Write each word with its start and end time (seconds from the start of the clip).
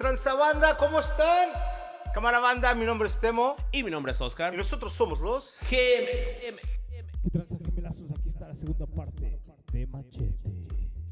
¿Qué 0.00 0.04
tranza 0.04 0.32
banda? 0.32 0.78
¿Cómo 0.78 0.98
están? 0.98 1.50
Cámara 2.14 2.38
banda, 2.38 2.74
mi 2.74 2.86
nombre 2.86 3.06
es 3.06 3.20
Temo 3.20 3.54
Y 3.70 3.82
mi 3.82 3.90
nombre 3.90 4.12
es 4.12 4.20
Oscar. 4.22 4.54
y 4.54 4.56
nosotros 4.56 4.94
somos 4.94 5.20
los 5.20 5.58
GM. 5.70 6.56
¿Qué 7.22 7.30
tranza 7.30 7.56
gemelazos? 7.62 8.10
Aquí 8.10 8.28
está 8.28 8.48
la 8.48 8.54
segunda 8.54 8.86
parte 8.86 9.38
de 9.72 9.86
Machete. 9.88 10.48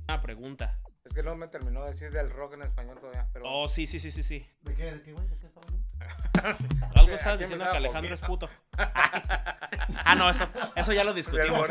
Una 0.09 0.23
pregunta. 0.23 0.81
Es 1.05 1.13
que 1.13 1.23
no 1.23 1.37
me 1.37 1.49
terminó 1.49 1.83
de 1.83 1.89
decir 1.89 2.11
del 2.11 2.31
rock 2.31 2.55
en 2.55 2.63
español 2.63 2.99
todavía, 2.99 3.29
pero 3.31 3.45
Oh, 3.47 3.69
sí, 3.69 3.87
sí, 3.87 4.01
sí, 4.01 4.11
sí, 4.11 4.23
sí. 4.23 4.47
¿De 4.63 4.75
qué? 4.75 4.91
¿De 4.93 5.03
qué, 5.03 5.13
güey? 5.13 5.29
¿De 5.29 5.37
qué 5.39 5.47
estaba 5.49 5.67
hablando? 5.67 6.89
Algo 6.99 7.15
aquí 7.15 7.39
diciendo 7.41 7.65
que 7.71 7.77
Alejandro 7.77 8.15
es 8.15 8.21
puto. 8.23 8.49
ah, 8.79 10.15
no, 10.17 10.31
eso, 10.31 10.49
eso 10.77 10.93
ya 10.95 11.05
lo 11.05 11.13
discutimos. 11.21 11.69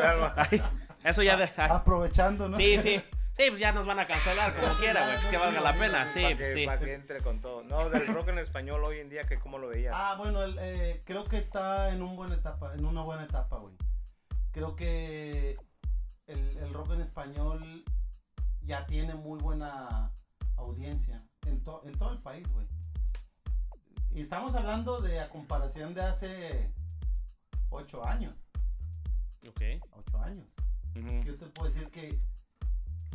Eso 1.04 1.24
ya 1.24 1.36
de. 1.36 1.50
Aprovechando, 1.58 2.48
¿no? 2.48 2.58
Sí, 2.58 2.78
sí. 2.78 3.02
Sí, 3.38 3.44
pues 3.50 3.60
ya 3.60 3.72
nos 3.72 3.86
van 3.86 4.00
a 4.00 4.08
cancelar 4.08 4.56
como 4.56 4.74
quiera, 4.80 5.00
güey. 5.06 5.16
Pues 5.18 5.28
que 5.28 5.38
valga 5.38 5.62
la 5.62 5.74
pena. 5.74 6.06
Sí, 6.08 6.24
para 6.24 6.36
pues 6.36 6.48
que, 6.50 6.54
sí. 6.56 6.66
para 6.66 6.80
que 6.80 6.94
entre 6.96 7.22
con 7.22 7.40
todo. 7.40 7.64
No, 7.64 7.90
del 7.90 8.08
rock 8.08 8.30
en 8.30 8.40
español 8.40 8.84
hoy 8.84 9.00
en 9.00 9.10
día, 9.10 9.24
que 9.26 9.38
¿cómo 9.40 9.60
lo 9.60 9.68
veías? 9.68 9.94
Ah, 9.96 10.16
bueno, 10.18 10.42
el, 10.44 10.58
eh, 10.60 11.04
creo 11.06 11.26
que 11.26 11.38
está 11.38 11.90
en, 11.90 12.02
un 12.02 12.16
buena 12.16 12.36
etapa, 12.36 12.74
en 12.74 12.84
una 12.86 13.04
buena 13.04 13.24
etapa, 13.26 13.58
güey. 13.58 13.76
Creo 14.52 14.76
que 14.76 15.56
el, 16.26 16.58
el 16.58 16.74
rock 16.74 16.94
en 16.94 17.02
español 17.02 17.84
ya 18.64 18.86
tiene 18.88 19.14
muy 19.14 19.40
buena 19.40 20.12
audiencia 20.56 21.24
en, 21.46 21.64
to- 21.64 21.84
en 21.86 21.94
todo 21.98 22.14
el 22.14 22.20
país, 22.20 22.48
güey. 22.50 22.66
Y 24.12 24.22
estamos 24.22 24.56
hablando 24.56 25.00
de 25.00 25.20
a 25.20 25.30
comparación 25.30 25.94
de 25.94 26.02
hace 26.02 26.72
ocho 27.70 28.04
años. 28.04 28.34
Ok. 29.48 29.62
Ocho 29.92 30.20
años. 30.22 30.48
Yo 31.24 31.38
te 31.38 31.46
puedo 31.48 31.72
decir 31.72 31.88
que 31.92 32.20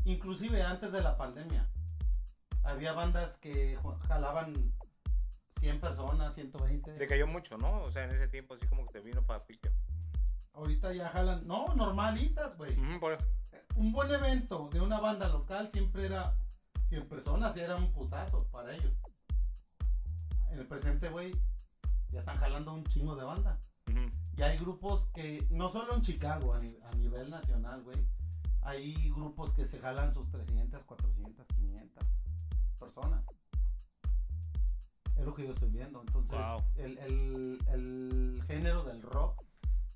inclusive 0.05 0.63
antes 0.63 0.93
de 0.93 1.01
la 1.03 1.17
pandemia 1.17 1.69
había 2.65 2.93
bandas 2.93 3.37
que 3.39 3.79
jalaban 4.09 4.73
100 5.57 5.81
personas, 5.81 6.35
120. 6.35 6.97
Le 6.99 7.07
cayó 7.07 7.27
mucho, 7.27 7.57
¿no? 7.59 7.83
O 7.83 7.91
sea, 7.93 8.05
en 8.05 8.11
ese 8.13 8.29
tiempo 8.29 8.55
así 8.55 8.67
como 8.67 8.85
que 8.87 8.93
te 8.93 9.01
vino 9.01 9.23
para 9.25 9.45
pique. 9.45 9.71
Ahorita 10.55 10.93
ya 10.93 11.09
jalan, 11.09 11.47
no, 11.47 11.75
normalitas, 11.75 12.57
güey. 12.57 12.77
Por- 13.01 13.19
Un 13.75 13.91
buen 13.93 14.11
evento 14.11 14.69
de 14.73 14.81
una 14.81 15.01
banda 15.01 15.29
local 15.29 15.71
siempre 15.71 16.05
era 16.07 16.37
100 16.89 17.09
personas 17.09 17.57
y 17.57 17.61
era 17.61 17.77
un 17.77 17.91
putazo 17.93 18.45
para 18.51 18.75
ellos. 18.75 18.93
En 20.51 20.59
el 20.59 20.67
presente, 20.67 21.09
güey, 21.09 21.33
ya 22.11 22.21
están 22.21 22.37
jalando 22.37 22.75
un 22.75 22.85
chingo 22.85 23.17
de 23.17 23.25
banda. 23.25 23.59
ujú. 23.89 24.11
Ya 24.35 24.47
hay 24.47 24.59
grupos 24.59 25.07
que, 25.15 25.47
no 25.51 25.71
solo 25.73 25.95
en 25.95 26.03
Chicago, 26.03 26.53
a, 26.55 26.59
ni- 26.61 26.77
a 26.85 26.91
nivel 26.97 27.31
nacional, 27.31 27.83
güey, 27.83 27.99
hay 28.63 29.11
grupos 29.11 29.53
que 29.53 29.65
se 29.65 29.79
jalan 29.79 30.13
sus 30.13 30.29
300, 30.31 30.83
400, 30.85 31.47
500 31.55 32.05
personas. 32.79 33.25
Es 35.17 35.25
lo 35.25 35.35
que 35.35 35.47
yo 35.47 35.53
estoy 35.53 35.71
viendo. 35.71 36.01
Entonces, 36.01 36.39
Wow. 36.39 36.63
el, 36.77 36.99
el- 36.99 37.59
el 37.69 38.43
género 38.47 38.85
del 38.85 39.03
rock 39.03 39.43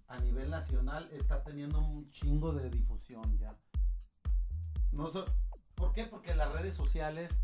a 0.09 0.19
nivel 0.19 0.51
nacional 0.51 1.09
está 1.13 1.43
teniendo 1.43 1.81
un 1.81 2.11
chingo 2.11 2.53
de 2.53 2.71
difusión 2.71 3.39
ya. 3.39 3.57
No 4.93 5.11
so- 5.11 5.25
¿Por 5.75 5.93
qué? 5.93 6.05
Porque 6.07 6.35
las 6.35 6.53
redes 6.53 6.75
sociales 6.75 7.39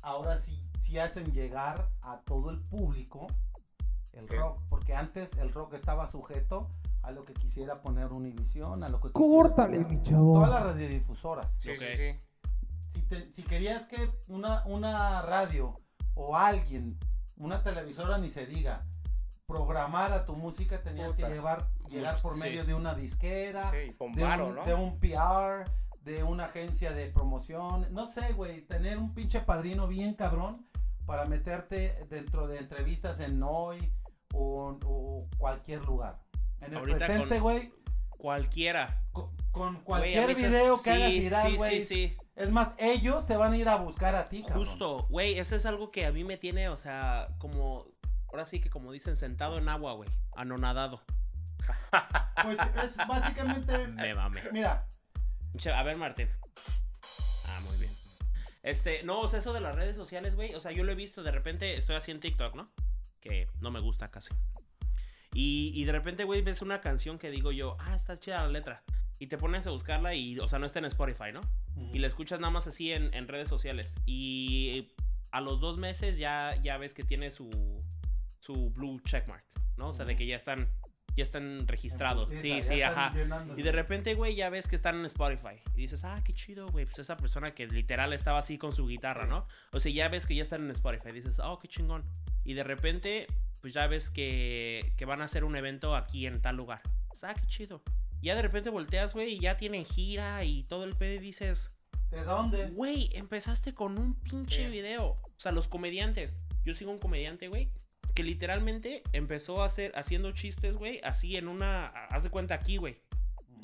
ahora 0.00 0.38
sí, 0.38 0.62
sí 0.78 0.98
hacen 0.98 1.32
llegar 1.32 1.90
a 2.02 2.20
todo 2.20 2.50
el 2.50 2.60
público 2.60 3.26
el 4.12 4.28
rock. 4.28 4.60
Porque 4.68 4.94
antes 4.94 5.36
el 5.38 5.52
rock 5.52 5.74
estaba 5.74 6.08
sujeto 6.08 6.70
a 7.08 7.10
lo 7.10 7.24
que 7.24 7.32
quisiera 7.32 7.80
poner 7.80 8.12
Univision, 8.12 8.84
a 8.84 8.88
lo 8.90 9.00
que 9.00 9.08
quisiera 9.08 9.26
Córtale, 9.32 9.78
mi 9.84 10.02
chavo. 10.02 10.34
Todas 10.34 10.50
las 10.50 10.62
radiodifusoras. 10.62 11.50
Sí, 11.58 11.74
sí, 11.74 11.86
sí. 11.96 12.20
Si, 12.90 13.02
te- 13.02 13.32
si 13.32 13.42
querías 13.44 13.86
que 13.86 14.10
una, 14.26 14.64
una 14.66 15.22
radio 15.22 15.80
o 16.14 16.36
alguien, 16.36 16.98
una 17.36 17.62
televisora 17.62 18.18
ni 18.18 18.28
se 18.28 18.44
diga, 18.46 18.84
programara 19.46 20.26
tu 20.26 20.34
música, 20.36 20.82
tenías 20.82 21.14
Puta. 21.14 21.28
que 21.28 21.32
llevar, 21.34 21.70
llegar 21.88 22.20
por 22.20 22.34
sí. 22.34 22.40
medio 22.40 22.64
de 22.66 22.74
una 22.74 22.94
disquera, 22.94 23.70
Sí, 23.70 23.94
con 23.94 24.12
de, 24.12 24.22
varo, 24.22 24.48
un, 24.48 24.54
¿no? 24.56 24.64
de 24.66 24.74
un 24.74 24.98
PR, 25.00 25.64
de 26.02 26.22
una 26.24 26.44
agencia 26.46 26.92
de 26.92 27.06
promoción, 27.06 27.86
no 27.90 28.06
sé, 28.06 28.32
güey, 28.34 28.66
tener 28.66 28.98
un 28.98 29.14
pinche 29.14 29.40
padrino 29.40 29.86
bien 29.88 30.14
cabrón 30.14 30.66
para 31.06 31.24
meterte 31.24 32.04
dentro 32.10 32.46
de 32.48 32.58
entrevistas 32.58 33.20
en 33.20 33.42
Hoy 33.42 33.90
o, 34.34 34.76
o 34.84 35.26
cualquier 35.38 35.82
lugar. 35.86 36.20
En 36.60 36.72
el 36.72 36.78
Ahorita 36.78 36.98
presente, 37.06 37.40
güey, 37.40 37.72
Cualquiera. 38.08 39.02
con, 39.52 39.80
cualquier 39.82 40.34
video 40.34 40.74
que 40.76 40.82
sí, 40.82 40.90
hagas 40.90 41.10
viral, 41.10 41.50
Sí, 41.50 41.56
güey. 41.56 41.80
sí, 41.80 41.86
sí. 41.86 42.16
Es 42.36 42.50
más, 42.50 42.74
ellos 42.78 43.26
te 43.26 43.36
van 43.36 43.52
a 43.52 43.56
ir 43.56 43.68
a 43.68 43.76
buscar 43.76 44.14
a 44.14 44.28
ti, 44.28 44.42
cabrón. 44.42 44.64
Justo, 44.64 45.06
güey, 45.08 45.38
eso 45.38 45.56
es 45.56 45.66
algo 45.66 45.90
que 45.90 46.06
a 46.06 46.12
mí 46.12 46.24
me 46.24 46.36
tiene, 46.36 46.68
o 46.68 46.76
sea, 46.76 47.28
como. 47.38 47.86
Ahora 48.28 48.44
sí 48.44 48.60
que 48.60 48.70
como 48.70 48.92
dicen, 48.92 49.16
sentado 49.16 49.58
en 49.58 49.68
agua, 49.68 49.94
güey. 49.94 50.08
Anonadado. 50.36 51.02
Pues 52.44 52.56
es 52.84 52.96
básicamente. 52.96 53.88
Me 53.88 54.14
mame. 54.14 54.42
Mira, 54.52 54.86
A 55.74 55.82
ver, 55.82 55.96
Martín. 55.96 56.28
Ah, 57.46 57.60
muy 57.66 57.76
bien. 57.78 57.90
Este, 58.62 59.02
no, 59.02 59.20
o 59.20 59.28
sea, 59.28 59.40
eso 59.40 59.52
de 59.52 59.60
las 59.60 59.74
redes 59.74 59.96
sociales, 59.96 60.36
güey. 60.36 60.54
O 60.54 60.60
sea, 60.60 60.70
yo 60.70 60.84
lo 60.84 60.92
he 60.92 60.94
visto, 60.94 61.24
de 61.24 61.32
repente 61.32 61.76
estoy 61.76 61.96
así 61.96 62.12
en 62.12 62.20
TikTok, 62.20 62.54
¿no? 62.54 62.70
Que 63.20 63.48
no 63.60 63.72
me 63.72 63.80
gusta 63.80 64.10
casi. 64.12 64.32
Y, 65.40 65.70
y 65.72 65.84
de 65.84 65.92
repente, 65.92 66.24
güey, 66.24 66.42
ves 66.42 66.62
una 66.62 66.80
canción 66.80 67.16
que 67.16 67.30
digo 67.30 67.52
yo, 67.52 67.76
ah, 67.78 67.94
está 67.94 68.18
chida 68.18 68.42
la 68.42 68.48
letra. 68.48 68.82
Y 69.20 69.28
te 69.28 69.38
pones 69.38 69.68
a 69.68 69.70
buscarla 69.70 70.12
y, 70.12 70.36
o 70.40 70.48
sea, 70.48 70.58
no 70.58 70.66
está 70.66 70.80
en 70.80 70.86
Spotify, 70.86 71.30
¿no? 71.32 71.42
Y 71.92 72.00
la 72.00 72.08
escuchas 72.08 72.40
nada 72.40 72.50
más 72.50 72.66
así 72.66 72.90
en, 72.90 73.14
en 73.14 73.28
redes 73.28 73.48
sociales. 73.48 73.94
Y 74.04 74.88
a 75.30 75.40
los 75.40 75.60
dos 75.60 75.78
meses 75.78 76.18
ya, 76.18 76.56
ya 76.60 76.76
ves 76.76 76.92
que 76.92 77.04
tiene 77.04 77.30
su, 77.30 77.50
su 78.40 78.70
blue 78.70 78.98
checkmark, 79.04 79.44
¿no? 79.76 79.90
O 79.90 79.92
sea, 79.92 80.04
de 80.06 80.16
que 80.16 80.26
ya 80.26 80.34
están, 80.34 80.68
ya 81.14 81.22
están 81.22 81.68
registrados. 81.68 82.30
Sí, 82.36 82.60
sí, 82.64 82.82
ajá. 82.82 83.12
Y 83.56 83.62
de 83.62 83.70
repente, 83.70 84.16
güey, 84.16 84.34
ya 84.34 84.50
ves 84.50 84.66
que 84.66 84.74
están 84.74 84.96
en 84.96 85.04
Spotify. 85.04 85.60
Y 85.76 85.82
dices, 85.82 86.02
ah, 86.02 86.20
qué 86.24 86.34
chido, 86.34 86.66
güey. 86.66 86.84
Pues 86.84 86.98
esa 86.98 87.16
persona 87.16 87.54
que 87.54 87.68
literal 87.68 88.12
estaba 88.12 88.40
así 88.40 88.58
con 88.58 88.74
su 88.74 88.88
guitarra, 88.88 89.28
¿no? 89.28 89.46
O 89.70 89.78
sea, 89.78 89.92
ya 89.92 90.08
ves 90.08 90.26
que 90.26 90.34
ya 90.34 90.42
están 90.42 90.64
en 90.64 90.72
Spotify. 90.72 91.12
Dices, 91.12 91.38
oh, 91.38 91.60
qué 91.60 91.68
chingón. 91.68 92.02
Y 92.42 92.54
de 92.54 92.64
repente, 92.64 93.28
pues 93.68 93.74
ya 93.74 93.86
ves 93.86 94.08
que, 94.08 94.94
que 94.96 95.04
van 95.04 95.20
a 95.20 95.24
hacer 95.24 95.44
un 95.44 95.54
evento 95.54 95.94
aquí 95.94 96.26
en 96.26 96.40
tal 96.40 96.56
lugar. 96.56 96.80
Dices, 97.10 97.24
ah, 97.24 97.34
qué 97.34 97.46
chido. 97.46 97.82
Ya 98.22 98.34
de 98.34 98.40
repente 98.40 98.70
volteas, 98.70 99.12
güey, 99.12 99.34
y 99.34 99.40
ya 99.40 99.58
tienen 99.58 99.84
gira 99.84 100.42
y 100.42 100.62
todo 100.62 100.84
el 100.84 100.96
pedo 100.96 101.16
y 101.16 101.18
dices, 101.18 101.70
¿De 102.10 102.24
dónde? 102.24 102.70
güey, 102.70 103.10
empezaste 103.12 103.74
con 103.74 103.98
un 103.98 104.14
pinche 104.14 104.70
video. 104.70 105.20
O 105.22 105.34
sea, 105.36 105.52
los 105.52 105.68
comediantes. 105.68 106.38
Yo 106.64 106.72
sigo 106.72 106.90
un 106.90 106.98
comediante, 106.98 107.48
güey, 107.48 107.70
que 108.14 108.22
literalmente 108.22 109.02
empezó 109.12 109.60
a 109.60 109.66
hacer, 109.66 109.92
haciendo 109.96 110.32
chistes, 110.32 110.78
güey, 110.78 111.02
así 111.04 111.36
en 111.36 111.46
una, 111.46 111.88
haz 111.88 112.22
de 112.22 112.30
cuenta 112.30 112.54
aquí, 112.54 112.78
güey. 112.78 112.96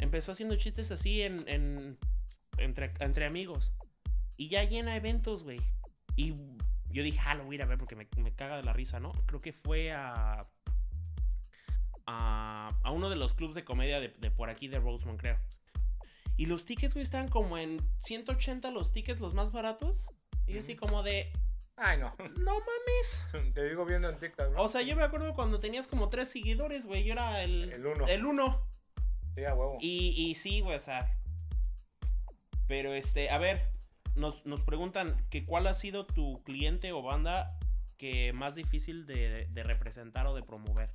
Empezó 0.00 0.32
haciendo 0.32 0.56
chistes 0.56 0.90
así 0.90 1.22
en, 1.22 1.48
en 1.48 1.98
entre, 2.58 2.92
entre 3.00 3.24
amigos. 3.24 3.72
Y 4.36 4.48
ya 4.48 4.64
llena 4.64 4.96
eventos, 4.96 5.44
güey. 5.44 5.60
Y 6.14 6.34
yo 6.94 7.02
dije, 7.02 7.20
ah, 7.24 7.34
lo 7.34 7.44
voy 7.44 7.54
a 7.54 7.56
ir 7.56 7.62
a 7.62 7.66
ver 7.66 7.78
porque 7.78 7.96
me, 7.96 8.06
me 8.16 8.32
caga 8.34 8.56
de 8.56 8.62
la 8.62 8.72
risa, 8.72 9.00
¿no? 9.00 9.12
Creo 9.26 9.40
que 9.40 9.52
fue 9.52 9.92
a. 9.92 10.46
A, 12.06 12.76
a 12.82 12.90
uno 12.90 13.08
de 13.08 13.16
los 13.16 13.32
clubs 13.32 13.54
de 13.54 13.64
comedia 13.64 13.98
de, 13.98 14.08
de 14.08 14.30
por 14.30 14.50
aquí 14.50 14.68
de 14.68 14.78
Rosemont, 14.78 15.18
creo. 15.18 15.38
Y 16.36 16.46
los 16.46 16.64
tickets, 16.66 16.94
güey, 16.94 17.02
están 17.02 17.28
como 17.28 17.56
en 17.56 17.80
180 17.98 18.70
los 18.70 18.92
tickets, 18.92 19.20
los 19.20 19.34
más 19.34 19.52
baratos. 19.52 20.06
Y 20.46 20.52
yo 20.52 20.60
así 20.60 20.76
como 20.76 21.02
de, 21.02 21.32
Ay, 21.76 21.98
no. 21.98 22.14
no 22.38 22.52
mames. 22.60 23.24
Te 23.54 23.68
digo 23.68 23.84
viendo 23.84 24.08
en 24.08 24.18
TikTok, 24.18 24.52
¿no? 24.52 24.62
O 24.62 24.68
sea, 24.68 24.82
yo 24.82 24.96
me 24.96 25.02
acuerdo 25.02 25.34
cuando 25.34 25.60
tenías 25.60 25.86
como 25.88 26.08
tres 26.08 26.28
seguidores, 26.28 26.86
güey. 26.86 27.04
Yo 27.04 27.12
era 27.12 27.42
el. 27.42 27.72
El 27.72 27.86
uno. 27.86 28.06
El 28.06 28.24
uno. 28.24 28.66
Sí, 29.34 29.44
a 29.44 29.54
huevo. 29.54 29.78
Y, 29.80 30.14
y 30.16 30.34
sí, 30.36 30.60
güey, 30.60 30.76
o 30.76 30.80
sea. 30.80 31.16
Pero 32.68 32.94
este, 32.94 33.28
a 33.30 33.38
ver, 33.38 33.73
nos, 34.16 34.44
nos 34.46 34.60
preguntan 34.62 35.26
que 35.30 35.44
cuál 35.44 35.66
ha 35.66 35.74
sido 35.74 36.06
tu 36.06 36.42
cliente 36.44 36.92
o 36.92 37.02
banda 37.02 37.58
que 37.98 38.32
más 38.32 38.54
difícil 38.54 39.06
de, 39.06 39.46
de 39.50 39.62
representar 39.62 40.26
o 40.26 40.34
de 40.34 40.42
promover. 40.42 40.90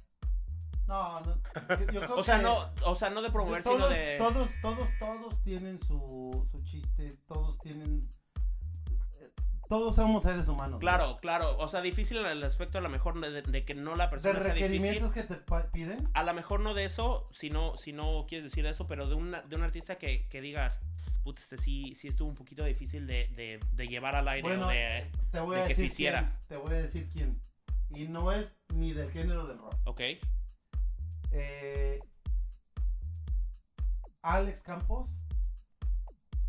No, 0.88 1.22
no. 1.22 1.36
yo- 1.70 1.92
yo 1.92 2.02
creo 2.02 2.16
O 2.18 2.24
sea, 2.24 2.38
que 2.38 2.44
no, 2.44 2.70
o 2.84 2.96
sea, 2.96 3.10
no 3.10 3.22
de 3.22 3.30
promover, 3.32 3.64
todos, 3.64 3.76
sino 3.78 3.90
de. 3.90 4.18
Todos, 4.18 4.50
todos, 4.62 4.90
todos 5.00 5.42
tienen 5.44 5.80
su, 5.80 6.48
su 6.52 6.64
chiste. 6.64 7.16
Todos 7.28 7.58
tienen. 7.60 8.10
eh, 9.20 9.30
Todos 9.68 9.96
somos 9.96 10.24
seres 10.24 10.48
humanos. 10.48 10.80
Claro, 10.80 11.20
claro. 11.22 11.58
O 11.60 11.68
sea, 11.68 11.82
difícil 11.82 12.18
en 12.18 12.26
el 12.26 12.44
aspecto 12.44 12.80
a 12.80 12.82
lo 12.82 12.90
mejor 12.90 13.20
de, 13.22 13.44
de 13.44 13.66
que 13.66 13.76
no 13.76 13.96
la. 13.96 14.06
De 14.06 14.10
persona 14.10 14.34
difícil. 14.40 14.54
requerimientos 14.62 15.12
que 15.12 15.24
te 15.24 15.36
piden. 15.72 16.10
A 16.16 16.24
lo 16.24 16.34
mejor 16.34 16.60
no 16.60 16.74
de 16.74 16.86
eso, 16.86 17.30
si 17.34 17.52
no, 17.52 17.78
si 17.78 17.94
no 17.94 18.26
quieres 18.28 18.46
decir 18.52 18.66
eso, 18.66 18.88
pero 18.88 19.08
de, 19.08 19.14
una, 19.14 19.44
de 19.44 19.56
un 19.56 19.62
artista 19.62 20.00
que, 20.00 20.28
que 20.28 20.42
digas, 20.42 20.82
puta, 21.30 21.42
este 21.42 21.58
sí, 21.58 21.94
sí 21.96 22.08
estuvo 22.08 22.28
un 22.30 22.36
poquito 22.36 22.64
difícil 22.64 23.06
de, 23.08 23.28
de, 23.36 23.60
de 23.74 23.88
llevar 23.88 24.16
al 24.16 24.28
aire 24.28 24.48
Bueno, 24.48 24.68
o 24.68 24.70
de. 24.70 25.10
te 25.32 25.40
voy 25.40 25.56
de 25.58 25.62
a 25.64 25.68
que 25.68 25.76
se 25.76 25.82
decir 25.84 25.86
hiciera. 25.92 26.22
quién. 26.22 26.48
Te 26.48 26.58
voy 26.58 26.74
a 26.74 26.82
decir 26.82 27.10
quién. 27.12 27.42
Y 27.92 28.08
no 28.08 28.32
es 28.32 28.52
ni 28.74 28.94
del 28.94 29.12
género 29.12 29.46
del 29.48 29.58
rock. 29.60 29.76
Ok. 29.86 30.02
Eh, 31.32 32.00
Alex 34.22 34.64
Campos 34.64 35.24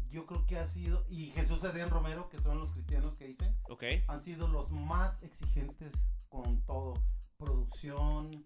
yo 0.09 0.27
creo 0.27 0.45
que 0.47 0.59
ha 0.59 0.67
sido, 0.67 1.05
y 1.09 1.27
Jesús 1.31 1.63
Adrián 1.63 1.89
Romero, 1.91 2.29
que 2.31 2.41
son 2.41 2.59
los 2.59 2.73
cristianos 2.73 3.17
que 3.17 3.29
hice, 3.29 3.55
Ok. 3.69 3.85
han 4.09 4.19
sido 4.19 4.49
los 4.49 4.69
más 4.73 5.23
exigentes 5.23 6.11
con 6.29 6.61
todo, 6.65 6.95
producción. 7.37 8.45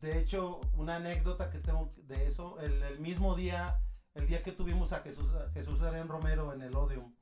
De 0.00 0.18
hecho, 0.18 0.60
una 0.74 0.96
anécdota 0.96 1.50
que 1.50 1.58
tengo 1.58 1.92
de 2.08 2.26
eso, 2.26 2.58
el, 2.60 2.82
el 2.84 3.00
mismo 3.00 3.34
día, 3.36 3.80
el 4.14 4.26
día 4.26 4.42
que 4.42 4.52
tuvimos 4.52 4.92
a 4.92 5.00
Jesús, 5.00 5.32
a 5.34 5.50
Jesús 5.52 5.80
Adrián 5.82 6.08
Romero 6.08 6.52
en 6.52 6.62
el 6.62 6.74
Odeum, 6.76 7.12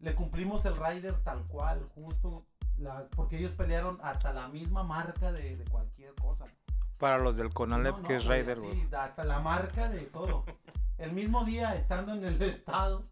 le 0.00 0.14
cumplimos 0.14 0.64
el 0.66 0.76
rider 0.76 1.14
tal 1.22 1.46
cual, 1.46 1.86
justo, 1.94 2.44
la- 2.78 3.06
porque 3.14 3.38
ellos 3.38 3.52
pelearon 3.52 3.98
hasta 4.02 4.32
la 4.32 4.48
misma 4.48 4.82
marca 4.82 5.32
de, 5.32 5.56
de 5.56 5.64
cualquier 5.66 6.14
cosa. 6.14 6.46
Para 6.98 7.18
los 7.18 7.36
del 7.36 7.52
Conalep, 7.52 7.94
No, 7.96 8.02
no, 8.02 8.08
que 8.08 8.16
es 8.16 8.24
güey, 8.26 8.40
así, 8.48 8.60
güey. 8.60 8.88
hasta 8.96 9.24
la 9.24 9.40
marca 9.40 9.88
de 9.88 10.00
todo. 10.02 10.44
El 10.98 11.12
mismo 11.12 11.44
día, 11.44 11.74
estando 11.74 12.12
en 12.14 12.24
el 12.24 12.40
estado, 12.40 13.04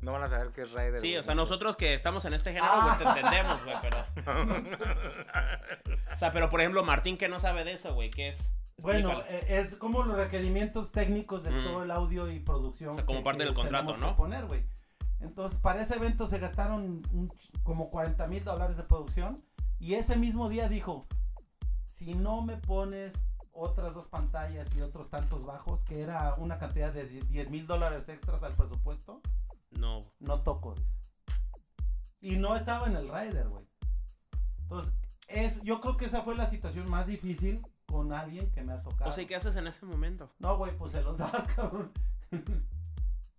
No 0.00 0.12
van 0.12 0.22
a 0.22 0.28
saber 0.28 0.50
qué 0.50 0.62
es 0.62 0.72
Raider. 0.72 1.00
Sí, 1.00 1.16
o 1.16 1.22
sea, 1.22 1.34
muchos. 1.34 1.48
nosotros 1.48 1.76
que 1.76 1.94
estamos 1.94 2.22
en 2.26 2.34
este 2.34 2.52
género, 2.52 2.70
Ah. 2.70 2.96
güey, 2.98 2.98
te 2.98 3.18
entendemos, 3.20 3.64
güey, 3.64 3.76
pero... 3.80 3.98
o 6.14 6.16
sea, 6.18 6.30
pero 6.32 6.50
por 6.50 6.60
ejemplo, 6.60 6.84
Martín 6.84 7.16
que 7.16 7.28
no 7.30 7.40
sabe 7.40 7.64
de 7.64 7.72
eso, 7.72 7.94
güey, 7.94 8.10
¿qué 8.10 8.28
es? 8.28 8.50
Bueno, 8.82 9.22
eh, 9.28 9.46
es 9.48 9.74
como 9.76 10.02
los 10.04 10.16
requerimientos 10.16 10.92
técnicos 10.92 11.42
de 11.44 11.50
Mm. 11.50 11.64
todo 11.64 11.82
el 11.82 11.90
audio 11.90 12.30
y 12.30 12.40
producción. 12.40 12.92
O 12.92 12.94
sea, 12.96 13.06
como 13.06 13.22
parte 13.22 13.44
del 13.44 13.54
contrato, 13.54 13.96
¿no? 13.96 14.08
que 14.10 14.14
poner, 14.14 14.46
güey. 14.46 14.64
Entonces, 15.20 15.58
para 15.58 15.82
ese 15.82 15.96
evento 15.96 16.26
se 16.28 16.38
gastaron 16.38 17.02
un 17.12 17.32
como 17.62 17.90
40 17.90 18.26
mil 18.26 18.42
dólares 18.44 18.76
de 18.76 18.84
producción. 18.84 19.44
Y 19.78 19.94
ese 19.94 20.16
mismo 20.16 20.48
día 20.48 20.68
dijo, 20.68 21.06
si 21.90 22.14
no 22.14 22.40
me 22.42 22.56
pones 22.56 23.26
otras 23.52 23.94
dos 23.94 24.06
pantallas 24.08 24.68
y 24.74 24.80
otros 24.80 25.10
tantos 25.10 25.44
bajos, 25.44 25.82
que 25.84 26.00
era 26.02 26.34
una 26.36 26.58
cantidad 26.58 26.92
de 26.92 27.04
10 27.06 27.50
mil 27.50 27.66
dólares 27.66 28.08
extras 28.08 28.42
al 28.42 28.54
presupuesto, 28.54 29.20
No. 29.70 30.10
no 30.20 30.42
toco, 30.42 30.74
dice. 30.74 30.88
Y 32.22 32.36
no 32.36 32.54
estaba 32.56 32.86
en 32.86 32.96
el 32.96 33.08
rider, 33.08 33.48
güey. 33.48 33.64
Entonces, 34.62 34.94
es, 35.28 35.62
yo 35.62 35.80
creo 35.80 35.96
que 35.96 36.04
esa 36.06 36.22
fue 36.22 36.34
la 36.36 36.46
situación 36.46 36.88
más 36.88 37.06
difícil 37.06 37.62
con 37.90 38.12
alguien 38.12 38.50
que 38.52 38.62
me 38.62 38.72
ha 38.72 38.82
tocado. 38.82 39.10
O 39.10 39.12
sea, 39.12 39.22
¿y 39.24 39.26
¿qué 39.26 39.36
haces 39.36 39.56
en 39.56 39.66
ese 39.66 39.84
momento? 39.86 40.30
No, 40.38 40.56
güey, 40.56 40.76
pues 40.76 40.92
se 40.92 41.02
los 41.02 41.18
das, 41.18 41.30
cabrón. 41.56 41.92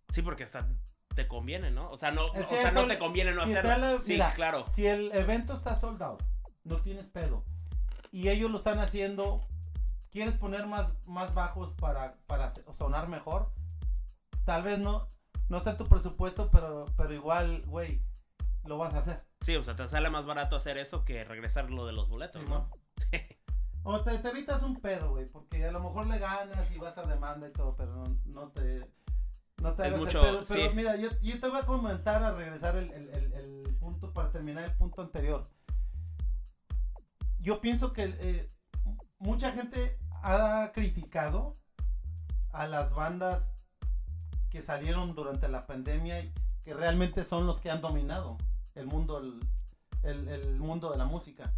Sí, 0.09 0.21
porque 0.21 0.44
hasta 0.44 0.68
te 1.15 1.27
conviene, 1.27 1.71
¿no? 1.71 1.89
O 1.89 1.98
sea, 1.98 2.12
no, 2.12 2.33
Es 2.33 2.45
o 2.45 2.50
que 2.50 2.56
sea, 2.56 2.68
está 2.69 2.71
no 2.71 2.81
el- 2.81 2.88
te 2.89 3.00
conviene 3.00 3.31
no 3.33 3.44
si 3.45 3.51
hacerlo. 3.51 3.71
está 3.71 3.77
la- 3.94 4.01
sí, 4.01 4.12
mira, 4.13 4.33
claro. 4.33 4.65
Si 4.69 4.86
el 4.88 5.12
evento 5.13 5.53
está 5.53 5.75
sold 5.75 6.01
out, 6.03 6.21
no 6.63 6.77
tienes 6.77 7.07
pedo. 7.07 7.44
Y 8.12 8.27
ellos 8.30 8.51
lo 8.51 8.57
están 8.57 8.80
haciendo. 8.80 9.42
¿Quieres 10.12 10.36
poner 10.36 10.68
más, 10.68 10.89
más 11.06 11.33
bajos 11.33 11.71
para, 11.74 12.15
para 12.27 12.51
sonar 12.51 13.07
mejor? 13.07 13.50
Tal 14.44 14.63
vez 14.63 14.77
no, 14.77 15.07
no 15.48 15.57
está 15.57 15.71
en 15.71 15.77
tu 15.77 15.88
presupuesto, 15.88 16.50
pero, 16.51 16.86
pero 16.98 17.13
igual, 17.13 17.63
güey, 17.65 18.01
lo 18.65 18.77
vas 18.77 18.94
a 18.94 19.00
hacer. 19.00 19.24
Sí, 19.39 19.56
o 19.56 19.63
sea, 19.63 19.75
te 19.77 19.88
sale 19.88 20.09
más 20.09 20.25
barato 20.25 20.57
hacer 20.57 20.77
eso 20.77 21.06
que 21.06 21.24
regresar 21.24 21.69
lo 21.71 21.86
de 21.86 21.94
los 21.94 22.09
boletos, 22.09 22.42
Sí, 22.42 22.50
¿no? 22.50 22.69
O 23.83 24.01
te, 24.01 24.18
te 24.19 24.30
evitas 24.30 24.62
un 24.63 24.80
pedo, 24.80 25.12
güey, 25.12 25.25
porque 25.28 25.66
a 25.66 25.72
lo 25.72 25.80
mejor 25.80 26.07
le 26.07 26.19
ganas 26.19 26.69
y 26.72 26.78
vas 26.78 26.98
a 26.98 27.06
demanda 27.06 27.48
y 27.48 27.51
todo, 27.51 27.75
pero 27.75 27.95
no, 27.95 28.18
no 28.25 28.50
te, 28.50 28.86
no 29.62 29.74
te 29.74 29.83
Es 29.83 29.88
hagas 29.89 30.00
mucho- 30.00 30.19
el 30.22 30.25
pedo. 30.38 30.44
Pero 30.48 30.69
sí. 30.69 30.75
mira, 30.75 30.95
yo, 30.98 31.10
yo 31.22 31.39
te 31.39 31.50
voy 31.50 31.60
a 31.60 31.66
comentar 31.66 32.22
a 32.24 32.31
regresar 32.33 32.75
el, 32.75 32.92
el- 32.92 33.10
el- 33.10 33.33
el 33.33 33.75
punto, 33.80 34.13
para 34.13 34.30
terminar 34.31 34.66
el 34.66 34.75
punto 34.78 35.01
anterior. 35.01 35.50
Yo 37.39 37.60
pienso 37.60 37.92
que 37.92 38.16
eh, 38.19 38.51
mucha 39.18 39.51
gente 39.51 39.98
ha 40.24 40.72
criticado 40.74 41.57
a 42.51 42.68
las 42.68 42.94
bandas 42.94 43.56
que 44.51 44.62
salieron 44.62 45.16
durante 45.16 45.48
la 45.48 45.66
pandemia 45.66 46.22
y 46.22 46.34
que 46.63 46.74
realmente 46.75 47.24
son 47.24 47.48
los 47.48 47.60
que 47.60 47.72
han 47.72 47.81
dominado 47.81 48.38
el 48.75 48.86
mundo, 48.86 49.18
el- 49.18 49.39
el- 50.04 50.27
el 50.27 50.60
mundo 50.60 50.92
de 50.92 50.98
la 50.98 51.06
música 51.06 51.54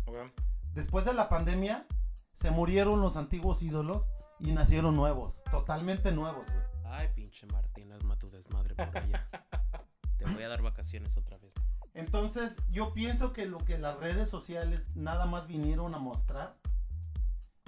después 0.74 1.04
de 1.06 1.14
la 1.14 1.28
pandemia 1.28 1.86
se 2.34 2.52
murieron 2.52 3.02
los 3.02 3.18
antiguos 3.18 3.62
ídolos 3.64 4.10
y 4.40 4.52
nacieron 4.52 4.96
nuevos, 4.96 5.44
totalmente 5.52 6.12
nuevos, 6.12 6.46
güey. 6.46 6.64
Ay, 6.86 7.10
pinche 7.16 7.48
Martín, 7.48 7.92
hazme 7.92 8.16
tu 8.18 8.30
desmadre 8.30 8.76
por 8.76 8.98
allá. 8.98 9.28
te 10.18 10.26
voy 10.26 10.44
a 10.44 10.50
dar 10.50 10.62
vacaciones 10.62 11.18
otra 11.18 11.38
vez. 11.38 11.54
Entonces, 11.94 12.56
yo 12.70 12.94
pienso 12.94 13.34
que 13.34 13.46
lo 13.46 13.60
que 13.60 13.78
las 13.78 13.98
redes 14.00 14.30
sociales 14.30 14.84
nada 14.96 15.26
más 15.26 15.48
vinieron 15.48 15.96
a 15.96 16.00
mostrar 16.00 16.58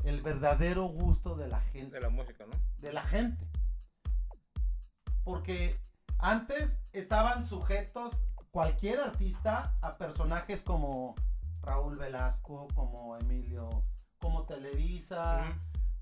el 0.04 0.22
verdadero 0.22 0.84
gusto 0.84 1.36
de 1.36 1.48
la 1.48 1.62
gente, 1.62 1.96
De 1.96 2.02
la 2.02 2.10
música, 2.10 2.46
¿no? 2.46 2.54
de 2.78 2.94
la 2.94 3.04
gente. 3.04 3.48
Porque 5.24 5.80
antes 6.20 6.80
estaban 6.94 7.46
sujetos 7.46 8.14
cualquier 8.52 9.00
artista 9.00 9.76
a 9.82 9.98
personajes 9.98 10.62
como 10.62 11.16
Raúl 11.62 11.98
Velasco, 11.98 12.68
como 12.76 13.18
Emilio, 13.18 13.84
como 14.20 14.46
Televisa, 14.46 15.46
Ujú. 15.50 15.60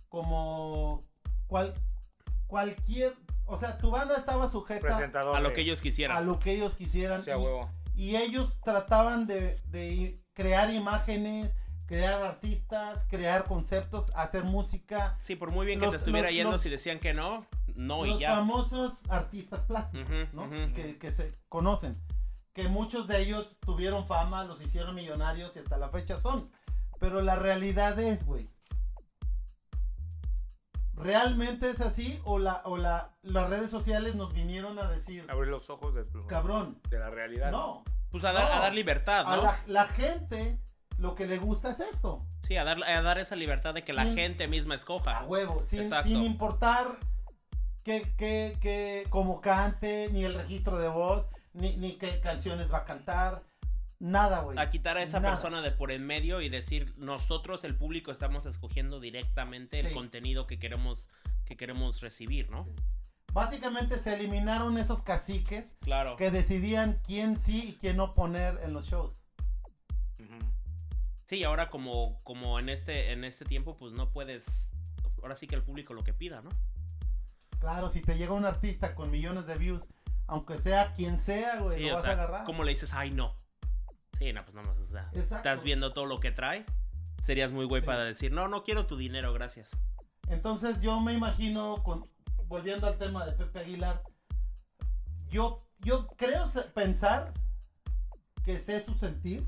como 0.09 1.03
cual, 1.47 1.73
cualquier, 2.47 3.15
o 3.45 3.57
sea, 3.57 3.77
tu 3.77 3.91
banda 3.91 4.15
estaba 4.17 4.47
sujeta. 4.47 4.95
A 5.35 5.39
lo 5.39 5.53
que 5.53 5.61
ellos 5.61 5.81
quisieran. 5.81 6.17
a 6.17 6.21
lo 6.21 6.39
que 6.39 6.51
ellos 6.53 6.75
quisieran 6.75 7.23
Sí, 7.23 7.31
a 7.31 7.37
y, 7.37 7.41
huevo. 7.41 7.69
y 7.95 8.15
ellos 8.15 8.59
trataban 8.63 9.27
de, 9.27 9.59
de 9.67 10.21
crear 10.33 10.71
imágenes, 10.73 11.55
crear 11.85 12.21
artistas, 12.21 13.05
crear 13.09 13.43
conceptos, 13.45 14.11
hacer 14.15 14.43
música. 14.45 15.15
Sí, 15.19 15.35
por 15.35 15.51
muy 15.51 15.65
bien 15.65 15.79
que 15.79 15.85
Los- 15.85 15.91
te 15.93 15.97
estuviera 15.97 16.27
los- 16.27 16.35
yendo, 16.35 16.51
los- 16.51 16.61
si 16.61 16.69
decían 16.69 16.99
que 16.99 17.13
no, 17.13 17.45
no 17.75 18.05
y 18.05 18.11
los 18.11 18.19
ya. 18.19 18.35
famosos 18.35 19.01
artistas 19.09 19.61
plásticos, 19.65 20.07
Ujú, 20.09 20.27
¿no? 20.33 20.43
ujú. 20.43 20.73
que, 20.73 20.97
que 20.97 21.11
se 21.11 21.33
conocen. 21.49 21.99
Que 22.53 22.67
muchos 22.67 23.07
de 23.07 23.19
ellos 23.21 23.57
tuvieron 23.61 24.05
fama, 24.05 24.43
los 24.43 24.61
hicieron 24.61 24.93
millonarios 24.95 25.55
y 25.55 25.59
hasta 25.59 25.77
la 25.77 25.89
fecha 25.89 26.19
son. 26.19 26.51
Pero 27.03 27.21
la 27.21 27.35
realidad 27.35 27.99
es, 27.99 28.25
güey. 28.25 28.47
¿Realmente 30.95 31.69
es 31.69 31.81
así? 31.81 32.21
¿O, 32.23 32.39
la, 32.39 32.61
o 32.63 32.77
la, 32.77 33.11
las 33.23 33.49
redes 33.49 33.69
sociales 33.69 34.15
nos 34.15 34.33
vinieron 34.33 34.79
a 34.79 34.89
decir, 34.89 35.25
Abrir 35.29 35.49
los 35.49 35.69
ojos 35.69 35.93
de, 35.95 36.05
cabrón? 36.27 36.79
de 36.89 36.99
la 36.99 37.09
realidad. 37.09 37.51
No. 37.51 37.83
Pues 38.09 38.23
a 38.23 38.31
dar, 38.31 38.49
a 38.49 38.61
dar 38.61 38.73
libertad, 38.73 39.25
A 39.27 39.35
¿no? 39.35 39.43
la, 39.43 39.59
la 39.67 39.87
gente 39.87 40.61
lo 40.97 41.13
que 41.13 41.27
le 41.27 41.39
gusta 41.39 41.71
es 41.71 41.81
esto. 41.81 42.25
Sí, 42.39 42.55
a 42.55 42.63
dar, 42.63 42.81
a 42.81 43.01
dar 43.01 43.17
esa 43.17 43.35
libertad 43.35 43.73
de 43.73 43.83
que 43.83 43.91
la 43.91 44.05
gente 44.05 44.47
misma 44.47 44.75
escoja. 44.75 45.17
A 45.17 45.25
huevo. 45.25 45.61
Sin, 45.65 45.91
sin 46.03 46.23
importar 46.23 46.99
que, 47.83 48.15
que, 48.15 48.57
que 48.61 49.07
como 49.09 49.41
cante, 49.41 50.07
ni 50.13 50.23
el 50.23 50.35
registro 50.35 50.77
de 50.77 50.87
voz, 50.87 51.27
ni, 51.51 51.75
ni 51.75 51.97
qué 51.97 52.21
canciones 52.21 52.71
va 52.71 52.77
a 52.77 52.85
cantar. 52.85 53.43
Nada, 53.99 54.39
güey. 54.41 54.57
A 54.59 54.69
quitar 54.69 54.97
a 54.97 55.03
esa 55.03 55.19
Nada. 55.19 55.33
persona 55.35 55.61
de 55.61 55.71
por 55.71 55.91
en 55.91 56.05
medio 56.05 56.41
y 56.41 56.49
decir, 56.49 56.93
nosotros, 56.97 57.63
el 57.63 57.75
público, 57.75 58.11
estamos 58.11 58.45
escogiendo 58.45 58.99
directamente 58.99 59.79
el 59.79 59.93
contenido 59.93 60.45
que 60.47 60.59
queremos, 60.59 61.07
que 61.45 61.55
queremos 61.55 62.01
recibir, 62.01 62.49
¿no? 62.49 62.63
Sí. 62.63 62.71
Básicamente 63.31 63.97
se 63.97 64.13
eliminaron 64.13 64.77
esos 64.77 65.01
caciques 65.01 65.75
Claro. 65.81 66.17
que 66.17 66.29
decidían 66.31 66.99
quién 67.05 67.39
sí 67.39 67.69
y 67.69 67.73
quién 67.77 67.97
no 67.97 68.13
poner 68.13 68.59
en 68.63 68.73
los 68.73 68.87
shows. 68.89 69.19
Sí, 71.25 71.43
ahora 71.43 71.69
como, 71.69 72.21
como 72.23 72.59
en 72.59 72.69
este, 72.69 73.11
en 73.11 73.23
este 73.23 73.45
tiempo, 73.45 73.77
pues 73.77 73.93
no 73.93 74.11
puedes. 74.11 74.69
Ahora 75.21 75.35
sí 75.35 75.47
que 75.47 75.55
el 75.55 75.63
público 75.63 75.93
lo 75.93 76.03
que 76.03 76.13
pida, 76.13 76.41
¿no? 76.41 76.49
Claro, 77.59 77.89
si 77.89 78.01
te 78.01 78.17
llega 78.17 78.33
un 78.33 78.45
artista 78.45 78.93
con 78.93 79.09
millones 79.09 79.47
de 79.47 79.55
views, 79.57 79.87
aunque 80.27 80.59
sea 80.59 80.93
quien 80.93 81.17
sea, 81.17 81.59
güey, 81.61 81.77
Sí, 81.79 81.87
lo 81.87 81.93
vas 81.95 82.03
sea, 82.03 82.11
a 82.11 82.15
agarrar. 82.15 82.43
¿cómo 82.43 82.63
le 82.65 82.71
dices, 82.71 82.93
ay, 82.93 83.11
no? 83.11 83.35
Sí, 84.23 84.31
no, 84.31 84.43
pues 84.45 84.55
no 84.55 84.63
más, 84.63 84.77
o 84.77 84.87
sea, 84.87 85.09
Exacto. 85.11 85.35
estás 85.35 85.63
viendo 85.63 85.91
todo 85.93 86.05
lo 86.05 86.21
que 86.21 86.31
trae. 86.31 86.65
Serías 87.25 87.51
muy 87.51 87.65
güey 87.65 87.81
Sí. 87.81 87.85
para 87.85 88.03
decir, 88.05 88.31
no, 88.31 88.47
no 88.47 88.63
quiero 88.63 88.85
tu 88.85 88.95
dinero, 88.95 89.33
gracias. 89.33 89.71
Entonces 90.29 90.81
yo 90.81 90.99
me 91.01 91.11
imagino, 91.11 91.83
con, 91.83 92.09
volviendo 92.47 92.87
al 92.87 92.97
tema 92.97 93.25
de 93.25 93.33
Pepe 93.33 93.59
Aguilar, 93.59 94.01
yo, 95.27 95.67
yo 95.79 96.07
creo 96.15 96.45
pensar 96.73 97.33
que 98.45 98.59
sé 98.59 98.83
su 98.85 98.93
sentir, 98.93 99.45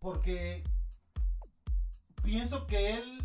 porque 0.00 0.64
pienso 2.24 2.66
que 2.66 2.94
él, 2.94 3.22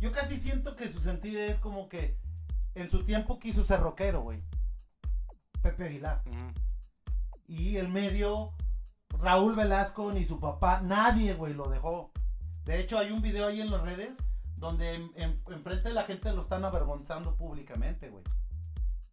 yo 0.00 0.12
casi 0.12 0.38
siento 0.40 0.76
que 0.76 0.88
su 0.88 1.00
sentir 1.00 1.36
es 1.38 1.58
como 1.58 1.90
que 1.90 2.16
en 2.74 2.88
su 2.88 3.04
tiempo 3.04 3.38
quiso 3.38 3.64
ser 3.64 3.80
rockero, 3.80 4.22
güey. 4.22 4.42
Pepe 5.62 5.84
Aguilar. 5.84 6.22
Y 7.46 7.76
el 7.76 7.88
medio, 7.90 8.54
Raúl 9.18 9.54
Velasco 9.54 10.12
ni 10.12 10.24
su 10.24 10.40
papá, 10.40 10.80
nadie, 10.82 11.34
güey, 11.34 11.54
lo 11.54 11.68
dejó. 11.68 12.10
De 12.64 12.80
hecho, 12.80 12.98
hay 12.98 13.10
un 13.10 13.20
video 13.22 13.46
ahí 13.48 13.60
en 13.60 13.70
las 13.70 13.82
redes 13.82 14.16
donde 14.56 14.94
en, 14.94 15.10
en- 15.16 15.42
enfrente 15.48 15.88
de 15.88 15.94
la 15.94 16.04
gente 16.04 16.32
lo 16.32 16.42
están 16.42 16.64
avergonzando 16.64 17.36
públicamente, 17.36 18.08
güey. 18.10 18.22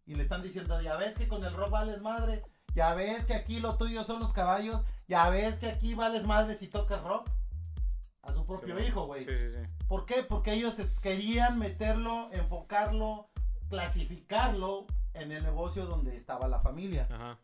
Y 0.06 0.16
le 0.16 0.24
están 0.24 0.42
diciendo, 0.44 0.80
ya 0.82 0.96
ves 0.96 1.16
que 1.18 1.28
con 1.28 1.44
el 1.44 1.54
rock 1.54 1.72
vales 1.72 2.02
madre, 2.02 2.44
ya 2.76 2.94
ves 2.94 3.26
que 3.26 3.34
aquí 3.34 3.60
lo 3.60 3.78
tuyo 3.78 4.04
son 4.04 4.20
los 4.20 4.32
caballos, 4.34 4.82
ya 5.08 5.30
ves 5.30 5.58
que 5.58 5.68
aquí 5.70 5.94
vales 5.96 6.26
madre 6.26 6.54
si 6.56 6.68
tocas 6.68 7.02
rock. 7.04 7.30
A 8.24 8.34
su 8.34 8.46
propio 8.46 8.78
Sí, 8.78 8.86
hijo, 8.86 9.06
güey. 9.06 9.22
Sí, 9.24 9.30
sí, 9.32 9.52
sí. 9.54 9.70
¿Por 9.88 10.06
qué? 10.06 10.22
Porque 10.24 10.54
ellos 10.54 10.76
querían 11.02 11.58
meterlo, 11.60 12.30
enfocarlo, 12.34 13.30
clasificarlo 13.70 14.86
en 15.14 15.32
el 15.32 15.44
negocio 15.44 15.86
donde 15.86 16.16
estaba 16.18 16.48
la 16.50 16.60
familia. 16.60 17.08
Ajá. 17.10 17.38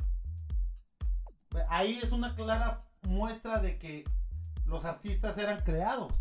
Ahí 1.69 1.99
es 2.01 2.11
una 2.11 2.35
clara 2.35 2.81
muestra 3.01 3.59
de 3.59 3.77
que 3.77 4.03
los 4.65 4.85
artistas 4.85 5.37
eran 5.37 5.61
creados. 5.63 6.13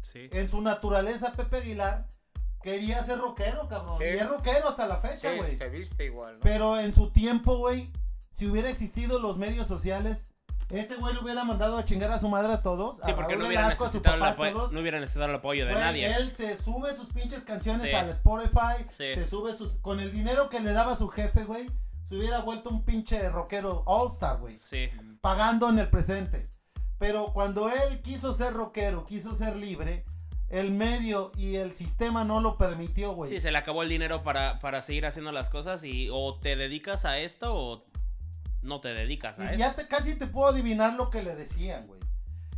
Sí. 0.00 0.28
En 0.32 0.48
su 0.48 0.60
naturaleza, 0.60 1.32
Pepe 1.32 1.58
Aguilar 1.58 2.06
quería 2.62 3.02
ser 3.04 3.18
rockero, 3.18 3.68
cabrón. 3.68 4.00
Y 4.00 4.04
es 4.04 4.28
rockero 4.28 4.68
hasta 4.70 4.86
la 4.86 4.98
fecha, 4.98 5.30
Sí, 5.32 5.36
güey. 5.36 5.56
se 5.56 5.68
viste 5.68 6.04
igual, 6.06 6.34
¿no? 6.34 6.40
Pero 6.40 6.78
en 6.78 6.94
su 6.94 7.10
tiempo, 7.10 7.56
güey, 7.58 7.92
si 8.32 8.46
hubiera 8.46 8.68
existido 8.70 9.18
los 9.18 9.36
medios 9.36 9.66
sociales, 9.66 10.26
ese 10.70 10.96
güey 10.96 11.14
le 11.14 11.20
hubiera 11.20 11.44
mandado 11.44 11.76
a 11.76 11.84
chingar 11.84 12.10
a 12.10 12.18
su 12.18 12.28
madre 12.28 12.52
a 12.52 12.62
todos. 12.62 12.98
Sí, 13.04 13.12
porque 13.14 13.36
no 13.36 13.46
hubieran 13.46 13.66
Velasco, 13.66 13.84
a 13.84 13.88
su 13.90 13.98
necesitado, 13.98 14.18
papá, 14.20 14.50
todos. 14.50 14.72
no 14.72 14.80
hubieran 14.80 15.02
necesitado 15.02 15.30
el 15.30 15.36
apoyo 15.36 15.66
de 15.66 15.72
Güey, 15.72 15.84
nadie. 15.84 16.16
Él 16.16 16.32
se 16.34 16.56
sube 16.62 16.94
sus 16.94 17.10
pinches 17.10 17.42
canciones 17.42 17.88
Sí. 17.90 17.94
al 17.94 18.08
Spotify, 18.08 18.84
Sí. 18.88 19.14
se 19.14 19.26
sube 19.26 19.52
sus... 19.54 19.72
Con 19.82 20.00
el 20.00 20.10
dinero 20.10 20.48
que 20.48 20.60
le 20.60 20.72
daba 20.72 20.96
su 20.96 21.08
jefe, 21.08 21.44
güey, 21.44 21.70
se 22.04 22.16
hubiera 22.16 22.40
vuelto 22.40 22.70
un 22.70 22.84
pinche 22.84 23.28
rockero 23.28 23.82
all-star, 23.86 24.38
güey. 24.38 24.58
Sí. 24.58 24.88
Pagando 25.20 25.68
en 25.70 25.78
el 25.78 25.88
presente. 25.88 26.48
Pero 26.98 27.32
cuando 27.32 27.68
él 27.70 28.00
quiso 28.02 28.34
ser 28.34 28.52
rockero, 28.54 29.04
quiso 29.06 29.34
ser 29.34 29.56
libre, 29.56 30.04
el 30.48 30.70
medio 30.70 31.32
y 31.36 31.56
el 31.56 31.72
sistema 31.72 32.24
no 32.24 32.40
lo 32.40 32.56
permitió, 32.56 33.12
güey. 33.12 33.30
Sí, 33.30 33.40
se 33.40 33.50
le 33.50 33.58
acabó 33.58 33.82
el 33.82 33.88
dinero 33.88 34.22
para, 34.22 34.58
para 34.60 34.82
seguir 34.82 35.06
haciendo 35.06 35.32
las 35.32 35.50
cosas 35.50 35.82
y 35.84 36.08
o 36.12 36.38
te 36.40 36.56
dedicas 36.56 37.04
a 37.04 37.18
esto 37.18 37.54
o 37.56 37.84
no 38.62 38.80
te 38.80 38.88
dedicas 38.88 39.38
a 39.38 39.44
Y 39.44 39.46
esto. 39.46 39.58
ya 39.58 39.74
te, 39.74 39.88
casi 39.88 40.14
te 40.14 40.26
puedo 40.26 40.48
adivinar 40.48 40.94
lo 40.94 41.10
que 41.10 41.22
le 41.22 41.34
decían, 41.34 41.86
güey. 41.86 42.00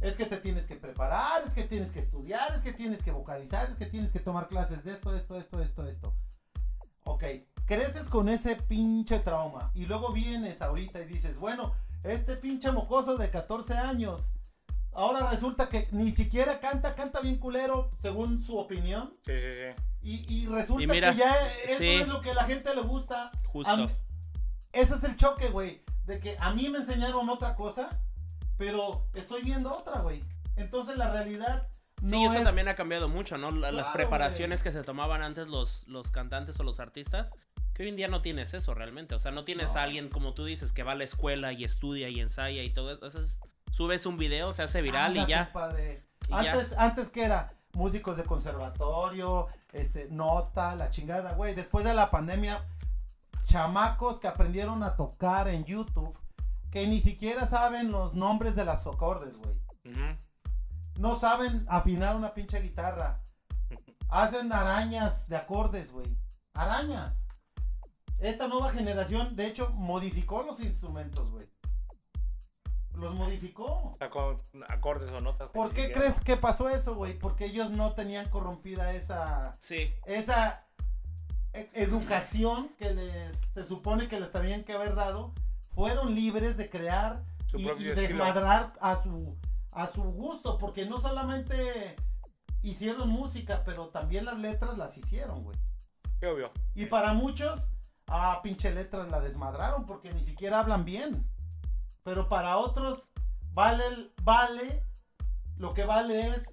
Es 0.00 0.14
que 0.16 0.26
te 0.26 0.36
tienes 0.36 0.66
que 0.66 0.76
preparar, 0.76 1.42
es 1.46 1.54
que 1.54 1.62
tienes 1.62 1.90
que 1.90 2.00
estudiar, 2.00 2.54
es 2.54 2.62
que 2.62 2.72
tienes 2.72 3.02
que 3.02 3.12
vocalizar, 3.12 3.70
es 3.70 3.76
que 3.76 3.86
tienes 3.86 4.10
que 4.10 4.20
tomar 4.20 4.46
clases 4.48 4.84
de 4.84 4.92
esto, 4.92 5.16
esto, 5.16 5.38
esto, 5.38 5.62
esto, 5.62 5.86
esto. 5.86 6.14
Ok, 7.04 7.24
creces 7.66 8.08
con 8.08 8.28
ese 8.28 8.56
pinche 8.56 9.18
trauma 9.18 9.70
y 9.74 9.86
luego 9.86 10.12
vienes 10.12 10.62
ahorita 10.62 11.00
y 11.00 11.04
dices, 11.06 11.38
bueno, 11.38 11.74
este 12.04 12.36
pinche 12.36 12.70
mocoso 12.72 13.16
de 13.16 13.30
14 13.30 13.74
años, 13.74 14.28
ahora 14.92 15.30
resulta 15.30 15.68
que 15.68 15.88
ni 15.90 16.14
siquiera 16.14 16.60
canta, 16.60 16.94
canta 16.94 17.20
bien 17.20 17.36
culero, 17.38 17.90
según 17.98 18.42
su 18.42 18.56
opinión. 18.58 19.12
Sí, 19.26 19.32
sí, 19.36 19.48
sí. 19.52 19.82
Y, 20.02 20.34
y 20.42 20.46
resulta 20.46 20.84
Y 20.84 20.86
mira, 20.86 21.10
que 21.12 21.18
ya 21.18 21.36
eso 21.66 21.78
sí. 21.78 21.88
es 21.96 22.08
lo 22.08 22.20
que 22.20 22.30
a 22.30 22.34
la 22.34 22.44
gente 22.44 22.74
le 22.74 22.82
gusta. 22.82 23.30
Justo. 23.46 23.76
Mí- 23.76 23.90
ese 24.72 24.94
es 24.94 25.04
el 25.04 25.16
choque, 25.16 25.48
güey. 25.48 25.82
De 26.04 26.20
que 26.20 26.36
a 26.38 26.52
mí 26.54 26.68
me 26.68 26.78
enseñaron 26.78 27.28
otra 27.28 27.56
cosa, 27.56 27.88
pero 28.56 29.08
estoy 29.14 29.42
viendo 29.42 29.74
otra, 29.76 30.00
güey. 30.00 30.22
Entonces 30.54 30.96
la 30.96 31.10
realidad 31.10 31.66
no 32.02 32.08
sí, 32.10 32.24
eso 32.24 32.34
es... 32.38 32.44
también 32.44 32.68
ha 32.68 32.74
cambiado 32.76 33.08
mucho, 33.08 33.38
¿no? 33.38 33.50
La- 33.50 33.72
Las 33.72 33.86
Claro, 33.86 33.98
preparaciones 33.98 34.62
que 34.62 34.72
se 34.72 34.82
tomaban 34.82 35.22
antes 35.22 35.48
los, 35.48 35.86
los 35.88 36.10
cantantes 36.10 36.58
o 36.60 36.62
los 36.62 36.78
artistas, 36.80 37.30
que 37.74 37.82
hoy 37.82 37.88
en 37.90 37.96
día 37.96 38.08
no 38.08 38.22
tienes 38.22 38.54
eso 38.54 38.74
realmente. 38.74 39.14
O 39.14 39.18
sea, 39.18 39.32
no 39.32 39.44
tienes 39.44 39.74
No. 39.74 39.80
a 39.80 39.82
alguien 39.84 40.08
como 40.08 40.34
tú 40.34 40.44
dices 40.44 40.72
que 40.72 40.82
va 40.82 40.92
a 40.92 40.94
la 40.96 41.04
escuela 41.04 41.52
y 41.52 41.64
estudia 41.64 42.08
y 42.08 42.20
ensaya 42.20 42.62
y 42.62 42.70
todo 42.70 42.92
eso. 43.06 43.18
Es- 43.18 43.40
subes 43.72 44.06
un 44.06 44.16
video, 44.16 44.52
se 44.54 44.62
hace 44.62 44.80
viral 44.82 45.12
Anda, 45.12 45.22
y 45.22 45.26
ya. 45.26 45.44
compadre. 45.46 46.04
Y 46.26 46.30
ya. 46.30 46.38
Antes, 46.52 46.72
antes 46.78 47.08
que 47.10 47.24
era 47.24 47.52
músicos 47.74 48.16
de 48.16 48.24
conservatorio, 48.24 49.48
este, 49.72 50.08
nota, 50.10 50.74
la 50.76 50.90
chingada, 50.90 51.32
güey. 51.34 51.54
Después 51.54 51.84
de 51.84 51.92
la 51.94 52.10
pandemia, 52.10 52.64
chamacos 53.44 54.18
que 54.20 54.28
aprendieron 54.28 54.82
a 54.82 54.96
tocar 54.96 55.48
en 55.48 55.64
YouTube, 55.64 56.16
que 56.70 56.86
ni 56.86 57.00
siquiera 57.00 57.46
saben 57.46 57.90
los 57.92 58.14
nombres 58.14 58.56
de 58.56 58.64
las 58.64 58.86
acordes, 58.86 59.36
güey. 59.36 59.54
Ujú. 59.84 60.16
No 60.98 61.16
saben 61.16 61.66
afinar 61.68 62.16
una 62.16 62.34
pinche 62.34 62.60
guitarra. 62.60 63.20
Hacen 64.08 64.52
arañas 64.52 65.28
de 65.28 65.36
acordes, 65.36 65.92
güey. 65.92 66.16
Arañas. 66.54 67.18
Esta 68.18 68.48
nueva 68.48 68.70
generación, 68.70 69.36
de 69.36 69.46
hecho, 69.46 69.70
modificó 69.74 70.42
los 70.42 70.60
instrumentos, 70.60 71.30
güey. 71.30 71.46
Los 72.94 73.14
modificó. 73.14 73.98
Acordes 74.68 75.10
o 75.12 75.20
notas. 75.20 75.50
¿Por 75.50 75.68
qué 75.68 75.82
siquiera, 75.82 76.00
crees 76.00 76.20
que 76.20 76.36
pasó 76.38 76.70
eso, 76.70 76.94
güey? 76.94 77.18
Porque 77.18 77.44
ellos 77.44 77.70
no 77.70 77.92
tenían 77.92 78.30
corrompida 78.30 78.92
esa 78.92 79.56
Sí. 79.60 79.92
esa 80.06 80.64
e- 81.52 81.68
educación 81.74 82.70
que 82.78 82.94
les 82.94 83.36
se 83.52 83.64
supone 83.64 84.08
que 84.08 84.18
les 84.18 84.32
tenían 84.32 84.64
que 84.64 84.72
haber 84.72 84.94
dado. 84.94 85.34
Fueron 85.74 86.14
libres 86.14 86.56
de 86.56 86.70
crear 86.70 87.22
Su 87.44 87.58
y, 87.58 87.68
y 87.68 87.84
desmadrar 87.88 88.72
a 88.80 89.02
su 89.02 89.36
a 89.76 89.86
su 89.86 90.02
gusto, 90.02 90.58
porque 90.58 90.86
no 90.86 90.98
solamente 90.98 91.96
hicieron 92.62 93.08
música, 93.08 93.62
pero 93.64 93.88
también 93.88 94.24
las 94.24 94.38
letras 94.38 94.76
las 94.78 94.96
hicieron, 94.98 95.44
güey. 95.44 95.56
Qué 96.18 96.26
obvio. 96.26 96.50
Y 96.74 96.86
para 96.86 97.12
muchos, 97.12 97.70
ah, 98.08 98.40
pinche 98.42 98.72
letras 98.74 99.10
la 99.10 99.20
desmadraron 99.20 99.84
porque 99.86 100.12
ni 100.12 100.22
siquiera 100.22 100.60
hablan 100.60 100.84
bien. 100.84 101.28
Pero 102.02 102.28
para 102.28 102.56
otros, 102.56 103.10
vale, 103.52 103.84
vale, 104.22 104.82
lo 105.56 105.74
que 105.74 105.84
vale 105.84 106.28
es 106.28 106.50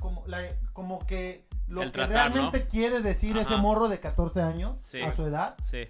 como, 0.00 0.24
la- 0.26 0.60
como 0.72 0.98
que 1.06 1.48
lo 1.68 1.82
El 1.82 1.88
que 1.90 1.98
tratar, 1.98 2.32
realmente 2.32 2.66
quiere 2.68 3.00
decir 3.00 3.36
ese 3.38 3.56
morro 3.56 3.88
de 3.88 3.98
14 4.00 4.42
años 4.42 4.76
Sí. 4.76 5.00
a 5.00 5.14
su 5.14 5.24
edad, 5.24 5.56
Sí. 5.62 5.88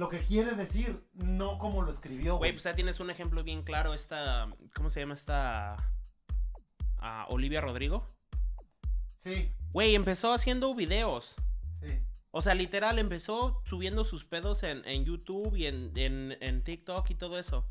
Lo 0.00 0.08
que 0.08 0.20
quiere 0.24 0.52
decir, 0.54 1.06
no 1.12 1.58
como 1.58 1.82
lo 1.82 1.90
escribió, 1.92 2.36
Güey, 2.36 2.38
güey. 2.38 2.52
pues 2.52 2.64
ya 2.64 2.74
tienes 2.74 3.00
un 3.00 3.10
ejemplo 3.10 3.44
bien 3.44 3.62
claro. 3.62 3.92
Esta. 3.94 4.48
¿Cómo 4.74 4.88
se 4.90 5.00
llama 5.00 5.12
esta? 5.14 5.76
Ah, 6.98 7.26
Olivia 7.28 7.60
Rodrigo. 7.60 8.08
Sí, 9.16 9.52
Güey, 9.72 9.94
empezó 9.94 10.32
haciendo 10.32 10.74
videos. 10.74 11.34
sí. 11.82 12.00
O 12.32 12.42
sea, 12.42 12.54
literal, 12.54 13.00
empezó 13.00 13.60
subiendo 13.64 14.04
sus 14.04 14.24
pedos 14.24 14.62
en, 14.62 14.86
en 14.86 15.04
YouTube 15.04 15.56
y 15.56 15.66
en, 15.66 15.90
en, 15.98 16.38
en 16.40 16.62
TikTok 16.62 17.10
y 17.10 17.16
todo 17.16 17.36
eso. 17.40 17.66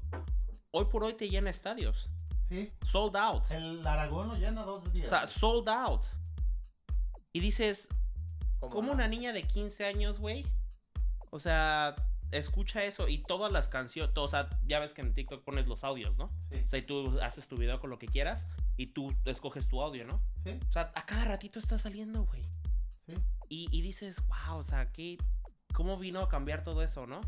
Hoy 0.71 0.85
por 0.91 1.03
hoy 1.05 1.13
te 1.13 1.29
llena 1.29 1.49
estadios. 1.49 2.09
Sí, 2.49 2.69
Sold 2.83 3.15
out. 3.15 3.49
el 3.51 3.87
Aragón 3.87 4.27
lo 4.27 4.35
llena 4.35 4.63
dos 4.63 4.91
días. 4.91 5.05
O 5.05 5.09
sea, 5.09 5.25
sold 5.27 5.69
out. 5.69 6.03
Y 7.31 7.39
dices, 7.39 7.87
¿Cómo 8.59 8.73
¿cómo 8.73 8.91
una 8.91 9.07
niña 9.07 9.31
de 9.31 9.43
15 9.43 9.85
años, 9.85 10.19
güey? 10.19 10.45
O 11.31 11.39
sea, 11.39 11.95
escucha 12.31 12.83
eso 12.83 13.07
y 13.07 13.19
todas 13.23 13.51
las 13.51 13.67
canciones, 13.69 14.15
o 14.17 14.27
sea, 14.27 14.49
ya 14.65 14.79
ves 14.79 14.93
que 14.93 15.01
en 15.01 15.13
TikTok 15.13 15.43
pones 15.43 15.67
los 15.67 15.83
audios, 15.83 16.17
¿no? 16.17 16.31
Sí, 16.49 16.61
O 16.63 16.67
sea, 16.67 16.79
y 16.79 16.83
tú 16.83 17.19
haces 17.21 17.47
tu 17.47 17.57
video 17.57 17.79
con 17.79 17.89
lo 17.89 17.97
que 17.99 18.07
quieras 18.07 18.47
y 18.77 18.87
tú 18.87 19.13
escoges 19.25 19.67
tu 19.67 19.81
audio, 19.81 20.05
¿no? 20.05 20.21
sí, 20.43 20.59
O 20.69 20.71
sea, 20.71 20.91
a 20.95 21.05
cada 21.05 21.25
ratito 21.25 21.59
está 21.59 21.77
saliendo, 21.77 22.25
güey. 22.25 22.43
sí. 23.07 23.13
Y, 23.49 23.67
y 23.71 23.81
dices, 23.81 24.21
wow, 24.27 24.57
o 24.59 24.63
sea, 24.63 24.91
¿qué, 24.91 25.17
¿cómo 25.73 25.97
vino 25.97 26.21
a 26.21 26.29
cambiar 26.29 26.63
todo 26.63 26.83
eso, 26.83 27.07
no? 27.07 27.21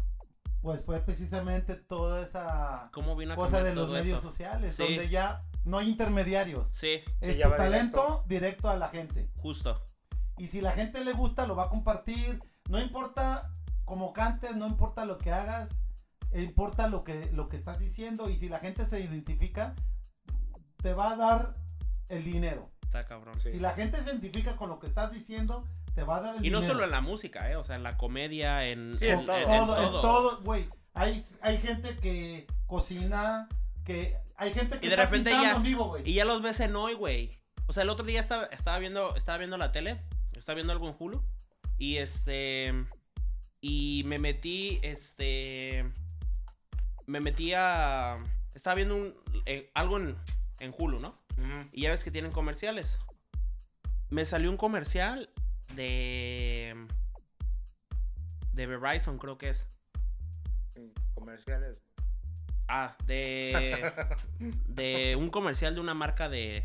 Pues 0.62 0.84
fue 0.86 1.00
precisamente 1.00 1.75
toda 1.75 2.22
esa 2.22 2.89
¿Cómo 2.93 3.15
vino 3.15 3.34
a 3.34 3.36
cosa 3.36 3.63
de 3.63 3.74
los 3.74 3.88
todo 3.88 3.96
medios 3.98 4.20
eso? 4.20 4.29
sociales, 4.29 4.75
Sí. 4.75 4.84
donde 4.84 5.10
ya 5.10 5.43
no 5.63 5.79
hay 5.79 5.89
intermediarios. 5.89 6.67
Sí, 6.72 7.00
Es 7.20 7.36
ya 7.38 7.50
tu 7.50 7.55
talento 7.58 8.24
directo. 8.27 8.70
a 8.70 8.77
la 8.77 8.89
gente. 8.89 9.27
justo. 9.38 9.81
Y 10.38 10.48
si 10.48 10.62
la 10.62 10.72
gente 10.72 11.03
le 11.03 11.13
gusta, 11.13 11.48
lo 11.48 11.55
va 11.55 11.63
a 11.63 11.70
compartir. 11.70 12.39
No 12.70 12.79
importa 12.79 13.50
cómo 13.91 14.13
cantes, 14.13 14.55
no 14.55 14.67
importa 14.67 15.03
lo 15.03 15.17
que 15.17 15.33
hagas, 15.33 15.81
importa 16.33 16.88
lo 16.88 17.03
que, 17.03 17.29
lo 17.33 17.50
que 17.50 17.57
estás 17.57 17.77
diciendo. 17.77 18.29
Y 18.29 18.38
si 18.38 18.48
la 18.48 18.60
gente 18.60 18.86
se 18.86 19.01
identifica, 19.01 19.75
te 20.77 20.93
va 20.93 21.12
a 21.12 21.17
dar 21.17 21.55
el 22.07 22.24
dinero. 22.24 22.71
Está 22.83 23.05
cabrón. 23.05 23.38
Sí. 23.41 23.51
Si 23.51 23.60
la 23.60 23.71
gente 23.71 24.01
se 24.01 24.12
identifica 24.12 24.55
con 24.55 24.69
lo 24.69 24.79
que 24.79 24.88
estás 24.88 25.12
diciendo, 25.12 25.65
te 25.93 26.03
va 26.03 26.15
a 26.17 26.21
dar 26.21 26.36
el 26.38 26.45
Y 26.45 26.51
no 26.51 26.60
dinero. 26.62 26.74
solo 26.74 26.86
en 26.86 26.91
la 26.91 27.01
música, 27.01 27.51
¿eh? 27.51 27.57
O 27.57 27.65
sea, 27.65 27.75
en 27.75 27.83
la 27.83 27.98
comedia, 27.98 28.65
en, 28.65 28.95
Sí, 28.98 29.07
en 29.10 29.19
en- 29.19 29.25
todo. 29.25 29.36
en- 29.36 29.51
en 29.51 29.67
todo, 29.67 29.83
en 29.83 29.91
todo. 30.01 30.41
güey. 30.43 30.69
Hay, 30.93 31.25
hay 31.41 31.57
gente 31.57 31.98
que 31.98 32.48
cocina, 32.67 33.50
que 33.83 34.15
hay 34.38 34.53
gente 34.53 34.79
que 34.79 34.86
Y 34.86 34.89
de 34.89 34.95
está 34.95 35.03
repente 35.03 35.31
ya- 35.31 35.51
en 35.51 35.63
vivo, 35.63 35.89
güey. 35.89 36.10
Y 36.10 36.13
ya 36.13 36.24
los 36.24 36.41
ves 36.41 36.62
en 36.62 36.74
hoy, 36.77 36.93
güey. 36.93 37.38
O 37.67 37.74
sea, 37.74 37.83
el 37.83 37.89
otro 37.89 38.05
día 38.05 38.21
estaba, 38.21 38.45
estaba 38.45 38.79
viendo, 38.79 39.17
estaba 39.17 39.38
viendo 39.38 39.57
la 39.57 39.74
tele, 39.74 40.01
estaba 40.38 40.55
viendo 40.55 40.71
algo 40.71 40.88
en 40.88 40.95
Hulu. 40.98 41.21
Y 41.77 41.98
este. 41.98 42.74
Y 43.62 44.03
me 44.06 44.18
metí, 44.18 44.80
este. 44.82 45.86
Me 47.06 47.20
metí 47.20 47.53
a. 47.53 48.18
Estaba 48.56 48.75
viendo 48.75 48.96
un, 48.96 49.15
eh, 49.46 49.70
algo 49.75 49.98
en, 49.98 50.18
en 50.60 50.74
Hulu, 50.77 51.00
¿no? 51.00 51.20
Y 51.72 51.84
ya 51.84 51.91
ves 51.91 52.03
que 52.03 52.12
tienen 52.12 52.32
comerciales. 52.32 53.00
Me 54.10 54.25
salió 54.25 54.50
un 54.50 54.58
comercial 54.58 55.30
de. 55.75 56.88
De 58.51 58.65
Verizon, 58.65 59.18
creo 59.18 59.38
que 59.38 59.50
es. 59.50 59.68
Comerciales. 61.13 61.77
Ah, 62.68 62.96
de. 63.06 63.94
De 64.68 65.15
un 65.15 65.30
comercial 65.30 65.75
de 65.75 65.82
una 65.82 65.94
marca 65.94 66.30
de. 66.30 66.63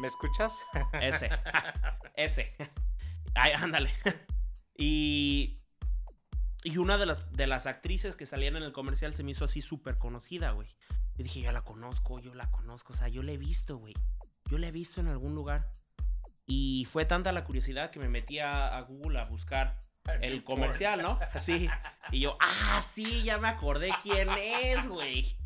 ¿Me 0.00 0.06
escuchas? 0.06 0.62
Ese. 1.00 1.30
Ese. 2.16 2.52
Ay, 3.34 3.52
ándale. 3.52 3.90
Y. 4.78 5.62
Y 6.66 6.78
una 6.78 6.98
de 6.98 7.06
las, 7.06 7.30
de 7.30 7.46
las 7.46 7.66
actrices 7.66 8.16
que 8.16 8.26
salían 8.26 8.56
en 8.56 8.64
el 8.64 8.72
comercial 8.72 9.14
se 9.14 9.22
me 9.22 9.30
hizo 9.30 9.44
así 9.44 9.62
súper 9.62 9.98
conocida, 9.98 10.50
güey. 10.50 10.66
Yo 11.14 11.22
dije, 11.22 11.40
yo 11.40 11.52
la 11.52 11.62
conozco, 11.62 12.18
yo 12.18 12.34
la 12.34 12.50
conozco. 12.50 12.92
O 12.92 12.96
sea, 12.96 13.06
yo 13.06 13.22
la 13.22 13.30
he 13.30 13.36
visto, 13.36 13.76
güey. 13.76 13.94
Yo 14.50 14.58
la 14.58 14.66
he 14.66 14.72
visto 14.72 15.00
en 15.00 15.06
algún 15.06 15.36
lugar. 15.36 15.70
Y 16.44 16.88
fue 16.90 17.04
tanta 17.04 17.30
la 17.30 17.44
curiosidad 17.44 17.92
que 17.92 18.00
me 18.00 18.08
metí 18.08 18.40
a, 18.40 18.76
a 18.76 18.80
Google 18.80 19.20
a 19.20 19.26
buscar 19.26 19.80
el 20.20 20.42
comercial, 20.42 21.02
¿no? 21.02 21.20
Así. 21.34 21.70
Y 22.10 22.18
yo, 22.18 22.36
ah, 22.40 22.82
sí, 22.82 23.22
ya 23.22 23.38
me 23.38 23.46
acordé 23.46 23.92
quién 24.02 24.28
es, 24.30 24.88
güey. 24.88 25.38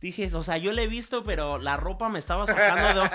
Dije, 0.00 0.28
o 0.34 0.42
sea, 0.42 0.56
yo 0.56 0.72
le 0.72 0.82
he 0.82 0.88
visto, 0.88 1.22
pero 1.22 1.58
la 1.58 1.76
ropa 1.76 2.08
me 2.08 2.18
estaba 2.18 2.48
sacando 2.48 3.00
de... 3.00 3.10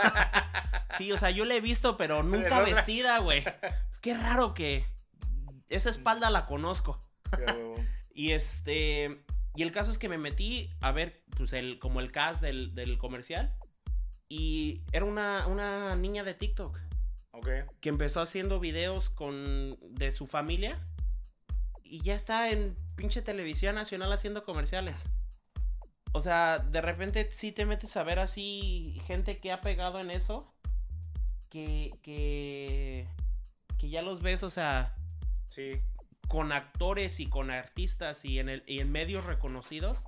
Sí, 0.97 1.11
o 1.11 1.17
sea, 1.17 1.29
yo 1.29 1.43
le 1.43 1.57
he 1.57 1.61
visto, 1.61 1.97
pero 1.97 2.23
nunca 2.23 2.61
vestida, 2.61 3.17
güey. 3.17 3.43
Qué 4.01 4.13
raro 4.13 4.53
que 4.53 4.85
esa 5.67 5.89
espalda 5.89 6.29
la 6.29 6.45
conozco. 6.45 7.08
Y 8.13 8.31
este. 8.31 9.23
Y 9.55 9.63
el 9.63 9.71
caso 9.71 9.91
es 9.91 9.97
que 9.97 10.09
me 10.09 10.17
metí 10.17 10.69
a 10.81 10.91
ver, 10.91 11.23
pues, 11.37 11.53
el, 11.53 11.79
como 11.79 11.99
el 11.99 12.11
cast 12.11 12.41
del, 12.41 12.75
del 12.75 12.97
comercial. 12.97 13.55
Y 14.29 14.81
era 14.91 15.05
una, 15.05 15.47
una 15.47 15.95
niña 15.95 16.23
de 16.23 16.35
TikTok 16.35 16.77
Ok. 17.31 17.47
que 17.81 17.89
empezó 17.89 18.21
haciendo 18.21 18.59
videos 18.59 19.09
con 19.09 19.77
de 19.81 20.11
su 20.11 20.27
familia. 20.27 20.79
Y 21.83 22.01
ya 22.01 22.13
está 22.13 22.51
en 22.51 22.77
pinche 22.95 23.21
televisión 23.21 23.75
nacional 23.75 24.11
haciendo 24.13 24.43
comerciales. 24.43 25.05
O 26.11 26.21
sea, 26.21 26.59
de 26.59 26.81
repente 26.81 27.29
sí 27.31 27.51
te 27.51 27.65
metes 27.65 27.95
a 27.97 28.03
ver 28.03 28.19
así 28.19 28.99
gente 29.05 29.39
que 29.39 29.51
ha 29.51 29.61
pegado 29.61 29.99
en 29.99 30.11
eso. 30.11 30.53
Que, 31.49 31.93
que, 32.03 33.07
que 33.79 33.89
ya 33.89 34.01
los 34.03 34.21
ves, 34.21 34.43
o 34.43 34.49
sea, 34.51 34.95
Sí. 35.49 35.81
Con 36.29 36.53
actores 36.53 37.19
y 37.19 37.27
con 37.27 37.51
artistas 37.51 38.23
y 38.23 38.39
en, 38.39 38.47
el, 38.47 38.63
y 38.67 38.79
en 38.79 38.91
medios 38.91 39.25
reconocidos 39.25 40.01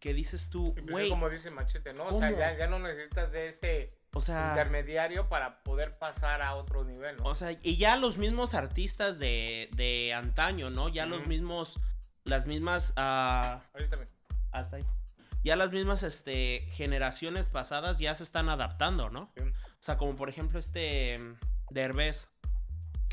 que 0.00 0.12
dices 0.12 0.50
tú, 0.50 0.74
güey, 0.90 1.08
como 1.08 1.30
dice 1.30 1.50
Machete, 1.50 1.94
¿no? 1.94 2.04
O 2.08 2.18
sea, 2.18 2.30
ya, 2.32 2.58
ya 2.58 2.66
no 2.66 2.78
necesitas 2.78 3.32
de 3.32 3.48
este 3.48 3.94
o 4.12 4.20
sea, 4.20 4.48
intermediario 4.50 5.28
para 5.28 5.62
poder 5.62 5.96
pasar 5.96 6.42
a 6.42 6.56
otro 6.56 6.84
nivel, 6.84 7.16
¿no? 7.16 7.24
o 7.24 7.34
sea, 7.34 7.52
y 7.62 7.76
ya 7.76 7.96
los 7.96 8.18
mismos 8.18 8.52
artistas 8.52 9.18
de, 9.18 9.70
de 9.72 10.12
antaño, 10.12 10.68
¿no? 10.68 10.88
Ya 10.88 11.06
los 11.06 11.26
mismos, 11.26 11.80
las 12.24 12.46
mismas, 12.46 12.92
ah, 12.96 13.62
Ahorita 13.72 13.96
hasta 14.50 14.76
ahí. 14.76 14.84
Ya 15.44 15.56
las 15.56 15.72
mismas, 15.72 16.02
este, 16.02 16.66
generaciones 16.72 17.48
pasadas 17.48 17.98
ya 17.98 18.14
se 18.14 18.24
están 18.24 18.48
adaptando, 18.48 19.08
¿no? 19.08 19.30
Sí. 19.36 19.42
O 19.42 19.82
sea, 19.82 19.98
como 19.98 20.16
por 20.16 20.28
ejemplo 20.28 20.58
este 20.58 21.18
mm, 21.18 21.36
Derbez, 21.70 22.28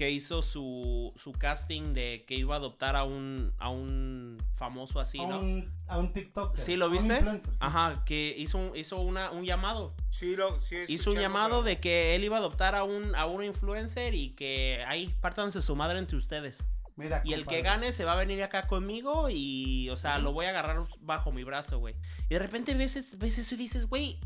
que 0.02 0.10
hizo 0.10 0.42
su, 0.42 1.14
su 1.16 1.32
casting 1.32 1.94
de 1.94 2.26
que 2.28 2.34
iba 2.34 2.56
a 2.56 2.58
adoptar 2.58 2.96
a 2.96 3.04
un, 3.04 3.54
a 3.60 3.70
un 3.70 4.44
famoso 4.58 5.00
así, 5.00 5.20
a, 5.20 5.28
¿no? 5.28 5.40
un, 5.42 5.72
a 5.88 6.00
un 6.00 6.12
TikTok. 6.12 6.58
¿Sí 6.58 6.76
lo 6.76 6.90
viste? 6.90 7.24
Ajá, 7.60 8.02
que 8.04 8.34
hizo 8.36 8.58
un, 8.58 8.76
hizo 8.76 9.00
una, 9.00 9.30
un 9.30 9.46
llamado. 9.46 9.94
Sí, 10.10 10.36
lo, 10.36 10.60
sí 10.60 10.78
Hizo 10.88 11.12
un 11.12 11.20
llamado 11.20 11.58
pero- 11.58 11.64
de 11.66 11.80
que 11.80 12.16
él 12.16 12.24
iba 12.24 12.38
a 12.38 12.40
adoptar 12.40 12.74
a 12.74 12.84
un, 12.84 13.14
a 13.16 13.28
un 13.28 13.44
influencer 13.44 14.16
y 14.16 14.32
que 14.34 14.84
ahí 14.88 15.14
pártanse 15.22 15.62
su 15.62 15.76
madre 15.76 16.00
entre 16.00 16.18
ustedes. 16.18 16.66
Mira, 16.96 17.22
Y 17.24 17.34
el 17.34 17.46
que 17.46 17.62
gane 17.62 17.92
se 17.92 18.04
va 18.04 18.14
a 18.14 18.16
venir 18.16 18.42
acá 18.42 18.66
conmigo 18.66 19.28
y, 19.30 19.88
o 19.92 19.96
sea, 19.98 20.18
lo 20.18 20.34
voy 20.34 20.48
a 20.48 20.50
agarrar 20.50 20.88
bajo 21.02 21.32
mi 21.32 21.44
brazo, 21.44 21.78
güey. 21.78 21.94
Y 22.28 22.34
de 22.34 22.40
repente 22.40 22.74
ves, 22.74 22.96
es- 22.96 23.20
ves 23.20 23.38
eso 23.38 23.54
y 23.54 23.58
dices, 23.60 23.86
güey, 23.88 24.20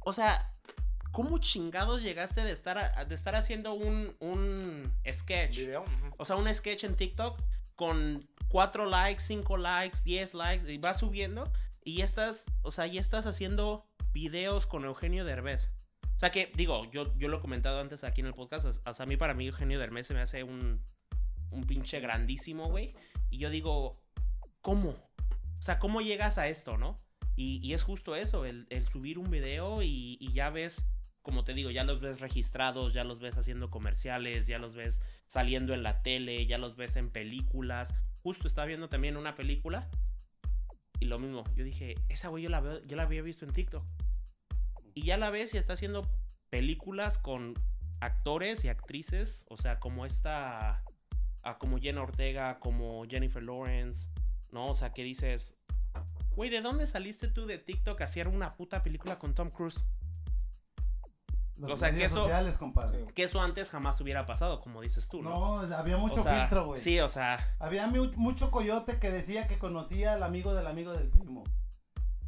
o 0.00 0.14
sea, 0.14 0.53
¿cómo 1.14 1.38
chingados 1.38 2.02
llegaste 2.02 2.42
de 2.44 2.50
estar, 2.52 2.76
a- 2.76 3.04
de 3.04 3.14
estar 3.14 3.34
haciendo 3.36 3.72
un, 3.72 4.14
un 4.20 4.92
sketch? 5.10 5.58
Video. 5.58 5.84
O 6.18 6.24
sea, 6.26 6.36
un 6.36 6.52
sketch 6.52 6.84
en 6.84 6.96
TikTok 6.96 7.40
con 7.76 8.28
4 8.48 8.84
likes, 8.84 9.22
5 9.22 9.56
likes, 9.56 10.00
10 10.04 10.34
likes 10.34 10.70
y 10.72 10.76
vas 10.78 10.98
subiendo 10.98 11.50
y 11.84 12.00
estás, 12.02 12.44
o 12.62 12.70
sea, 12.72 12.86
ya 12.86 13.00
estás 13.00 13.26
haciendo 13.26 13.86
videos 14.12 14.66
con 14.66 14.84
Eugenio 14.84 15.24
Derbez. 15.24 15.70
O 16.16 16.18
sea 16.18 16.30
que, 16.30 16.52
digo, 16.54 16.90
yo, 16.92 17.16
yo 17.16 17.28
lo 17.28 17.38
he 17.38 17.40
comentado 17.40 17.80
antes 17.80 18.04
aquí 18.04 18.20
en 18.20 18.26
el 18.28 18.34
podcast, 18.34 18.66
o 18.66 18.72
sea, 18.94 19.02
a 19.02 19.06
mí 19.06 19.16
para 19.16 19.34
mí 19.34 19.46
Eugenio 19.46 19.78
Derbez 19.78 20.06
se 20.08 20.14
me 20.14 20.20
hace 20.20 20.42
un, 20.44 20.84
un 21.50 21.64
pinche 21.64 22.00
grandísimo, 22.00 22.68
güey. 22.68 22.94
Y 23.30 23.38
yo 23.38 23.50
digo, 23.50 24.00
¿cómo? 24.60 24.90
O 24.90 25.62
sea, 25.62 25.78
¿cómo 25.78 26.00
llegas 26.00 26.38
a 26.38 26.48
esto, 26.48 26.76
no? 26.78 27.00
Y, 27.36 27.58
y 27.66 27.74
es 27.74 27.82
justo 27.82 28.14
eso, 28.14 28.44
el, 28.44 28.66
el 28.70 28.88
subir 28.88 29.18
un 29.18 29.30
video 29.30 29.82
y, 29.82 30.16
y 30.20 30.32
ya 30.32 30.50
ves, 30.50 30.84
como 31.24 31.42
te 31.42 31.54
digo, 31.54 31.70
ya 31.70 31.84
los 31.84 32.00
ves 32.00 32.20
registrados, 32.20 32.92
ya 32.92 33.02
los 33.02 33.18
ves 33.18 33.38
haciendo 33.38 33.70
comerciales, 33.70 34.46
ya 34.46 34.58
los 34.58 34.74
ves 34.74 35.00
saliendo 35.26 35.72
en 35.72 35.82
la 35.82 36.02
tele, 36.02 36.46
ya 36.46 36.58
los 36.58 36.76
ves 36.76 36.96
en 36.96 37.08
películas. 37.08 37.94
Justo 38.22 38.46
estaba 38.46 38.66
viendo 38.66 38.90
también 38.90 39.16
una 39.16 39.34
película 39.34 39.88
y 41.00 41.06
lo 41.06 41.18
mismo, 41.18 41.42
yo 41.56 41.64
dije, 41.64 41.94
esa 42.10 42.28
güey 42.28 42.42
yo 42.44 42.50
la, 42.50 42.60
veo, 42.60 42.84
yo 42.84 42.96
la 42.96 43.04
había 43.04 43.22
visto 43.22 43.46
en 43.46 43.52
TikTok. 43.52 43.82
Y 44.92 45.02
ya 45.02 45.16
la 45.16 45.30
ves 45.30 45.54
y 45.54 45.56
está 45.56 45.72
haciendo 45.72 46.06
películas 46.50 47.16
con 47.16 47.54
actores 48.00 48.62
y 48.66 48.68
actrices, 48.68 49.46
o 49.48 49.56
sea, 49.56 49.80
como 49.80 50.04
esta, 50.04 50.84
ah, 51.42 51.58
como 51.58 51.78
Jenna 51.78 52.02
Ortega, 52.02 52.58
como 52.60 53.06
Jennifer 53.08 53.42
Lawrence, 53.42 54.10
¿no? 54.52 54.68
O 54.68 54.74
sea, 54.74 54.92
que 54.92 55.02
dices, 55.02 55.54
güey, 56.36 56.50
¿de 56.50 56.60
dónde 56.60 56.86
saliste 56.86 57.28
tú 57.28 57.46
de 57.46 57.56
TikTok 57.56 58.02
a 58.02 58.04
hacer 58.04 58.28
una 58.28 58.56
puta 58.56 58.82
película 58.82 59.18
con 59.18 59.34
Tom 59.34 59.48
Cruise? 59.48 59.86
Los 61.56 61.70
o 61.72 61.76
sea, 61.76 61.92
que 61.92 62.04
eso- 62.04 62.16
sociales, 62.22 62.58
compadre. 62.58 63.06
Sí. 63.06 63.12
Que 63.14 63.24
eso 63.24 63.40
antes 63.40 63.70
jamás 63.70 64.00
hubiera 64.00 64.26
pasado, 64.26 64.60
como 64.60 64.80
dices 64.80 65.08
tú, 65.08 65.22
¿no? 65.22 65.62
No, 65.66 65.76
había 65.76 65.96
mucho 65.96 66.20
O 66.20 66.24
sea, 66.24 66.40
filtro, 66.40 66.66
güey. 66.66 66.80
Sí, 66.80 66.98
o 67.00 67.08
sea, 67.08 67.38
Había 67.60 67.86
mu- 67.86 68.10
mucho 68.16 68.50
coyote 68.50 68.98
que 68.98 69.10
decía 69.12 69.46
que 69.46 69.58
conocía 69.58 70.14
al 70.14 70.22
amigo 70.24 70.52
del 70.54 70.66
amigo 70.66 70.92
del 70.92 71.08
primo. 71.10 71.44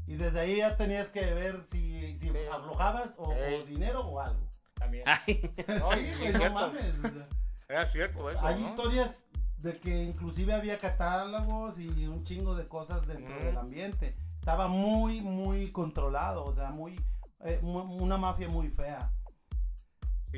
Y 0.07 0.15
desde 0.15 0.39
ahí 0.39 0.59
ya 0.59 0.77
tenías 0.77 1.09
que 1.11 1.25
ver 1.35 1.65
si, 1.67 2.17
si 2.19 2.29
Sí. 2.29 2.37
aflojabas 2.53 3.15
o, 3.19 3.35
dinero 3.67 4.07
o 4.07 4.21
algo. 4.21 4.47
También. 4.75 5.03
ay, 5.07 5.51
No, 5.69 5.91
sí, 5.93 6.13
güey, 6.21 6.51
mames. 6.51 6.95
o 6.99 7.03
sea, 7.03 7.29
Era 7.69 7.87
cierto 7.89 8.31
eso, 8.31 8.47
hay 8.47 8.61
¿no? 8.61 8.69
historias 8.69 9.25
de 9.59 9.77
que 9.77 10.05
inclusive 10.05 10.53
había 10.55 10.79
catálogos 10.79 11.81
y 11.81 12.07
un 12.07 12.23
chingo 12.23 12.55
de 12.55 12.69
cosas 12.69 13.05
dentro 13.09 13.35
Mm. 13.35 13.45
del 13.45 13.57
ambiente. 13.57 14.17
Estaba 14.39 14.69
muy, 14.69 15.21
muy 15.21 15.73
controlado, 15.73 16.45
o 16.45 16.53
sea, 16.53 16.71
muy, 16.71 17.01
eh, 17.45 17.59
una 17.63 18.17
mafia 18.17 18.49
muy 18.49 18.69
fea. 18.69 19.11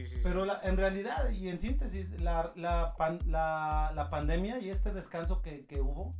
Sí, 0.05 0.07
sí, 0.07 0.17
sí. 0.17 0.21
Pero 0.23 0.45
la- 0.45 0.61
en 0.63 0.77
realidad, 0.77 1.31
y 1.31 1.49
en 1.49 1.59
síntesis, 1.59 2.09
la, 2.21 2.53
la, 2.57 2.95
pan- 2.97 3.21
la- 3.27 3.93
la 3.95 4.11
pandemia 4.11 4.59
y 4.61 4.71
este 4.71 4.93
descanso 4.93 5.43
que, 5.43 5.67
que 5.67 5.81
hubo, 5.81 6.15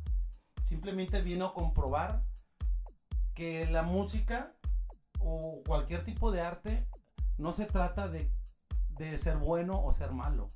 simplemente 0.67 1.21
vino 1.21 1.47
a 1.47 1.53
comprobar 1.53 2.23
que 3.33 3.65
la 3.67 3.83
música 3.83 4.53
o 5.19 5.61
cualquier 5.65 6.03
tipo 6.03 6.31
de 6.31 6.41
arte 6.41 6.85
no 7.37 7.53
se 7.53 7.65
trata 7.65 8.07
de, 8.07 8.29
de 8.89 9.17
ser 9.17 9.37
bueno 9.37 9.81
o 9.83 9.93
ser 9.93 10.11
malo, 10.11 10.51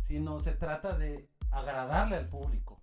sino 0.00 0.40
se 0.40 0.52
trata 0.52 0.96
de 0.96 1.28
agradarle 1.50 2.16
al 2.16 2.28
público. 2.28 2.80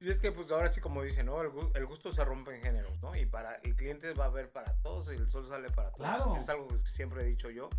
Y 0.00 0.10
es 0.10 0.18
que 0.18 0.30
pues 0.32 0.50
ahora 0.50 0.70
sí 0.70 0.80
como 0.80 1.02
dice, 1.02 1.24
¿no? 1.24 1.40
El 1.42 1.86
gusto 1.86 2.12
se 2.12 2.24
rompe 2.24 2.54
en 2.54 2.62
géneros, 2.62 3.00
¿no? 3.00 3.16
Y 3.16 3.24
para 3.26 3.58
y 3.64 3.72
clientes 3.74 4.18
va 4.18 4.24
a 4.24 4.28
haber 4.28 4.50
para 4.52 4.74
todos 4.82 5.10
y 5.10 5.14
el 5.16 5.28
sol 5.28 5.46
sale 5.46 5.70
para 5.70 5.90
todos. 5.92 6.06
Claro. 6.06 6.36
Es 6.36 6.48
algo 6.48 6.68
que 6.68 6.78
siempre 6.86 7.22
he 7.22 7.26
dicho 7.26 7.48
yo. 7.50 7.70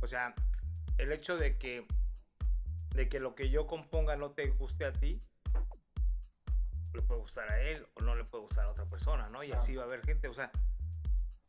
O 0.00 0.06
sea, 0.06 0.34
el 0.98 1.12
hecho 1.12 1.36
de 1.36 1.56
que 1.56 1.86
de 2.94 3.08
que 3.08 3.20
lo 3.20 3.34
que 3.34 3.50
yo 3.50 3.66
componga 3.66 4.16
no 4.16 4.32
te 4.32 4.48
guste 4.50 4.84
a 4.84 4.92
ti 4.92 5.22
le 6.92 7.02
puede 7.02 7.20
gustar 7.20 7.50
a 7.50 7.60
él 7.60 7.86
o 7.94 8.02
no 8.02 8.16
le 8.16 8.24
puede 8.24 8.44
gustar 8.44 8.64
a 8.64 8.70
otra 8.70 8.84
persona, 8.86 9.28
¿no? 9.28 9.44
Y 9.44 9.52
así 9.52 9.76
va 9.76 9.84
a 9.84 9.86
haber 9.86 10.04
gente, 10.04 10.26
o 10.28 10.34
sea, 10.34 10.50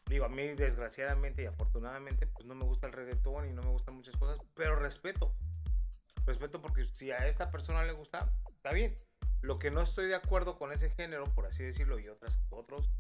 digo, 0.07 0.25
a 0.25 0.29
mí 0.29 0.47
desgraciadamente 0.49 1.43
y 1.43 1.45
afortunadamente 1.47 2.27
pues 2.27 2.45
no 2.45 2.53
me 2.53 2.63
gusta 2.63 2.87
el 2.87 2.93
reggaetón 2.93 3.47
y 3.49 3.53
no 3.53 3.63
me 3.63 3.69
gustan 3.69 3.95
muchas 3.95 4.15
cosas, 4.17 4.39
pero 4.53 4.75
respeto. 4.75 5.33
Respeto 6.25 6.61
porque 6.61 6.85
si 6.85 7.11
a 7.11 7.27
esta 7.27 7.49
persona 7.49 7.83
le 7.83 7.93
gusta, 7.93 8.31
está 8.55 8.71
bien. 8.71 8.99
Lo 9.41 9.57
que 9.57 9.71
no 9.71 9.81
estoy 9.81 10.05
de 10.05 10.15
acuerdo 10.15 10.59
con 10.59 10.71
ese 10.71 10.91
género, 10.91 11.23
por 11.33 11.47
así 11.47 11.63
decirlo, 11.63 11.97
y 11.97 12.07
otras, 12.07 12.39
otros, 12.51 12.91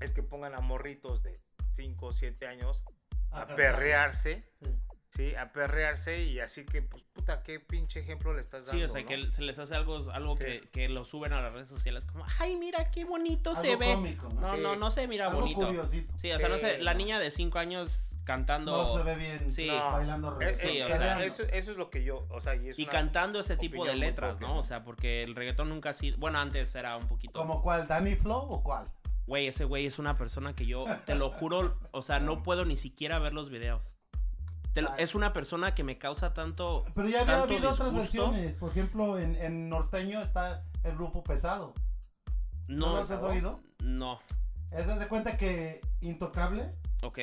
es 0.00 0.12
que 0.12 0.22
pongan 0.22 0.54
a 0.54 0.60
morritos 0.60 1.22
de 1.22 1.38
5 1.72 2.06
o 2.06 2.12
7 2.12 2.46
años 2.46 2.82
a 3.32 3.46
perrearse, 3.46 4.44
Sí. 4.60 4.66
¿sí? 5.10 5.34
A 5.34 5.52
perrearse 5.52 6.22
y 6.24 6.40
así 6.40 6.64
que, 6.64 6.82
pues, 6.82 7.02
puta, 7.12 7.42
qué 7.42 7.60
pinche 7.60 8.00
ejemplo 8.00 8.32
le 8.34 8.40
estás 8.40 8.66
dando, 8.66 8.78
sí, 8.78 8.84
o 8.84 8.88
sea, 8.92 9.00
¿no? 9.02 9.06
que 9.08 9.30
se 9.32 9.42
les 9.42 9.58
hace 9.58 9.74
algo, 9.74 10.10
algo 10.12 10.36
que, 10.36 10.68
que 10.72 10.88
lo 10.88 11.04
suben 11.04 11.32
a 11.32 11.40
las 11.40 11.52
redes 11.52 11.68
sociales 11.68 12.04
como, 12.06 12.24
ay, 12.40 12.56
mira 12.56 12.90
qué 12.90 13.04
bonito 13.04 13.54
se 13.54 13.76
ve. 13.76 13.94
cómico, 13.94 14.28
¿no? 14.28 14.40
No, 14.40 14.54
Sí. 14.54 14.60
no, 14.62 14.76
no 14.76 14.90
se 14.90 15.08
mira 15.08 15.26
Algo 15.28 15.40
bonito. 15.40 15.60
curiosito. 15.66 16.12
Sí, 16.18 16.30
o 16.32 16.38
sea, 16.38 16.48
no 16.48 16.58
sé, 16.58 16.78
la 16.78 16.94
niña 16.94 17.18
de 17.18 17.30
5 17.30 17.58
años 17.58 18.10
cantando 18.24 18.72
No 18.76 18.96
se 18.98 19.02
ve 19.04 19.14
bien 19.16 19.50
Sí. 19.50 19.66
No. 19.68 19.92
bailando 19.92 20.38
Es- 20.42 20.60
reggaetón. 20.60 20.70
Sí, 20.70 20.82
o 20.82 20.86
es- 20.88 21.00
sea- 21.00 21.24
eso, 21.24 21.42
eso 21.44 21.70
es 21.70 21.76
lo 21.78 21.88
que 21.88 22.04
yo, 22.04 22.26
o 22.30 22.40
sea, 22.40 22.54
y 22.56 22.68
es 22.68 22.78
y 22.78 22.82
una- 22.82 22.92
cantando 22.92 23.40
ese 23.40 23.56
tipo 23.56 23.86
de 23.86 23.94
letras, 23.94 24.32
propia, 24.32 24.48
¿no? 24.48 24.54
¿no? 24.56 24.60
O 24.60 24.64
sea, 24.64 24.84
porque 24.84 25.22
el 25.22 25.34
reggaetón 25.34 25.70
nunca 25.70 25.90
ha 25.90 25.94
sido, 25.94 26.18
bueno, 26.18 26.38
antes 26.38 26.74
era 26.74 26.94
un 26.98 27.08
poquito... 27.08 27.32
¿Como 27.40 27.62
cuál? 27.62 27.88
¿Danny 27.88 28.16
Flow 28.16 28.38
o 28.52 28.62
cuál? 28.62 28.86
Güey, 29.28 29.46
ese 29.46 29.64
güey 29.66 29.84
es 29.84 29.98
una 29.98 30.16
persona 30.16 30.54
que 30.54 30.64
yo, 30.64 30.86
te 31.04 31.14
lo 31.14 31.30
juro, 31.30 31.78
o 31.92 32.00
sea, 32.02 32.18
no 32.18 32.42
puedo 32.42 32.64
ni 32.64 32.76
siquiera 32.76 33.18
ver 33.18 33.34
los 33.34 33.50
videos. 33.50 33.92
Te 34.72 34.80
lo- 34.80 34.90
Ay. 34.90 35.02
es 35.04 35.14
una 35.14 35.32
persona 35.34 35.74
que 35.74 35.84
me 35.84 35.98
causa 35.98 36.32
tanto... 36.32 36.84
Pero 36.94 37.08
ya 37.10 37.20
había 37.20 37.34
tanto 37.40 37.52
habido 37.54 37.70
otras 37.70 37.92
versiones. 37.94 38.54
Por 38.56 38.70
ejemplo, 38.70 39.18
en, 39.18 39.36
en 39.36 39.68
norteño 39.68 40.22
está 40.22 40.64
el 40.82 40.94
grupo 40.96 41.22
pesado. 41.22 41.74
¿No, 42.68 42.86
No, 42.86 42.96
los 42.96 43.10
has 43.10 43.22
oído? 43.22 43.60
no, 43.82 44.18
Esa 44.70 44.96
de 44.96 45.08
cuenta 45.08 45.36
que 45.36 45.80
Intocable, 46.00 46.74
ok. 47.02 47.18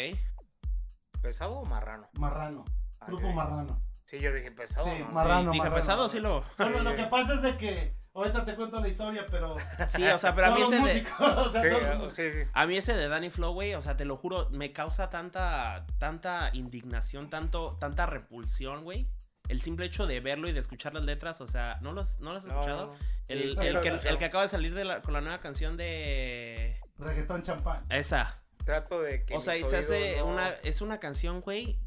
¿Pesado 1.22 1.60
o 1.60 1.66
marrano? 1.66 2.08
Marrano. 2.20 2.66
Ah, 3.00 3.06
Grupo. 3.08 3.32
Marrano. 3.34 3.82
Sí, 4.06 4.20
yo 4.20 4.32
dije 4.34 4.52
pesado. 4.52 4.86
Sí, 4.88 5.00
¿no? 5.04 5.12
marrano, 5.12 5.52
dije 5.52 5.58
marrano. 5.64 5.76
pesado, 5.76 6.10
sí 6.10 6.20
lo. 6.20 6.44
Solo 6.58 6.78
Sí, 6.80 6.84
lo 6.84 6.96
que 6.96 7.04
pasa 7.06 7.34
es 7.36 7.42
de 7.42 7.58
que 7.58 7.94
ahorita 8.14 8.46
te 8.46 8.56
cuento 8.56 8.80
la 8.80 8.88
historia, 8.88 9.26
pero 9.30 9.58
Sí, 9.90 10.06
o 10.08 10.18
sea, 10.18 10.34
pero 10.36 10.48
a 10.48 10.56
mí 10.56 10.62
ese 10.62 10.76
de. 10.76 10.80
músicos, 10.80 11.20
o 11.20 11.52
sea, 11.52 11.62
Sí, 11.62 11.68
ah, 11.72 12.08
sí, 12.12 12.32
sí. 12.32 12.40
A 12.54 12.66
mí 12.68 12.78
ese 12.78 12.94
de 12.96 13.08
Danny 13.08 13.30
Flow, 13.30 13.54
güey, 13.54 13.74
o 13.76 13.82
sea, 13.82 13.98
te 13.98 14.06
lo 14.06 14.16
juro, 14.18 14.50
me 14.52 14.72
causa 14.72 15.10
tanta, 15.10 15.86
tanta 15.98 16.50
indignación, 16.54 17.30
tanto, 17.30 17.78
tanta 17.80 18.06
repulsión, 18.06 18.84
güey. 18.84 19.10
El 19.48 19.62
simple 19.62 19.86
hecho 19.86 20.08
de 20.08 20.20
verlo 20.22 20.48
y 20.48 20.54
de 20.54 20.60
escuchar 20.60 20.94
las 20.96 21.04
letras, 21.04 21.40
o 21.42 21.48
sea, 21.48 21.78
¿no 21.82 21.92
los, 21.92 22.18
no 22.20 22.34
los 22.34 22.44
has 22.46 22.52
escuchado? 22.52 22.88
no. 22.88 22.94
El, 23.28 23.58
el 23.60 23.80
que, 23.82 23.88
el 23.90 24.18
que 24.20 24.26
acaba 24.26 24.44
de 24.44 24.50
salir 24.50 24.74
de 24.76 24.86
la- 24.86 25.02
con 25.02 25.14
la 25.14 25.22
nueva 25.22 25.40
canción 25.40 25.78
de... 25.78 26.80
reggaetón 26.98 27.42
champán. 27.44 27.86
Esa. 27.90 28.40
Trato 28.66 29.02
de 29.02 29.24
que 29.26 29.36
O 29.36 29.42
sea, 29.42 29.56
y 29.58 29.64
se 29.64 29.78
hace 29.78 30.22
una... 30.24 30.50
Es 30.64 30.82
una 30.82 31.00
canción, 31.00 31.42
güey, 31.42 31.80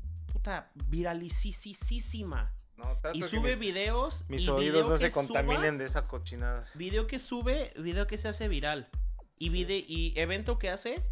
puta, 0.49 0.71
viralicisísima. 0.87 2.53
no, 2.77 2.97
trato 3.01 3.17
Y 3.17 3.23
sube 3.23 3.51
mis, 3.51 3.61
videos. 3.61 4.25
mis 4.29 4.45
y 4.45 4.49
oídos 4.49 4.75
video 4.77 4.89
no 4.91 4.99
se 4.99 5.11
suba- 5.11 5.15
contaminen 5.27 5.79
de 5.79 5.85
esa 5.85 6.07
cochinada. 6.07 6.65
Video 6.75 7.07
que 7.07 7.19
sube, 7.19 7.73
video 7.77 8.07
que 8.07 8.17
se 8.19 8.29
hace 8.29 8.49
viral. 8.49 8.89
Y, 9.39 9.51
vide 9.51 9.85
y 9.87 10.19
evento 10.19 10.59
que 10.59 10.71
hace. 10.71 11.03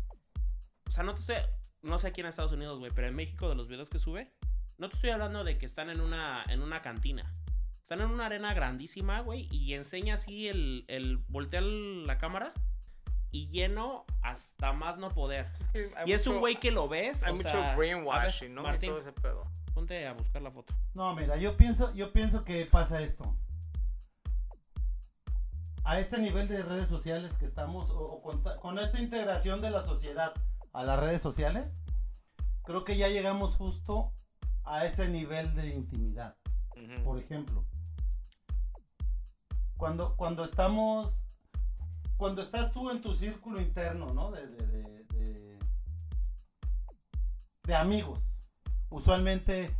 O 0.88 0.90
sea, 0.92 1.04
no 1.04 1.14
te 1.14 1.20
estoy. 1.20 1.36
No 1.82 1.98
sé 1.98 2.08
aquí 2.08 2.20
en 2.20 2.26
Estados 2.26 2.52
Unidos, 2.52 2.78
güey, 2.80 2.90
pero 2.94 3.06
en 3.06 3.14
México 3.14 3.48
de 3.48 3.54
los 3.54 3.68
videos 3.68 3.88
que 3.90 3.98
sube. 3.98 4.32
No 4.78 4.88
te 4.88 4.96
estoy 4.96 5.10
hablando 5.10 5.44
de 5.44 5.58
que 5.58 5.66
están 5.66 5.90
en 5.90 6.00
una, 6.00 6.44
en 6.48 6.62
una 6.62 6.82
cantina. 6.82 7.32
Están 7.82 8.00
en 8.00 8.10
una 8.10 8.26
arena 8.26 8.52
grandísima, 8.52 9.20
güey. 9.20 9.46
Y 9.52 9.74
enseña 9.74 10.14
así 10.14 10.48
el. 10.48 10.84
el 10.88 11.18
voltea 11.28 11.60
la 11.60 12.18
cámara. 12.18 12.52
Y 13.36 13.48
lleno 13.48 14.06
hasta 14.22 14.72
más 14.72 14.96
no 14.96 15.10
poder. 15.10 15.46
Es 15.52 15.68
que 15.68 15.92
hay 15.94 16.08
Y 16.08 16.12
es 16.14 16.26
un 16.26 16.38
güey 16.40 16.56
que 16.56 16.70
lo 16.70 16.88
ves. 16.88 17.22
Hay 17.22 17.32
o 17.32 17.36
mucho 17.36 17.50
sea, 17.50 17.68
ver, 17.68 17.76
brainwashing, 17.76 18.54
¿no? 18.54 18.62
Y 18.62 18.64
Martín, 18.64 18.88
todo 18.90 19.00
ese 19.00 19.12
pedo. 19.12 19.44
ponte 19.74 20.06
a 20.06 20.14
buscar 20.14 20.40
la 20.40 20.50
foto. 20.50 20.72
No, 20.94 21.14
mira, 21.14 21.36
yo 21.36 21.54
pienso, 21.58 21.92
yo 21.94 22.12
pienso 22.14 22.44
que 22.44 22.64
pasa 22.64 23.02
esto. 23.02 23.36
A 25.84 26.00
este 26.00 26.18
nivel 26.18 26.48
de 26.48 26.62
redes 26.62 26.88
sociales 26.88 27.36
que 27.36 27.44
estamos, 27.44 27.90
o, 27.90 28.00
o 28.00 28.22
con, 28.22 28.42
ta- 28.42 28.56
con 28.56 28.78
esta 28.78 28.98
integración 29.00 29.60
de 29.60 29.70
la 29.70 29.82
sociedad 29.82 30.32
a 30.72 30.82
las 30.82 30.98
redes 30.98 31.20
sociales, 31.20 31.82
creo 32.64 32.84
que 32.84 32.96
ya 32.96 33.08
llegamos 33.08 33.54
justo 33.54 34.12
a 34.64 34.86
ese 34.86 35.08
nivel 35.08 35.54
de 35.54 35.68
intimidad. 35.68 36.36
Por 37.04 37.18
ejemplo, 37.18 37.64
cuando, 39.76 40.16
cuando 40.16 40.44
estamos, 40.44 41.25
cuando 42.16 42.42
estás 42.42 42.72
tú 42.72 42.90
en 42.90 43.00
tu 43.02 43.14
círculo 43.14 43.60
interno, 43.60 44.12
¿no? 44.14 44.30
De, 44.30 44.46
de, 44.46 44.66
de, 44.66 45.04
de- 45.04 45.58
de 47.64 47.74
amigos, 47.74 48.20
usualmente 48.90 49.74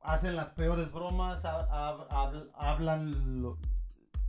hacen 0.00 0.36
las 0.36 0.50
peores 0.50 0.90
bromas, 0.92 1.44
ha- 1.44 1.60
ha- 1.70 2.08
habl- 2.08 2.50
hablan 2.54 3.42
lo- 3.42 3.58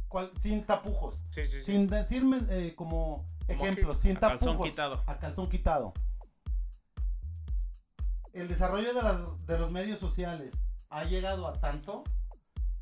cual- 0.08 0.32
sin 0.38 0.66
tapujos, 0.66 1.16
Sí, 1.32 1.46
sí, 1.46 1.60
sí. 1.60 1.62
sin 1.64 1.88
decirme 1.88 2.42
eh, 2.50 2.74
como 2.76 3.26
ejemplos, 3.48 4.00
sin 4.00 4.18
A 4.18 4.20
calzón 4.20 4.48
tapujos, 4.50 4.70
quitado. 4.70 5.04
a 5.08 5.18
calzón 5.18 5.50
quitado. 5.50 5.94
El 8.34 8.48
desarrollo 8.50 8.94
de, 8.94 9.02
las- 9.02 9.46
de 9.48 9.58
los 9.60 9.72
medios 9.72 10.00
sociales 10.00 10.54
ha 10.90 11.06
llegado 11.06 11.48
a 11.48 11.54
tanto 11.54 12.04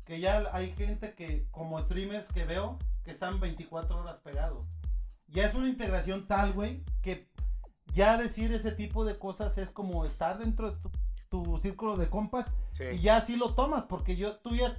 que 0.04 0.20
ya 0.20 0.44
hay 0.52 0.72
gente 0.74 1.14
que, 1.14 1.46
como 1.50 1.78
streamers 1.80 2.28
que 2.28 2.44
veo, 2.44 2.78
que 3.04 3.10
están 3.10 3.40
24 3.40 3.98
horas 3.98 4.16
pegados. 4.22 4.66
Ya 5.28 5.46
es 5.46 5.54
una 5.54 5.68
integración 5.68 6.26
tal, 6.26 6.52
güey, 6.52 6.84
que 7.02 7.28
ya 7.92 8.16
decir 8.16 8.52
ese 8.52 8.72
tipo 8.72 9.04
de 9.04 9.18
cosas 9.18 9.56
es 9.58 9.70
como 9.70 10.04
estar 10.04 10.38
dentro 10.38 10.70
de 10.72 10.80
tu, 10.80 10.90
tu 11.28 11.58
círculo 11.58 11.96
de 11.96 12.08
compas 12.08 12.46
Sí. 12.72 12.84
y 12.94 12.98
ya 13.00 13.18
así 13.18 13.36
lo 13.36 13.54
tomas, 13.54 13.84
porque 13.84 14.16
yo, 14.16 14.36
tú 14.38 14.56
ya, 14.56 14.76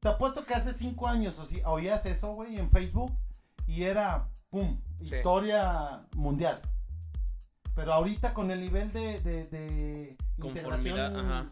te 0.00 0.08
apuesto 0.08 0.44
que 0.44 0.54
hace 0.54 0.72
cinco 0.72 1.06
años 1.08 1.38
o 1.38 1.46
si, 1.46 1.62
oías 1.64 2.04
eso, 2.06 2.32
güey, 2.32 2.58
en 2.58 2.70
Facebook 2.70 3.12
y 3.66 3.84
era, 3.84 4.28
pum, 4.50 4.80
Sí. 5.02 5.14
historia 5.16 6.06
mundial. 6.14 6.60
Pero 7.74 7.92
ahorita 7.92 8.32
con 8.34 8.50
el 8.50 8.60
nivel 8.60 8.92
de, 8.92 9.20
de, 9.20 9.46
de 9.46 10.16
integración, 10.38 10.96
Conformidad, 10.96 11.18
ajá. 11.18 11.50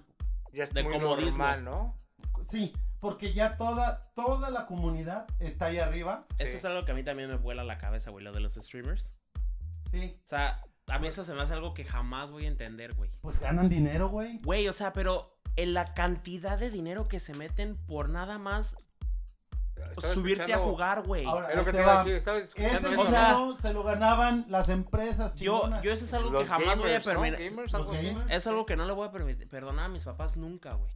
Ya 0.53 0.65
es 0.65 0.73
de 0.73 0.83
muy 0.85 0.93
comodismo. 0.93 1.39
normal, 1.45 1.65
¿no? 1.65 1.97
sí, 2.45 2.73
porque 3.03 3.33
ya 3.35 3.57
toda, 3.57 4.13
toda 4.15 4.49
la 4.51 4.65
comunidad 4.67 5.27
está 5.41 5.67
ahí 5.67 5.79
arriba, 5.79 6.21
Eso 6.39 6.53
Sí. 6.53 6.57
es 6.57 6.65
algo 6.65 6.85
que 6.85 6.93
a 6.93 6.95
mí 6.95 7.03
también 7.03 7.29
me 7.29 7.37
vuela 7.37 7.65
la 7.65 7.77
cabeza, 7.79 8.11
güey, 8.13 8.25
lo 8.25 8.33
de 8.33 8.39
los 8.41 8.55
streamers. 8.55 9.11
sí, 9.91 10.17
O 10.25 10.27
sea, 10.29 10.63
a 10.87 10.99
mí 11.01 11.09
eso 11.09 11.25
se 11.25 11.35
me 11.35 11.43
hace 11.43 11.53
algo 11.55 11.75
que 11.75 11.85
jamás 11.85 12.31
voy 12.31 12.45
a 12.45 12.49
entender, 12.49 12.95
güey. 12.95 13.11
pues 13.21 13.41
ganan 13.41 13.69
dinero, 13.69 14.09
güey. 14.09 14.39
Güey, 14.45 14.69
o 14.69 14.73
sea, 14.73 14.93
pero 14.93 15.37
en 15.57 15.75
la 15.75 15.93
cantidad 15.95 16.59
de 16.59 16.71
dinero 16.71 17.05
que 17.05 17.19
se 17.21 17.35
meten 17.35 17.77
por 17.87 18.09
nada 18.09 18.39
más 18.39 18.77
Estaba 19.97 20.15
subirte 20.15 20.53
a 20.55 20.59
jugar, 20.59 21.03
güey. 21.03 21.25
Ahora, 21.27 21.51
Es 21.51 21.57
lo 21.57 21.65
que 21.65 21.73
te 21.73 21.79
te 21.79 21.83
iba 21.83 21.95
a 21.95 21.99
decir, 21.99 22.15
estaba 22.15 22.39
escuchando 22.39 22.79
Ese 22.79 22.93
eso. 22.95 23.03
o 23.03 23.07
sea, 23.07 23.35
dinero 23.35 23.57
se 23.61 23.73
lo 23.75 23.83
ganaban 23.83 24.47
las 24.49 24.69
empresas 24.69 25.35
Yo, 25.35 25.59
chingonas. 25.63 25.83
yo 25.83 25.93
eso 25.93 26.05
es 26.05 26.15
algo 26.15 26.31
Los 26.31 26.45
que 26.45 26.49
jamás 26.51 26.79
voy 26.79 26.93
a 26.93 26.99
¿no? 27.01 27.05
permitir. 27.05 27.51
Gamers. 27.51 27.75
Es 28.31 28.47
algo 28.47 28.65
que 28.65 28.77
no 28.77 28.87
le 28.87 28.93
voy 28.93 29.09
a 29.09 29.11
permitir, 29.11 29.49
perdonar 29.49 29.87
a 29.87 29.89
mis 29.89 30.05
papás 30.05 30.37
nunca, 30.37 30.75
güey. 30.75 30.91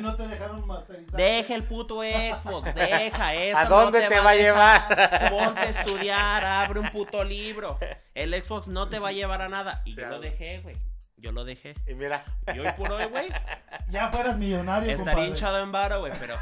No 0.00 0.16
te 0.16 0.26
dejaron 0.28 0.66
masterizar. 0.66 1.16
Deja 1.16 1.54
el 1.54 1.64
puto 1.64 2.00
Xbox, 2.02 2.74
deja 2.74 3.34
eso. 3.34 3.58
¿A 3.58 3.64
no 3.64 3.70
dónde 3.70 4.06
te 4.08 4.18
va 4.20 4.30
a 4.30 4.34
llevar? 4.34 5.30
Ponte 5.30 5.60
a 5.60 5.68
estudiar, 5.70 6.44
abre 6.44 6.80
un 6.80 6.90
puto 6.90 7.22
libro. 7.24 7.78
El 8.14 8.32
Xbox 8.42 8.66
no 8.68 8.88
te 8.88 8.98
va 8.98 9.08
a 9.08 9.12
llevar 9.12 9.42
a 9.42 9.48
nada. 9.48 9.82
Y 9.84 9.94
yo 9.94 10.06
lo 10.06 10.20
dejé, 10.20 10.60
güey. 10.60 10.76
Yo 11.18 11.32
lo 11.32 11.44
dejé. 11.44 11.74
Y 11.86 11.94
mira, 11.94 12.24
Y 12.54 12.58
hoy 12.58 12.68
por 12.76 12.92
hoy, 12.92 13.06
güy, 13.06 13.32
Ya 13.90 14.10
fueras 14.10 14.36
millonario, 14.36 14.90
estaría 14.90 15.12
compadre. 15.12 15.28
hinchado 15.28 15.62
en 15.62 15.72
varo, 15.72 16.00
güey, 16.00 16.12
pero... 16.20 16.36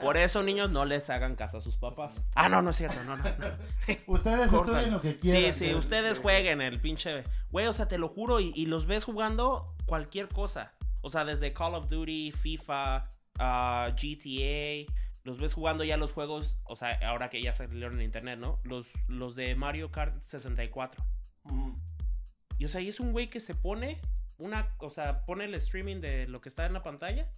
Por 0.00 0.16
eso, 0.16 0.42
niños, 0.42 0.68
no 0.70 0.84
les 0.84 1.08
hagan 1.10 1.36
caso 1.36 1.58
a 1.58 1.60
sus 1.60 1.76
papás. 1.76 2.12
Ah, 2.34 2.48
no, 2.48 2.60
no 2.60 2.70
es 2.70 2.76
cierto, 2.76 2.96
no, 3.04 3.16
no. 3.16 3.22
no. 3.22 3.46
Ustedes 4.08 4.52
estudien 4.52 4.90
lo 4.90 5.00
que 5.00 5.16
quieran. 5.16 5.52
Sí, 5.52 5.52
sí, 5.52 5.64
pero- 5.66 5.78
ustedes 5.78 6.18
jueguen 6.18 6.60
el 6.60 6.80
pinche. 6.80 7.22
Güey, 7.52 7.68
o 7.68 7.72
sea, 7.72 7.86
te 7.86 7.96
lo 7.98 8.08
juro, 8.08 8.40
y, 8.40 8.52
y 8.56 8.66
los 8.66 8.86
ves 8.86 9.04
jugando 9.04 9.72
cualquier 9.86 10.28
cosa. 10.28 10.72
O 11.04 11.10
sea, 11.10 11.26
desde 11.26 11.52
Call 11.52 11.74
of 11.74 11.90
Duty, 11.90 12.32
FIFA, 12.32 13.10
ah, 13.38 13.90
GTA. 13.94 14.90
Los 15.22 15.38
ves 15.38 15.52
jugando 15.52 15.84
ya 15.84 15.98
los 15.98 16.12
juegos, 16.12 16.58
o 16.64 16.76
sea, 16.76 16.98
ahora 17.06 17.28
que 17.28 17.42
ya 17.42 17.52
salieron 17.52 17.94
en 17.96 18.06
internet, 18.06 18.38
¿no? 18.38 18.58
Los, 18.64 18.86
los 19.06 19.34
de 19.36 19.54
Mario 19.54 19.90
Kart 19.90 20.18
64. 20.22 21.04
Mm. 21.44 21.72
Y 22.58 22.64
o 22.64 22.68
sea, 22.68 22.80
y 22.80 22.88
es 22.88 23.00
un 23.00 23.12
güey 23.12 23.28
que 23.28 23.40
se 23.40 23.54
pone 23.54 24.00
una, 24.38 24.74
o 24.78 24.88
sea, 24.88 25.26
pone 25.26 25.44
el 25.44 25.54
streaming 25.56 26.00
de 26.00 26.26
lo 26.26 26.40
que 26.40 26.48
está 26.48 26.64
en 26.64 26.72
la 26.72 26.82
pantalla. 26.82 27.30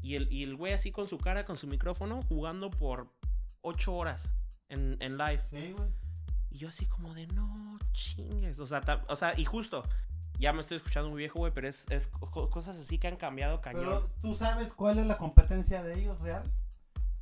Y 0.00 0.14
el, 0.14 0.32
y 0.32 0.42
el 0.42 0.56
güey 0.56 0.72
así 0.72 0.90
con 0.90 1.06
su 1.06 1.18
cara, 1.18 1.44
con 1.44 1.58
su 1.58 1.66
micrófono, 1.66 2.22
jugando 2.22 2.70
por 2.70 3.12
8 3.60 3.94
horas 3.94 4.28
en, 4.70 4.96
en 5.00 5.18
live. 5.18 5.42
Sí, 5.50 5.72
güey. 5.76 5.90
Y 6.50 6.58
yo 6.58 6.68
así 6.68 6.86
como 6.86 7.12
de, 7.12 7.26
no 7.28 7.78
chingues. 7.92 8.58
O 8.58 8.66
sea, 8.66 8.80
ta- 8.80 9.04
o 9.08 9.16
sea, 9.16 9.38
y 9.38 9.44
justo, 9.44 9.84
ya 10.38 10.52
me 10.52 10.60
estoy 10.60 10.76
escuchando 10.78 11.08
muy 11.10 11.18
viejo, 11.18 11.38
güey, 11.38 11.52
pero 11.52 11.68
es, 11.68 11.84
es 11.90 12.08
co- 12.08 12.50
cosas 12.50 12.76
así 12.76 12.98
que 12.98 13.08
han 13.08 13.16
cambiado 13.16 13.60
cañón. 13.60 13.82
Pero 13.84 14.10
tú 14.22 14.34
sabes 14.34 14.72
cuál 14.72 14.98
es 14.98 15.06
la 15.06 15.18
competencia 15.18 15.82
de 15.82 15.98
ellos 16.00 16.20
real. 16.20 16.42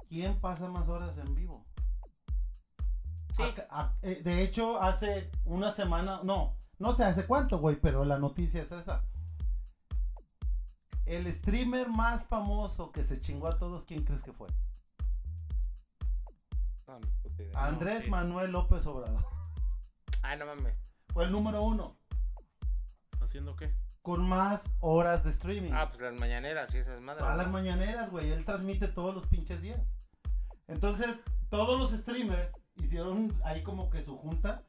¿Quién 0.08 0.40
pasa 0.40 0.68
más 0.68 0.88
horas 0.88 1.18
en 1.18 1.34
vivo? 1.34 1.64
Sí. 3.36 3.42
A- 3.70 3.94
eh, 4.02 4.20
de 4.24 4.42
hecho, 4.42 4.82
hace 4.82 5.30
una 5.44 5.70
semana, 5.72 6.20
no, 6.24 6.56
no 6.78 6.92
sé 6.94 7.04
hace 7.04 7.26
cuánto, 7.26 7.58
güey, 7.58 7.76
pero 7.76 8.04
la 8.04 8.18
noticia 8.18 8.62
es 8.62 8.72
esa. 8.72 9.04
El 11.06 11.32
streamer 11.32 11.88
más 11.88 12.24
famoso 12.26 12.92
que 12.92 13.02
se 13.04 13.20
chingó 13.20 13.48
a 13.48 13.58
todos, 13.58 13.84
¿quién 13.84 14.04
crees 14.04 14.22
que 14.22 14.32
fue? 14.32 14.48
no, 16.86 17.00
puta 17.22 17.42
idea. 17.42 17.64
Andrés 17.66 18.04
sí. 18.04 18.10
Manuel 18.10 18.50
López 18.52 18.84
Obrador. 18.86 19.24
Ay, 20.22 20.38
no 20.38 20.46
mames. 20.46 20.74
Fue 21.12 21.24
el 21.24 21.32
número 21.32 21.62
uno, 21.62 21.96
¿Haciendo 23.30 23.54
qué? 23.54 23.72
con 24.02 24.28
más 24.28 24.68
horas 24.80 25.22
de 25.22 25.30
streaming. 25.30 25.70
Ah, 25.72 25.88
pues 25.88 26.00
las 26.00 26.14
mañaneras 26.14 26.74
y 26.74 26.78
esas 26.78 27.00
madres. 27.00 27.22
Todas 27.22 27.36
las 27.36 27.46
¿no? 27.46 27.52
mañaneras, 27.52 28.10
güey. 28.10 28.32
Él 28.32 28.44
transmite 28.44 28.88
todos 28.88 29.14
los 29.14 29.28
pinches 29.28 29.62
días. 29.62 29.80
Entonces, 30.66 31.22
todos 31.48 31.78
los 31.78 31.92
streamers 31.92 32.50
hicieron 32.74 33.32
ahí 33.44 33.62
como 33.62 33.88
que 33.88 34.02
su 34.02 34.16
junta 34.18 34.64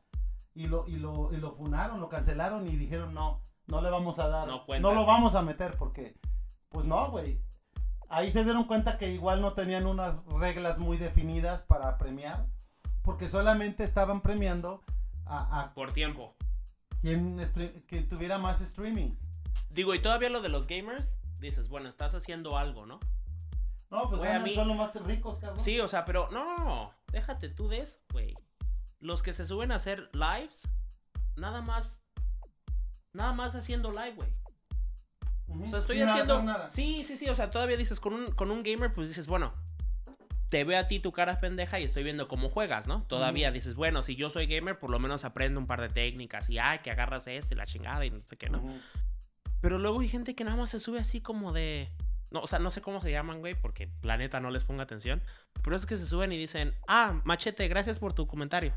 y 0.54 0.68
lo, 0.68 0.88
y 0.88 0.98
lo, 0.98 1.34
y 1.34 1.38
lo 1.38 1.54
funaron, 1.54 2.02
lo 2.02 2.10
cancelaron 2.10 2.68
y 2.68 2.76
dijeron, 2.76 3.16
no, 3.16 3.42
no 3.66 3.82
le 3.82 3.90
vamos 3.90 4.20
a 4.20 4.28
dar, 4.28 4.48
No 4.48 4.94
lo 4.94 5.06
vamos 5.08 5.34
a 5.34 5.42
meter 5.42 5.76
porque, 5.76 6.20
pues 6.70 6.86
no, 6.86 7.10
güey. 7.10 7.42
Ahí 8.10 8.32
se 8.32 8.44
dieron 8.44 8.66
cuenta 8.66 9.00
que 9.00 9.10
igual 9.12 9.42
no 9.42 9.54
tenían 9.54 9.88
unas 9.88 10.24
reglas 10.26 10.78
muy 10.78 10.98
definidas 10.98 11.64
para 11.64 11.98
premiar, 11.98 12.46
porque 13.02 13.28
solamente 13.28 13.86
estaban 13.86 14.22
premiando 14.22 14.84
a, 15.26 15.62
a 15.62 15.74
Por 15.74 15.94
tiempo. 15.94 16.36
Quien, 17.02 17.38
stre- 17.40 17.84
quien 17.88 18.08
tuviera 18.08 18.38
más 18.38 18.60
streamings. 18.60 19.18
Digo, 19.70 19.94
y 19.96 20.00
todavía 20.02 20.30
lo 20.30 20.42
de 20.42 20.50
los 20.50 20.68
gamers, 20.68 21.16
dices, 21.40 21.68
bueno, 21.70 21.90
estás 21.90 22.14
haciendo 22.16 22.58
algo, 22.58 22.86
¿no? 22.86 23.00
No, 23.90 24.08
pues 24.10 24.20
Güey, 24.20 24.30
a 24.30 24.34
ganan, 24.34 24.44
mí- 24.48 24.56
son 24.56 24.68
los 24.70 24.78
más 24.78 24.96
ricos, 25.06 25.38
cabrón. 25.40 25.60
Sí, 25.60 25.80
o 25.80 25.88
sea, 25.88 26.06
pero 26.06 26.30
no, 26.32 26.94
déjate 27.12 27.50
tú 27.50 27.68
de 27.68 27.80
eso, 27.82 28.00
güey. 28.12 28.36
Los 29.00 29.22
que 29.24 29.34
se 29.34 29.46
suben 29.46 29.72
a 29.72 29.76
hacer 29.76 30.10
lives, 30.14 30.62
nada 31.36 31.62
más, 31.62 32.00
nada 33.14 33.34
más 33.34 33.56
haciendo 33.56 33.92
live, 33.92 34.14
güey. 34.16 34.30
Ujú, 35.48 35.66
O 35.66 35.70
sea, 35.70 35.80
estoy 35.80 36.02
haciendo. 36.02 36.42
nada. 36.44 36.72
Sí, 36.72 37.04
sí, 37.04 37.18
sí. 37.18 37.28
O 37.28 37.36
sea, 37.36 37.52
todavía 37.52 37.76
dices, 37.76 38.00
con 38.00 38.14
un, 38.14 38.32
con 38.32 38.52
un 38.52 38.64
gamer, 38.64 38.94
pues 38.94 39.10
dices, 39.10 39.28
bueno, 39.28 39.54
te 40.52 40.66
veo 40.66 40.78
a 40.78 40.88
ti 40.88 41.00
tu 41.00 41.14
cara 41.14 41.40
pendeja 41.40 41.80
y 41.80 41.86
estoy 41.86 42.04
viendo 42.04 42.28
cómo 42.28 42.50
juegas, 42.50 42.86
¿no? 42.86 43.04
Todavía 43.04 43.48
Ujú. 43.48 43.54
dices, 43.54 43.74
bueno, 43.74 44.04
si 44.04 44.18
yo 44.18 44.30
soy 44.30 44.48
gamer, 44.48 44.78
por 44.78 44.90
lo 44.90 45.00
menos 45.00 45.24
aprendo 45.24 45.62
un 45.62 45.66
par 45.66 45.80
de 45.80 45.88
técnicas 45.88 46.50
y, 46.50 46.60
ay, 46.60 46.80
que 46.80 46.92
agarras 46.92 47.26
este 47.28 47.56
la 47.56 47.66
chingada 47.66 48.06
y 48.06 48.10
no 48.10 48.22
sé 48.26 48.36
qué, 48.36 48.50
¿no? 48.50 48.62
Pero 49.62 49.80
luego 49.80 50.02
hay 50.02 50.10
gente 50.10 50.36
que 50.36 50.44
nada 50.44 50.58
más 50.58 50.70
se 50.70 50.80
sube 50.80 51.00
así 51.00 51.22
como 51.22 51.54
de. 51.54 51.90
No, 52.32 52.42
o 52.42 52.48
sea, 52.48 52.60
no 52.60 52.70
sé 52.70 52.82
cómo 52.82 53.00
se 53.00 53.12
llaman, 53.12 53.40
güey, 53.40 53.56
porque 53.56 53.90
la 54.02 54.18
neta 54.18 54.42
no 54.42 54.52
les 54.52 54.66
pongo 54.66 54.82
atención. 54.82 55.22
Pero 55.64 55.78
es 55.78 55.86
que 55.86 55.96
se 55.96 56.06
suben 56.06 56.34
y 56.34 56.38
dicen, 56.38 56.76
ah, 56.86 57.22
machete, 57.24 57.70
gracias 57.70 57.98
por 57.98 58.14
tu 58.14 58.28
comentario. 58.28 58.74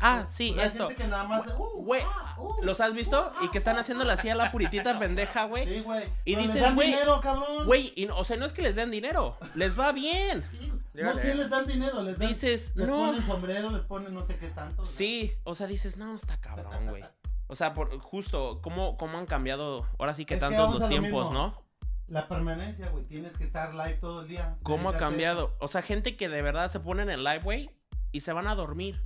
Ah, 0.00 0.26
sí, 0.28 0.50
Pues 0.52 0.60
hay 0.62 0.66
esto. 0.72 0.88
gente 0.88 1.02
que 1.02 1.08
nada 1.08 1.24
más. 1.24 1.46
uh, 1.56 1.94
ah, 2.04 2.34
uh, 2.38 2.62
¿Los 2.62 2.80
has 2.80 2.92
visto? 2.92 3.32
uh, 3.40 3.44
Y 3.44 3.48
que 3.48 3.58
están 3.58 3.78
haciéndole 3.78 4.12
así 4.12 4.28
a 4.28 4.34
la 4.34 4.50
puritita 4.50 4.98
pendeja, 4.98 5.44
güey. 5.44 5.66
Sí, 5.66 5.80
güey. 5.80 6.08
Y 6.24 6.34
dices, 6.34 6.60
dan 6.60 6.74
güey, 6.74 6.88
dinero, 6.88 7.20
cabrón. 7.20 7.64
Güey, 7.66 7.92
y 7.96 8.06
no- 8.06 8.16
o 8.18 8.24
sea, 8.24 8.36
no 8.36 8.44
es 8.44 8.52
que 8.52 8.62
les 8.62 8.74
den 8.74 8.90
dinero, 8.90 9.38
les 9.54 9.78
va 9.78 9.92
bien. 9.92 10.42
Sí, 10.50 10.72
no, 10.94 11.14
sí 11.16 11.28
les 11.32 11.48
dan 11.48 11.66
dinero, 11.66 12.02
les 12.02 12.18
dan. 12.18 12.28
Dices, 12.28 12.72
les 12.74 12.86
no. 12.88 12.98
ponen 13.06 13.26
sombrero, 13.26 13.70
les 13.70 13.84
ponen 13.84 14.12
no 14.12 14.26
sé 14.26 14.36
qué 14.36 14.48
tanto. 14.48 14.82
¿no? 14.82 14.84
Sí, 14.86 15.32
o 15.44 15.54
sea, 15.54 15.66
dices, 15.68 15.96
no, 15.96 16.14
está 16.16 16.36
cabrón, 16.40 16.88
güey. 16.88 17.04
O 17.46 17.54
sea, 17.56 17.72
por, 17.74 17.96
justo, 18.00 18.60
¿cómo, 18.62 18.96
¿cómo 18.96 19.18
han 19.18 19.26
cambiado 19.26 19.86
ahora 19.98 20.14
sí 20.14 20.24
que 20.24 20.34
Es 20.34 20.40
tantos 20.40 20.70
los 20.72 20.80
lo 20.80 20.88
tiempos. 20.88 21.30
¿no? 21.30 21.62
La 22.08 22.26
permanencia, 22.26 22.88
güey. 22.88 23.04
Tienes 23.04 23.36
que 23.36 23.44
estar 23.44 23.74
live 23.74 23.98
todo 24.00 24.22
el 24.22 24.28
día. 24.28 24.56
¿Cómo 24.62 24.88
ha 24.88 24.98
cambiado? 24.98 25.54
O 25.60 25.68
sea, 25.68 25.82
gente 25.82 26.16
que 26.16 26.28
de 26.28 26.42
verdad 26.42 26.70
se 26.70 26.80
ponen 26.80 27.10
en 27.10 27.22
live, 27.22 27.40
güey, 27.40 27.70
y 28.12 28.20
se 28.20 28.32
van 28.32 28.46
a 28.48 28.54
dormir. 28.54 29.00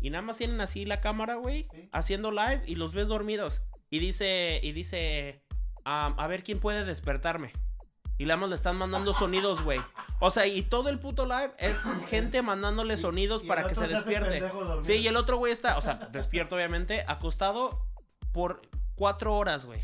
Y 0.00 0.10
nada 0.10 0.22
más 0.22 0.36
tienen 0.38 0.60
así 0.60 0.84
la 0.84 1.00
cámara, 1.00 1.34
güey, 1.36 1.68
Sí. 1.72 1.88
haciendo 1.92 2.30
live 2.30 2.62
y 2.66 2.74
los 2.76 2.92
ves 2.94 3.08
dormidos. 3.08 3.60
Y 3.90 3.98
dice, 3.98 4.60
y 4.62 4.72
dice, 4.72 5.42
"Am, 5.84 6.14
a 6.18 6.26
ver 6.26 6.42
quién 6.42 6.60
puede 6.60 6.84
despertarme. 6.84 7.52
Y 8.18 8.24
nada 8.26 8.36
más 8.36 8.50
le 8.50 8.56
están 8.56 8.76
mandando 8.76 9.14
sonidos, 9.14 9.62
güey. 9.62 9.80
O 10.20 10.30
sea, 10.30 10.46
y 10.46 10.60
todo 10.62 10.90
el 10.90 10.98
puto 10.98 11.24
live 11.24 11.52
es 11.58 11.78
gente 12.10 12.42
mandándole 12.42 12.96
sonidos 12.98 13.42
Y- 13.42 13.46
para 13.46 13.66
que 13.66 13.74
se 13.74 13.88
despierte. 13.88 14.42
Sí, 14.82 14.96
y 14.96 15.08
el 15.08 15.16
otro 15.16 15.38
güey 15.38 15.52
está, 15.52 15.78
o 15.78 15.80
sea, 15.80 15.94
despierto 16.12 16.54
obviamente, 16.56 17.02
acostado 17.08 17.86
por 18.32 18.60
cuatro 18.94 19.34
horas, 19.36 19.64
güey. 19.64 19.80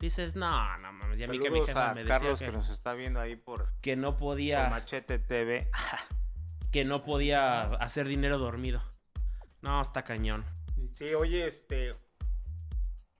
Dices, 0.00 0.36
no, 0.36 0.78
no 0.78 0.92
mames, 0.92 1.18
ya 1.18 1.26
a 1.26 1.28
mí 1.28 1.38
que 1.38 1.50
mi 1.50 1.60
jefa 1.64 1.90
a 1.90 1.94
me 1.94 2.00
decía 2.00 2.18
Carlos 2.18 2.38
que, 2.38 2.46
que 2.46 2.52
nos 2.52 2.68
está 2.70 2.94
viendo 2.94 3.20
ahí 3.20 3.36
por, 3.36 3.72
que 3.80 3.94
no 3.96 4.12
por 4.12 4.20
podía, 4.20 4.68
Machete 4.68 5.18
TV. 5.18 5.70
que 6.72 6.84
no 6.84 7.04
podía 7.04 7.64
hacer 7.74 8.08
dinero 8.08 8.38
dormido. 8.38 8.82
No, 9.64 9.80
está 9.80 10.02
cañón. 10.04 10.44
Sí, 10.94 11.14
oye, 11.14 11.46
este. 11.46 11.96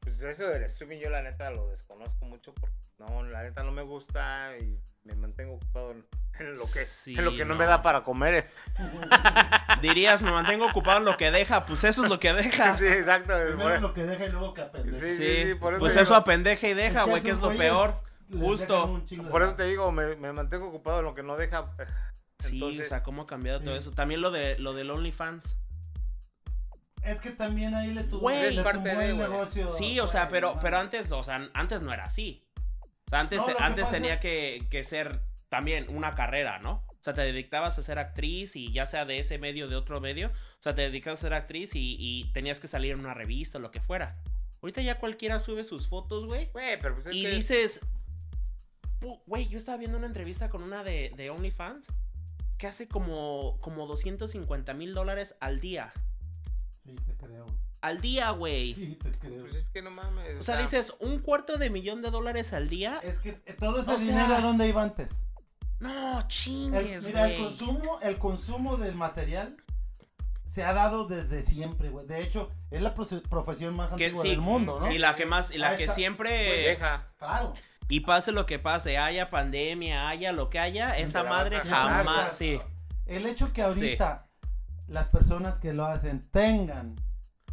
Pues 0.00 0.22
eso 0.22 0.46
del 0.48 0.64
streaming 0.64 0.98
yo 0.98 1.08
la 1.08 1.22
neta 1.22 1.50
lo 1.50 1.68
desconozco 1.70 2.26
mucho 2.26 2.52
porque 2.54 2.76
no, 2.98 3.22
la 3.22 3.42
neta 3.42 3.62
no 3.62 3.72
me 3.72 3.80
gusta 3.82 4.50
y 4.58 4.78
me 5.04 5.14
mantengo 5.14 5.54
ocupado 5.54 5.92
en, 5.92 6.04
en 6.38 6.52
lo 6.54 6.66
que, 6.70 6.84
Sí, 6.84 7.16
en 7.16 7.24
lo 7.24 7.34
que 7.34 7.46
no, 7.46 7.54
me 7.54 7.64
da 7.64 7.82
para 7.82 8.04
comer. 8.04 8.34
eh. 8.34 8.50
Dirías, 9.80 10.20
me 10.20 10.30
mantengo 10.32 10.66
ocupado 10.66 10.98
en 10.98 11.06
lo 11.06 11.16
que 11.16 11.30
deja, 11.30 11.64
pues 11.64 11.84
eso 11.84 12.04
es 12.04 12.10
lo 12.10 12.20
que 12.20 12.34
deja. 12.34 12.76
Sí, 12.76 12.86
exacto. 12.86 13.32
por- 13.32 13.46
Primero 13.46 13.80
lo 13.80 13.94
que 13.94 14.04
deja 14.04 14.26
y 14.26 14.30
luego 14.30 14.52
que 14.52 14.60
aprende. 14.60 15.00
Sí, 15.00 15.16
Sí, 15.16 15.42
sí, 15.48 15.54
por 15.54 15.72
eso 15.72 15.80
pues 15.80 15.96
eso 15.96 16.14
apendeja 16.14 16.68
y 16.68 16.74
deja, 16.74 17.04
güey, 17.04 17.22
que 17.22 17.30
es 17.30 17.38
lo 17.40 17.46
güeyes 17.46 17.62
peor. 17.62 17.94
Justo. 18.30 19.02
Por 19.30 19.42
eso 19.42 19.54
te 19.54 19.64
digo, 19.64 19.90
me, 19.92 20.16
me 20.16 20.32
mantengo 20.34 20.68
ocupado 20.68 20.98
en 20.98 21.06
lo 21.06 21.14
que 21.14 21.22
no 21.22 21.36
deja. 21.38 21.70
Sí, 22.40 22.60
o 22.62 22.84
sea, 22.84 23.02
cómo 23.02 23.22
ha 23.22 23.26
cambiado 23.26 23.60
todo 23.62 23.74
eso. 23.76 23.92
También 23.92 24.20
lo 24.20 24.30
de 24.30 24.58
lo 24.58 24.74
del 24.74 24.90
OnlyFans. 24.90 25.56
Es 27.04 27.20
que 27.20 27.30
también 27.30 27.74
ahí 27.74 27.92
le 27.92 28.04
tuvo 28.04 28.20
Güey. 28.20 28.54
le 28.56 28.62
parte 28.62 28.88
tumbó 28.90 29.00
de, 29.00 29.10
el 29.10 29.18
negocio. 29.18 29.70
Sí, 29.70 30.00
o 30.00 30.06
sea, 30.06 30.28
pero, 30.28 30.58
pero 30.60 30.78
antes, 30.78 31.10
o 31.12 31.22
sea, 31.22 31.50
antes 31.54 31.82
no 31.82 31.92
era 31.92 32.04
así. 32.04 32.46
O 33.06 33.10
sea, 33.10 33.20
antes, 33.20 33.38
No, 33.38 33.48
lo 33.50 33.56
que 33.56 33.62
antes 33.62 33.90
tenía 33.90 34.18
que, 34.20 34.66
que 34.70 34.82
ser 34.84 35.20
también 35.48 35.86
una 35.88 36.14
carrera, 36.14 36.58
¿no? 36.58 36.82
O 36.88 37.02
sea, 37.04 37.12
te 37.12 37.20
dedicabas 37.20 37.78
a 37.78 37.82
ser 37.82 37.98
actriz 37.98 38.56
y 38.56 38.72
ya 38.72 38.86
sea 38.86 39.04
de 39.04 39.18
ese 39.18 39.36
medio 39.38 39.66
o 39.66 39.68
de 39.68 39.76
otro 39.76 40.00
medio, 40.00 40.28
o 40.28 40.62
sea, 40.62 40.74
te 40.74 40.82
dedicabas 40.82 41.18
a 41.20 41.22
ser 41.22 41.34
actriz 41.34 41.74
y, 41.74 41.96
y 41.98 42.32
tenías 42.32 42.60
que 42.60 42.68
salir 42.68 42.92
en 42.92 43.00
una 43.00 43.12
revista 43.12 43.58
o 43.58 43.60
lo 43.60 43.70
que 43.70 43.80
fuera. 43.80 44.16
Ahorita 44.62 44.80
ya 44.80 44.98
cualquiera 44.98 45.38
sube 45.40 45.62
sus 45.64 45.86
fotos, 45.86 46.24
güey. 46.24 46.48
Güey, 46.52 46.80
pero 46.80 46.94
pues 46.94 47.08
es 47.08 47.14
Y 47.14 47.22
que. 47.22 47.28
dices, 47.30 47.80
"Pu- 49.00 49.20
güey, 49.26 49.46
yo 49.48 49.58
estaba 49.58 49.76
viendo 49.76 49.98
una 49.98 50.06
entrevista 50.06 50.48
con 50.48 50.62
una 50.62 50.82
de, 50.82 51.12
de 51.16 51.28
OnlyFans 51.28 51.88
que 52.56 52.66
hace 52.66 52.88
como, 52.88 53.58
como 53.60 53.86
250 53.86 54.72
mil 54.72 54.94
dólares 54.94 55.34
al 55.40 55.60
día. 55.60 55.92
Sí, 56.84 56.94
te 57.06 57.14
creo. 57.14 57.46
Al 57.80 58.00
día, 58.00 58.30
güey. 58.30 58.74
Sí, 58.74 58.98
te 59.02 59.10
creo. 59.12 59.40
Pues 59.42 59.54
es 59.56 59.68
que 59.70 59.82
no 59.82 59.90
mames. 59.90 60.38
O 60.38 60.42
sea, 60.42 60.56
dices, 60.58 60.94
un 61.00 61.18
cuarto 61.18 61.56
de 61.56 61.70
millón 61.70 62.02
de 62.02 62.10
dólares 62.10 62.52
al 62.52 62.68
día. 62.68 63.00
Es 63.02 63.18
que 63.18 63.30
eh, 63.46 63.54
todo 63.58 63.82
ese 63.82 63.90
O 63.90 63.98
sea- 63.98 64.06
dinero, 64.06 64.34
¿a 64.34 64.40
dónde 64.40 64.68
iba 64.68 64.82
antes? 64.82 65.10
No, 65.80 66.20
El- 66.20 66.26
chingues, 66.28 67.06
mira, 67.06 67.30
el 67.30 67.42
consumo, 67.42 67.98
el 68.00 68.18
consumo 68.18 68.76
del 68.76 68.94
material 68.94 69.56
se 70.46 70.62
ha 70.62 70.72
dado 70.72 71.06
desde 71.06 71.42
siempre, 71.42 71.90
güey. 71.90 72.06
De 72.06 72.22
hecho, 72.22 72.50
es 72.70 72.80
la 72.80 72.94
profesión 72.94 73.74
más 73.74 73.90
Que 73.92 74.06
antigua 74.06 74.22
sí, 74.22 74.30
del 74.30 74.40
mundo, 74.40 74.78
¿no? 74.80 74.90
Y 74.92 74.98
la 74.98 75.14
que 75.16 75.26
más, 75.26 75.50
y 75.50 75.58
la 75.58 75.76
que 75.76 75.84
está. 75.84 75.94
siempre. 75.94 76.30
Deja. 76.68 77.08
Claro. 77.18 77.54
Y 77.88 78.00
pase 78.00 78.32
lo 78.32 78.46
que 78.46 78.58
pase, 78.58 78.96
haya 78.96 79.28
pandemia, 79.30 80.08
haya 80.08 80.32
lo 80.32 80.48
que 80.48 80.58
haya, 80.58 80.96
esa 80.96 81.24
madre 81.24 81.58
jamás. 81.58 82.36
Sí. 82.36 82.60
El 83.04 83.26
hecho 83.26 83.52
que 83.52 83.60
ahorita 83.62 84.23
las 84.86 85.08
personas 85.08 85.58
que 85.58 85.72
lo 85.72 85.86
hacen 85.86 86.28
tengan 86.30 86.96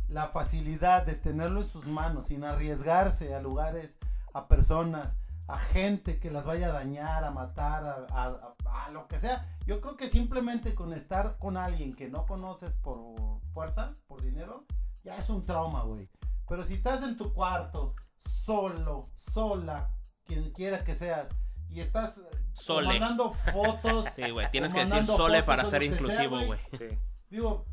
la 0.08 0.28
facilidad 0.28 1.06
de 1.06 1.13
tenerlo 1.15 1.62
en 1.62 1.67
sus 1.67 1.86
manos 1.88 2.26
sin 2.28 2.44
arriesgarse 2.44 3.34
a 3.34 3.39
lugares, 3.41 3.98
a 4.34 4.48
personas, 4.48 5.15
a 5.48 5.58
gente 5.58 6.20
que 6.20 6.32
las 6.32 6.46
vaya 6.46 6.67
a 6.67 6.72
dañar, 6.74 7.24
a 7.24 7.32
matar, 7.32 7.86
a, 7.86 8.06
a- 8.12 8.54
a- 8.65 8.86
a 8.86 8.91
lo 8.91 9.08
que 9.08 9.20
sea. 9.20 9.48
Yo 9.65 9.80
creo 9.82 9.96
que 9.96 10.10
simplemente 10.10 10.76
con 10.76 10.94
estar 10.94 11.38
con 11.39 11.56
alguien 11.58 11.94
que 11.96 12.10
no 12.10 12.26
conoces 12.26 12.74
por 12.76 13.39
fuerza, 13.54 13.96
por 14.08 14.22
dinero, 14.22 14.65
ya 15.04 15.15
es 15.17 15.30
un 15.30 15.46
trauma, 15.46 15.84
güey. 15.84 16.10
Pero 16.48 16.65
si 16.65 16.74
estás 16.76 17.02
en 17.04 17.15
tu 17.17 17.34
cuarto, 17.34 17.96
solo, 18.17 19.10
sola, 19.15 19.91
quien 20.26 20.52
quiera 20.52 20.84
que 20.84 20.96
seas, 20.96 21.28
y 21.70 21.80
estás 21.80 22.20
Sole. 22.54 22.88
mandando 22.88 23.32
fotos 23.32 24.06
Sí, 24.15 24.30
güey. 24.30 24.50
Tienes 24.52 24.74
que 24.74 24.86
decir 24.86 25.06
sole 25.08 25.44
para 25.44 25.65
ser 25.65 25.84
inclusivo, 25.84 26.36
güey. 26.36 26.48
güey. 26.48 26.60
Sí. 26.78 26.98
Digo, 27.32 27.65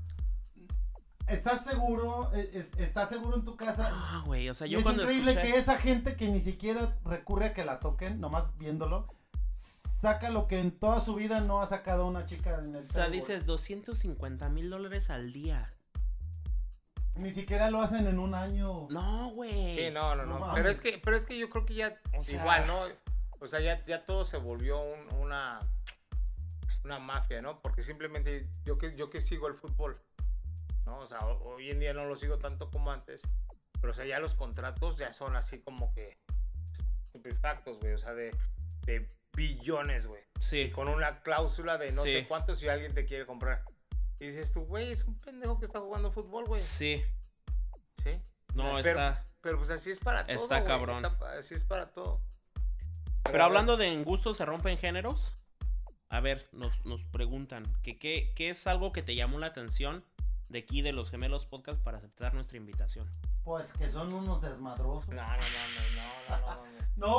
¿estás 1.26 1.64
seguro? 1.64 2.30
Eh, 2.34 2.50
es- 2.54 2.70
¿Estás 2.78 3.08
seguro 3.10 3.36
en 3.36 3.44
tu 3.44 3.56
casa? 3.56 3.90
Ah, 3.92 4.22
güey. 4.24 4.48
O 4.48 4.54
sea, 4.54 4.66
Y 4.66 4.70
yo 4.70 4.78
es 4.78 4.84
cuando 4.84 5.02
increíble 5.02 5.32
escuché... 5.32 5.52
que 5.52 5.58
esa 5.58 5.76
gente 5.76 6.16
que 6.16 6.28
ni 6.28 6.40
siquiera 6.40 6.96
recurre 7.04 7.46
a 7.46 7.54
que 7.54 7.64
la 7.64 7.80
toquen, 7.80 8.20
nomás 8.20 8.56
viéndolo, 8.56 9.08
saca 9.50 10.30
lo 10.30 10.46
que 10.46 10.60
en 10.60 10.70
toda 10.70 11.00
su 11.00 11.16
vida 11.16 11.40
no 11.40 11.60
ha 11.60 11.66
sacado 11.66 12.06
una 12.06 12.24
chica 12.24 12.56
en 12.60 12.76
el 12.76 12.84
O 12.84 12.92
sea, 12.92 13.10
dices 13.10 13.44
250 13.44 14.48
mil 14.48 14.70
dólares 14.70 15.10
al 15.10 15.32
día. 15.32 15.74
Ni 17.16 17.32
siquiera 17.32 17.68
lo 17.68 17.82
hacen 17.82 18.06
en 18.06 18.20
un 18.20 18.32
año. 18.34 18.86
No, 18.90 19.30
güey. 19.32 19.74
Sí, 19.74 19.88
no, 19.92 20.14
no, 20.14 20.24
No 20.24 20.54
pero 20.54 20.70
es 20.70 20.80
que, 20.80 21.00
pero 21.02 21.16
es 21.16 21.26
que 21.26 21.36
yo 21.36 21.50
creo 21.50 21.66
que 21.66 21.74
ya 21.74 21.98
O 22.16 22.22
sea- 22.22 22.40
igual, 22.40 22.64
¿no? 22.68 22.78
O 23.40 23.48
sea, 23.48 23.58
ya, 23.60 23.84
ya 23.86 24.04
todo 24.04 24.24
se 24.24 24.36
volvió 24.36 24.80
un- 24.80 25.16
una 25.20 25.58
una 26.88 26.98
mafia, 26.98 27.40
¿no? 27.42 27.60
Porque 27.60 27.82
simplemente 27.82 28.48
yo 28.64 28.78
que 28.78 28.94
yo 28.96 29.10
que 29.10 29.20
sigo 29.20 29.46
el 29.48 29.54
fútbol, 29.54 30.00
¿no? 30.86 30.98
O 31.00 31.06
sea, 31.06 31.20
ho- 31.20 31.42
hoy 31.54 31.70
en 31.70 31.80
día 31.80 31.92
no 31.94 32.04
lo 32.06 32.16
sigo 32.16 32.38
tanto 32.38 32.70
como 32.70 32.90
antes, 32.90 33.22
pero 33.80 33.92
o 33.92 33.94
sea, 33.94 34.04
ya 34.06 34.18
los 34.18 34.34
contratos 34.34 34.96
ya 34.96 35.12
son 35.12 35.36
así 35.36 35.60
como 35.60 35.92
que 35.94 36.18
estupefactos, 37.06 37.78
güey, 37.78 37.92
o 37.94 37.98
sea, 37.98 38.14
de, 38.14 38.34
de 38.86 39.08
billones, 39.36 40.06
güey. 40.06 40.22
Sí. 40.40 40.70
Con 40.70 40.88
una 40.88 41.20
cláusula 41.22 41.78
de 41.78 41.92
no 41.92 42.02
Sí. 42.04 42.12
sé 42.12 42.26
cuánto 42.28 42.54
si 42.56 42.68
alguien 42.68 42.94
te 42.94 43.04
quiere 43.06 43.26
comprar. 43.26 43.64
Y 44.18 44.26
dices 44.28 44.50
tú, 44.52 44.62
güey, 44.64 44.90
es 44.92 45.04
un 45.04 45.18
pendejo 45.20 45.58
que 45.58 45.66
está 45.66 45.80
jugando 45.80 46.10
fútbol, 46.10 46.44
güey. 46.46 46.60
Sí. 46.60 47.02
Sí. 48.02 48.20
No, 48.54 48.76
Pero- 48.82 49.00
está... 49.00 49.24
Pero 49.40 49.56
pues 49.58 49.70
así 49.70 49.90
es 49.90 50.00
para 50.00 50.26
todo. 50.26 50.34
Está 50.36 50.64
cabrón. 50.64 50.96
está 50.96 51.16
pa- 51.16 51.32
así 51.38 51.54
es 51.54 51.62
para 51.62 51.92
todo. 51.92 52.20
Pero 53.22 53.44
hablando 53.44 53.76
de 53.76 53.86
en 53.86 54.02
gusto 54.02 54.34
se 54.34 54.44
rompen 54.44 54.78
géneros, 54.78 55.36
a 56.10 56.20
ver, 56.20 56.48
nos, 56.52 56.84
nos 56.84 57.04
preguntan 57.04 57.64
que 57.82 57.98
qué 57.98 58.32
qué 58.34 58.50
es 58.50 58.66
algo 58.66 58.92
que 58.92 59.02
te 59.02 59.14
llamó 59.14 59.38
la 59.38 59.46
atención 59.46 60.04
de 60.48 60.60
aquí 60.60 60.80
de 60.80 60.92
los 60.92 61.10
gemelos 61.10 61.44
podcast 61.44 61.78
para 61.82 61.98
aceptar 61.98 62.32
nuestra 62.34 62.56
invitación. 62.56 63.06
Pues 63.44 63.72
que 63.74 63.90
son 63.90 64.12
unos 64.14 64.40
desmadrosos. 64.40 65.08
No, 65.08 65.22
no, 65.22 65.26
no, 65.26 65.36
no, 65.36 66.38
no, 66.38 66.56
no, 66.56 66.64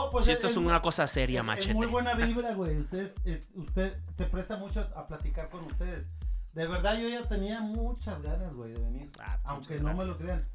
no, 0.06 0.10
pues 0.12 0.26
si 0.26 0.32
esto 0.32 0.48
es 0.48 0.58
una 0.58 0.82
cosa 0.82 1.08
seria, 1.08 1.42
es- 1.42 1.46
machete. 1.46 1.70
Es 1.70 1.76
muy 1.76 1.88
buena 1.88 2.16
vibra, 2.16 2.54
güey. 2.54 2.78
Usted, 2.78 3.14
es- 3.26 3.44
usted 3.54 3.98
se 4.12 4.26
presta 4.26 4.58
mucho 4.58 4.82
a 4.96 5.08
platicar 5.08 5.50
con 5.50 5.64
ustedes. 5.66 6.08
De 6.54 6.66
verdad, 6.68 6.98
yo 7.00 7.08
ya 7.08 7.28
tenía 7.28 7.62
muchas 7.62 8.20
ganas, 8.24 8.54
güey, 8.54 8.74
de 8.74 8.80
venir. 8.80 9.12
Ah, 9.20 9.38
muchas 9.38 9.46
aunque 9.46 9.80
no 9.80 9.94
me 9.94 10.06
lo 10.06 10.18
crean. 10.18 10.48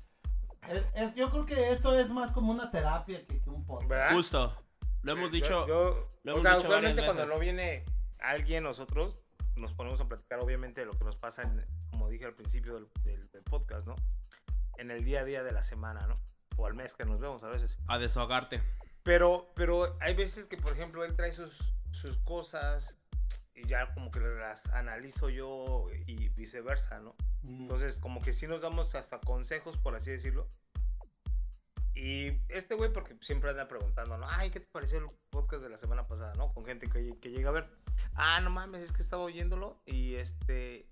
Es- 0.68 0.84
es- 0.94 1.14
yo 1.14 1.30
creo 1.30 1.46
que 1.46 1.70
esto 1.70 1.96
es 1.96 2.10
más 2.10 2.32
como 2.32 2.50
una 2.50 2.70
terapia 2.72 3.24
que, 3.26 3.40
que 3.40 3.50
un 3.50 3.64
podcast. 3.64 3.88
¿Verdad? 3.88 4.14
Justo. 4.14 4.56
Lo 5.02 5.12
hemos 5.12 5.30
dicho. 5.30 5.66
Yo, 5.66 5.68
yo- 5.68 6.10
lo 6.24 6.36
o 6.38 6.42
sea, 6.42 6.56
dicho 6.56 6.66
usualmente 6.66 7.04
cuando 7.04 7.26
no 7.26 7.38
viene 7.38 7.84
alguien, 8.30 8.62
nosotros 8.64 9.20
nos 9.56 9.72
ponemos 9.72 10.00
a 10.00 10.08
platicar, 10.08 10.40
obviamente, 10.40 10.80
de 10.80 10.86
lo 10.86 10.92
que 10.98 11.04
nos 11.04 11.16
pasa, 11.16 11.42
en- 11.42 11.64
como 11.90 12.08
dije 12.08 12.24
al 12.24 12.34
principio 12.34 12.74
del, 12.74 12.88
del- 13.02 13.28
del 13.30 13.42
podcast, 13.44 13.86
¿no? 13.86 13.94
En 14.78 14.90
el 14.90 15.04
día 15.04 15.20
a 15.20 15.24
día 15.24 15.42
de 15.42 15.52
la 15.52 15.62
semana, 15.62 16.06
¿no? 16.06 16.20
o 16.56 16.66
al 16.66 16.74
mes 16.74 16.94
que 16.94 17.04
nos 17.04 17.18
vemos 17.18 17.42
a 17.42 17.48
veces. 17.48 17.76
A 17.88 17.98
desahogarte. 17.98 18.62
Pero, 19.02 19.50
pero 19.56 19.96
hay 20.00 20.14
veces 20.14 20.46
que, 20.46 20.56
por 20.56 20.70
ejemplo, 20.72 21.04
él 21.04 21.16
trae 21.16 21.32
sus, 21.32 21.58
sus 21.90 22.16
cosas 22.18 22.96
y 23.56 23.66
ya 23.66 23.92
como 23.92 24.12
que 24.12 24.20
las 24.20 24.64
analizo 24.68 25.28
yo 25.30 25.86
y 26.06 26.28
viceversa, 26.28 27.00
¿no? 27.00 27.16
Mm. 27.42 27.62
Entonces, 27.62 27.98
como 27.98 28.22
que 28.22 28.32
sí 28.32 28.46
nos 28.46 28.62
damos 28.62 28.94
hasta 28.94 29.18
consejos, 29.20 29.76
por 29.78 29.96
así 29.96 30.12
decirlo. 30.12 30.48
Y 31.94 32.40
este 32.48 32.74
güey, 32.76 32.92
porque 32.92 33.16
siempre 33.20 33.50
anda 33.50 33.68
preguntando, 33.68 34.16
¿no? 34.18 34.26
Ay, 34.28 34.50
¿qué 34.50 34.60
te 34.60 34.66
pareció 34.72 34.98
el 34.98 35.06
podcast 35.30 35.62
de 35.62 35.70
la 35.70 35.76
semana 35.76 36.06
pasada, 36.06 36.34
no? 36.34 36.52
Con 36.52 36.64
gente 36.64 36.88
que, 36.88 37.18
que 37.20 37.30
llega 37.30 37.48
a 37.50 37.52
ver. 37.52 37.68
Ah, 38.14 38.40
no 38.40 38.50
mames, 38.50 38.82
es 38.82 38.92
que 38.92 39.02
estaba 39.02 39.22
oyéndolo 39.22 39.80
y 39.86 40.14
este. 40.14 40.86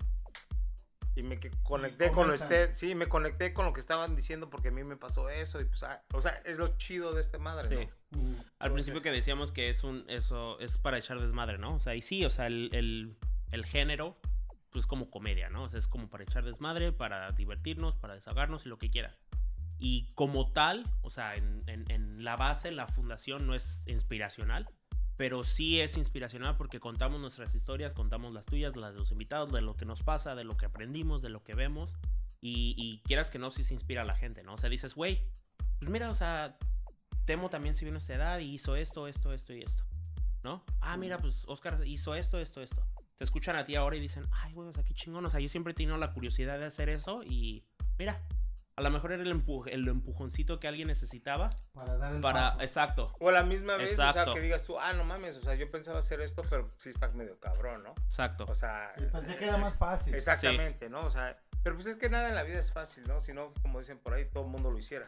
Y 1.14 1.22
me 1.22 1.38
conecté 1.62 2.06
con 2.06 2.14
comentan. 2.24 2.32
usted, 2.46 2.72
sí, 2.72 2.94
me 2.94 3.06
conecté 3.06 3.52
con 3.52 3.66
lo 3.66 3.74
que 3.74 3.80
estaban 3.80 4.16
diciendo 4.16 4.48
porque 4.48 4.68
a 4.68 4.70
mí 4.70 4.82
me 4.82 4.96
pasó 4.96 5.28
eso 5.28 5.60
y 5.60 5.66
pues, 5.66 5.82
ah, 5.82 6.02
o 6.14 6.22
sea, 6.22 6.40
es 6.46 6.56
lo 6.56 6.76
chido 6.78 7.12
de 7.14 7.20
este 7.20 7.36
madre, 7.38 7.68
Sí. 7.68 7.88
¿no? 8.12 8.18
Mm. 8.22 8.36
Al 8.58 8.72
principio 8.72 9.02
que 9.02 9.10
decíamos 9.10 9.52
que 9.52 9.68
es 9.68 9.84
un 9.84 10.04
eso 10.08 10.58
es 10.58 10.78
para 10.78 10.96
echar 10.96 11.20
desmadre, 11.20 11.58
¿no? 11.58 11.74
O 11.74 11.80
sea, 11.80 11.94
y 11.94 12.00
sí, 12.00 12.24
o 12.24 12.30
sea, 12.30 12.46
el, 12.46 12.70
el, 12.72 13.14
el 13.50 13.66
género 13.66 14.18
pues 14.70 14.86
como 14.86 15.10
comedia, 15.10 15.50
¿no? 15.50 15.64
O 15.64 15.68
sea, 15.68 15.78
es 15.78 15.86
como 15.86 16.08
para 16.08 16.24
echar 16.24 16.44
desmadre, 16.44 16.92
para 16.92 17.30
divertirnos, 17.32 17.94
para 17.94 18.14
desahogarnos 18.14 18.64
y 18.64 18.70
lo 18.70 18.78
que 18.78 18.90
quieras. 18.90 19.18
Y 19.78 20.10
como 20.14 20.50
tal, 20.52 20.86
o 21.02 21.10
sea, 21.10 21.34
en, 21.36 21.62
en- 21.66 21.90
en 21.90 22.24
la 22.24 22.36
base, 22.36 22.70
la 22.70 22.86
fundación 22.86 23.46
no 23.46 23.54
es 23.54 23.82
inspiracional, 23.86 24.66
pero 25.16 25.44
sí 25.44 25.80
es 25.80 25.96
inspiracional 25.96 26.56
porque 26.56 26.80
contamos 26.80 27.20
nuestras 27.20 27.54
historias, 27.54 27.94
contamos 27.94 28.32
las 28.32 28.46
tuyas, 28.46 28.76
las 28.76 28.92
de 28.92 29.00
los 29.00 29.12
invitados, 29.12 29.52
de 29.52 29.60
lo 29.60 29.76
que 29.76 29.84
nos 29.84 30.02
pasa, 30.02 30.34
de 30.34 30.44
lo 30.44 30.56
que 30.56 30.66
aprendimos, 30.66 31.22
de 31.22 31.28
lo 31.28 31.42
que 31.44 31.54
vemos. 31.54 31.96
Y, 32.40 32.74
y 32.76 32.98
quieras 33.06 33.30
que 33.30 33.38
no, 33.38 33.50
sí 33.50 33.62
se 33.62 33.74
inspira 33.74 34.02
a 34.02 34.04
la 34.04 34.16
gente, 34.16 34.42
¿no? 34.42 34.54
O 34.54 34.58
sea, 34.58 34.68
dices, 34.68 34.94
güey, 34.94 35.22
pues 35.78 35.90
mira, 35.90 36.10
o 36.10 36.14
sea, 36.14 36.58
Temo 37.24 37.50
también 37.50 37.74
se 37.74 37.84
vino 37.84 37.96
a 37.96 38.00
esta 38.00 38.14
edad 38.14 38.38
y 38.40 38.54
hizo 38.54 38.74
esto, 38.76 39.06
esto, 39.06 39.32
esto 39.32 39.52
y 39.52 39.62
esto. 39.62 39.84
¿No? 40.42 40.64
Ah, 40.80 40.96
mira, 40.96 41.18
pues 41.18 41.44
Oscar 41.46 41.80
hizo 41.86 42.14
esto, 42.16 42.38
esto, 42.38 42.62
esto. 42.62 42.84
Te 43.16 43.24
escuchan 43.24 43.54
a 43.54 43.64
ti 43.64 43.76
ahora 43.76 43.94
y 43.94 44.00
dicen, 44.00 44.26
ay, 44.32 44.52
güey, 44.54 44.68
o 44.68 44.72
sea, 44.72 44.84
qué 44.84 44.92
chingón. 44.92 45.24
O 45.24 45.30
sea, 45.30 45.38
yo 45.38 45.48
siempre 45.48 45.70
he 45.70 45.74
tenido 45.74 45.96
la 45.98 46.12
curiosidad 46.12 46.58
de 46.58 46.64
hacer 46.64 46.88
eso 46.88 47.22
y 47.22 47.64
mira, 47.96 48.20
a 48.76 48.82
lo 48.82 48.90
mejor 48.90 49.12
era 49.12 49.22
el, 49.22 49.32
empu- 49.34 49.68
el 49.70 49.86
empujoncito 49.88 50.58
que 50.58 50.66
alguien 50.68 50.88
necesitaba 50.88 51.50
Para 51.74 51.96
dar 51.98 52.14
el 52.14 52.20
para... 52.20 52.40
paso. 52.50 52.60
Exacto, 52.62 53.14
O 53.20 53.28
a 53.28 53.32
la 53.32 53.42
misma 53.42 53.76
vez, 53.76 53.92
o 53.92 53.96
sea, 53.96 54.10
Exacto. 54.10 54.34
que 54.34 54.40
digas 54.40 54.62
tú, 54.64 54.78
ah, 54.78 54.92
no 54.94 55.04
mames, 55.04 55.36
o 55.36 55.40
sea, 55.42 55.54
yo 55.54 55.70
pensaba 55.70 55.98
hacer 55.98 56.20
esto, 56.20 56.42
pero 56.48 56.70
sí 56.78 56.88
está 56.88 57.08
medio 57.08 57.38
cabrón, 57.38 57.82
¿no? 57.82 57.94
exacto. 58.06 58.44
O 58.48 58.54
sea, 58.54 58.92
Sí, 58.98 59.04
pensé 59.12 59.36
que 59.36 59.44
era 59.44 59.56
más 59.58 59.74
fácil. 59.76 60.14
Exactamente, 60.14 60.88
¿no? 60.88 61.00
O 61.06 61.10
sea, 61.10 61.38
pero 61.62 61.76
pues 61.76 61.86
es 61.86 61.96
que 61.96 62.08
nada 62.08 62.28
en 62.28 62.34
la 62.34 62.42
vida 62.42 62.58
es 62.58 62.72
fácil, 62.72 63.04
¿no? 63.06 63.20
Si 63.20 63.32
no, 63.32 63.52
como 63.62 63.78
dicen 63.78 63.98
por 63.98 64.14
ahí, 64.14 64.24
todo 64.24 64.44
el 64.44 64.48
mundo 64.50 64.70
lo 64.70 64.78
hiciera. 64.78 65.06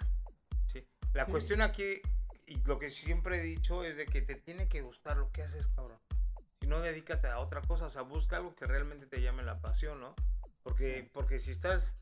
¿sí? 0.67 0.87
La 1.15 1.25
Sí. 1.25 1.31
cuestión 1.31 1.63
aquí, 1.63 2.01
y 2.47 2.57
lo 2.65 2.79
que 2.79 2.91
siempre 2.91 3.39
he 3.39 3.43
dicho, 3.43 3.83
es 3.85 3.97
de 3.97 4.05
que 4.07 4.21
te 4.23 4.35
tiene 4.35 4.69
que 4.69 4.83
gustar 4.83 5.17
lo 5.17 5.33
que 5.33 5.43
haces, 5.43 5.69
cabrón. 5.69 5.99
Si 6.61 6.67
no, 6.69 6.81
dedícate 6.81 7.29
a 7.29 7.39
otra 7.41 7.61
cosa, 7.63 7.87
o 7.87 7.91
sea, 7.91 8.03
busca 8.03 8.37
algo 8.37 8.55
que 8.55 8.67
realmente 8.67 9.07
te 9.07 9.21
llame 9.23 9.43
la 9.43 9.61
pasión, 9.61 10.01
¿no? 10.01 10.15
Porque, 10.63 11.03
Sí. 11.03 11.11
porque 11.13 11.39
si 11.39 11.51
estás 11.51 11.95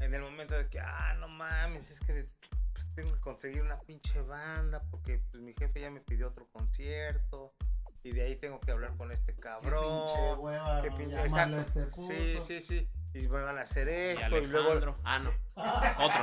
en 0.00 0.14
el 0.14 0.22
momento 0.22 0.54
de 0.54 0.68
que, 0.68 0.80
ah, 0.80 1.14
no 1.18 1.28
mames, 1.28 1.90
es 1.90 2.00
que 2.00 2.26
pues, 2.72 2.86
tengo 2.94 3.12
que 3.14 3.20
conseguir 3.20 3.62
una 3.62 3.78
pinche 3.80 4.20
banda, 4.22 4.82
porque 4.90 5.20
pues 5.30 5.42
mi 5.42 5.54
jefe 5.54 5.80
ya 5.80 5.90
me 5.90 6.00
pidió 6.00 6.28
otro 6.28 6.46
concierto, 6.52 7.52
y 8.02 8.12
de 8.12 8.22
ahí 8.22 8.36
tengo 8.36 8.58
que 8.60 8.70
hablar 8.72 8.96
con 8.96 9.12
este 9.12 9.34
Qué 9.34 9.40
cabrón. 9.40 10.06
pinche 10.06 10.34
hueva. 10.36 10.82
Qué 10.82 10.90
pinche- 10.90 11.20
exacto. 11.20 11.60
este 11.60 11.82
puto. 11.84 12.12
Sí, 12.12 12.38
sí, 12.46 12.60
sí. 12.60 12.88
Y 13.12 13.26
me 13.26 13.42
van 13.42 13.58
a 13.58 13.62
hacer 13.62 13.88
Y 13.88 14.22
esto 14.22 14.38
y, 14.38 14.46
luego. 14.46 14.70
Alejandro. 14.70 14.96
Ah, 15.04 15.18
no. 15.18 15.30
Otro, 15.54 16.04
otro, 16.06 16.20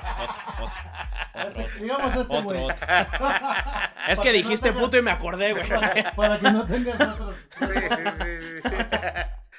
otro. 0.63 1.61
Otro, 1.65 1.79
digamos 1.81 2.15
este 2.15 2.41
güey. 2.41 2.63
otro. 2.63 2.69
Es 2.73 2.79
Para 2.79 4.15
que 4.21 4.25
no 4.25 4.31
dijiste 4.31 4.69
tengas- 4.71 4.83
puto 4.83 4.97
y 4.97 5.01
me 5.01 5.11
acordé, 5.11 5.51
güey. 5.53 5.67
Para, 5.69 6.15
para 6.15 6.39
que 6.39 6.51
no 6.51 6.65
tengas 6.65 7.01
otros. 7.01 7.35
Sí, 7.59 7.65
sí, 7.67 8.03
sí, 8.17 8.61
sí. 8.63 8.75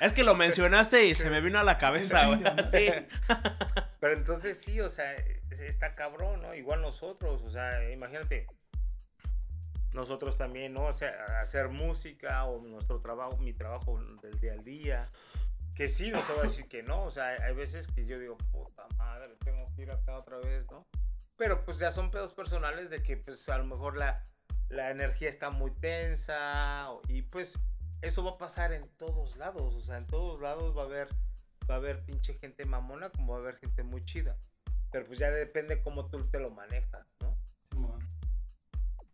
Es 0.00 0.12
que 0.12 0.22
lo 0.22 0.34
mencionaste 0.34 1.06
y 1.06 1.14
se 1.14 1.28
me 1.28 1.40
vino 1.40 1.58
a 1.58 1.64
la 1.64 1.78
cabeza, 1.78 2.26
güey. 2.26 2.40
Sí. 2.70 2.88
Pero 4.00 4.14
entonces 4.14 4.58
sí, 4.58 4.80
o 4.80 4.90
sea, 4.90 5.12
está 5.50 5.94
cabrón, 5.94 6.42
¿no? 6.42 6.54
Igual 6.54 6.82
nosotros, 6.82 7.42
o 7.42 7.50
sea, 7.50 7.90
imagínate. 7.90 8.46
Nosotros 9.92 10.36
también, 10.36 10.74
¿no? 10.74 10.84
O 10.84 10.92
sea, 10.92 11.40
hacer 11.40 11.68
música 11.68 12.44
o 12.44 12.60
nuestro 12.60 13.00
trabajo, 13.00 13.36
mi 13.38 13.52
trabajo 13.52 13.98
del 14.22 14.38
día 14.38 14.52
al 14.52 14.62
día. 14.62 15.08
Que 15.74 15.88
sí, 15.88 16.10
no 16.10 16.20
te 16.20 16.32
voy 16.32 16.40
a 16.40 16.44
decir 16.44 16.68
que 16.68 16.82
no. 16.82 17.04
O 17.04 17.10
sea, 17.10 17.28
hay 17.28 17.54
veces 17.54 17.88
que 17.88 18.04
yo 18.04 18.18
digo, 18.18 18.36
puta 18.52 18.86
madre, 18.96 19.34
tengo 19.44 19.66
que 19.74 19.82
ir 19.82 19.90
acá 19.90 20.16
otra 20.16 20.38
vez, 20.38 20.70
¿no? 20.70 20.86
Pero 21.36 21.64
pues 21.64 21.78
ya 21.78 21.90
son 21.90 22.10
pedos 22.10 22.32
personales 22.32 22.90
de 22.90 23.02
que 23.02 23.16
pues 23.16 23.48
a 23.48 23.58
lo 23.58 23.64
mejor 23.64 23.96
la, 23.96 24.24
la 24.68 24.90
energía 24.90 25.28
está 25.28 25.50
muy 25.50 25.70
tensa 25.70 26.88
y 27.08 27.22
pues 27.22 27.54
eso 28.00 28.22
va 28.24 28.32
a 28.32 28.38
pasar 28.38 28.72
en 28.72 28.88
todos 28.96 29.36
lados, 29.36 29.74
o 29.74 29.82
sea, 29.82 29.96
en 29.96 30.06
todos 30.06 30.40
lados 30.40 30.76
va 30.76 30.82
a 30.82 30.86
haber 30.86 31.08
va 31.70 31.74
a 31.74 31.78
haber 31.78 32.04
pinche 32.04 32.34
gente 32.34 32.64
mamona 32.64 33.10
como 33.10 33.32
va 33.32 33.38
a 33.38 33.42
haber 33.42 33.58
gente 33.58 33.82
muy 33.82 34.04
chida. 34.04 34.38
Pero 34.90 35.06
pues 35.06 35.18
ya 35.18 35.30
depende 35.30 35.82
cómo 35.82 36.08
tú 36.08 36.24
te 36.30 36.40
lo 36.40 36.50
manejas, 36.50 37.06
¿no? 37.20 37.36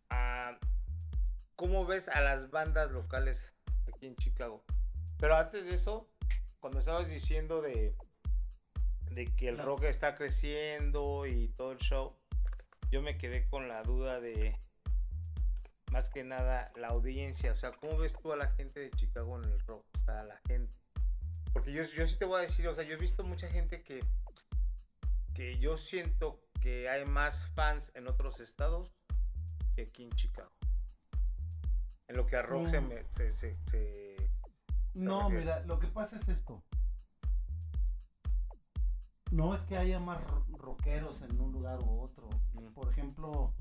Ah, 0.09 0.57
¿Cómo 1.57 1.85
ves 1.85 2.07
a 2.07 2.21
las 2.21 2.49
bandas 2.51 2.91
locales 2.91 3.53
aquí 3.93 4.07
en 4.07 4.15
Chicago? 4.15 4.63
Pero 5.17 5.35
antes 5.35 5.65
de 5.65 5.73
eso, 5.73 6.09
cuando 6.59 6.79
estabas 6.79 7.09
diciendo 7.09 7.61
de, 7.61 7.93
de 9.11 9.25
que 9.35 9.49
el 9.49 9.57
rock 9.57 9.83
está 9.83 10.15
creciendo 10.15 11.25
y 11.25 11.49
todo 11.49 11.73
el 11.73 11.79
show, 11.79 12.15
yo 12.89 13.01
me 13.01 13.17
quedé 13.17 13.47
con 13.49 13.67
la 13.67 13.83
duda 13.83 14.21
de, 14.21 14.57
más 15.91 16.09
que 16.09 16.23
nada, 16.23 16.71
la 16.75 16.89
audiencia. 16.89 17.51
O 17.51 17.55
sea, 17.55 17.71
¿cómo 17.71 17.97
ves 17.97 18.15
tú 18.21 18.31
a 18.33 18.37
la 18.37 18.49
gente 18.51 18.79
de 18.79 18.91
Chicago 18.91 19.37
en 19.41 19.45
el 19.51 19.59
rock? 19.61 19.85
O 20.01 20.03
sea, 20.05 20.21
a 20.21 20.23
la 20.23 20.39
gente. 20.47 20.73
Porque 21.53 21.71
yo, 21.71 21.83
yo 21.83 22.05
sí 22.07 22.17
te 22.17 22.25
voy 22.25 22.39
a 22.39 22.41
decir, 22.41 22.67
o 22.67 22.75
sea, 22.75 22.83
yo 22.83 22.93
he 22.95 22.99
visto 22.99 23.23
mucha 23.23 23.47
gente 23.49 23.81
que, 23.83 24.03
que 25.33 25.57
yo 25.59 25.77
siento 25.77 26.41
que 26.61 26.89
hay 26.89 27.05
más 27.05 27.47
fans 27.55 27.91
en 27.95 28.07
otros 28.07 28.39
estados 28.39 28.91
que 29.75 29.83
aquí 29.83 30.03
en 30.03 30.09
Chicago. 30.11 30.51
En 32.07 32.17
lo 32.17 32.25
que 32.25 32.35
a 32.35 32.41
rock 32.41 32.67
se, 32.67 32.81
Mm. 32.81 32.87
me, 32.89 33.03
se, 33.09 33.31
se, 33.31 33.57
se- 33.69 34.15
No, 34.93 35.21
refiere? 35.29 35.39
mira, 35.45 35.59
lo 35.61 35.79
que 35.79 35.87
pasa 35.87 36.17
es 36.19 36.27
esto. 36.27 36.63
No 39.31 39.55
es 39.55 39.61
que 39.63 39.77
haya 39.77 39.99
más 39.99 40.23
ro- 40.25 40.45
rockeros 40.57 41.21
en 41.21 41.39
un 41.39 41.51
lugar 41.51 41.79
u 41.79 41.99
otro. 42.01 42.29
Mm. 42.53 42.73
Por 42.73 42.89
ejemplo, 42.91 43.53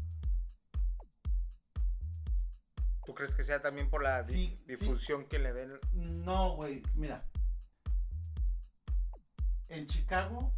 ¿Tú 3.07 3.15
crees 3.15 3.35
que 3.35 3.43
sea 3.43 3.61
también 3.61 3.91
por 3.91 4.03
la 4.03 4.23
di- 4.23 4.33
Sí, 4.33 4.59
sí. 4.67 4.77
difusión 4.77 5.27
que 5.27 5.39
le 5.39 5.53
den? 5.53 5.79
no, 5.93 6.55
güey, 6.57 6.83
mira. 6.95 7.25
En 9.69 9.87
Chicago, 9.87 10.53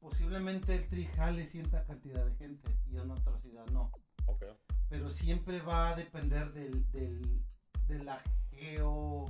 posiblemente 0.00 0.74
el 0.74 0.86
Tri 0.88 1.06
jale 1.06 1.46
cierta 1.46 1.84
cantidad 1.84 2.24
de 2.24 2.34
gente 2.36 2.68
y 2.90 2.96
en 2.98 3.10
otra 3.10 3.38
ciudad 3.38 3.66
no. 3.68 3.90
Ok. 4.26 4.44
Pero 4.88 5.10
siempre 5.10 5.60
va 5.62 5.90
a 5.90 5.94
depender 5.96 6.52
del, 6.52 6.90
del- 6.92 7.42
de 7.86 8.02
la 8.04 8.20
geo, 8.50 9.26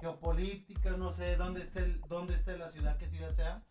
geopolítica, 0.00 0.90
no 0.92 1.12
sé 1.12 1.36
dónde 1.36 1.60
esté, 1.60 1.80
el- 1.80 2.00
dónde 2.08 2.34
esté 2.34 2.56
la 2.56 2.70
ciudad, 2.70 2.96
qué 2.98 3.08
ciudad 3.08 3.32
sea. 3.32 3.62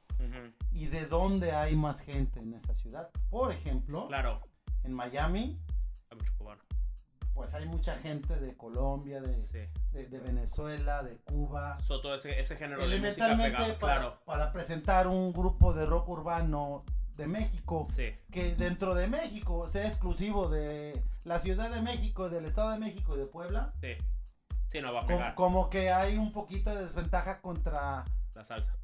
Y 0.71 0.87
de 0.87 1.05
dónde 1.05 1.53
hay 1.53 1.75
más 1.77 2.01
gente 2.01 2.41
en 2.41 2.53
esa 2.53 2.73
ciudad. 2.75 3.09
Por 3.29 3.51
ejemplo, 3.53 4.07
Claro. 4.07 4.41
en 4.83 4.93
Miami, 4.93 5.57
Hay 6.11 6.17
mucho 6.17 6.33
cubano. 6.37 6.61
Pues 7.39 7.53
hay 7.53 7.65
mucha 7.67 7.95
gente 7.95 8.35
de 8.35 8.57
Colombia, 8.57 9.21
de, 9.21 9.45
Sí. 9.45 9.59
de- 9.93 10.07
de 10.07 10.19
Venezuela, 10.19 11.01
de 11.03 11.15
Cuba. 11.23 11.77
So, 11.87 12.01
todo 12.01 12.15
ese, 12.15 12.37
ese 12.37 12.57
género 12.57 12.85
de 12.85 12.99
música 12.99 13.29
pegado, 13.37 13.77
para, 13.79 13.95
claro. 13.95 14.19
para 14.25 14.51
presentar 14.51 15.07
un 15.07 15.31
grupo 15.31 15.73
de 15.73 15.85
rock 15.85 16.09
urbano 16.09 16.83
de 17.15 17.27
México, 17.27 17.87
Sí. 17.95 18.11
que 18.29 18.55
dentro 18.55 18.93
de 18.93 19.07
México 19.07 19.69
sea 19.69 19.87
exclusivo 19.87 20.49
de 20.49 21.01
la 21.23 21.39
Ciudad 21.39 21.71
de 21.73 21.81
México, 21.81 22.27
del 22.29 22.43
Estado 22.43 22.71
de 22.71 22.79
México 22.79 23.15
y 23.15 23.19
de 23.19 23.25
Puebla, 23.25 23.71
Sí. 23.79 23.93
Sí, 24.67 24.81
no 24.81 24.91
va 24.93 25.03
a 25.03 25.05
pegar 25.05 25.33
como 25.35 25.69
que 25.69 25.91
hay 25.93 26.17
un 26.17 26.33
poquito 26.33 26.75
de 26.75 26.81
desventaja 26.81 27.39
contra 27.39 28.03
la 28.35 28.43
salsa. 28.43 28.75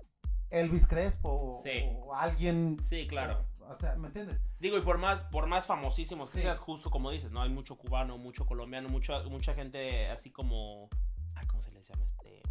Elvis 0.49 0.88
Crespo 0.88 1.60
Sí. 1.62 1.72
o 1.93 2.16
alguien. 2.16 2.78
Sí, 2.86 3.06
claro. 3.06 3.43
O 3.68 3.78
sea, 3.80 3.95
¿me 3.95 4.07
entiendes? 4.07 4.39
Digo, 4.59 4.78
y 4.78 4.82
por 4.82 4.97
más, 4.97 5.22
por 5.24 5.47
más 5.47 5.66
famosísimos 5.66 6.30
que 6.32 6.38
Sí. 6.38 6.43
seas, 6.43 6.59
justo 6.59 6.89
como 6.91 7.09
dices, 7.11 7.32
¿no? 7.32 7.41
Hay 7.41 7.49
mucho 7.49 7.78
cubano, 7.78 8.18
mucho 8.18 8.45
colombiano, 8.45 8.89
mucha, 8.89 9.22
mucha 9.24 9.53
gente 9.53 10.09
así 10.09 10.32
como. 10.32 10.89
Ay, 11.36 11.45
¿cómo 11.47 11.61
se 11.61 11.72
les 11.72 11.88
llama? 11.88 12.05
Este. 12.05 12.41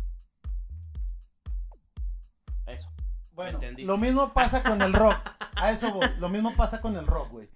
Eso. 2.66 2.90
Bueno, 3.32 3.58
lo 3.78 3.96
mismo 3.96 4.32
pasa 4.32 4.62
con 4.62 4.80
el 4.82 4.92
rock. 4.92 5.16
A 5.56 5.70
eso 5.72 5.92
voy. 5.92 6.08
Lo 6.18 6.28
mismo 6.28 6.54
pasa 6.56 6.80
con 6.80 6.96
el 6.96 7.06
rock, 7.06 7.30
güey. 7.30 7.48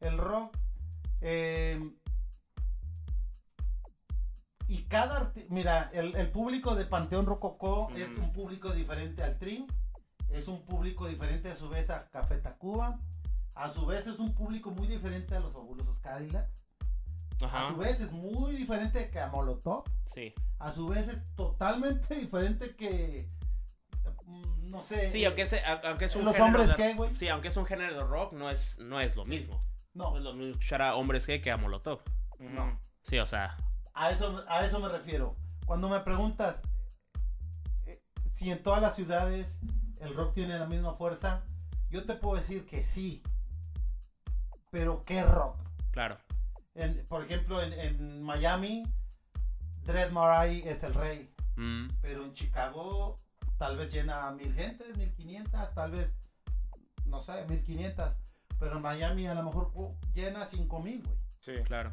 El 0.00 0.18
rock. 0.18 0.56
eh, 1.20 1.92
y 4.68 4.84
cada 4.84 5.32
Mira, 5.48 5.90
el, 5.92 6.14
el 6.14 6.30
público 6.30 6.74
de 6.76 6.84
Panteón 6.86 7.26
Rococó 7.26 7.88
Mm. 7.90 7.96
es 7.96 8.08
un 8.18 8.32
público 8.32 8.70
diferente 8.72 9.22
al 9.22 9.36
Tri. 9.38 9.66
Es 10.30 10.48
un 10.48 10.64
público 10.64 11.06
diferente 11.06 11.50
a 11.50 11.56
su 11.56 11.68
vez 11.68 11.90
a 11.90 12.08
Café 12.10 12.38
Tacuba. 12.38 12.98
A 13.54 13.72
su 13.72 13.84
vez 13.86 14.06
es 14.06 14.18
un 14.18 14.34
público 14.34 14.70
muy 14.70 14.86
diferente 14.86 15.34
a 15.34 15.40
los 15.40 15.52
fabulosos 15.52 15.98
Cadillacs. 16.00 16.50
A 17.50 17.70
su 17.70 17.76
vez 17.78 18.00
es 18.00 18.12
muy 18.12 18.54
diferente 18.54 19.10
que 19.10 19.18
a 19.18 19.28
Molotov. 19.28 19.84
Sí. 20.06 20.34
A 20.58 20.72
su 20.72 20.86
vez 20.88 21.08
es 21.08 21.24
totalmente 21.34 22.14
diferente 22.20 22.76
que. 22.76 23.30
mm, 24.26 24.70
No 24.70 24.80
sé. 24.80 25.10
Sí, 25.10 25.24
aunque 25.24 25.42
es, 25.42 25.54
aunque 25.84 26.04
es 26.04 26.14
un 26.16 26.24
¿Los 26.26 26.34
género 26.36 26.60
hombres 26.60 26.76
de- 26.76 26.94
güey? 26.94 27.10
Sí, 27.10 27.28
aunque 27.28 27.48
es 27.48 27.56
un 27.56 27.66
género 27.66 27.94
de 27.96 28.04
rock, 28.04 28.32
no 28.34 28.50
es, 28.50 28.78
no 28.78 29.00
es 29.00 29.16
lo 29.16 29.24
mismo. 29.24 29.64
No, 29.94 30.10
No 30.12 30.18
es 30.18 30.22
lo 30.22 30.32
mismo 30.34 30.50
escuchar 30.52 30.82
a 30.82 30.94
hombres 30.94 31.26
gay 31.26 31.40
que 31.40 31.50
a 31.50 31.56
Molotov. 31.56 32.00
no. 32.38 32.78
Sí, 33.02 33.18
o 33.18 33.26
sea, 33.26 33.56
A 33.94 34.10
eso, 34.10 34.44
a 34.46 34.64
eso 34.66 34.78
me 34.78 34.88
refiero. 34.88 35.34
Cuando 35.64 35.88
me 35.88 36.00
preguntas 36.00 36.60
eh, 37.86 38.02
si 38.30 38.50
en 38.50 38.62
todas 38.62 38.82
las 38.82 38.94
ciudades 38.94 39.58
el 40.00 40.14
rock 40.14 40.34
tiene 40.34 40.58
la 40.58 40.66
misma 40.66 40.94
fuerza, 40.94 41.42
yo 41.90 42.04
te 42.04 42.14
puedo 42.14 42.36
decir 42.36 42.66
que 42.66 42.82
sí. 42.82 43.22
Pero 44.70 45.04
¿qué 45.04 45.22
rock? 45.24 45.56
claro. 45.92 46.18
En- 46.74 47.04
por 47.08 47.24
ejemplo, 47.24 47.60
en, 47.62 47.72
en 47.72 48.22
Miami, 48.22 48.84
Dread 49.84 50.12
Marai 50.12 50.62
es 50.68 50.82
el 50.84 50.94
rey. 50.94 51.34
Mm, 51.56 51.88
Pero 52.00 52.24
en 52.24 52.32
Chicago 52.32 53.20
tal 53.58 53.76
vez 53.76 53.92
llena 53.92 54.28
a 54.28 54.30
mil 54.32 54.54
gentes, 54.54 54.96
mil 54.96 55.12
quinientas, 55.12 55.74
tal 55.74 55.90
vez, 55.90 56.16
no 57.04 57.20
sé, 57.20 57.44
mil 57.48 57.62
quinientas. 57.64 58.20
Pero 58.58 58.76
en 58.76 58.82
Miami 58.82 59.26
a 59.26 59.34
lo 59.34 59.42
mejor 59.42 59.70
uh, 59.74 59.94
llena 60.14 60.46
cinco 60.46 60.80
mil, 60.80 61.02
güey. 61.02 61.18
Sí. 61.40 61.52
claro. 61.64 61.92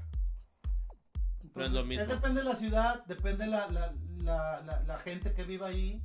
Entonces, 1.42 1.72
lo 1.74 1.84
mismo. 1.86 2.06
depende 2.06 2.42
de 2.42 2.50
la 2.50 2.56
ciudad, 2.56 3.04
depende 3.08 3.48
la, 3.48 3.68
la, 3.70 3.94
la, 4.20 4.62
la, 4.62 4.80
la 4.84 4.98
gente 5.00 5.34
que 5.34 5.44
viva 5.44 5.68
ahí. 5.68 6.04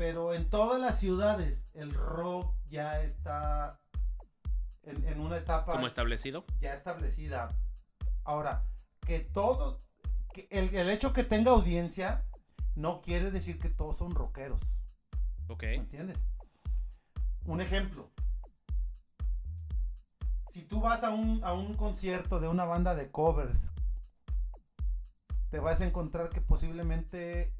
Pero 0.00 0.32
en 0.32 0.48
todas 0.48 0.80
las 0.80 0.98
ciudades 0.98 1.68
el 1.74 1.92
rock 1.92 2.56
ya 2.70 3.02
está 3.02 3.78
en, 4.82 5.06
en 5.06 5.20
una 5.20 5.36
etapa 5.36 5.72
Como 5.72 5.86
establecido. 5.86 6.46
ya 6.58 6.72
establecida. 6.72 7.54
Ahora, 8.24 8.64
que 9.06 9.18
todo, 9.20 9.82
que 10.32 10.48
el, 10.50 10.74
el 10.74 10.88
hecho 10.88 11.12
que 11.12 11.22
tenga 11.22 11.50
audiencia 11.50 12.24
no 12.76 13.02
quiere 13.02 13.30
decir 13.30 13.58
que 13.58 13.68
todos 13.68 13.98
son 13.98 14.14
rockeros. 14.14 14.62
Ok. 15.48 15.64
¿Me 15.64 15.74
entiendes? 15.74 16.16
Un 17.44 17.60
ejemplo. 17.60 18.10
Si 20.48 20.62
tú 20.62 20.80
vas 20.80 21.04
a 21.04 21.10
un, 21.10 21.44
a 21.44 21.52
un 21.52 21.74
concierto 21.74 22.40
de 22.40 22.48
una 22.48 22.64
banda 22.64 22.94
de 22.94 23.10
covers, 23.10 23.70
te 25.50 25.58
vas 25.58 25.82
a 25.82 25.84
encontrar 25.84 26.30
que 26.30 26.40
posiblemente 26.40 27.52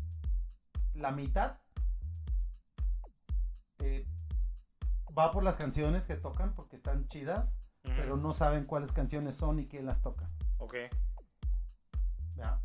la 0.95 1.11
mitad 1.11 1.59
eh, 3.83 4.07
va 5.17 5.33
por 5.33 5.43
las 5.43 5.57
canciones 5.57 6.07
que 6.07 6.17
tocan 6.17 6.55
porque 6.55 6.77
están 6.77 7.09
chidas, 7.09 7.55
pero 7.83 8.17
no 8.17 8.33
saben 8.33 8.65
cuáles 8.65 8.93
canciones 8.93 9.37
son 9.37 9.59
y 9.59 9.67
quién 9.67 9.87
las 9.87 10.03
toca. 10.03 10.31
Ok. 10.59 10.75
¿ya? 12.37 12.61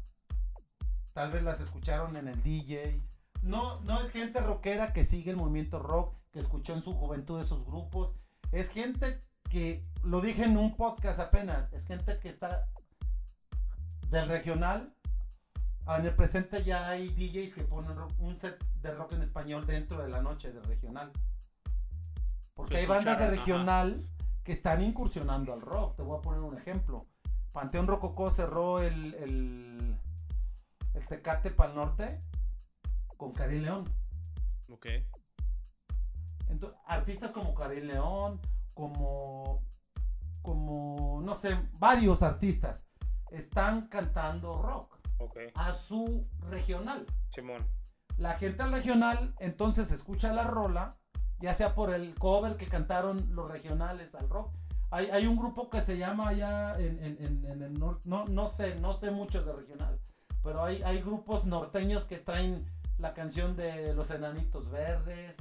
Tal 1.13 1.31
vez 1.31 1.43
las 1.43 1.59
escucharon 1.59 2.17
en 2.17 2.27
el 2.27 2.41
DJ. 2.43 3.01
No, 3.41 3.79
no 3.81 4.01
es 4.01 4.11
gente 4.11 4.41
rockera 4.41 4.93
que 4.93 5.03
sigue 5.03 5.31
el 5.31 5.37
movimiento 5.37 5.79
rock, 5.79 6.15
que 6.31 6.39
escuchó 6.39 6.73
en 6.73 6.81
su 6.81 6.93
juventud 6.93 7.39
esos 7.39 7.65
grupos. 7.65 8.13
Es 8.51 8.69
gente 8.69 9.21
que, 9.49 9.85
lo 10.03 10.21
dije 10.21 10.43
en 10.43 10.57
un 10.57 10.75
podcast 10.75 11.19
apenas, 11.19 11.71
es 11.73 11.85
gente 11.85 12.19
que 12.19 12.29
está 12.29 12.67
del 14.09 14.27
regional. 14.27 14.94
Ah, 15.87 15.97
En 15.99 16.05
el 16.05 16.15
presente 16.15 16.63
ya 16.63 16.87
hay 16.89 17.09
DJs 17.09 17.53
que 17.53 17.63
ponen 17.63 17.97
un 18.19 18.39
set 18.39 18.63
de 18.81 18.91
rock 18.93 19.13
en 19.13 19.21
español 19.21 19.65
dentro 19.67 20.01
de 20.01 20.09
la 20.09 20.21
noche 20.21 20.51
del 20.51 20.63
regional. 20.63 21.11
Porque 22.55 22.73
Que 22.73 22.79
hay 22.79 22.85
bandas 22.87 23.19
de 23.19 23.25
ajá. 23.25 23.35
regional 23.35 24.01
que 24.43 24.51
están 24.51 24.81
incursionando 24.81 25.53
al 25.53 25.61
rock. 25.61 25.95
Te 25.97 26.01
voy 26.01 26.17
a 26.17 26.21
poner 26.21 26.39
un 26.41 26.57
ejemplo. 26.57 27.05
Panteón 27.51 27.87
Rococó 27.87 28.31
cerró 28.31 28.81
el, 28.81 29.13
el, 29.15 29.95
el 30.93 31.05
Tecate 31.07 31.51
para 31.51 31.69
el 31.69 31.75
norte 31.75 32.21
con 33.17 33.31
Karim 33.33 33.61
León. 33.63 33.85
Ok. 34.69 34.87
Entonces, 36.49 36.79
artistas 36.87 37.31
como 37.31 37.53
Karim 37.53 37.85
León, 37.85 38.39
como, 38.73 39.61
como, 40.41 41.21
no 41.23 41.35
sé, 41.35 41.57
varios 41.73 42.23
artistas 42.23 42.85
están 43.31 43.87
cantando 43.87 44.61
rock 44.61 44.94
Ok. 45.17 45.37
a 45.53 45.73
su 45.73 46.27
regional. 46.49 47.05
Simón. 47.29 47.65
La 48.17 48.33
gente 48.37 48.65
regional 48.65 49.33
entonces 49.39 49.91
escucha 49.91 50.31
la 50.33 50.43
rola, 50.43 50.95
ya 51.39 51.53
sea 51.53 51.75
por 51.75 51.93
el 51.93 52.15
cover 52.15 52.55
que 52.57 52.67
cantaron 52.67 53.35
los 53.35 53.49
regionales 53.51 54.13
al 54.15 54.29
rock. 54.29 54.53
Hay, 54.91 55.09
hay 55.09 55.25
un 55.27 55.35
grupo 55.37 55.69
que 55.69 55.81
se 55.81 55.97
llama 55.97 56.29
allá 56.29 56.79
en, 56.79 57.03
en- 57.03 57.17
en- 57.23 57.45
en 57.45 57.61
el 57.61 57.73
norte, 57.79 58.01
no, 58.05 58.25
no 58.25 58.47
sé, 58.47 58.75
no 58.75 58.93
sé 58.93 59.11
mucho 59.11 59.43
de 59.43 59.51
regional, 59.51 59.99
pero 60.43 60.63
hay, 60.63 60.81
hay 60.83 61.01
grupos 61.01 61.45
norteños 61.45 62.05
que 62.05 62.17
traen 62.17 62.65
la 62.97 63.13
canción 63.13 63.55
de 63.57 63.93
los 63.93 64.09
enanitos 64.11 64.69
verdes. 64.69 65.35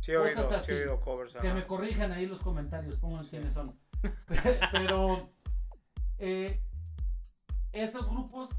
Sí 0.00 0.12
he 0.12 0.16
Cosas 0.16 0.36
oído, 0.46 0.56
así. 0.56 0.66
sí 0.66 0.72
he 0.72 0.80
oído 0.82 1.00
covers. 1.00 1.34
Que 1.36 1.54
me 1.54 1.66
corrijan 1.66 2.12
ahí 2.12 2.26
los 2.26 2.40
comentarios, 2.40 2.96
pongan 2.98 3.24
Sí. 3.24 3.30
quiénes 3.30 3.54
son. 3.54 3.78
Pero 4.72 5.30
eh, 6.18 6.60
esos 7.72 8.06
grupos 8.10 8.50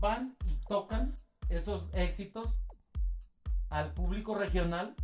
van 0.00 0.36
y 0.46 0.56
tocan 0.66 1.16
esos 1.48 1.88
éxitos 1.92 2.60
al 3.68 3.92
público 3.92 4.34
regional 4.36 4.94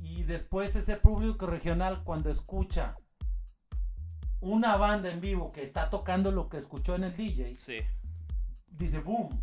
y 0.00 0.22
después 0.24 0.74
ese 0.76 0.96
público 0.96 1.46
regional 1.46 2.02
cuando 2.04 2.30
escucha 2.30 2.96
una 4.40 4.76
banda 4.76 5.10
en 5.10 5.20
vivo 5.20 5.52
que 5.52 5.62
está 5.62 5.90
tocando 5.90 6.30
lo 6.30 6.48
que 6.48 6.58
escuchó 6.58 6.94
en 6.94 7.04
el 7.04 7.16
DJ, 7.16 7.56
Sí. 7.56 7.78
dice 8.68 8.98
boom. 9.00 9.42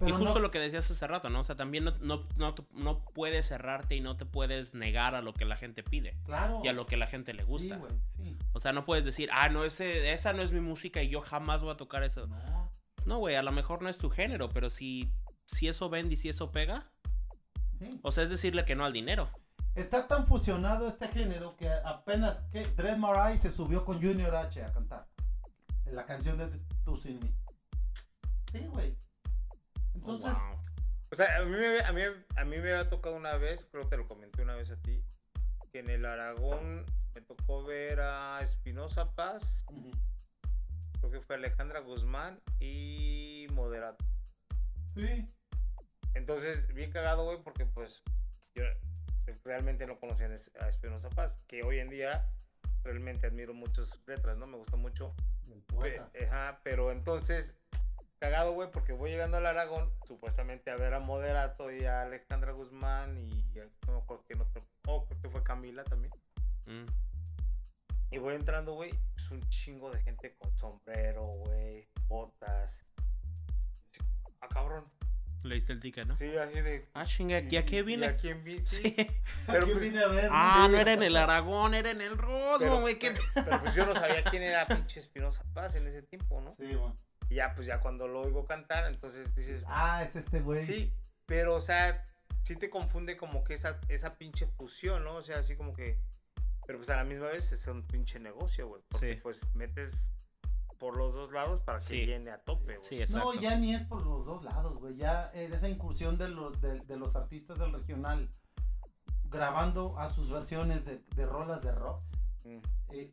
y 0.00 0.04
Pero 0.04 0.16
justo 0.16 0.34
no, 0.36 0.40
lo 0.40 0.50
que 0.50 0.58
decías 0.58 0.90
hace 0.90 1.06
rato, 1.06 1.28
¿no? 1.28 1.40
O 1.40 1.44
sea, 1.44 1.56
también 1.56 1.84
no, 1.84 1.90
no, 2.00 2.26
no, 2.36 2.54
no 2.72 3.04
puedes 3.04 3.48
cerrarte 3.48 3.96
y 3.96 4.00
no 4.00 4.16
te 4.16 4.24
puedes 4.24 4.74
negar 4.74 5.14
a 5.14 5.20
lo 5.20 5.34
que 5.34 5.44
la 5.44 5.56
gente 5.56 5.82
pide 5.82 6.16
claro. 6.24 6.62
y 6.64 6.68
a 6.68 6.72
lo 6.72 6.86
que 6.86 6.96
la 6.96 7.06
gente 7.06 7.34
le 7.34 7.44
gusta. 7.44 7.74
Sí, 7.74 7.80
güey, 7.80 7.92
sí. 8.06 8.38
o 8.52 8.60
sea, 8.60 8.72
no 8.72 8.86
puedes 8.86 9.04
decir, 9.04 9.28
ah, 9.32 9.50
no, 9.50 9.62
ese, 9.64 10.12
esa 10.12 10.32
no 10.32 10.40
es 10.42 10.52
mi 10.52 10.60
música 10.60 11.02
y 11.02 11.10
yo 11.10 11.20
jamás 11.20 11.60
voy 11.62 11.72
a 11.72 11.76
tocar 11.76 12.02
eso. 12.02 12.26
No, 12.26 12.72
No, 13.06 13.18
güey, 13.18 13.36
a 13.36 13.42
lo 13.42 13.52
mejor 13.52 13.82
no 13.82 13.88
es 13.88 13.98
tu 13.98 14.10
género, 14.10 14.50
pero 14.50 14.70
si, 14.70 15.12
si 15.46 15.68
eso 15.68 15.88
vende 15.88 16.14
y 16.14 16.16
si 16.16 16.28
eso 16.28 16.50
pega, 16.50 16.90
sí. 17.78 17.98
o 18.02 18.12
sea, 18.12 18.24
es 18.24 18.30
decirle 18.30 18.64
que 18.64 18.74
no 18.74 18.84
al 18.84 18.92
dinero. 18.92 19.28
Está 19.74 20.08
tan 20.08 20.26
fusionado 20.26 20.88
este 20.88 21.08
género 21.08 21.56
que 21.56 21.70
apenas 21.70 22.38
que 22.52 22.66
Dread 22.66 22.96
Marai 22.96 23.38
se 23.38 23.52
subió 23.52 23.84
con 23.84 24.02
Junior 24.02 24.34
H 24.34 24.62
a 24.64 24.72
cantar 24.72 25.06
en 25.86 25.96
la 25.96 26.06
canción 26.06 26.38
de 26.38 26.48
Tú 26.84 26.96
Sin 26.96 27.20
Me. 27.20 27.32
Sí, 28.52 28.66
güey. 28.66 28.96
Entonces, 29.94 30.32
Oh, 30.36 30.48
wow. 30.48 30.60
O 31.12 31.16
sea, 31.16 31.38
a 31.38 31.44
mí, 31.44 31.50
me, 31.50 31.80
a, 31.80 31.92
mí, 31.92 32.02
a 32.36 32.44
mí 32.44 32.56
me 32.58 32.72
había 32.72 32.88
tocado 32.88 33.16
una 33.16 33.36
vez, 33.36 33.66
creo 33.70 33.82
que 33.82 33.90
te 33.90 33.96
lo 33.96 34.06
comenté 34.06 34.42
una 34.42 34.54
vez 34.54 34.70
a 34.70 34.76
ti, 34.76 35.02
que 35.72 35.80
en 35.80 35.90
el 35.90 36.04
Aragón 36.04 36.86
me 37.14 37.20
tocó 37.20 37.64
ver 37.64 38.00
a 38.00 38.40
Espinosa 38.42 39.12
Paz, 39.16 39.64
creo 41.00 41.10
que 41.12 41.20
fue 41.20 41.36
Alejandra 41.36 41.80
Guzmán 41.80 42.40
y 42.60 43.46
Moderato. 43.52 44.04
sí, 44.94 45.28
Entonces, 46.14 46.72
bien 46.74 46.90
cagado, 46.92 47.24
güey, 47.24 47.42
porque 47.42 47.66
pues 47.66 48.02
yo 48.54 48.64
realmente 49.44 49.86
no 49.86 49.98
conocía 49.98 50.28
a 50.60 50.68
Espinosa 50.68 51.08
Paz, 51.10 51.38
que 51.46 51.62
hoy 51.62 51.78
en 51.78 51.88
día 51.90 52.26
realmente 52.82 53.26
admiro 53.26 53.54
muchas 53.54 54.00
letras, 54.06 54.36
¿no? 54.38 54.46
Me 54.46 54.56
gusta 54.56 54.76
mucho. 54.76 55.14
Pe-. 56.12 56.26
Ajá, 56.26 56.60
pero 56.64 56.90
entonces, 56.90 57.56
cagado, 58.18 58.52
güey, 58.52 58.70
porque 58.70 58.92
voy 58.92 59.10
llegando 59.10 59.36
al 59.38 59.46
Aragón, 59.46 59.90
supuestamente 60.06 60.70
a 60.70 60.76
ver 60.76 60.94
a 60.94 61.00
Moderato 61.00 61.70
y 61.70 61.84
a 61.84 62.02
Alejandra 62.02 62.52
Guzmán 62.52 63.16
y 63.18 63.58
a- 63.60 63.68
no 63.86 63.92
me 63.94 63.98
acuerdo 63.98 64.24
quién 64.26 64.40
otro, 64.40 64.64
oh, 64.86 65.06
creo 65.06 65.20
que 65.22 65.28
fue 65.30 65.42
Camila 65.42 65.84
también. 65.84 66.12
Mm. 66.66 66.86
Y 68.10 68.18
voy 68.18 68.34
entrando, 68.34 68.74
güey, 68.74 68.90
es 69.16 69.30
un 69.30 69.40
chingo 69.48 69.90
de 69.90 70.02
gente 70.02 70.34
con 70.36 70.56
sombrero, 70.56 71.24
güey, 71.26 71.88
botas. 72.08 72.82
Ah, 74.40 74.48
cabrón. 74.48 74.84
Le 75.42 75.54
diste 75.54 75.72
el 75.72 75.80
ticket, 75.80 76.06
¿no? 76.06 76.14
Sí, 76.16 76.36
así 76.36 76.60
de... 76.60 76.86
Ah, 76.92 77.06
chinga, 77.06 77.40
¿y 77.40 77.56
a 77.56 77.64
qué 77.64 77.82
vine? 77.82 78.06
¿Y 78.06 78.08
a 78.10 78.16
quién 78.16 78.44
vi? 78.44 78.58
Sí. 78.64 78.82
Sí. 78.82 79.06
Pero 79.46 79.62
Aquí 79.62 79.70
pues- 79.72 79.82
vine 79.84 80.00
a 80.02 80.08
ver. 80.08 80.28
Ah, 80.30 80.64
Sí. 80.66 80.72
no 80.72 80.78
era 80.78 80.92
en 80.92 81.02
el 81.02 81.16
Aragón, 81.16 81.72
era 81.74 81.90
en 81.90 82.00
el 82.02 82.18
Rosmo, 82.18 82.80
güey. 82.80 82.98
pero- 82.98 83.14
pero, 83.34 83.60
pues 83.62 83.74
yo 83.74 83.86
no 83.86 83.94
sabía 83.94 84.22
quién 84.24 84.42
era 84.42 84.66
pinche 84.66 85.00
Espinosa 85.00 85.42
Paz 85.54 85.76
en 85.76 85.86
ese 85.86 86.02
tiempo, 86.02 86.40
¿no? 86.42 86.56
Sí, 86.58 86.74
güey. 86.74 86.92
Y 87.30 87.36
ya, 87.36 87.54
pues 87.54 87.66
ya 87.66 87.80
cuando 87.80 88.06
lo 88.08 88.20
oigo 88.22 88.44
cantar, 88.44 88.86
entonces 88.90 89.34
dices, 89.34 89.62
Ah, 89.66 90.02
es 90.02 90.16
este 90.16 90.40
güey. 90.40 90.66
sí, 90.66 90.92
pero 91.26 91.54
o 91.54 91.60
sea, 91.60 92.06
sí 92.42 92.56
te 92.56 92.68
confunde 92.68 93.16
como 93.16 93.42
que 93.44 93.54
esa, 93.54 93.80
esa 93.88 94.18
pinche 94.18 94.46
fusión, 94.46 95.04
¿no? 95.04 95.14
O 95.14 95.22
sea, 95.22 95.38
así 95.38 95.56
como 95.56 95.72
que, 95.72 95.96
pero 96.70 96.78
pues 96.78 96.90
a 96.90 96.94
la 96.98 97.02
misma 97.04 97.26
vez 97.26 97.50
es 97.50 97.66
un 97.66 97.82
pinche 97.82 98.20
negocio, 98.20 98.68
güey. 98.68 98.80
Porque 98.88 99.14
Sí. 99.14 99.20
pues 99.20 99.44
metes 99.56 100.08
por 100.78 100.96
los 100.96 101.16
dos 101.16 101.32
lados 101.32 101.58
para 101.58 101.78
que 101.78 101.84
Sí. 101.84 102.06
llene 102.06 102.30
a 102.30 102.38
tope, 102.44 102.76
güey. 102.76 102.88
Sí, 102.88 103.00
exacto. 103.00 103.34
No, 103.34 103.40
ya 103.40 103.56
ni 103.56 103.74
es 103.74 103.82
por 103.82 104.06
los 104.06 104.24
dos 104.24 104.44
lados, 104.44 104.78
güey. 104.78 104.94
Ya 104.94 105.32
eh, 105.34 105.50
esa 105.52 105.68
incursión 105.68 106.16
de 106.16 106.28
los, 106.28 106.60
de, 106.60 106.78
de 106.78 106.96
los 106.96 107.16
artistas 107.16 107.58
del 107.58 107.72
regional 107.72 108.30
grabando 109.24 109.98
a 109.98 110.10
sus 110.10 110.30
versiones 110.30 110.84
de, 110.84 111.02
de 111.16 111.26
rolas 111.26 111.60
de 111.60 111.72
rock. 111.72 112.04
Mm. 112.44 112.58
eh, 112.92 113.10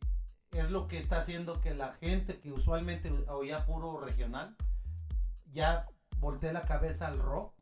es 0.52 0.70
lo 0.70 0.88
que 0.88 1.00
está 1.00 1.18
haciendo 1.18 1.60
que 1.60 1.74
la 1.74 1.94
gente 1.94 2.40
que 2.40 2.52
usualmente 2.52 3.10
oía 3.28 3.66
puro 3.66 4.00
regional 4.00 4.56
ya 5.52 5.88
voltee 6.20 6.54
la 6.54 6.62
cabeza 6.62 7.08
al 7.08 7.18
rock 7.18 7.54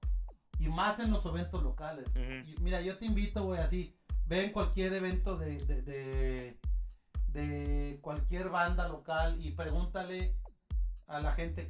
y 0.59 0.67
más 0.67 0.99
en 0.99 1.11
los 1.11 1.25
eventos 1.25 1.63
locales. 1.63 2.05
Y 2.45 2.55
Mira, 2.61 2.81
yo 2.81 2.97
te 2.97 3.05
invito, 3.05 3.45
güey, 3.45 3.61
así, 3.61 3.95
ve 4.28 4.45
en 4.45 4.51
cualquier 4.51 4.93
evento 4.93 5.38
de, 5.38 5.57
de, 5.57 5.82
de, 5.82 6.59
de 7.28 7.99
cualquier 8.01 8.49
banda 8.49 8.88
local 8.88 9.38
y 9.43 9.51
pregúntale 9.51 10.36
a 11.07 11.19
la 11.19 11.34
gente 11.34 11.69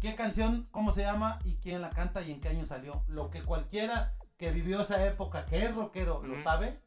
qué 0.00 0.14
canción, 0.14 0.68
cómo 0.70 0.92
se 0.92 1.02
llama 1.02 1.38
y 1.44 1.56
quién 1.56 1.82
la 1.82 1.90
canta 1.90 2.22
y 2.22 2.32
en 2.32 2.40
qué 2.40 2.48
año 2.48 2.64
salió. 2.66 3.02
Lo 3.08 3.30
que 3.30 3.42
cualquiera 3.42 4.14
que 4.38 4.50
vivió 4.50 4.80
esa 4.80 5.04
época, 5.04 5.44
que 5.46 5.64
es 5.64 5.74
rockero, 5.74 6.22
lo 6.22 6.42
sabe. 6.42 6.80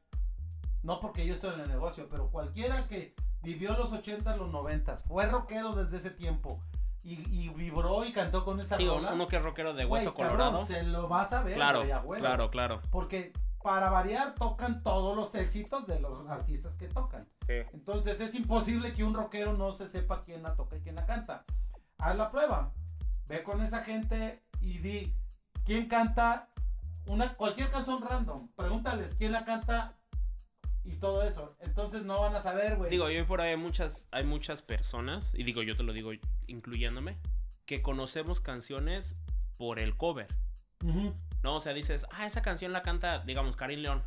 No 0.82 1.00
porque 1.00 1.26
yo 1.26 1.34
estoy 1.36 1.54
en 1.54 1.62
el 1.62 1.70
negocio, 1.70 2.08
pero 2.10 2.30
cualquiera 2.30 2.88
que 2.88 3.16
vivió 3.42 3.74
los 3.78 3.92
80, 3.92 4.36
los 4.38 4.52
90, 4.52 4.98
fue 4.98 5.28
rockero 5.28 5.74
desde 5.76 5.98
ese 5.98 6.12
tiempo 6.12 6.60
y, 7.04 7.14
y 7.30 7.50
vibró 7.50 8.04
y 8.06 8.12
cantó 8.14 8.44
con 8.44 8.60
esa 8.60 8.78
Sí, 8.78 8.86
rola, 8.88 9.14
uno 9.14 9.28
que 9.28 9.36
es 9.38 9.42
rockero 9.44 9.74
de 9.74 9.86
hueso 9.86 10.14
cabrón, 10.14 10.38
colorado. 10.38 10.66
se 10.66 10.84
lo 10.84 11.08
vas 11.08 11.32
a 11.34 11.44
ver, 11.44 11.54
Claro, 11.56 11.82
a 11.82 12.00
huevo. 12.02 12.16
claro, 12.16 12.50
claro. 12.50 12.82
Porque 12.90 13.32
para 13.64 13.90
variar 13.90 14.36
tocan 14.36 14.84
todos 14.84 15.16
los 15.16 15.34
éxitos 15.34 15.88
de 15.88 16.00
los 16.00 16.28
artistas 16.28 16.76
que 16.76 16.88
tocan. 16.88 17.28
Sí. 17.48 17.54
Entonces 17.74 18.20
es 18.20 18.36
imposible 18.36 18.94
que 18.94 19.04
un 19.04 19.14
rockero 19.14 19.54
no 19.54 19.74
se 19.74 19.88
sepa 19.88 20.24
quién 20.24 20.44
la 20.44 20.56
toca 20.56 20.76
y 20.76 20.82
quién 20.82 20.96
la 20.96 21.06
canta. 21.06 21.46
Haz 21.98 22.16
la 22.16 22.30
prueba. 22.30 22.74
Ve 23.28 23.42
con 23.42 23.62
esa 23.62 23.84
gente 23.84 24.44
y 24.62 24.80
di 24.80 25.16
quién 25.66 25.88
canta 25.88 26.50
una 27.08 27.36
cualquier 27.36 27.72
canción 27.72 28.02
random. 28.02 28.50
Pregúntales 28.56 29.16
quién 29.16 29.32
la 29.32 29.46
canta 29.46 29.96
y 30.84 30.98
todo 30.98 31.24
eso. 31.24 31.56
Entonces 31.60 32.04
no 32.04 32.22
van 32.22 32.36
a 32.36 32.42
saber, 32.42 32.76
güey. 32.76 32.90
Digo, 32.90 33.10
yo 33.10 33.26
por 33.26 33.42
ahí 33.42 33.52
hay 33.52 33.58
muchas, 33.58 34.06
hay 34.12 34.24
muchas 34.24 34.62
personas, 34.62 35.34
y 35.34 35.44
digo, 35.44 35.64
yo 35.64 35.78
te 35.78 35.84
lo 35.84 35.94
digo 35.94 36.12
incluyéndome, 36.48 37.18
que 37.66 37.82
conocemos 37.82 38.42
canciones 38.42 39.16
por 39.58 39.80
el 39.80 39.96
cover. 39.96 40.28
No, 41.44 41.56
o 41.56 41.60
sea, 41.60 41.74
dices, 41.74 42.06
ah, 42.12 42.26
esa 42.26 42.42
canción 42.42 42.72
la 42.72 42.84
canta, 42.84 43.20
digamos, 43.20 43.56
Karim 43.56 43.80
León. 43.80 44.04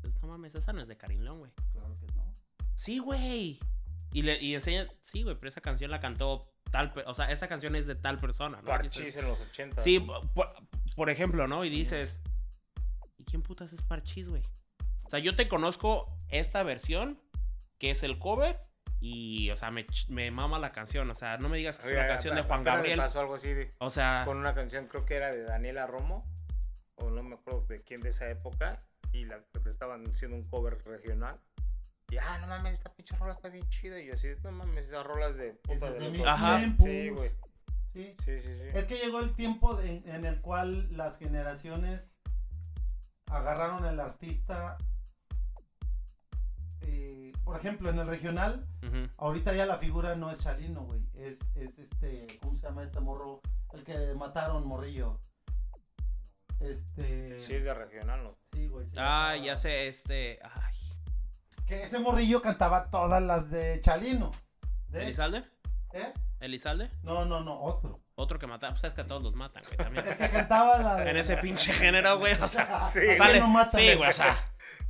Pues, 0.00 0.14
no 0.22 0.28
mames, 0.28 0.54
esa 0.54 0.72
no 0.72 0.80
es 0.80 0.88
de 0.88 0.96
Karim 0.96 1.22
León, 1.22 1.38
güey. 1.38 1.52
Claro 1.72 1.96
que 1.98 2.06
no. 2.12 2.34
Sí, 2.76 2.98
güey. 2.98 3.58
Y, 4.12 4.22
le, 4.22 4.40
y 4.40 4.54
enseña, 4.54 4.88
sí, 5.02 5.22
güey, 5.22 5.36
pero 5.36 5.50
esa 5.50 5.60
canción 5.60 5.90
la 5.90 6.00
cantó 6.00 6.52
tal, 6.70 6.92
o 7.06 7.14
sea, 7.14 7.30
esa 7.30 7.48
canción 7.48 7.76
es 7.76 7.86
de 7.86 7.94
tal 7.94 8.18
persona, 8.18 8.60
¿no? 8.60 8.68
Parchís 8.68 9.16
en 9.16 9.28
los 9.28 9.40
80. 9.40 9.82
Sí, 9.82 10.00
por, 10.00 10.52
por 10.96 11.10
ejemplo, 11.10 11.46
¿no? 11.46 11.64
Y 11.64 11.70
dices, 11.70 12.18
¿y 13.18 13.24
quién 13.24 13.42
putas 13.42 13.72
es 13.72 13.82
Parchís, 13.82 14.28
güey? 14.28 14.42
O 15.04 15.10
sea, 15.10 15.18
yo 15.18 15.36
te 15.36 15.48
conozco 15.48 16.16
esta 16.28 16.62
versión, 16.62 17.20
que 17.78 17.90
es 17.90 18.02
el 18.02 18.18
cover, 18.18 18.60
y, 19.00 19.50
o 19.50 19.56
sea, 19.56 19.70
me, 19.70 19.86
me 20.08 20.30
mama 20.30 20.58
la 20.58 20.72
canción. 20.72 21.10
O 21.10 21.14
sea, 21.14 21.38
no 21.38 21.48
me 21.48 21.56
digas 21.58 21.78
que 21.78 21.86
es 21.88 21.92
una 21.92 22.06
canción 22.06 22.34
de 22.36 22.42
Juan 22.42 22.60
me 22.60 22.64
Gabriel. 22.66 22.98
pasó 22.98 23.20
algo 23.20 23.34
así 23.34 23.52
de- 23.52 23.74
O 23.78 23.90
sea, 23.90 24.22
con 24.26 24.36
una 24.36 24.54
canción, 24.54 24.86
creo 24.86 25.04
que 25.06 25.14
era 25.16 25.30
de 25.32 25.42
Daniela 25.42 25.86
Romo, 25.86 26.24
o 26.96 27.10
no 27.10 27.22
me 27.22 27.34
acuerdo 27.36 27.64
de 27.66 27.82
quién 27.82 28.00
de 28.02 28.10
esa 28.10 28.28
época, 28.28 28.82
y 29.12 29.24
la 29.24 29.40
le 29.64 29.70
estaban 29.70 30.04
haciendo 30.06 30.36
un 30.36 30.46
cover 30.48 30.82
regional. 30.84 31.40
Y 32.10 32.18
ah, 32.18 32.38
no 32.40 32.48
mames, 32.48 32.74
esta 32.74 32.92
pinche 32.92 33.16
rola 33.16 33.32
está 33.32 33.48
bien 33.48 33.68
chida. 33.68 34.00
Y 34.00 34.06
yo 34.06 34.14
así, 34.14 34.28
no 34.42 34.50
mames, 34.52 34.86
esas 34.88 35.06
rolas 35.06 35.38
de 35.38 35.52
puta 35.54 35.90
de 35.92 35.98
de 36.00 36.18
los. 36.18 36.26
Ajá. 36.26 36.60
Sí, 36.78 37.08
güey. 37.08 37.30
Sí. 37.92 38.14
Sí, 38.24 38.38
sí, 38.40 38.54
sí. 38.54 38.68
Es 38.74 38.84
que 38.86 38.96
llegó 38.96 39.20
el 39.20 39.34
tiempo 39.34 39.74
de- 39.74 40.02
en 40.04 40.24
el 40.24 40.40
cual 40.40 40.94
las 40.96 41.18
generaciones 41.18 42.20
agarraron 43.26 43.84
al 43.84 43.98
artista. 44.00 44.76
Eh, 46.82 47.32
por 47.44 47.56
ejemplo, 47.56 47.90
en 47.90 47.98
el 47.98 48.06
regional, 48.06 48.66
ahorita 49.16 49.54
ya 49.54 49.66
la 49.66 49.78
figura 49.78 50.14
no 50.14 50.30
es 50.30 50.38
Chalino, 50.38 50.84
güey. 50.84 51.02
Es, 51.14 51.40
es 51.56 51.78
este, 51.78 52.26
¿cómo 52.40 52.56
se 52.56 52.66
llama 52.66 52.82
este 52.82 53.00
morro? 53.00 53.40
El 53.72 53.84
que 53.84 54.14
mataron, 54.14 54.66
morrillo. 54.66 55.20
Este. 56.60 57.40
Sí, 57.40 57.54
es 57.54 57.64
de 57.64 57.74
regional, 57.74 58.22
¿no? 58.22 58.36
Sí, 58.52 58.66
güey. 58.66 58.86
sí, 58.86 58.96
ah, 58.98 59.36
ya 59.42 59.56
sé, 59.56 59.88
este, 59.88 60.38
ay, 60.42 60.74
Que 61.66 61.82
ese 61.82 61.98
morrillo 61.98 62.42
cantaba 62.42 62.90
todas 62.90 63.22
las 63.22 63.50
de 63.50 63.80
Chalino. 63.80 64.30
¿De? 64.88 65.04
¿Elizalde? 65.04 65.44
¿Eh? 65.92 66.12
¿Elizalde? 66.40 66.90
No, 67.02 67.24
no, 67.24 67.42
no, 67.42 67.60
otro. 67.60 67.99
Otro 68.16 68.38
que 68.38 68.46
mata, 68.46 68.70
pues 68.70 68.84
es 68.84 68.92
que 68.94 69.00
a 69.00 69.06
todos 69.06 69.22
los 69.22 69.34
matan, 69.34 69.62
güey, 69.64 69.76
también. 69.78 70.04
Es 70.08 70.16
que 70.16 70.30
cantaba 70.30 70.78
la 70.78 70.96
de. 70.96 71.10
En 71.10 71.16
ese 71.16 71.36
pinche 71.38 71.72
género, 71.72 72.18
güey, 72.18 72.34
o 72.40 72.46
sea, 72.46 72.82
Sí. 72.92 72.98
¿A 72.98 73.02
quién 73.02 73.16
sale, 73.18 73.40
no 73.40 73.48
matan? 73.48 73.80
sí, 73.80 73.94
güey, 73.94 74.10
o 74.10 74.12
sea, 74.12 74.36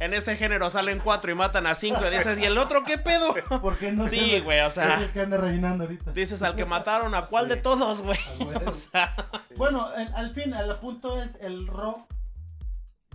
en 0.01 0.15
ese 0.15 0.37
género 0.37 0.69
salen 0.71 0.99
cuatro 0.99 1.31
y 1.31 1.35
matan 1.35 1.67
a 1.67 1.75
cinco 1.75 2.01
y 2.07 2.11
dices, 2.11 2.39
¿y 2.39 2.45
el 2.45 2.57
otro 2.59 2.85
qué 2.85 2.99
pedo? 2.99 3.35
¿Por 3.61 3.77
qué 3.79 3.93
no 3.93 4.09
Sí, 4.09 4.19
se- 4.31 4.41
güey, 4.41 4.61
o 4.61 4.71
sea. 4.71 4.97
Es 4.97 5.03
el 5.05 5.11
que 5.13 5.21
anda 5.21 5.37
rellenando 5.37 5.85
ahorita. 5.85 6.11
Dices 6.13 6.43
al 6.43 6.57
que 6.57 6.65
mataron, 6.65 7.15
¿a 7.15 7.27
cuál 7.27 7.49
de 7.49 7.57
todos, 7.57 8.03
güey? 8.03 8.19
O 8.67 8.73
sea, 8.73 9.15
Sí. 9.49 9.55
Bueno, 9.57 9.93
el- 9.95 10.13
al 10.15 10.31
fin, 10.33 10.53
el 10.55 10.75
punto 10.77 11.23
es 11.23 11.37
el 11.41 11.67
rock 11.69 12.11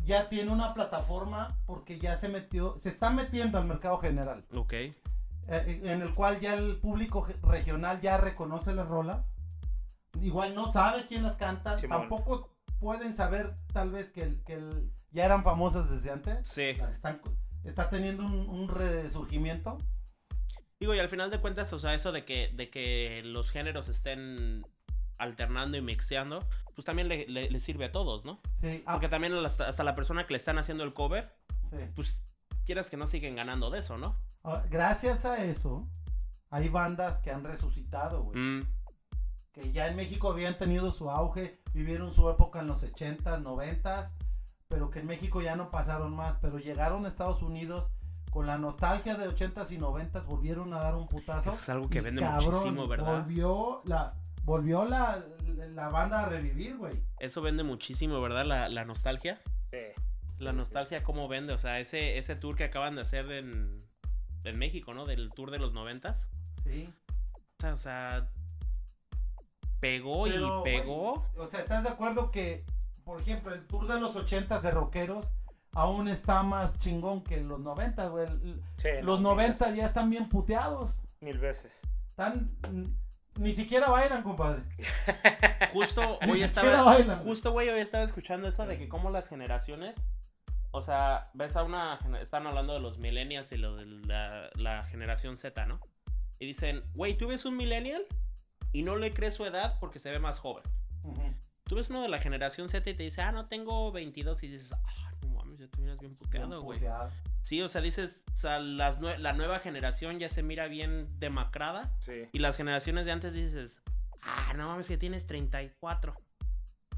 ya 0.06 0.30
tiene 0.30 0.52
una 0.52 0.74
plataforma 0.76 1.58
porque 1.66 1.98
ya 2.00 2.16
se 2.16 2.30
metió, 2.30 2.78
se 2.78 2.90
está 2.90 3.10
metiendo 3.10 3.58
al 3.58 3.66
mercado 3.66 3.98
general, 3.98 4.46
ok. 4.56 4.74
eh, 4.74 4.94
en 5.48 6.02
el 6.04 6.14
cual 6.14 6.40
ya 6.40 6.54
el 6.54 6.78
público 6.78 7.28
regional 7.42 8.00
ya 8.02 8.18
reconoce 8.18 8.74
las 8.74 8.88
rolas. 8.88 9.26
Igual 10.22 10.56
no 10.56 10.72
sabe 10.72 11.06
quién 11.08 11.24
las 11.24 11.36
canta, 11.36 11.78
Simón. 11.78 12.00
tampoco 12.02 12.50
pueden 12.80 13.16
saber 13.16 13.56
tal 13.74 13.92
vez 13.92 14.10
que, 14.10 14.24
el- 14.24 14.44
que 14.44 14.54
el- 14.54 14.92
ya 15.12 15.26
eran 15.26 15.44
famosas 15.44 15.90
desde 15.90 16.12
antes. 16.12 16.48
Sí. 16.48 16.74
Las 16.74 16.94
están, 16.94 17.22
está 17.64 17.90
teniendo 17.90 18.24
un, 18.26 18.48
un 18.50 18.68
resurgimiento. 18.70 19.78
Digo, 20.80 20.94
y 20.94 21.00
al 21.00 21.08
final 21.10 21.32
de 21.32 21.40
cuentas, 21.40 21.72
o 21.74 21.80
sea, 21.80 21.94
eso 21.94 22.12
de 22.12 22.26
que, 22.26 22.52
de 22.54 22.70
que 22.70 23.22
los 23.24 23.50
géneros 23.50 23.88
estén 23.88 24.66
alternando 25.18 25.78
y 25.78 25.82
mixeando, 25.82 26.46
pues 26.76 26.84
también 26.86 27.08
le, 27.08 27.26
le- 27.28 27.50
le 27.50 27.60
sirve 27.62 27.86
a 27.86 27.92
todos, 27.94 28.26
¿no? 28.26 28.42
Sí, 28.56 28.84
ah, 28.86 28.94
Porque 28.94 29.08
también 29.08 29.34
hasta, 29.34 29.70
hasta 29.70 29.84
la 29.86 29.96
persona 29.96 30.28
que 30.28 30.34
le 30.34 30.38
están 30.38 30.58
haciendo 30.58 30.84
el 30.84 30.94
cover, 30.94 31.34
sí. 31.70 31.78
pues 31.96 32.22
quieras 32.66 32.90
que 32.90 32.98
no 32.98 33.08
siguen 33.08 33.36
ganando 33.38 33.70
de 33.70 33.80
eso, 33.80 33.98
¿no? 33.98 34.18
Ahora, 34.44 34.66
gracias 34.70 35.24
a 35.24 35.42
eso, 35.46 35.88
hay 36.50 36.68
bandas 36.68 37.20
que 37.20 37.32
han 37.32 37.46
resucitado, 37.46 38.24
güey. 38.24 38.38
Mm, 38.38 38.68
que 39.56 39.72
ya 39.72 39.88
en 39.88 39.96
México 39.96 40.30
habían 40.30 40.58
tenido 40.58 40.92
su 40.92 41.10
auge, 41.10 41.62
vivieron 41.74 42.14
su 42.14 42.30
época 42.30 42.60
en 42.60 42.68
los 42.68 42.84
80s, 42.84 43.42
90s, 43.42 44.12
pero 44.68 44.90
que 44.90 45.00
en 45.00 45.08
México 45.08 45.42
ya 45.42 45.56
no 45.56 45.72
pasaron 45.72 46.14
más, 46.14 46.38
pero 46.42 46.60
llegaron 46.60 47.06
a 47.06 47.08
Estados 47.08 47.42
Unidos 47.42 47.90
con 48.32 48.48
la 48.48 48.58
nostalgia 48.58 49.16
de 49.16 49.30
80s 49.30 49.72
y 49.72 49.78
90s, 49.78 50.26
volvieron 50.26 50.74
a 50.74 50.80
dar 50.80 50.96
un 50.96 51.08
putazo. 51.08 51.52
Eso 51.52 51.58
es 51.58 51.70
algo 51.70 51.90
que 51.90 52.00
y, 52.00 52.02
vende 52.02 52.22
muchísimo, 52.22 52.86
¿verdad? 52.88 53.22
Volvió 53.24 53.82
la 53.86 54.14
volvió 54.44 54.84
la, 54.84 55.26
la 55.74 55.88
banda 55.90 56.20
a 56.24 56.26
revivir, 56.30 56.78
güey. 56.78 57.02
eso 57.20 57.42
vende 57.42 57.64
muchísimo, 57.64 58.22
¿verdad? 58.22 58.46
La, 58.46 58.68
la 58.68 58.84
nostalgia. 58.84 59.42
Sí. 59.72 59.78
La 60.38 60.52
Sí, 60.52 60.58
nostalgia, 60.58 61.02
¿cómo 61.02 61.30
vende? 61.30 61.54
O 61.54 61.58
sea, 61.58 61.80
ese, 61.80 62.18
ese 62.18 62.36
tour 62.36 62.58
que 62.58 62.66
acaban 62.66 62.96
de 62.96 63.02
hacer 63.04 63.32
en, 63.32 63.86
en 64.44 64.58
México, 64.60 64.94
¿no? 64.94 65.06
Del 65.06 65.32
tour 65.32 65.50
de 65.50 65.60
los 65.60 65.72
noventas. 65.72 66.30
Sí. 66.64 66.94
O 67.64 67.78
sea, 67.78 68.30
pegó 69.80 70.24
Pero, 70.26 70.62
y 70.62 70.64
pegó. 70.64 71.26
O 71.38 71.48
sea, 71.48 71.60
¿estás 71.62 71.84
de 71.84 71.90
acuerdo 71.90 72.32
que, 72.32 72.66
por 73.04 73.20
ejemplo, 73.22 73.54
el 73.54 73.66
tour 73.68 73.88
de 73.88 74.00
los 74.00 74.16
80s 74.16 74.62
de 74.62 74.72
rockeros 74.72 75.26
aún 75.74 76.08
está 76.08 76.42
más 76.44 76.80
chingón 76.80 77.24
que 77.24 77.42
los 77.42 77.60
90, 77.60 78.08
güey? 78.08 78.28
Sí, 78.78 78.90
Los 79.02 79.20
no, 79.20 79.36
mil 79.36 79.38
90 79.48 79.66
veces. 79.66 79.78
ya 79.80 79.86
están 79.88 80.10
bien 80.10 80.28
puteados. 80.30 80.92
Mil 81.20 81.38
veces. 81.40 81.80
Están. 82.10 82.56
Ni 83.38 83.54
siquiera 83.54 83.90
bailan, 83.90 84.24
compadre. 84.24 84.64
Justo 85.74 86.20
Ni 86.22 86.32
hoy 86.32 86.38
siquiera 86.40 86.46
estaba. 86.46 86.84
bailan. 86.84 87.20
Justo, 87.20 87.52
güey, 87.52 87.68
hoy 87.70 87.80
estaba 87.80 88.04
escuchando 88.04 88.48
eso 88.48 88.66
de 88.66 88.78
que 88.78 88.88
como 88.88 89.10
las 89.10 89.28
generaciones. 89.28 89.98
O 90.72 90.82
sea, 90.82 91.30
ves 91.34 91.56
a 91.58 91.64
una. 91.64 92.00
Están 92.22 92.48
hablando 92.48 92.74
de 92.74 92.80
los 92.80 92.98
millennials 92.98 93.52
y 93.52 93.58
lo 93.58 93.76
de 93.76 93.86
la, 93.86 94.50
la 94.56 94.84
generación 94.86 95.36
Z, 95.38 95.66
¿no? 95.66 95.80
Y 96.40 96.46
dicen, 96.48 96.84
güey, 96.94 97.18
tú 97.18 97.28
ves 97.28 97.46
un 97.46 97.56
millennial 97.58 98.06
y 98.78 98.84
no 98.84 98.96
le 98.96 99.14
crees 99.14 99.36
su 99.36 99.46
edad 99.46 99.78
porque 99.80 100.00
se 100.00 100.12
ve 100.12 100.20
más 100.20 100.40
joven. 100.40 100.64
Tú 101.64 101.76
ves 101.76 101.90
uno 101.90 102.02
de 102.04 102.10
la 102.10 102.20
generación 102.20 102.70
Z 102.70 102.88
y 102.90 102.94
te 102.94 103.04
dice, 103.04 103.22
ah, 103.22 103.32
no 103.32 103.48
tengo 103.48 103.92
22 103.92 104.44
y 104.44 104.48
dices, 104.50 104.74
ah, 104.74 105.12
no 105.22 105.30
mames, 105.30 105.60
ya 105.60 105.68
te 105.68 105.82
miras 105.82 105.98
bien 106.00 106.16
puteado, 106.16 106.62
güey. 106.62 106.80
Sí, 107.42 107.62
o 107.62 107.68
sea, 107.68 107.82
dices, 107.82 108.22
o 108.34 108.38
sea, 108.38 108.60
las 108.60 109.00
nue- 109.02 109.18
la 109.18 109.34
nueva 109.34 109.60
generación 109.60 110.20
ya 110.20 110.30
se 110.30 110.44
mira 110.44 110.68
bien 110.68 111.08
demacrada 111.20 111.96
Sí. 112.00 112.28
y 112.32 112.40
las 112.40 112.58
generaciones 112.58 113.06
de 113.06 113.12
antes 113.14 113.34
dices, 113.34 113.80
ah, 114.22 114.54
no 114.56 114.68
mames, 114.68 114.88
que 114.88 114.98
tienes 114.98 115.26
34. 115.26 116.16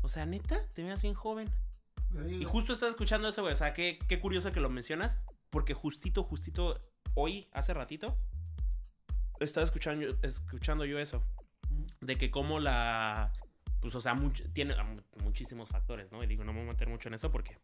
O 0.02 0.10
sea, 0.10 0.26
neta, 0.26 0.66
te 0.74 0.84
miras 0.84 1.02
bien 1.02 1.14
joven. 1.14 1.50
Y 2.30 2.44
justo 2.46 2.74
estás 2.74 2.90
escuchando 2.92 3.28
eso, 3.30 3.42
güey. 3.42 3.54
O 3.54 3.58
sea, 3.58 3.74
qué, 3.74 4.00
qué 4.08 4.20
curioso 4.20 4.52
que 4.52 4.60
lo 4.62 4.70
mencionas. 4.70 5.18
Porque 5.50 5.74
justito, 5.74 6.24
justito, 6.24 6.82
hoy, 7.14 7.48
hace 7.54 7.74
ratito, 7.74 8.18
estaba 9.40 9.64
escuchando, 9.66 10.06
escuchando 10.24 10.86
yo 10.86 11.00
eso. 11.00 11.22
De 12.02 12.18
que 12.18 12.32
como 12.32 12.60
la... 12.60 13.32
Pues, 13.82 13.94
o 13.96 14.02
sea, 14.02 14.14
much- 14.16 14.52
tiene 14.54 14.74
ah, 14.78 14.84
mu- 14.84 15.02
muchísimos 15.24 15.70
factores, 15.70 16.12
¿no? 16.12 16.24
Y 16.24 16.28
digo, 16.28 16.44
no 16.44 16.54
me 16.54 16.60
voy 16.60 16.70
a 16.70 16.72
meter 16.74 16.90
mucho 16.90 17.10
en 17.10 17.16
eso 17.16 17.32
porque 17.32 17.58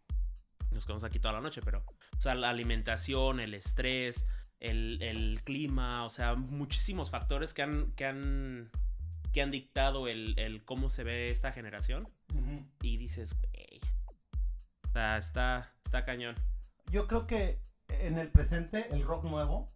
nos 0.72 0.86
quedamos 0.86 1.04
aquí 1.04 1.20
toda 1.20 1.34
la 1.34 1.42
noche, 1.42 1.62
pero... 1.64 1.84
O 2.18 2.22
sea, 2.22 2.36
la 2.36 2.50
alimentación, 2.50 3.40
el 3.40 3.54
estrés, 3.54 4.26
el, 4.60 5.02
el 5.02 5.42
clima, 5.44 6.06
o 6.06 6.10
sea, 6.10 6.36
muchísimos 6.36 7.12
factores 7.12 7.54
que 7.54 7.62
han, 7.64 7.92
que 7.94 8.06
han, 8.06 8.72
que 9.34 9.42
han 9.42 9.52
dictado 9.52 10.08
el, 10.08 10.34
el 10.38 10.64
cómo 10.64 10.90
se 10.90 11.04
ve 11.04 11.30
esta 11.32 11.52
generación. 11.52 12.08
Y 12.82 12.98
dices, 12.98 13.36
güey. 13.40 13.82
O 14.90 14.92
sea, 14.94 15.18
está, 15.18 15.74
está 15.86 16.06
cañón. 16.06 16.36
Yo 16.92 17.08
creo 17.08 17.28
que 17.28 17.60
en 17.90 18.18
el 18.18 18.30
presente 18.30 18.88
el 18.92 19.04
rock 19.04 19.26
nuevo 19.26 19.72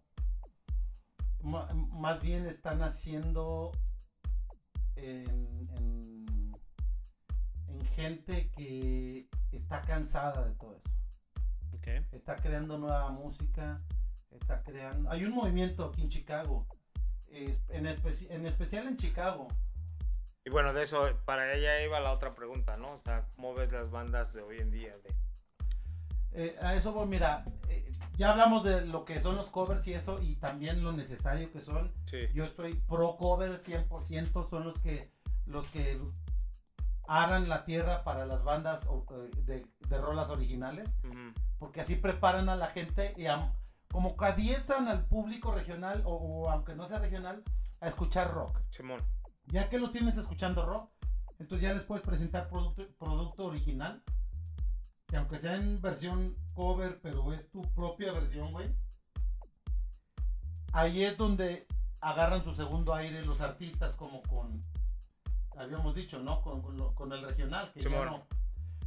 más 1.40 2.20
bien 2.22 2.46
están 2.46 2.82
haciendo 2.82 3.72
en, 4.98 5.68
en- 5.76 6.52
en 7.68 7.86
gente 7.94 8.50
que 8.50 9.28
está 9.52 9.80
cansada 9.82 10.46
de 10.46 10.54
todo 10.54 10.76
eso. 10.76 10.88
Está 12.12 12.36
creando 12.36 12.76
nueva 12.76 13.10
música, 13.10 13.80
está 14.30 14.62
creando... 14.62 15.10
Hay 15.10 15.24
un 15.24 15.32
movimiento 15.32 15.86
aquí 15.86 16.02
en 16.02 16.08
Chicago, 16.10 16.66
es- 17.28 17.62
en, 17.70 17.86
especi- 17.86 18.26
en 18.30 18.44
especial 18.46 18.86
en 18.88 18.96
Chicago. 18.98 19.48
Y 20.44 20.50
bueno, 20.50 20.72
de 20.74 20.82
eso, 20.82 21.08
para 21.24 21.54
ella 21.54 21.82
iba 21.82 21.98
la 22.00 22.12
otra 22.12 22.34
pregunta, 22.34 22.76
¿no? 22.76 22.92
O 22.92 22.98
sea, 22.98 23.26
¿cómo 23.36 23.54
ves 23.54 23.72
las 23.72 23.90
bandas 23.90 24.32
de 24.34 24.42
hoy 24.42 24.58
en 24.58 24.70
día? 24.70 24.94
De... 24.98 25.14
Eh, 26.32 26.56
a 26.60 26.74
eso 26.74 26.92
voy, 26.92 27.06
mira, 27.06 27.44
eh, 27.68 27.87
ya 28.18 28.32
hablamos 28.32 28.64
de 28.64 28.84
lo 28.84 29.04
que 29.04 29.20
son 29.20 29.36
los 29.36 29.48
covers 29.48 29.86
y 29.86 29.94
eso, 29.94 30.20
y 30.20 30.34
también 30.36 30.82
lo 30.82 30.92
necesario 30.92 31.50
que 31.52 31.60
son. 31.60 31.92
Sí. 32.06 32.26
Yo 32.34 32.44
estoy 32.44 32.74
pro 32.74 33.16
cover 33.16 33.60
100%, 33.60 34.48
son 34.50 34.64
los 34.64 34.78
que 34.80 35.12
los 35.46 35.68
que 35.70 35.98
aran 37.06 37.48
la 37.48 37.64
tierra 37.64 38.02
para 38.02 38.26
las 38.26 38.42
bandas 38.42 38.86
eh, 38.86 39.30
de, 39.44 39.66
de 39.88 39.98
rolas 39.98 40.30
originales, 40.30 40.98
porque 41.58 41.80
así 41.80 41.94
preparan 41.94 42.48
a 42.48 42.56
la 42.56 42.66
gente 42.66 43.14
y 43.16 43.26
como 43.90 44.16
que 44.16 44.26
adiestran 44.26 44.88
al 44.88 45.06
público 45.06 45.52
regional 45.52 46.02
o, 46.04 46.14
o 46.16 46.50
aunque 46.50 46.74
no 46.74 46.86
sea 46.86 46.98
regional 46.98 47.42
a 47.80 47.88
escuchar 47.88 48.34
rock. 48.34 48.60
Simón. 48.70 49.00
Ya 49.46 49.70
que 49.70 49.78
los 49.78 49.92
tienes 49.92 50.16
escuchando 50.18 50.66
rock, 50.66 50.90
entonces 51.38 51.68
ya 51.68 51.72
les 51.72 51.84
puedes 51.84 52.04
presentar 52.04 52.48
producto, 52.48 52.84
producto 52.98 53.46
original. 53.46 54.02
Que 55.08 55.16
aunque 55.16 55.38
sea 55.38 55.56
en 55.56 55.80
versión 55.80 56.36
cover, 56.54 57.00
pero 57.02 57.32
es 57.32 57.50
tu 57.50 57.62
propia 57.74 58.12
versión, 58.12 58.52
güey. 58.52 58.72
Ahí 60.72 61.02
es 61.04 61.16
donde 61.16 61.66
agarran 62.00 62.44
su 62.44 62.52
segundo 62.52 62.94
aire 62.94 63.24
los 63.24 63.40
artistas, 63.40 63.96
como 63.96 64.22
con, 64.22 64.62
habíamos 65.56 65.94
dicho, 65.94 66.18
¿no? 66.20 66.42
Con, 66.42 66.60
con 66.62 66.76
lo- 66.76 66.94
con 66.94 67.12
el 67.12 67.22
regional, 67.22 67.72
que 67.72 67.80
ya 67.80 68.04
no, 68.04 68.26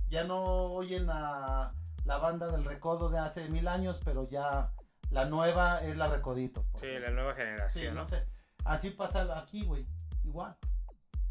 ya 0.09 0.23
no 0.23 0.43
oyen 0.73 1.09
a 1.09 1.73
la 2.05 2.17
banda 2.17 2.47
del 2.51 2.63
recodo 2.65 3.09
de 3.09 3.17
hace 3.19 3.49
mil 3.49 3.67
años, 3.67 3.99
pero 4.05 4.29
ya 4.29 4.71
la 5.09 5.25
nueva 5.25 5.79
es 5.79 5.97
la 5.97 6.07
recodito. 6.07 6.65
Sí, 6.75 6.85
ejemplo. 6.85 7.09
la 7.09 7.15
nueva 7.15 7.33
Sí, 7.33 7.41
generación, 7.41 7.95
no 7.95 8.01
¿no? 8.01 8.07
sé. 8.07 8.25
Así 8.63 8.91
pasa 8.91 9.39
aquí, 9.39 9.63
güey. 9.65 9.87
Igual. 10.23 10.55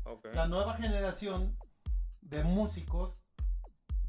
Ok. 0.04 0.26
La 0.34 0.48
nueva 0.48 0.74
generación 0.76 1.56
de 2.22 2.42
músicos, 2.42 3.19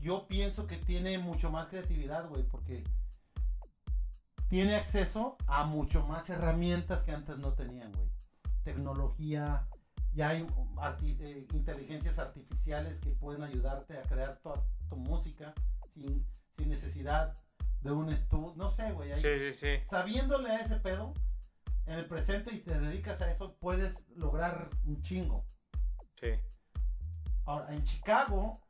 yo 0.01 0.27
pienso 0.27 0.67
que 0.67 0.77
tiene 0.77 1.17
mucho 1.17 1.49
más 1.51 1.67
creatividad, 1.67 2.27
güey, 2.27 2.43
porque 2.43 2.83
tiene 4.49 4.75
acceso 4.75 5.37
a 5.47 5.63
mucho 5.63 6.05
más 6.07 6.29
herramientas 6.29 7.03
que 7.03 7.11
antes 7.11 7.37
no 7.37 7.53
tenían, 7.53 7.91
güey. 7.93 8.09
Tecnología, 8.63 9.65
ya 10.13 10.29
hay 10.29 10.45
arti- 10.77 11.17
eh, 11.21 11.47
inteligencias 11.53 12.19
artificiales 12.19 12.99
que 12.99 13.11
pueden 13.11 13.43
ayudarte 13.43 13.97
a 13.97 14.01
crear 14.03 14.37
toda 14.43 14.61
tu 14.89 14.97
música 14.97 15.53
sin, 15.93 16.25
sin 16.57 16.69
necesidad 16.69 17.37
de 17.81 17.91
un 17.91 18.09
estudio. 18.09 18.53
No 18.57 18.69
sé, 18.69 18.91
güey. 18.91 19.17
Sí, 19.19 19.39
sí, 19.39 19.53
sí. 19.53 19.67
sabiéndole 19.85 20.49
a 20.51 20.57
ese 20.57 20.75
pedo 20.77 21.13
en 21.85 21.93
el 21.97 22.05
presente 22.05 22.53
y 22.53 22.59
te 22.59 22.77
dedicas 22.79 23.21
a 23.21 23.31
eso, 23.31 23.55
puedes 23.59 24.07
lograr 24.15 24.69
un 24.85 25.01
chingo. 25.01 25.45
Sí. 26.19 26.29
Ahora, 27.45 27.73
en 27.73 27.83
Chicago, 27.83 28.61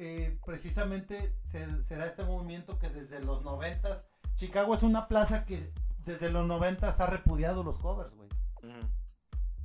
eh, 0.00 0.38
precisamente 0.46 1.34
se, 1.44 1.82
se 1.82 1.96
da 1.96 2.06
este 2.06 2.24
movimiento 2.24 2.78
que 2.78 2.88
desde 2.88 3.20
los 3.20 3.42
noventas, 3.42 4.02
Chicago 4.36 4.74
es 4.74 4.82
una 4.84 5.08
plaza 5.08 5.44
que 5.44 5.72
desde 6.04 6.30
los 6.30 6.46
noventas 6.46 7.00
ha 7.00 7.06
repudiado 7.06 7.62
los 7.64 7.78
covers, 7.78 8.14
güey. 8.14 8.28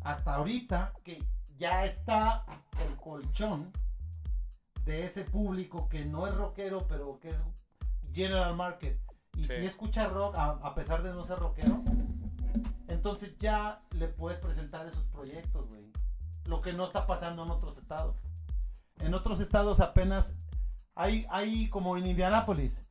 Hasta 0.01 0.35
ahorita 0.35 0.93
que 1.03 1.23
ya 1.57 1.85
está 1.85 2.45
el 2.85 2.95
colchón 2.97 3.71
de 4.85 5.05
ese 5.05 5.23
público 5.23 5.87
que 5.87 6.03
no 6.03 6.27
es 6.27 6.35
rockero, 6.35 6.87
pero 6.87 7.19
que 7.19 7.29
es 7.29 7.41
general 8.11 8.55
market. 8.55 8.99
Y 9.35 9.45
Sí. 9.45 9.53
si 9.53 9.65
escucha 9.65 10.07
rock, 10.07 10.35
a, 10.35 10.49
a 10.61 10.75
pesar 10.75 11.03
de 11.03 11.11
no 11.13 11.25
ser 11.25 11.39
rockero, 11.39 11.81
entonces 12.87 13.37
ya 13.39 13.81
le 13.91 14.07
puedes 14.07 14.39
presentar 14.39 14.85
esos 14.87 15.05
proyectos, 15.05 15.67
güey. 15.67 15.91
Lo 16.45 16.61
que 16.61 16.73
no 16.73 16.85
está 16.85 17.07
pasando 17.07 17.43
en 17.43 17.51
otros 17.51 17.77
estados. 17.77 18.17
En 18.99 19.13
otros 19.13 19.39
estados 19.39 19.79
apenas 19.79 20.33
hay, 20.95 21.25
hay 21.29 21.69
como 21.69 21.97
en 21.97 22.07
Indianápolis. 22.07 22.85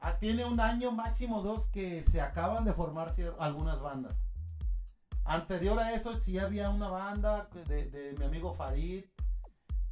ah, 0.00 0.18
Tiene 0.18 0.44
un 0.44 0.60
año 0.60 0.90
máximo 0.90 1.42
dos 1.42 1.66
que 1.68 2.02
se 2.02 2.20
acaban 2.20 2.64
de 2.64 2.72
formar 2.72 3.12
algunas 3.38 3.80
bandas. 3.80 4.16
Anterior 5.24 5.78
a 5.78 5.92
eso 5.92 6.18
sí 6.18 6.38
había 6.38 6.70
una 6.70 6.88
banda 6.88 7.48
de, 7.66 7.90
de 7.90 8.14
mi 8.18 8.24
amigo 8.24 8.54
Farid, 8.54 9.04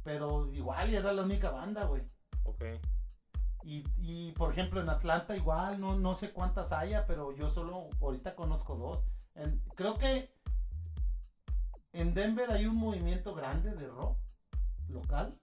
pero 0.03 0.51
igual 0.51 0.89
y 0.89 0.95
era 0.95 1.13
la 1.13 1.21
única 1.21 1.51
banda, 1.51 1.83
güey. 1.85 2.01
Ok. 2.43 2.63
Y, 3.63 3.83
y, 3.97 4.31
por 4.31 4.51
ejemplo 4.51 4.81
en 4.81 4.89
Atlanta 4.89 5.35
igual, 5.35 5.79
no, 5.79 5.95
no 5.97 6.15
sé 6.15 6.31
cuántas 6.31 6.71
haya, 6.71 7.05
pero 7.05 7.35
yo 7.35 7.49
solo 7.49 7.89
ahorita 8.01 8.35
conozco 8.35 8.75
dos. 8.75 9.03
En- 9.35 9.61
creo 9.75 9.97
que 9.97 10.33
en 11.93 12.13
Denver 12.13 12.49
hay 12.51 12.65
un 12.65 12.75
movimiento 12.77 13.35
grande 13.35 13.75
de 13.75 13.87
rock 13.87 14.17
local, 14.89 15.37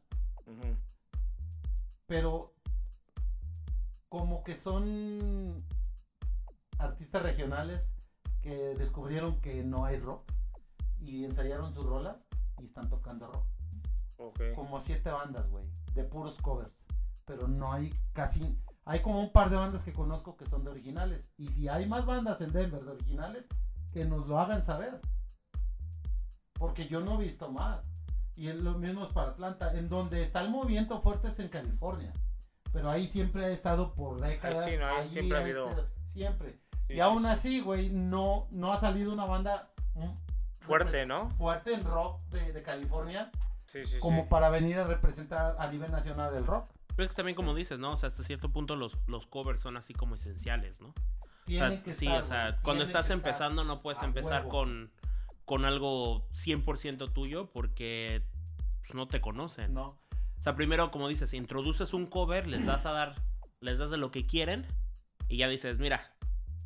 pero 2.06 2.54
como 4.08 4.44
que 4.44 4.54
son 4.54 5.64
artistas 6.78 7.22
regionales 7.22 7.88
que 8.42 8.74
descubrieron 8.74 9.40
que 9.40 9.62
no 9.64 9.84
hay 9.84 9.98
rock 9.98 10.30
y 11.00 11.24
ensayaron 11.24 11.72
sus 11.72 11.84
rolas 11.86 12.16
y 12.60 12.66
están 12.66 12.88
tocando 12.88 13.26
rock. 13.26 13.44
Ok. 14.16 14.40
como 14.54 14.80
siete 14.80 15.10
bandas, 15.10 15.50
güey, 15.50 15.64
de 15.94 16.04
puros 16.04 16.36
covers. 16.40 16.78
Pero 17.24 17.48
no 17.48 17.72
hay 17.72 17.92
casi. 18.12 18.56
Hay 18.84 19.00
como 19.00 19.20
un 19.20 19.32
par 19.32 19.50
de 19.50 19.56
bandas 19.56 19.82
que 19.82 19.92
conozco 19.92 20.36
que 20.36 20.46
son 20.46 20.62
de 20.62 20.70
originales. 20.70 21.26
Y 21.36 21.48
si 21.48 21.68
hay 21.68 21.86
más 21.86 22.06
bandas 22.06 22.40
en 22.40 22.52
Denver 22.52 22.84
de 22.84 22.92
originales, 22.92 23.48
que 23.92 24.04
nos 24.04 24.26
lo 24.26 24.38
hagan 24.38 24.62
saber. 24.62 25.00
Porque 26.52 26.86
yo 26.86 27.00
no 27.00 27.14
he 27.14 27.24
visto 27.24 27.50
más. 27.50 27.82
Y 28.36 28.48
es 28.48 28.56
lo 28.56 28.72
mismo 28.78 29.04
es 29.04 29.12
para 29.12 29.30
Atlanta. 29.30 29.74
En 29.76 29.88
donde 29.88 30.22
está 30.22 30.40
el 30.40 30.50
movimiento 30.50 31.00
fuerte 31.00 31.28
es 31.28 31.38
en 31.38 31.48
California. 31.48 32.12
Pero 32.72 32.90
ahí 32.90 33.06
siempre 33.06 33.44
ha 33.44 33.48
estado 33.50 33.94
por 33.94 34.20
décadas. 34.20 34.64
sí, 34.64 34.72
no, 34.76 34.86
ahí 34.86 35.02
siempre 35.02 35.38
ha 35.38 35.40
habido- 35.40 35.88
Siempre. 36.12 36.58
Sí, 36.86 36.92
y 36.92 36.94
sí, 36.94 37.00
aún 37.00 37.22
sí. 37.22 37.28
así, 37.28 37.60
güey, 37.60 37.88
no, 37.90 38.46
no 38.50 38.72
ha 38.72 38.76
salido 38.76 39.12
una 39.12 39.24
banda 39.24 39.70
mm, 39.94 40.10
Fuerte, 40.60 41.06
¿no? 41.06 41.30
fuerte 41.30 41.74
en 41.74 41.84
rock 41.84 42.20
de, 42.30 42.52
de 42.52 42.62
California 42.62 43.30
Sí, 43.66 43.84
sí, 43.84 43.98
como 43.98 44.22
sí. 44.22 44.28
para 44.30 44.50
venir 44.50 44.78
a 44.78 44.84
representar 44.84 45.56
a 45.58 45.66
nivel 45.68 45.90
nacional 45.90 46.34
el 46.34 46.46
rock. 46.46 46.70
Pero 46.88 47.02
es 47.04 47.08
que 47.08 47.14
también 47.16 47.34
como 47.36 47.54
dices, 47.54 47.78
¿no? 47.78 47.92
O 47.92 47.96
sea, 47.96 48.08
hasta 48.08 48.22
cierto 48.22 48.50
punto 48.50 48.76
los, 48.76 48.96
los 49.08 49.26
covers 49.26 49.60
son 49.60 49.76
así 49.76 49.94
como 49.94 50.14
esenciales, 50.14 50.80
¿no? 50.80 50.88
O 50.88 50.92
sea, 51.50 51.68
Tiene 51.68 51.82
que 51.82 51.92
sí, 51.92 52.06
estar, 52.06 52.20
o 52.20 52.22
sea, 52.22 52.44
cuando 52.62 52.84
tiene 52.84 52.98
estás 52.98 53.10
empezando 53.10 53.64
no 53.64 53.82
puedes 53.82 54.02
empezar 54.02 54.42
huevo. 54.42 54.50
con, 54.50 54.92
con 55.44 55.64
algo 55.64 56.28
100% 56.32 57.12
tuyo 57.12 57.50
porque 57.52 58.22
pues, 58.80 58.94
no 58.94 59.08
te 59.08 59.20
conocen. 59.20 59.74
No, 59.74 59.98
O 60.38 60.42
sea, 60.42 60.54
primero, 60.54 60.90
como 60.90 61.08
dices, 61.08 61.34
introduces 61.34 61.94
un 61.94 62.06
cover, 62.06 62.46
les 62.46 62.64
das 62.64 62.86
a 62.86 62.92
dar, 62.92 63.14
les 63.60 63.78
das 63.78 63.90
de 63.90 63.96
lo 63.96 64.10
que 64.10 64.26
quieren 64.26 64.66
y 65.28 65.38
ya 65.38 65.48
dices, 65.48 65.78
mira, 65.78 66.16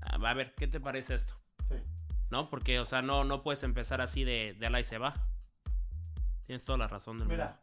a 0.01 0.16
a 0.16 0.35
ver, 0.35 0.55
¿qué 0.57 0.66
te 0.66 0.81
parece 0.81 1.14
esto? 1.14 1.35
sí. 1.68 1.76
¿No? 2.31 2.51
Porque, 2.51 2.79
o 2.79 2.85
sea, 2.85 3.01
no, 3.03 3.24
no 3.24 3.43
puedes 3.43 3.62
empezar 3.62 4.01
así 4.01 4.22
de, 4.22 4.55
de 4.59 4.66
ala 4.66 4.81
y 4.81 4.85
se 4.85 4.99
va. 4.99 5.14
Tienes 6.45 6.62
toda 6.64 6.76
la 6.76 6.87
razón 6.89 7.18
del 7.18 7.29
Mira, 7.29 7.61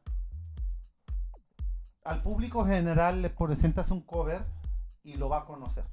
al 2.04 2.22
público 2.22 2.66
general 2.66 3.22
le 3.22 3.30
presentas 3.30 3.92
un 3.92 4.02
cover 4.02 4.44
y 5.04 5.16
lo 5.16 5.28
va 5.28 5.40
a 5.40 5.46
conocer. 5.46 5.84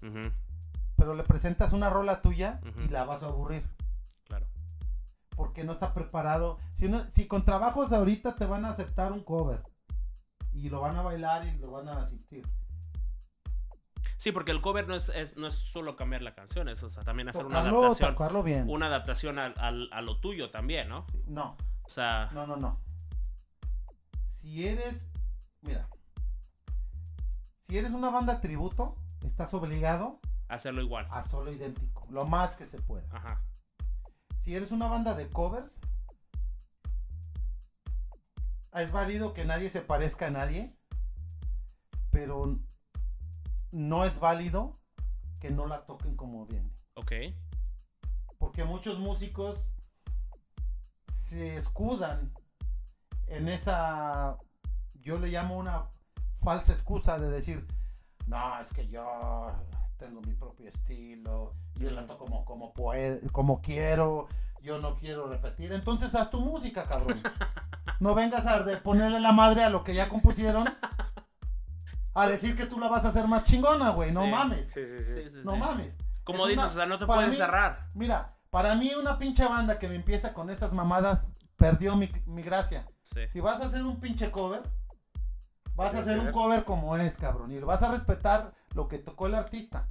Pero 0.96 1.14
le 1.14 1.22
presentas 1.22 1.72
una 1.72 1.90
rola 1.90 2.20
tuya 2.22 2.60
y 2.84 2.88
la 2.88 3.04
vas 3.04 3.22
a 3.22 3.26
aburrir. 3.26 3.64
Porque 5.36 5.64
no 5.64 5.72
está 5.72 5.94
preparado. 5.94 6.58
Si, 6.74 6.88
no, 6.88 6.98
si 7.10 7.26
con 7.26 7.44
trabajos 7.44 7.92
ahorita 7.92 8.36
te 8.36 8.46
van 8.46 8.64
a 8.64 8.70
aceptar 8.70 9.12
un 9.12 9.24
cover. 9.24 9.62
Y 10.52 10.68
lo 10.68 10.80
van 10.80 10.96
a 10.96 11.02
bailar 11.02 11.46
y 11.46 11.56
lo 11.58 11.70
van 11.70 11.88
a 11.88 12.02
asistir. 12.02 12.46
Sí, 14.16 14.30
porque 14.30 14.52
el 14.52 14.60
cover 14.60 14.86
no 14.86 14.94
es, 14.94 15.08
es- 15.08 15.36
no 15.36 15.46
es 15.48 15.54
solo 15.54 15.96
cambiar 15.96 16.22
la 16.22 16.34
canción, 16.34 16.68
es 16.68 16.82
o 16.82 16.90
sea, 16.90 17.02
también 17.02 17.28
hacer 17.28 17.44
una 17.46 17.60
adaptación. 17.60 18.44
bien. 18.44 18.70
Una 18.70 18.86
adaptación 18.86 19.38
a 19.38 20.00
lo 20.02 20.20
tuyo 20.20 20.50
también, 20.50 20.88
¿no? 20.88 21.06
Sí, 21.10 21.22
No, 21.26 21.56
O 21.84 21.88
sea, 21.88 22.28
no, 22.32 22.46
no, 22.46 22.56
no. 22.56 22.78
Si 24.28 24.68
eres, 24.68 25.08
mira, 25.62 25.88
si 27.62 27.78
eres 27.78 27.90
una 27.92 28.10
banda 28.10 28.40
tributo, 28.40 28.94
estás 29.24 29.52
obligado 29.54 30.20
Hacerlo 30.48 30.82
igual. 30.82 31.06
Hazlo 31.10 31.50
idéntico, 31.50 32.06
lo 32.10 32.26
más 32.26 32.56
que 32.56 32.66
se 32.66 32.78
pueda. 32.80 33.06
Ajá. 33.10 33.40
Si 34.42 34.56
eres 34.56 34.72
una 34.72 34.88
banda 34.88 35.14
de 35.14 35.30
covers, 35.30 35.78
es 38.74 38.90
válido 38.90 39.34
que 39.34 39.44
nadie 39.44 39.70
se 39.70 39.82
parezca 39.82 40.26
a 40.26 40.30
nadie, 40.30 40.76
pero 42.10 42.58
no 43.70 44.04
es 44.04 44.18
válido 44.18 44.80
que 45.38 45.52
no 45.52 45.68
la 45.68 45.86
toquen 45.86 46.16
como 46.16 46.44
viene. 46.46 46.68
Ok. 46.94 47.12
Porque 48.36 48.64
muchos 48.64 48.98
músicos 48.98 49.60
se 51.06 51.54
escudan 51.54 52.34
en 53.28 53.48
esa, 53.48 54.38
yo 54.94 55.20
le 55.20 55.28
llamo 55.28 55.56
una 55.56 55.88
falsa 56.40 56.72
excusa 56.72 57.16
de 57.16 57.30
decir, 57.30 57.64
no, 58.26 58.58
es 58.58 58.72
que 58.72 58.88
yo 58.88 59.52
tengo 60.02 60.20
mi 60.22 60.34
propio 60.34 60.68
estilo, 60.68 61.54
yo 61.76 61.90
la 61.90 62.06
toco 62.06 62.24
como, 62.24 62.44
como, 62.44 62.72
puedo, 62.72 63.20
como 63.32 63.60
quiero, 63.62 64.28
yo 64.62 64.78
no 64.78 64.96
quiero 64.96 65.28
repetir. 65.28 65.72
Entonces 65.72 66.14
haz 66.14 66.30
tu 66.30 66.40
música, 66.40 66.84
cabrón. 66.84 67.22
No 68.00 68.14
vengas 68.14 68.44
a 68.46 68.64
ponerle 68.82 69.20
la 69.20 69.32
madre 69.32 69.62
a 69.62 69.70
lo 69.70 69.84
que 69.84 69.94
ya 69.94 70.08
compusieron. 70.08 70.64
A 72.14 72.26
decir 72.26 72.54
que 72.56 72.66
tú 72.66 72.78
la 72.78 72.88
vas 72.88 73.04
a 73.04 73.08
hacer 73.08 73.26
más 73.26 73.44
chingona, 73.44 73.90
güey. 73.90 74.12
No 74.12 74.24
Sí. 74.24 74.30
mames. 74.30 74.70
Sí, 74.70 74.84
sí, 74.84 74.98
sí. 75.02 75.14
Sí, 75.14 75.30
sí, 75.30 75.36
No 75.44 75.54
sí. 75.54 75.58
mames. 75.60 75.94
Como 76.24 76.44
Es 76.46 76.50
dices, 76.50 76.64
una- 76.64 76.72
o 76.72 76.74
sea, 76.74 76.86
no 76.86 76.98
te 76.98 77.06
para 77.06 77.16
puedes 77.18 77.30
mí- 77.30 77.36
cerrar. 77.36 77.88
Mira, 77.94 78.36
para 78.50 78.74
mí 78.74 78.90
una 78.94 79.18
pinche 79.18 79.44
banda 79.46 79.78
que 79.78 79.88
me 79.88 79.94
empieza 79.94 80.34
con 80.34 80.50
esas 80.50 80.72
mamadas 80.72 81.28
perdió 81.56 81.96
mi, 81.96 82.10
mi 82.26 82.42
gracia. 82.42 82.86
Sí. 83.02 83.20
Si 83.30 83.40
vas 83.40 83.60
a 83.60 83.66
hacer 83.66 83.82
un 83.84 83.98
pinche 83.98 84.30
cover, 84.30 84.62
vas 85.74 85.94
a 85.94 86.00
hacer 86.00 86.18
un 86.18 86.26
ver. 86.26 86.34
cover 86.34 86.64
como 86.64 86.96
es, 86.96 87.16
cabrón. 87.16 87.50
Y 87.50 87.58
vas 87.60 87.82
a 87.82 87.90
respetar 87.90 88.52
lo 88.74 88.88
que 88.88 88.98
tocó 88.98 89.26
el 89.26 89.34
artista. 89.34 89.88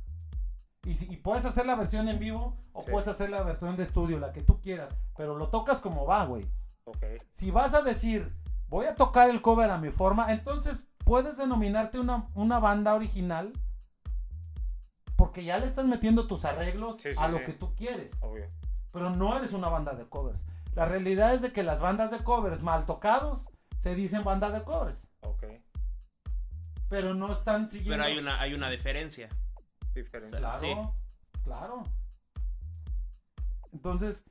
Y, 0.84 0.96
si, 0.96 1.06
y 1.12 1.18
puedes 1.18 1.46
hacer 1.46 1.66
la 1.66 1.76
versión 1.76 2.10
en 2.10 2.18
vivo 2.20 2.58
o 2.74 2.82
Sí. 2.82 2.90
puedes 2.92 3.08
hacer 3.08 3.30
la 3.30 3.44
versión 3.44 3.78
de 3.78 3.84
estudio, 3.84 4.20
la 4.20 4.32
que 4.32 4.42
tú 4.42 4.60
quieras. 4.62 4.94
Pero 5.16 5.38
lo 5.38 5.50
tocas 5.50 5.80
como 5.82 6.06
va, 6.06 6.26
güey. 6.26 6.48
Ok. 6.86 7.04
Si 7.32 7.52
vas 7.52 7.74
a 7.76 7.82
decir, 7.84 8.36
voy 8.68 8.86
a 8.88 8.96
tocar 8.96 9.30
el 9.30 9.42
cover 9.42 9.70
a 9.70 9.78
mi 9.78 9.90
forma, 9.92 10.32
entonces 10.32 10.86
puedes 11.06 11.38
denominarte 11.38 12.00
una, 12.00 12.28
una 12.34 12.60
banda 12.60 12.96
original. 12.96 13.54
Porque 15.16 15.44
ya 15.44 15.60
le 15.60 15.68
estás 15.68 15.86
metiendo 15.86 16.26
tus 16.26 16.46
arreglos 16.46 17.00
Sí, 17.02 17.14
sí, 17.14 17.20
a 17.22 17.28
lo 17.28 17.44
que 17.44 17.54
tú 17.54 17.76
quieres. 17.76 18.12
Obvio. 18.22 18.46
Pero 18.92 19.12
no 19.12 19.38
eres 19.38 19.54
una 19.54 19.70
banda 19.70 19.94
de 19.94 20.08
covers. 20.10 20.44
La 20.74 20.86
realidad 20.86 21.34
es 21.36 21.42
de 21.44 21.52
que 21.52 21.64
las 21.64 21.80
bandas 21.80 22.10
de 22.12 22.20
covers 22.24 22.62
mal 22.64 22.86
tocados 22.86 23.48
se 23.78 23.94
dicen 23.94 24.24
banda 24.24 24.50
de 24.50 24.64
covers. 24.64 25.08
Pero 26.92 27.14
no 27.16 27.32
están 27.32 27.68
siguiendo. 27.70 27.94
Pero 27.94 28.04
hay 28.04 28.20
una, 28.20 28.40
hay 28.40 28.54
una 28.54 28.70
diferencia. 28.70 29.30
Diferente. 29.96 30.38
Claro, 30.38 30.60
Sí. 30.60 30.76
claro. 31.44 31.84
Entonces, 33.74 34.22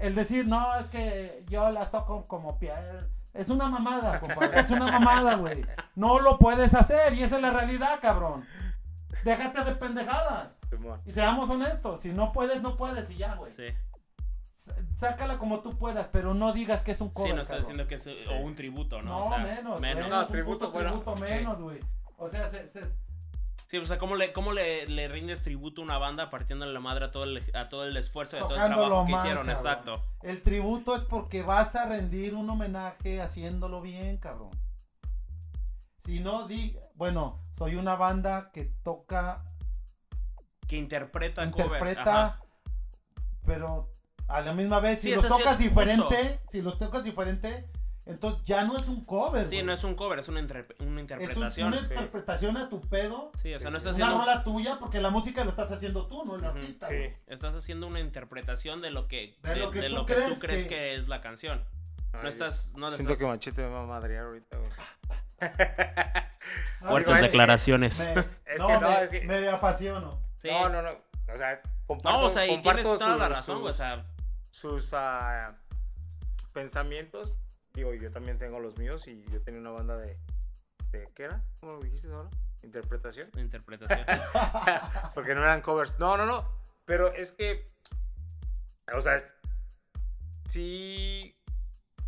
el 0.00 0.14
decir, 0.14 0.46
no, 0.46 0.74
es 0.76 0.88
que 0.88 1.44
yo 1.48 1.68
las 1.70 1.90
toco 1.90 2.26
como 2.26 2.58
Pierre. 2.58 3.08
Es 3.32 3.48
una 3.48 3.68
mamada, 3.68 4.20
compadre. 4.20 4.60
Es 4.60 4.70
una 4.70 4.86
mamada, 4.92 5.34
güey. 5.34 5.66
No 5.96 6.20
lo 6.20 6.38
puedes 6.38 6.72
hacer 6.74 7.12
y 7.14 7.24
esa 7.24 7.36
es 7.36 7.42
la 7.42 7.50
realidad, 7.50 7.98
cabrón. 8.00 8.44
Déjate 9.24 9.64
de 9.64 9.74
pendejadas. 9.74 10.56
Y 11.04 11.10
seamos 11.12 11.50
honestos. 11.50 12.00
Si 12.00 12.12
no 12.12 12.32
puedes, 12.32 12.62
no 12.62 12.76
puedes 12.76 13.10
y 13.10 13.16
ya, 13.16 13.34
güey. 13.34 13.52
Sí. 13.52 13.64
Sácala 14.94 15.38
como 15.38 15.60
tú 15.60 15.76
puedas, 15.78 16.08
pero 16.08 16.34
no 16.34 16.52
digas 16.52 16.82
que 16.82 16.92
es 16.92 17.00
un 17.00 17.08
Sí, 17.08 17.14
cover. 17.14 17.34
no 17.36 17.42
estás 17.42 17.58
diciendo 17.58 17.86
que 17.86 17.96
es 17.96 18.06
o 18.06 18.36
un 18.42 18.54
tributo, 18.54 19.02
¿no? 19.02 19.10
No, 19.10 19.26
O 19.26 19.28
sea, 19.30 19.38
menos, 19.38 19.80
menos. 19.80 20.08
No, 20.08 20.20
un 20.20 20.28
tributo, 20.28 20.58
puto 20.66 20.72
bueno, 20.72 20.90
tributo 20.90 21.16
sí. 21.16 21.22
menos, 21.22 21.60
güey. 21.60 21.80
O 22.16 22.28
sea, 22.30 22.50
se- 22.50 22.68
se, 22.68 23.04
Sí, 23.66 23.78
o 23.78 23.84
sea, 23.86 23.98
¿cómo 23.98 24.14
le, 24.14 24.32
cómo 24.32 24.52
le, 24.52 24.86
le 24.86 25.08
rindes 25.08 25.42
tributo 25.42 25.80
a 25.80 25.84
una 25.84 25.98
banda 25.98 26.30
partiéndole 26.30 26.72
la 26.72 26.80
madre 26.80 27.06
a 27.06 27.10
todo 27.10 27.24
el, 27.24 27.42
a 27.54 27.68
todo 27.68 27.84
el 27.86 27.96
esfuerzo 27.96 28.36
y 28.36 28.40
a 28.40 28.42
todo 28.42 28.54
el 28.54 28.72
trabajo 28.72 29.06
que 29.06 29.12
mal, 29.12 29.20
hicieron? 29.26 29.46
cabrón. 29.46 29.50
Exacto. 29.66 30.04
El 30.22 30.42
tributo 30.42 30.94
es 30.94 31.02
porque 31.02 31.42
vas 31.42 31.74
a 31.74 31.88
rendir 31.88 32.34
un 32.34 32.48
homenaje 32.48 33.20
haciéndolo 33.20 33.80
bien, 33.80 34.18
cabrón. 34.18 34.50
Si 36.04 36.20
no, 36.20 36.46
di, 36.46 36.76
bueno, 36.94 37.40
soy 37.56 37.74
una 37.76 37.96
banda 37.96 38.50
que 38.52 38.66
toca, 38.84 39.42
Que 40.68 40.76
interpreta, 40.76 41.50
cover. 41.50 41.66
interpreta, 41.66 42.40
pero 43.44 43.90
a 44.28 44.40
la 44.40 44.52
misma 44.54 44.80
vez, 44.80 45.00
si 45.00 45.08
Sí, 45.10 45.14
los 45.14 45.26
tocas 45.28 45.56
siendo 45.58 45.80
diferente, 45.80 46.40
si 46.48 46.62
los 46.62 46.78
tocas 46.78 47.04
diferente, 47.04 47.66
entonces 48.06 48.42
ya 48.44 48.64
no 48.64 48.76
es 48.76 48.86
un 48.88 49.04
cover. 49.04 49.44
Sí, 49.44 49.56
güey. 49.56 49.62
no 49.62 49.72
es 49.72 49.82
un 49.84 49.94
cover, 49.94 50.18
es 50.18 50.28
una, 50.28 50.40
interpre- 50.40 50.74
una 50.78 50.86
Es 50.86 50.92
un- 50.92 50.98
interpretación. 50.98 51.68
una 51.68 51.78
sí. 51.78 51.84
interpretación 51.90 52.56
a 52.56 52.68
tu 52.68 52.80
pedo. 52.82 53.32
Sí, 53.42 53.54
o 53.54 53.58
sea, 53.60 53.68
Sí, 53.68 53.72
no 53.72 53.80
sí. 53.80 53.86
estás 53.88 53.96
Una 53.96 54.06
haciendo, 54.06 54.18
rola 54.26 54.44
tuya 54.44 54.78
porque 54.78 55.00
la 55.00 55.10
música 55.10 55.42
la 55.44 55.50
estás 55.50 55.70
haciendo 55.72 56.06
tú, 56.06 56.24
no 56.24 56.34
el 56.36 56.40
Ujú, 56.44 56.48
artista. 56.58 56.88
Sí. 56.88 56.94
güey. 56.96 57.16
estás 57.28 57.54
haciendo 57.54 57.86
una 57.86 58.00
interpretación 58.00 58.82
de 58.82 58.90
lo 58.90 59.08
que, 59.08 59.36
De 59.42 59.56
lo 59.56 59.70
que 59.70 59.80
de 59.80 59.88
tú 59.88 59.94
lo 59.94 60.06
que 60.06 60.14
crees 60.14 60.28
tú 60.34 60.38
crees 60.40 60.62
que- 60.64 60.68
que... 60.68 60.94
es 60.96 61.08
la 61.08 61.20
canción. 61.20 61.64
No 62.12 62.20
Ay, 62.20 62.28
estás, 62.28 62.70
no 62.76 62.90
Siento 62.90 63.14
estás- 63.14 63.18
que 63.18 63.26
Machete 63.26 63.62
me 63.62 63.68
va 63.68 63.82
a 63.82 63.86
madrear 63.86 64.24
ahorita, 64.26 64.56
güey. 64.58 64.70
Fuertes 66.80 67.06
Digo, 67.06 67.16
es- 67.16 67.22
declaraciones. 67.22 67.98
Me, 68.14 68.24
Es 68.54 68.60
no, 68.60 68.66
que 68.68 68.72
no, 68.74 68.80
me, 68.90 69.02
es 69.02 69.08
que- 69.08 69.20
me 69.22 69.48
apasiono. 69.48 70.20
Sí. 70.38 70.48
No, 70.50 70.68
no, 70.68 70.82
no. 70.82 70.90
O 70.90 71.38
sea, 71.38 71.60
comparto, 71.86 72.20
No, 72.20 72.26
o 72.26 72.30
sea, 72.30 72.46
y 72.46 72.50
comparto 72.50 72.82
tienes 72.82 72.98
toda 73.00 73.16
la 73.16 73.28
razón, 73.30 73.60
güey, 73.60 73.70
o 73.70 73.74
sea, 73.74 74.04
sus 74.54 74.90
ah, 74.94 75.56
pensamientos. 76.52 77.36
Digo, 77.72 77.92
yo 77.92 78.10
también 78.12 78.38
tengo 78.38 78.60
los 78.60 78.78
míos 78.78 79.08
y 79.08 79.24
yo 79.32 79.42
tenía 79.42 79.60
una 79.60 79.70
banda 79.72 79.96
de, 79.96 80.16
de 80.92 81.08
¿qué 81.14 81.24
era? 81.24 81.42
¿Cómo 81.60 81.72
lo 81.72 81.80
dijiste 81.80 82.06
ahora? 82.08 82.30
Interpretación. 82.62 83.30
interpretación. 83.36 84.06
Porque 85.14 85.34
no 85.34 85.42
eran 85.42 85.60
covers. 85.60 85.98
No, 85.98 86.16
no, 86.16 86.24
no. 86.24 86.48
Pero 86.84 87.12
es 87.12 87.32
que, 87.32 87.72
o 88.94 89.00
sea, 89.00 89.18
sí 90.46 91.36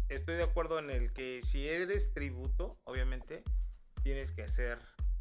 estoy 0.09 0.37
de 0.37 0.45
acuerdo 0.45 0.79
en 0.79 0.91
el 0.91 1.13
que 1.13 1.43
si 1.43 1.69
eres 1.69 2.13
tributo, 2.15 2.79
obviamente, 2.85 3.43
tienes 4.05 4.31
que 4.31 4.45
hacer 4.45 4.79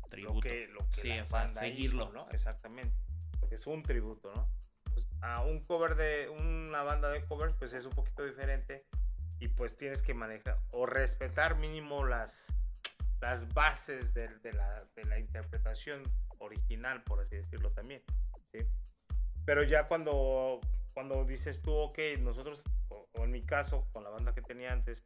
Tributo. 0.09 0.35
lo 0.35 0.41
que, 0.41 0.67
lo 0.67 0.79
que 0.91 1.01
Sí, 1.01 1.07
la 1.09 1.23
o 1.23 1.25
sea, 1.25 1.39
banda 1.39 1.59
seguirlo. 1.61 2.03
hizo, 2.03 2.13
¿no? 2.13 2.29
Exactamente. 2.29 2.95
Porque 3.39 3.55
es 3.55 3.65
un 3.65 3.81
tributo, 3.81 4.31
¿no? 4.35 4.47
Pues, 5.25 5.33
a 5.33 5.41
un 5.41 5.59
cover 5.61 5.95
de 5.95 6.29
una 6.29 6.83
banda 6.83 7.09
de 7.09 7.25
covers, 7.25 7.55
pues 7.57 7.73
es 7.73 7.85
un 7.85 7.93
poquito 7.93 8.23
diferente 8.23 8.85
y 9.39 9.47
pues 9.47 9.75
tienes 9.75 10.01
que 10.01 10.13
manejar 10.13 10.59
o 10.71 10.85
respetar 10.85 11.57
mínimo 11.57 12.05
las, 12.05 12.45
las 13.21 13.51
bases 13.53 14.13
de, 14.13 14.27
de 14.27 14.53
la, 14.53 14.85
de 14.95 15.03
la 15.05 15.17
interpretación 15.17 16.03
original, 16.37 17.01
por 17.03 17.21
así 17.21 17.37
decirlo 17.37 17.71
también, 17.71 18.03
¿sí? 18.51 18.59
Pero 19.45 19.63
ya 19.63 19.87
cuando, 19.87 20.61
cuando 20.93 21.25
dices 21.25 21.61
tú, 21.61 21.73
ok, 21.73 21.97
nosotros, 22.19 22.63
o, 22.89 23.07
o 23.13 23.23
en 23.23 23.31
mi 23.31 23.41
caso, 23.41 23.87
con 23.93 24.03
la 24.03 24.11
banda 24.11 24.33
que 24.33 24.41
tenía 24.41 24.71
antes, 24.71 25.03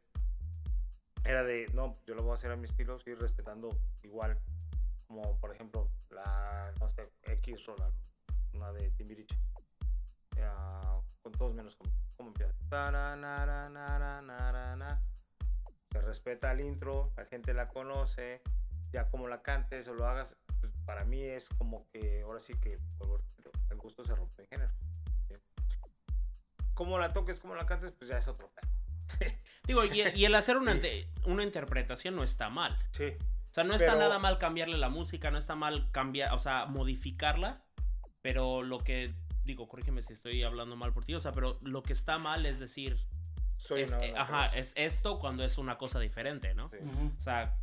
era 1.24 1.44
de, 1.44 1.66
no, 1.72 1.96
yo 2.06 2.14
lo 2.14 2.22
voy 2.22 2.32
a 2.32 2.34
hacer 2.34 2.50
a 2.50 2.56
mi 2.56 2.64
estilo, 2.64 2.98
sí, 3.00 3.14
respetando 3.14 3.70
igual, 4.02 4.38
como 5.06 5.38
por 5.40 5.54
ejemplo, 5.54 5.90
la, 6.10 6.72
no 6.78 6.90
sé, 6.90 7.08
X 7.22 7.64
rola, 7.66 7.90
una 8.52 8.72
de 8.72 8.90
Timbiriche, 8.92 9.36
Ah, 10.38 11.00
con 11.22 11.32
todos 11.32 11.54
menos 11.54 11.76
como, 11.76 11.90
como 12.16 12.28
empieza. 12.30 12.52
Se 15.92 16.00
respeta 16.00 16.52
el 16.52 16.60
intro, 16.60 17.12
la 17.16 17.24
gente 17.26 17.52
la 17.52 17.68
conoce, 17.68 18.42
ya 18.92 19.08
como 19.08 19.26
la 19.26 19.42
cantes 19.42 19.88
o 19.88 19.94
lo 19.94 20.06
hagas, 20.06 20.36
pues, 20.60 20.72
para 20.84 21.04
mí 21.04 21.20
es 21.22 21.48
como 21.58 21.88
que 21.92 22.22
ahora 22.22 22.38
sí 22.40 22.52
que 22.60 22.78
el 23.70 23.76
gusto 23.76 24.04
se 24.04 24.14
rompe 24.14 24.42
en 24.42 24.48
género. 24.48 24.70
¿sí? 25.28 25.34
Como 26.74 26.98
la 26.98 27.12
toques, 27.12 27.40
como 27.40 27.54
la 27.56 27.66
cantes, 27.66 27.90
pues 27.92 28.08
ya 28.08 28.18
es 28.18 28.28
otro 28.28 28.50
pedo. 28.54 28.70
Digo, 29.66 29.84
y 29.84 30.00
el, 30.00 30.16
y 30.16 30.24
el 30.24 30.34
hacer 30.36 30.56
una, 30.56 30.72
inte- 30.74 31.08
una 31.24 31.42
interpretación 31.42 32.14
no 32.14 32.22
está 32.22 32.48
mal. 32.50 32.78
Sí, 32.92 33.16
O 33.50 33.52
sea, 33.52 33.64
no 33.64 33.74
está 33.74 33.86
Pero- 33.94 33.98
nada 33.98 34.18
mal 34.20 34.38
cambiarle 34.38 34.78
la 34.78 34.88
música, 34.90 35.32
no 35.32 35.38
está 35.38 35.56
mal 35.56 35.90
cambiar, 35.90 36.32
o 36.34 36.38
sea, 36.38 36.66
modificarla, 36.66 37.64
pero 38.22 38.62
lo 38.62 38.78
que, 38.78 39.12
digo, 39.50 39.68
corrígeme 39.68 40.02
si 40.02 40.12
estoy 40.14 40.42
hablando 40.42 40.76
mal 40.76 40.92
por 40.92 41.04
ti, 41.04 41.14
o 41.14 41.20
sea, 41.20 41.32
pero 41.32 41.58
lo 41.62 41.82
que 41.82 41.92
está 41.92 42.18
mal 42.18 42.46
es 42.46 42.58
decir, 42.58 42.96
soy 43.56 43.82
es, 43.82 43.92
una 43.92 44.04
eh, 44.04 44.14
ajá, 44.16 44.46
es 44.48 44.72
esto 44.76 45.18
cuando 45.18 45.44
es 45.44 45.58
una 45.58 45.76
cosa 45.76 45.98
diferente, 46.00 46.54
¿no? 46.54 46.68
Sí. 46.70 46.76
O 47.18 47.22
sea, 47.22 47.56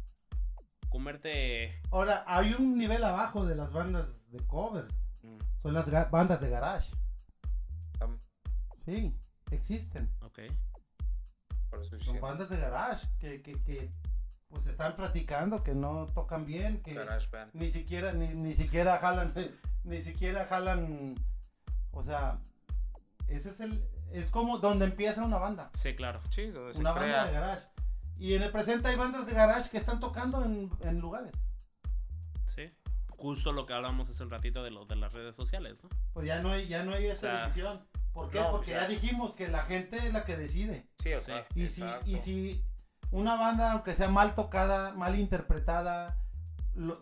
comerte... 0.89 1.81
Ahora, 1.91 2.23
hay 2.27 2.53
un 2.53 2.77
nivel 2.77 3.03
abajo 3.03 3.45
de 3.45 3.55
las 3.55 3.71
bandas 3.73 4.29
de 4.31 4.39
covers. 4.47 4.93
Mm, 5.23 5.37
Son 5.61 5.73
las 5.73 5.89
ga- 5.91 6.09
bandas 6.09 6.39
de 6.41 6.49
garage. 6.49 6.91
Sí, 8.85 9.13
existen. 9.51 10.09
Ok. 10.21 10.39
por 11.69 11.81
eso 11.81 11.99
Son 11.99 12.21
bandas 12.21 12.49
de 12.49 12.57
garage 12.57 13.05
que, 13.19 13.41
que, 13.41 13.61
que 13.63 13.91
pues 14.47 14.65
están 14.67 14.95
practicando, 14.95 15.61
que 15.61 15.73
no 15.75 16.05
tocan 16.13 16.45
bien, 16.45 16.81
que 16.81 16.97
ni 17.53 17.69
siquiera, 17.69 18.13
ni, 18.13 18.29
ni 18.29 18.53
siquiera 18.53 18.97
jalan, 18.99 19.33
ni 19.83 19.99
siquiera 20.01 20.45
jalan, 20.45 21.15
o 21.97 22.03
sea, 22.03 22.39
ese 23.27 23.49
es 23.49 23.59
el, 23.59 23.83
es 24.11 24.29
como 24.29 24.57
donde 24.59 24.85
empieza 24.85 25.23
una 25.23 25.37
banda, 25.37 25.69
Sí, 25.73 25.95
claro. 25.95 26.21
Sí, 26.29 26.47
donde 26.47 26.73
se 26.73 26.79
una 26.79 26.91
banda 26.93 27.25
de 27.25 27.31
garage. 27.33 27.65
Y 28.17 28.33
en 28.33 28.41
el 28.43 28.51
presente 28.51 28.87
hay 28.87 28.95
bandas 28.95 29.27
de 29.27 29.33
garage 29.33 29.69
que 29.69 29.77
están 29.77 29.99
tocando 29.99 30.43
en, 30.43 30.71
en 30.81 30.99
lugares. 30.99 31.31
Sí. 32.45 32.71
Justo 33.09 33.51
lo 33.51 33.65
que 33.65 33.73
hablábamos 33.73 34.09
hace 34.09 34.23
un 34.23 34.29
ratito 34.29 34.63
de, 34.63 34.71
lo, 34.71 34.85
de 34.85 34.95
las 34.95 35.11
redes 35.13 35.35
sociales, 35.35 35.77
¿no? 35.83 35.89
Pues 36.13 36.25
ya 36.27 36.41
no 36.41 36.51
hay, 36.51 36.67
ya 36.67 36.83
no 36.83 36.93
hay 36.93 37.05
esa 37.07 37.13
O 37.13 37.29
sea, 37.31 37.39
división. 37.41 37.87
¿Por 38.13 38.29
qué? 38.29 38.39
no, 38.39 38.51
Porque 38.51 38.71
ya 38.71 38.87
dijimos 38.87 39.33
que 39.35 39.47
la 39.47 39.63
gente 39.63 39.97
es 39.97 40.13
la 40.13 40.25
que 40.25 40.37
decide. 40.37 40.87
Sí, 40.99 41.13
o 41.13 41.19
Sí. 41.19 41.25
sea, 41.25 41.45
Y 41.53 41.67
si, 41.67 41.83
y 42.05 42.17
si 42.17 42.63
una 43.11 43.35
banda, 43.35 43.71
aunque 43.73 43.93
sea 43.93 44.07
mal 44.09 44.33
tocada, 44.35 44.93
mal 44.93 45.15
interpretada, 45.19 46.17
lo- 46.73 46.99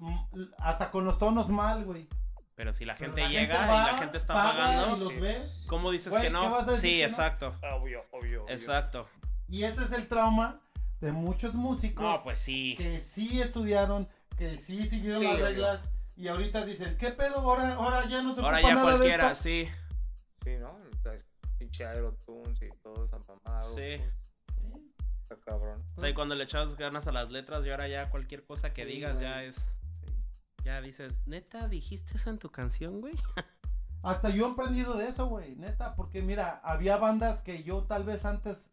hasta 0.57 0.91
con 0.91 1.05
los 1.05 1.17
tonos 1.17 1.49
mal, 1.49 1.85
güey. 1.85 2.09
Pero 2.55 2.73
si 2.73 2.85
la 2.85 2.95
gente 2.95 3.21
la 3.21 3.27
llega 3.27 3.55
gente 3.55 3.71
va, 3.71 3.83
y 3.83 3.91
la 3.91 3.97
gente 3.97 4.17
está 4.17 4.33
paga 4.33 4.53
pagando, 4.53 4.95
Y 4.95 4.99
los 5.03 5.13
sí. 5.13 5.19
ve. 5.19 5.41
¿cómo 5.67 5.91
dices 5.91 6.09
Güey, 6.09 6.21
que 6.23 6.27
¿qué 6.27 6.33
no? 6.33 6.49
vas 6.49 6.67
a 6.67 6.71
decir 6.71 6.89
Sí, 6.91 6.99
no? 7.01 7.05
exacto. 7.07 7.47
Obvio, 7.73 8.05
obvio, 8.11 8.43
obvio. 8.43 8.49
Exacto. 8.49 9.07
Y 9.49 9.63
ese 9.63 9.83
es 9.83 9.91
el 9.91 10.07
trauma 10.07 10.61
de 11.01 11.11
muchos 11.11 11.53
músicos 11.53 12.03
No, 12.03 12.23
pues 12.23 12.39
sí. 12.39 12.75
que 12.77 12.99
sí 13.01 13.41
estudiaron, 13.41 14.07
que 14.37 14.55
sí 14.57 14.87
siguieron 14.87 15.19
Sí, 15.21 15.25
las 15.27 15.35
obvio. 15.35 15.45
reglas. 15.45 15.89
Y 16.15 16.29
ahorita 16.29 16.65
dicen, 16.65 16.95
¿qué 16.97 17.09
pedo? 17.11 17.39
Ahora, 17.39 17.73
ahora 17.75 18.05
ya 18.05 18.21
no 18.21 18.33
se 18.33 18.39
Ahora 18.39 18.57
ocupa 18.59 18.69
ya 18.69 18.75
nada 18.75 18.91
de 18.91 18.97
cualquiera, 18.97 19.31
esto. 19.31 19.43
sí. 19.43 19.67
Sí, 20.45 20.51
¿no? 20.57 20.79
Entonces, 20.93 21.27
pinche 21.57 21.85
Aerotunes 21.85 22.61
y 22.61 22.69
todo 22.81 23.03
esa 23.03 23.19
mamada. 23.19 23.61
Sí. 23.63 24.01
Está 25.23 25.35
cabrón. 25.43 25.83
O 25.97 25.99
sea, 25.99 26.09
y 26.09 26.13
cuando 26.13 26.35
le 26.35 26.45
echabas 26.45 26.75
ganas 26.77 27.05
a 27.07 27.11
las 27.11 27.29
letras 27.31 27.65
y 27.65 27.69
ahora 27.71 27.87
ya 27.89 28.09
cualquier 28.09 28.45
cosa 28.45 28.69
que 28.69 28.85
Sí, 28.85 28.91
digas 28.91 29.19
ya 29.19 29.43
es... 29.43 29.57
Ya 30.65 30.81
dices, 30.81 31.13
¿neta 31.27 31.67
dijiste 31.67 32.15
eso 32.17 32.31
en 32.31 32.39
tu 32.39 32.49
canción, 32.51 32.99
güey? 32.99 33.13
Hasta 34.01 34.29
yo 34.29 34.47
he 34.47 34.51
aprendido 34.51 34.97
de 34.97 35.07
eso, 35.07 35.27
güey, 35.27 35.55
neta, 35.57 35.95
porque 35.95 36.23
mira, 36.23 36.59
había 36.63 36.97
bandas 36.97 37.41
que 37.41 37.61
yo 37.61 37.83
tal 37.83 38.03
vez 38.03 38.25
antes, 38.25 38.71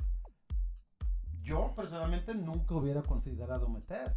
yo 1.42 1.74
personalmente 1.76 2.34
nunca 2.34 2.74
hubiera 2.74 3.02
considerado 3.02 3.68
meter 3.68 4.16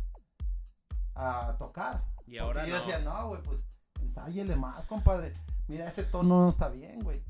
a 1.15 1.57
tocar. 1.59 2.05
Y 2.25 2.37
ahora 2.37 2.61
Porque 2.61 2.71
yo 2.71 2.77
no. 2.77 2.85
decía, 2.85 2.99
no, 2.99 3.27
güey, 3.27 3.41
pues 3.43 3.59
ensáyele 4.01 4.55
más, 4.55 4.85
compadre. 4.85 5.33
Mira, 5.67 5.85
ese 5.85 6.03
tono 6.03 6.43
no 6.43 6.49
está 6.51 6.69
bien, 6.69 7.01
güey. 7.01 7.23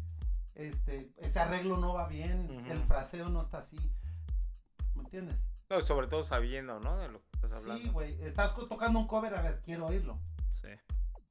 Este, 0.54 1.12
ese 1.18 1.40
arreglo 1.40 1.78
no 1.78 1.96
va 1.96 2.08
bien, 2.08 2.66
el 2.70 2.84
fraseo 2.84 3.30
no 3.30 3.42
está 3.42 3.58
así. 3.60 3.78
¿Me 4.94 5.02
entiendes? 5.02 5.38
No, 5.72 5.82
sobre 5.82 6.06
todo 6.06 6.24
sabiendo, 6.24 6.80
¿no? 6.80 6.98
De 6.98 7.08
lo 7.08 7.20
que 7.20 7.30
estás 7.34 7.54
hablando. 7.54 7.82
Sí, 7.82 7.90
güey. 7.90 8.22
Estás 8.22 8.56
tocando 8.56 9.00
un 9.00 9.08
cover, 9.08 9.34
a 9.34 9.42
ver, 9.42 9.62
quiero 9.64 9.88
oírlo. 9.88 10.20
Sí. 10.66 10.72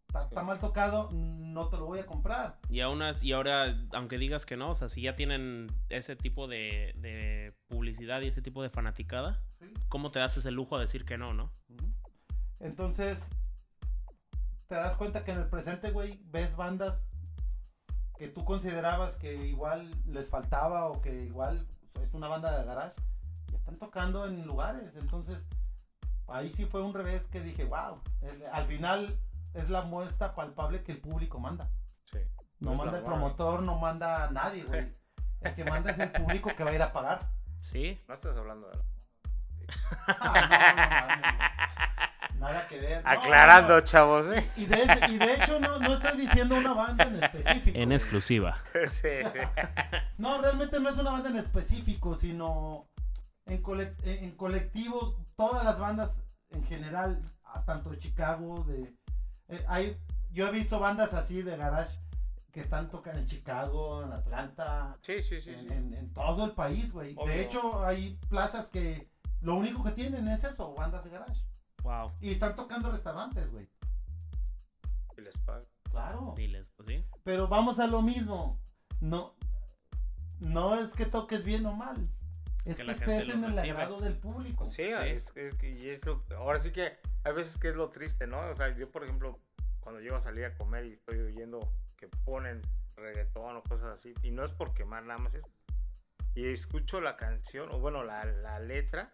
Está, 0.08 0.24
está 0.28 0.42
mal 0.44 0.60
tocado, 0.60 1.10
no 1.12 1.68
te 1.68 1.76
lo 1.76 1.86
voy 1.86 1.98
a 1.98 2.06
comprar. 2.06 2.58
Y 2.68 2.80
aún 2.80 3.02
así- 3.02 3.26
y 3.28 3.32
ahora, 3.32 3.76
aunque 3.92 4.16
digas 4.16 4.46
que 4.46 4.56
no, 4.56 4.70
o 4.70 4.74
sea, 4.76 4.88
si 4.88 5.02
ya 5.02 5.16
tienen 5.16 5.66
ese 5.88 6.14
tipo 6.14 6.46
de, 6.46 6.94
de 6.98 7.52
publicidad 7.66 8.20
y 8.20 8.28
ese 8.28 8.40
tipo 8.40 8.62
de 8.62 8.70
fanaticada, 8.70 9.42
¿sí? 9.58 9.72
¿cómo 9.88 10.12
te 10.12 10.20
haces 10.20 10.46
el 10.46 10.54
lujo 10.54 10.76
de 10.78 10.84
decir 10.84 11.04
que 11.04 11.18
no, 11.18 11.34
no? 11.34 11.50
Entonces, 12.60 13.28
te 14.68 14.76
das 14.76 14.96
cuenta 14.96 15.24
que 15.24 15.32
en 15.32 15.38
el 15.40 15.48
presente, 15.48 15.90
güey, 15.90 16.20
ves 16.26 16.54
bandas 16.56 17.10
que 18.16 18.28
tú 18.28 18.44
considerabas 18.44 19.16
que 19.16 19.34
igual 19.48 19.90
les 20.06 20.28
faltaba 20.28 20.86
o 20.86 21.00
que 21.02 21.24
igual 21.24 21.66
es 22.00 22.14
una 22.14 22.28
banda 22.28 22.56
de 22.56 22.64
garage 22.64 22.94
y 23.52 23.56
están 23.56 23.78
tocando 23.78 24.26
en 24.26 24.46
lugares. 24.46 24.94
Entonces, 24.96 25.38
ahí 26.28 26.52
sí 26.52 26.64
fue 26.66 26.82
un 26.82 26.94
revés 26.94 27.26
que 27.26 27.40
dije, 27.40 27.64
wow, 27.64 28.00
el- 28.22 28.44
al 28.52 28.66
final 28.66 29.18
es 29.54 29.70
la 29.70 29.82
muestra 29.82 30.34
palpable 30.34 30.82
que 30.82 30.92
el 30.92 30.98
público 30.98 31.38
manda. 31.38 31.70
Sí. 32.10 32.18
No 32.60 32.72
es 32.72 32.78
manda 32.78 32.98
el 32.98 33.04
promotor, 33.04 33.62
no 33.62 33.78
manda 33.78 34.30
nadie, 34.30 34.64
güey. 34.64 34.92
El 35.40 35.54
que 35.54 35.64
manda 35.64 35.90
es 35.90 35.98
el 35.98 36.10
público 36.10 36.50
que 36.56 36.64
va 36.64 36.70
a 36.70 36.74
ir 36.74 36.82
a 36.82 36.92
pagar. 36.92 37.28
¿Sí? 37.60 38.02
No 38.08 38.14
estás 38.14 38.36
hablando 38.36 38.68
de 38.68 38.76
la... 38.76 38.84
Ah, 40.08 41.16
no, 41.20 42.38
no. 42.38 42.40
Nada 42.40 42.66
que 42.66 42.78
ver. 42.78 43.02
Aclarando, 43.06 43.74
no. 43.74 43.80
chavos, 43.80 44.26
¿eh? 44.26 44.46
Y 44.56 44.66
de, 44.66 44.82
ese- 44.82 45.06
y 45.12 45.18
de 45.18 45.34
hecho 45.34 45.58
no, 45.60 45.78
no 45.78 45.94
estoy 45.94 46.18
diciendo 46.18 46.56
una 46.56 46.72
banda 46.74 47.04
en 47.04 47.22
específico. 47.22 47.78
En 47.78 47.84
güey. 47.88 47.96
exclusiva. 47.96 48.58
sí. 48.88 49.08
No, 50.18 50.40
realmente 50.42 50.78
no 50.80 50.88
es 50.90 50.96
una 50.98 51.10
banda 51.12 51.30
en 51.30 51.36
específico, 51.38 52.16
sino 52.16 52.88
en, 53.46 53.62
colec- 53.62 53.96
en 54.04 54.30
colectivo, 54.36 55.16
todas 55.36 55.64
las 55.64 55.78
bandas 55.78 56.20
en 56.50 56.64
general, 56.64 57.20
tanto 57.66 57.90
de 57.90 57.98
Chicago, 57.98 58.64
de... 58.64 58.94
eh, 59.48 59.64
hay, 59.68 59.96
yo 60.32 60.48
he 60.48 60.52
visto 60.52 60.78
bandas 60.80 61.14
así 61.14 61.42
de 61.42 61.56
garage 61.56 61.98
que 62.52 62.60
están 62.60 62.88
tocando 62.90 63.20
en 63.20 63.26
Chicago, 63.26 64.02
en 64.04 64.12
Atlanta, 64.12 64.96
Sí, 65.02 65.20
sí, 65.22 65.40
sí. 65.40 65.50
en, 65.50 65.60
sí. 65.68 65.74
en- 65.74 65.94
en 65.94 66.12
todo 66.12 66.44
el 66.44 66.52
país, 66.52 66.92
güey. 66.92 67.14
De 67.26 67.40
hecho, 67.42 67.84
hay 67.84 68.18
plazas 68.28 68.68
que 68.68 69.10
lo 69.40 69.56
único 69.56 69.82
que 69.82 69.90
tienen 69.90 70.28
es 70.28 70.44
eso, 70.44 70.72
bandas 70.74 71.04
de 71.04 71.10
garage. 71.10 71.42
Wow. 71.82 72.12
Y 72.20 72.30
están 72.30 72.54
tocando 72.56 72.90
restaurantes, 72.90 73.50
güey. 73.50 73.68
Y 75.16 75.20
les 75.20 75.36
pagan. 75.38 75.64
Claro. 75.90 76.34
Diles, 76.36 76.66
pues 76.76 76.88
sí. 76.88 77.04
Pero 77.24 77.46
vamos 77.46 77.78
a 77.78 77.86
lo 77.86 78.02
mismo. 78.02 78.58
No, 79.00 79.34
no 80.40 80.74
es 80.76 80.92
que 80.94 81.06
toques 81.06 81.44
bien 81.44 81.66
o 81.66 81.72
mal. 81.74 82.08
Es 82.64 82.70
Es, 82.72 82.76
que 82.76 82.82
que, 82.82 82.84
la 82.84 82.94
gente 82.94 83.12
estés 83.18 83.28
lo 83.28 83.34
en 83.34 83.52
el 83.52 83.58
agrado 83.58 84.00
del 84.00 84.16
público. 84.16 84.66
Sí, 84.66 84.86
Sí. 84.86 84.92
Es, 85.04 85.32
es 85.36 85.54
que- 85.54 85.70
y 85.70 85.90
es 85.90 86.04
lo- 86.06 86.24
ahora 86.36 86.60
sí 86.60 86.70
que 86.72 86.96
hay 87.24 87.32
veces 87.32 87.56
que 87.58 87.68
es 87.68 87.74
lo 87.76 87.90
triste, 87.90 88.26
¿no? 88.26 88.40
O 88.48 88.54
sea, 88.54 88.74
yo, 88.76 88.90
por 88.90 89.04
ejemplo, 89.04 89.38
cuando 89.80 90.00
llego 90.00 90.16
a 90.16 90.20
salir 90.20 90.44
a 90.46 90.54
comer 90.56 90.86
y 90.86 90.92
estoy 90.94 91.20
oyendo 91.20 91.60
que 91.96 92.08
ponen 92.24 92.62
reggaetón 92.96 93.56
o 93.56 93.62
cosas 93.62 93.92
así, 93.92 94.14
y 94.22 94.30
no 94.30 94.44
es 94.44 94.50
por 94.52 94.72
quemar 94.74 95.02
nada 95.04 95.18
más 95.18 95.34
eso, 95.34 95.48
y 96.34 96.48
escucho 96.48 97.00
la 97.00 97.16
canción, 97.16 97.70
o 97.72 97.78
bueno, 97.78 98.02
la, 98.04 98.24
la 98.24 98.58
letra, 98.60 99.12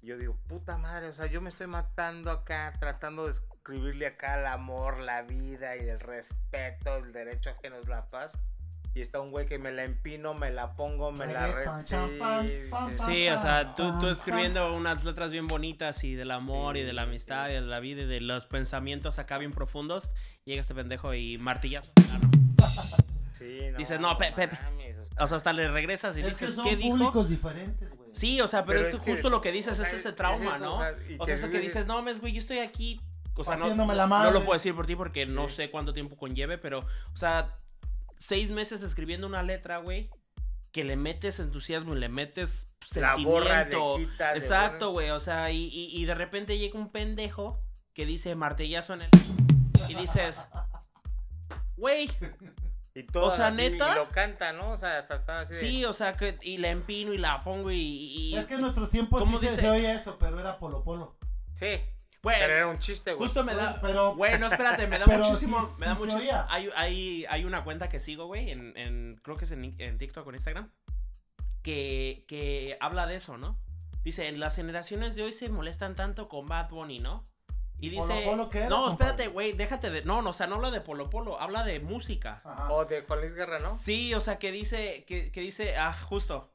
y 0.00 0.08
yo 0.08 0.16
digo, 0.18 0.36
puta 0.48 0.78
madre, 0.78 1.08
o 1.08 1.12
sea, 1.12 1.26
yo 1.26 1.40
me 1.40 1.48
estoy 1.48 1.66
matando 1.66 2.30
acá, 2.30 2.72
tratando 2.80 3.24
de 3.26 3.32
escribirle 3.32 4.06
acá 4.06 4.38
el 4.40 4.46
amor, 4.46 4.98
la 4.98 5.22
vida 5.22 5.76
y 5.76 5.88
el 5.88 6.00
respeto, 6.00 6.96
el 6.96 7.12
derecho 7.12 7.50
ajeno 7.50 7.76
es 7.76 7.88
la 7.88 8.06
paz. 8.10 8.32
Y 8.94 9.00
está 9.00 9.20
un 9.20 9.30
güey 9.30 9.46
que 9.46 9.58
me 9.58 9.70
la 9.70 9.84
empino, 9.84 10.34
me 10.34 10.50
la 10.50 10.74
pongo, 10.74 11.12
me 11.12 11.26
la 11.26 11.46
re... 11.46 11.64
sí, 11.86 11.94
sí, 12.98 13.04
Sí, 13.06 13.28
o 13.28 13.38
sea, 13.38 13.74
tú, 13.76 13.96
tú 13.98 14.08
escribiendo 14.08 14.74
unas 14.74 15.04
letras 15.04 15.30
bien 15.30 15.46
bonitas 15.46 16.02
y 16.04 16.14
del 16.14 16.30
amor 16.32 16.76
y 16.76 16.82
de 16.82 16.92
la 16.92 17.02
Sí, 17.02 17.08
amistad 17.08 17.46
sí. 17.46 17.52
y 17.52 17.54
de 17.54 17.60
la 17.60 17.78
vida 17.80 18.02
y 18.02 18.06
de 18.06 18.20
los 18.20 18.46
pensamientos 18.46 19.18
acá 19.20 19.38
bien 19.38 19.52
profundos, 19.52 20.10
llega 20.44 20.60
este 20.62 20.74
pendejo 20.74 21.14
y 21.14 21.38
martillazo. 21.38 21.92
Sí, 23.38 23.58
no, 23.72 23.78
Dices, 23.78 24.00
no, 24.00 24.18
pe- 24.18 24.32
pe- 24.32 24.48
mames, 24.48 24.96
O 25.18 25.26
sea, 25.26 25.36
hasta 25.36 25.52
le 25.52 25.70
regresas 25.70 26.16
y 26.16 26.20
Es 26.22 26.34
que 26.36 26.46
dices, 26.46 26.54
son 26.56 26.64
¿qué 26.64 26.76
dijo? 26.76 26.90
públicos 26.96 27.28
diferentes, 27.28 27.94
güey. 27.96 28.10
Sí, 28.14 28.40
o 28.40 28.46
sea, 28.46 28.64
pero, 28.64 28.80
Pero 28.80 28.88
es, 28.88 28.94
es 28.96 29.00
que, 29.02 29.10
justo 29.12 29.30
lo 29.30 29.40
que 29.40 29.52
dices, 29.52 29.78
o 29.78 29.82
es 29.82 29.88
sea, 29.90 29.98
ese 29.98 30.08
es 30.08 30.16
trauma, 30.16 30.56
eso, 30.56 30.64
¿no? 30.64 30.72
o 30.74 30.78
sea, 30.80 30.90
O 31.18 31.24
que 31.24 31.26
sea, 31.26 31.34
eso 31.36 31.50
que 31.50 31.60
dices- 31.60 31.86
no, 31.86 32.02
mes, 32.02 32.20
güey, 32.20 32.32
yo 32.32 32.40
estoy 32.40 32.58
aquí. 32.58 33.00
O 33.34 33.44
sea, 33.44 33.54
no, 33.56 33.68
la 33.68 33.74
no 33.76 33.86
madre. 34.08 34.32
lo 34.32 34.40
puedo 34.44 34.54
decir 34.54 34.74
por 34.74 34.86
ti 34.86 34.96
porque 34.96 35.24
no 35.24 35.48
Sí. 35.48 35.54
sé 35.54 35.70
cuánto 35.70 35.92
tiempo 35.92 36.16
conlleve, 36.16 36.58
pero, 36.58 36.80
o 37.12 37.16
sea, 37.16 37.54
seis 38.18 38.50
meses 38.50 38.82
escribiendo 38.82 39.26
una 39.26 39.42
letra, 39.42 39.78
güey, 39.78 40.10
que 40.72 40.84
le 40.84 40.96
metes 40.96 41.38
entusiasmo 41.40 41.94
y 41.96 41.98
le 41.98 42.08
metes 42.08 42.70
La 42.94 43.16
borra, 43.16 43.64
le 43.64 43.70
sentimiento. 43.70 43.96
quitas, 43.96 44.36
Exacto, 44.36 44.90
güey, 44.92 45.10
o 45.10 45.20
sea, 45.20 45.50
y, 45.50 45.64
y- 45.66 45.90
y 45.96 46.04
de 46.04 46.14
repente 46.14 46.58
llega 46.58 46.78
un 46.78 46.90
pendejo 46.92 47.60
que 47.94 48.06
dice 48.06 48.34
martillazo 48.34 48.94
en 48.94 49.00
el... 49.00 49.08
Y 49.88 49.94
dices, 49.94 50.46
güey, 51.76 52.10
Y 52.94 53.04
todo 53.04 53.30
sea, 53.30 53.48
así, 53.48 53.56
¿neta? 53.56 53.92
Y 53.92 53.94
lo 53.94 54.08
canta, 54.10 54.52
¿no? 54.52 54.70
O 54.72 54.76
sea, 54.76 54.98
hasta 54.98 55.14
está 55.14 55.40
así 55.40 55.54
de... 55.54 55.60
sí, 55.60 55.84
o 55.84 55.92
sea, 55.92 56.16
que 56.16 56.36
y 56.42 56.58
la 56.58 56.68
empino 56.68 57.12
y 57.14 57.18
la 57.18 57.42
pongo 57.44 57.70
y... 57.70 57.76
y- 57.80 58.36
Es 58.36 58.46
que 58.46 58.54
en 58.54 58.60
nuestros 58.62 58.90
tiempos 58.90 59.20
sí 59.22 59.26
¿Cómo 59.26 59.38
se, 59.40 59.50
dice? 59.50 59.60
se 59.62 59.70
oye 59.70 59.92
eso, 59.92 60.16
pero 60.18 60.38
era 60.40 60.58
polo 60.58 60.82
polo. 60.84 61.16
Sí, 61.54 61.80
güey, 62.22 62.36
pero 62.40 62.54
era 62.54 62.66
un 62.68 62.78
chiste, 62.78 63.12
güey. 63.12 63.26
justo 63.26 63.44
me 63.44 63.54
da... 63.54 63.80
Pero, 63.80 64.14
Güey, 64.16 64.38
no, 64.38 64.46
espérate, 64.46 64.86
me 64.86 64.98
da 64.98 65.04
Pero 65.06 65.24
muchísimo. 65.24 65.66
sí- 65.66 65.74
me 65.78 65.86
da 65.86 65.94
sí 65.96 66.02
mucho. 66.02 66.18
Hay, 66.48 66.70
hay, 66.74 67.24
hay 67.28 67.44
una 67.44 67.64
cuenta 67.64 67.88
que 67.88 68.00
sigo, 68.00 68.26
güey, 68.26 68.50
en, 68.50 68.76
en- 68.76 69.20
creo 69.22 69.36
que 69.36 69.44
es 69.44 69.52
en, 69.52 69.74
en 69.78 69.98
TikTok 69.98 70.26
o 70.26 70.30
en 70.30 70.36
Instagram, 70.36 70.70
que, 71.62 72.24
que 72.28 72.76
habla 72.80 73.06
de 73.06 73.16
eso, 73.16 73.36
¿no? 73.38 73.58
Dice, 74.04 74.28
en 74.28 74.40
las 74.40 74.56
generaciones 74.56 75.16
de 75.16 75.22
hoy 75.22 75.32
se 75.32 75.48
molestan 75.48 75.94
tanto 75.96 76.28
con 76.28 76.46
Bad 76.46 76.70
Bunny, 76.70 76.98
¿no? 77.00 77.26
Y 77.80 77.90
¿Polo 77.96 78.12
dice, 78.14 78.26
Polo 78.26 78.50
qué 78.50 78.58
era, 78.60 78.68
no, 78.70 78.88
espérate, 78.88 79.28
güey, 79.28 79.52
déjate 79.52 79.90
de, 79.90 80.02
no, 80.04 80.20
no, 80.22 80.30
o 80.30 80.32
sea, 80.32 80.46
no 80.48 80.56
habla 80.56 80.70
de 80.72 80.80
Polo 80.80 81.10
Polo, 81.10 81.40
habla 81.40 81.62
de 81.64 81.78
música. 81.78 82.42
Ajá. 82.44 82.72
O 82.72 82.84
de 82.86 83.02
Juan 83.02 83.20
Luis 83.20 83.34
Guerra, 83.34 83.60
¿no? 83.60 83.76
Sí, 83.78 84.14
o 84.14 84.20
sea, 84.20 84.38
que 84.38 84.50
dice, 84.50 85.04
que, 85.06 85.30
que 85.30 85.40
dice, 85.40 85.76
ah, 85.76 85.92
justo, 85.92 86.50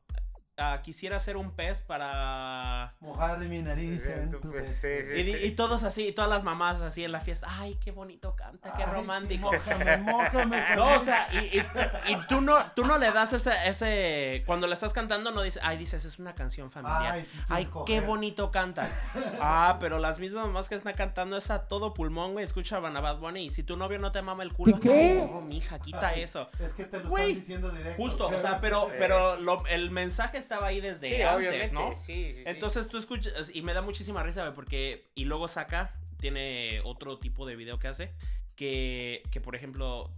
ah, 0.57 0.81
quisiera 0.83 1.19
ser 1.19 1.37
un 1.37 1.51
pez 1.51 1.81
para... 1.81 2.93
Mojar 2.99 3.39
mi 3.39 3.61
nariz 3.61 4.05
en 4.07 4.31
tu 4.31 4.51
sí, 4.65 4.87
sí. 5.05 5.31
Y, 5.43 5.51
todos 5.51 5.83
así, 5.83 6.07
y 6.07 6.11
todas 6.11 6.29
las 6.29 6.43
mamás 6.43 6.81
así 6.81 7.03
en 7.03 7.11
la 7.11 7.21
fiesta, 7.21 7.47
ay, 7.49 7.77
qué 7.83 7.91
bonito 7.91 8.35
canta, 8.35 8.71
qué 8.73 8.83
Ay, 8.83 8.89
sí, 8.89 8.95
romántico. 8.95 9.51
mójame, 9.51 9.97
mójame. 10.11 10.75
No, 10.75 10.95
o 10.95 10.99
sea, 10.99 11.27
y, 11.33 11.57
y- 11.57 11.65
y 12.13 12.17
tú 12.27 12.41
no, 12.41 12.55
tú 12.75 12.85
no 12.85 12.97
le 12.97 13.11
das 13.11 13.33
ese, 13.33 13.51
ese, 13.65 14.43
cuando 14.45 14.67
le 14.67 14.73
estás 14.75 14.93
cantando 14.93 15.31
no 15.31 15.41
dices, 15.41 15.61
ay, 15.63 15.77
dices, 15.77 16.05
es 16.05 16.19
una 16.19 16.33
canción 16.35 16.71
familiar. 16.71 17.13
Ay, 17.13 17.25
sí, 17.25 17.39
Ay, 17.49 17.65
quiero 17.65 17.85
qué 17.85 17.93
coger. 17.95 18.07
bonito 18.07 18.51
canta. 18.51 18.89
Ah, 19.45 19.77
pero 19.79 19.99
las 19.99 20.19
mismas 20.19 20.45
mamás 20.45 20.69
que 20.69 20.75
están 20.75 20.93
cantando 20.93 21.35
es 21.37 21.49
a 21.51 21.67
todo 21.67 21.93
pulmón, 21.93 22.33
güey, 22.33 22.45
escuchaban 22.45 22.95
a 22.95 23.01
Bad 23.01 23.17
Bunny 23.17 23.45
y 23.45 23.49
si 23.49 23.63
tu 23.63 23.75
novio 23.77 23.99
no 23.99 24.11
te 24.11 24.21
mama 24.21 24.43
el 24.43 24.53
culo, 24.53 24.79
¿Qué? 24.79 25.27
no, 25.31 25.41
mija, 25.41 25.79
quita 25.79 26.09
Ay, 26.09 26.21
eso. 26.21 26.49
Es 26.59 26.73
que 26.73 26.85
te 26.85 26.99
lo 26.99 27.09
Güey, 27.09 27.23
están 27.31 27.39
diciendo 27.39 27.69
directo. 27.71 28.01
Justo, 28.01 28.27
o 28.27 28.39
sea, 28.39 28.59
pero, 28.61 28.89
pero 28.97 29.35
lo- 29.37 29.65
el 29.67 29.91
mensaje 29.91 30.37
estaba 30.43 30.67
ahí 30.67 30.81
desde 30.81 31.07
Sí, 31.07 31.21
antes, 31.21 31.35
obviamente, 31.35 31.73
¿no? 31.73 31.95
sí, 31.95 32.31
sí, 32.31 32.33
sí. 32.33 32.43
Entonces 32.45 32.87
tú 32.87 32.97
escuchas, 32.97 33.49
y 33.53 33.61
me 33.61 33.73
da 33.73 33.81
muchísima 33.81 34.21
risa, 34.23 34.41
güey, 34.43 34.53
porque, 34.53 35.09
y 35.15 35.25
luego 35.25 35.47
saca, 35.47 35.95
tiene 36.19 36.81
otro 36.83 37.17
tipo 37.17 37.45
de 37.45 37.55
video 37.55 37.79
que 37.79 37.87
hace. 37.87 38.13
Que, 38.55 39.23
que, 39.31 39.41
por 39.41 39.55
ejemplo, 39.55 40.13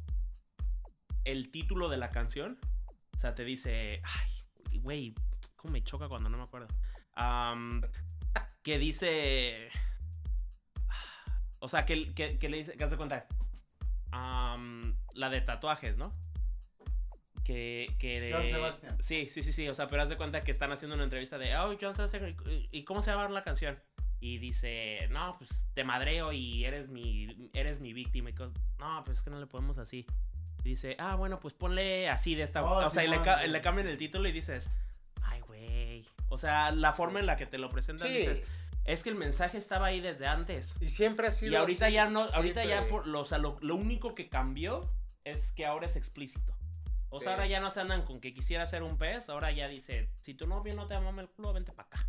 el 1.24 1.52
título 1.52 1.88
de 1.90 1.98
la 1.98 2.10
canción, 2.10 2.60
o 3.16 3.20
sea, 3.20 3.34
te 3.34 3.46
dice, 3.46 4.02
ay, 4.04 4.80
güey, 4.82 5.16
cómo 5.56 5.72
me 5.72 5.84
choca 5.84 6.10
cuando 6.10 6.30
no 6.30 6.38
me 6.38 6.44
acuerdo. 6.44 6.68
Que 8.62 8.78
dice, 8.78 9.70
o 11.60 11.68
sea, 11.68 11.86
que, 11.86 12.14
que, 12.14 12.38
que 12.38 12.50
le 12.50 12.58
dice, 12.58 12.76
que 12.76 12.84
haz 12.84 12.92
de 12.92 12.98
cuenta, 12.98 13.28
am, 14.12 14.98
la 15.14 15.30
de 15.30 15.42
tatuajes, 15.42 15.98
¿no? 15.98 16.14
Que, 17.46 17.96
que 18.00 18.20
de... 18.20 18.32
Joan 18.34 18.48
Sebastián. 18.50 18.98
Sí, 19.02 19.28
sí, 19.32 19.43
sí, 19.43 19.54
sí, 19.54 19.70
o 19.70 19.74
sea, 19.74 19.88
pero 19.88 20.02
haz 20.02 20.10
de 20.10 20.18
cuenta 20.18 20.43
que 20.43 20.52
están 20.52 20.72
haciendo 20.74 20.96
una 20.96 21.04
entrevista 21.06 21.38
de, 21.38 21.56
oh, 21.56 21.78
John 21.80 21.96
Sebastian, 21.96 22.36
¿y- 22.50 22.68
¿y 22.72 22.84
cómo 22.84 23.02
se 23.02 23.12
llama 23.12 23.30
la 23.30 23.43
canción? 23.43 23.80
Y 24.20 24.39
dice, 24.39 25.08
no, 25.12 25.36
pues 25.38 25.64
te 25.76 25.84
madreo 25.84 26.32
y 26.34 26.66
eres 26.66 26.89
mi, 26.89 27.50
eres 27.54 27.80
mi 27.80 27.93
víctima. 27.93 28.32
Y 28.32 28.34
no, 28.80 29.04
pues 29.06 29.20
es 29.20 29.24
que 29.24 29.30
no 29.30 29.39
le 29.39 29.46
podemos 29.46 29.78
así. 29.78 30.08
Y 30.64 30.70
dice, 30.70 30.96
ah, 31.00 31.16
bueno, 31.16 31.39
pues 31.39 31.54
ponle 31.54 32.10
así 32.10 32.34
de 32.34 32.41
esta. 32.43 32.64
Oh, 32.64 32.84
o 32.84 32.89
sea, 32.89 33.04
y 33.04 33.08
le, 33.08 33.22
ca- 33.22 33.46
le 33.46 33.62
cambian 33.62 33.88
el 33.88 33.98
título 33.98 34.28
y 34.28 34.32
dices, 34.32 34.72
ay, 35.22 35.41
güey. 35.41 36.04
O 36.30 36.39
sea, 36.39 36.72
la 36.72 36.93
forma 36.93 37.20
en 37.20 37.28
la 37.28 37.38
que 37.38 37.46
te 37.46 37.60
lo 37.60 37.70
presentan, 37.70 38.08
Sí. 38.08 38.18
dices, 38.18 38.43
es 38.86 39.04
que 39.04 39.10
el 39.10 39.16
mensaje 39.16 39.60
estaba 39.60 39.86
ahí 39.88 40.00
desde 40.00 40.26
antes. 40.26 40.76
Y 40.82 40.88
siempre 40.88 41.28
ha 41.28 41.32
sido 41.32 41.52
Y 41.52 41.56
ahorita 41.56 41.86
así, 41.86 41.93
ya 41.93 42.10
no, 42.10 42.22
ahorita 42.34 42.66
ya 42.66 42.88
por, 42.88 43.06
lo, 43.06 43.20
o 43.20 43.26
sea, 43.26 43.38
lo, 43.38 43.58
lo 43.62 43.76
único 43.76 44.16
que 44.16 44.30
cambió 44.30 44.89
es 45.24 45.52
que 45.52 45.68
ahora 45.68 45.86
es 45.86 45.96
explícito. 45.96 46.58
O 47.10 47.20
sea, 47.20 47.32
ahora 47.34 47.45
ya 47.47 47.60
no 47.62 47.70
se 47.72 47.80
andan 47.80 48.03
con 48.03 48.20
que 48.20 48.34
quisiera 48.34 48.66
ser 48.68 48.84
un 48.84 48.97
pez, 48.97 49.30
ahora 49.30 49.51
ya 49.51 49.68
dice, 49.68 50.10
si 50.22 50.34
tu 50.34 50.47
novio 50.47 50.76
no 50.76 50.88
te 50.88 50.99
mama 50.99 51.22
el 51.22 51.30
culo, 51.30 51.53
vente 51.53 51.72
para 51.72 51.88
acá. 51.88 52.08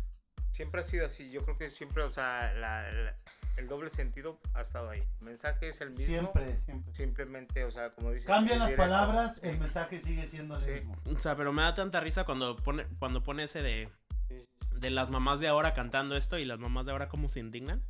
Siempre 0.51 0.81
ha 0.81 0.83
sido 0.83 1.05
así. 1.05 1.29
Yo 1.29 1.43
creo 1.45 1.57
que 1.57 1.69
siempre, 1.69 2.03
o 2.03 2.11
sea, 2.11 2.51
la- 2.53 2.91
la- 2.91 3.15
el 3.57 3.67
doble 3.67 3.89
sentido 3.89 4.39
ha 4.53 4.61
estado 4.61 4.89
ahí. 4.89 5.01
El 5.19 5.25
mensaje 5.25 5.69
es 5.69 5.81
el 5.81 5.91
mismo. 5.91 6.05
Siempre, 6.05 6.57
siempre. 6.59 6.93
Simplemente, 6.93 7.63
o 7.63 7.71
sea, 7.71 7.91
como 7.93 8.11
dice. 8.11 8.25
Cambian 8.27 8.59
las 8.59 8.69
directo. 8.69 8.83
palabras, 8.83 9.35
Sí. 9.35 9.41
el 9.47 9.59
mensaje 9.59 9.99
sigue 9.99 10.27
siendo 10.27 10.55
el 10.57 10.61
Sí. 10.61 10.69
mismo. 10.71 10.95
O 11.05 11.17
sea, 11.19 11.35
pero 11.35 11.53
me 11.53 11.61
da 11.61 11.73
tanta 11.73 11.99
risa 11.99 12.23
cuando 12.25 12.55
pone, 12.57 12.85
cuando 12.99 13.23
pone 13.23 13.43
ese 13.43 13.61
de, 13.61 13.89
Sí, 14.29 14.45
de 14.71 14.89
las 14.89 15.09
mamás 15.09 15.39
de 15.39 15.47
ahora 15.47 15.73
cantando 15.73 16.15
esto 16.17 16.37
y 16.37 16.45
las 16.45 16.59
mamás 16.59 16.85
de 16.85 16.91
ahora 16.91 17.07
cómo 17.07 17.29
se 17.29 17.39
indignan. 17.39 17.83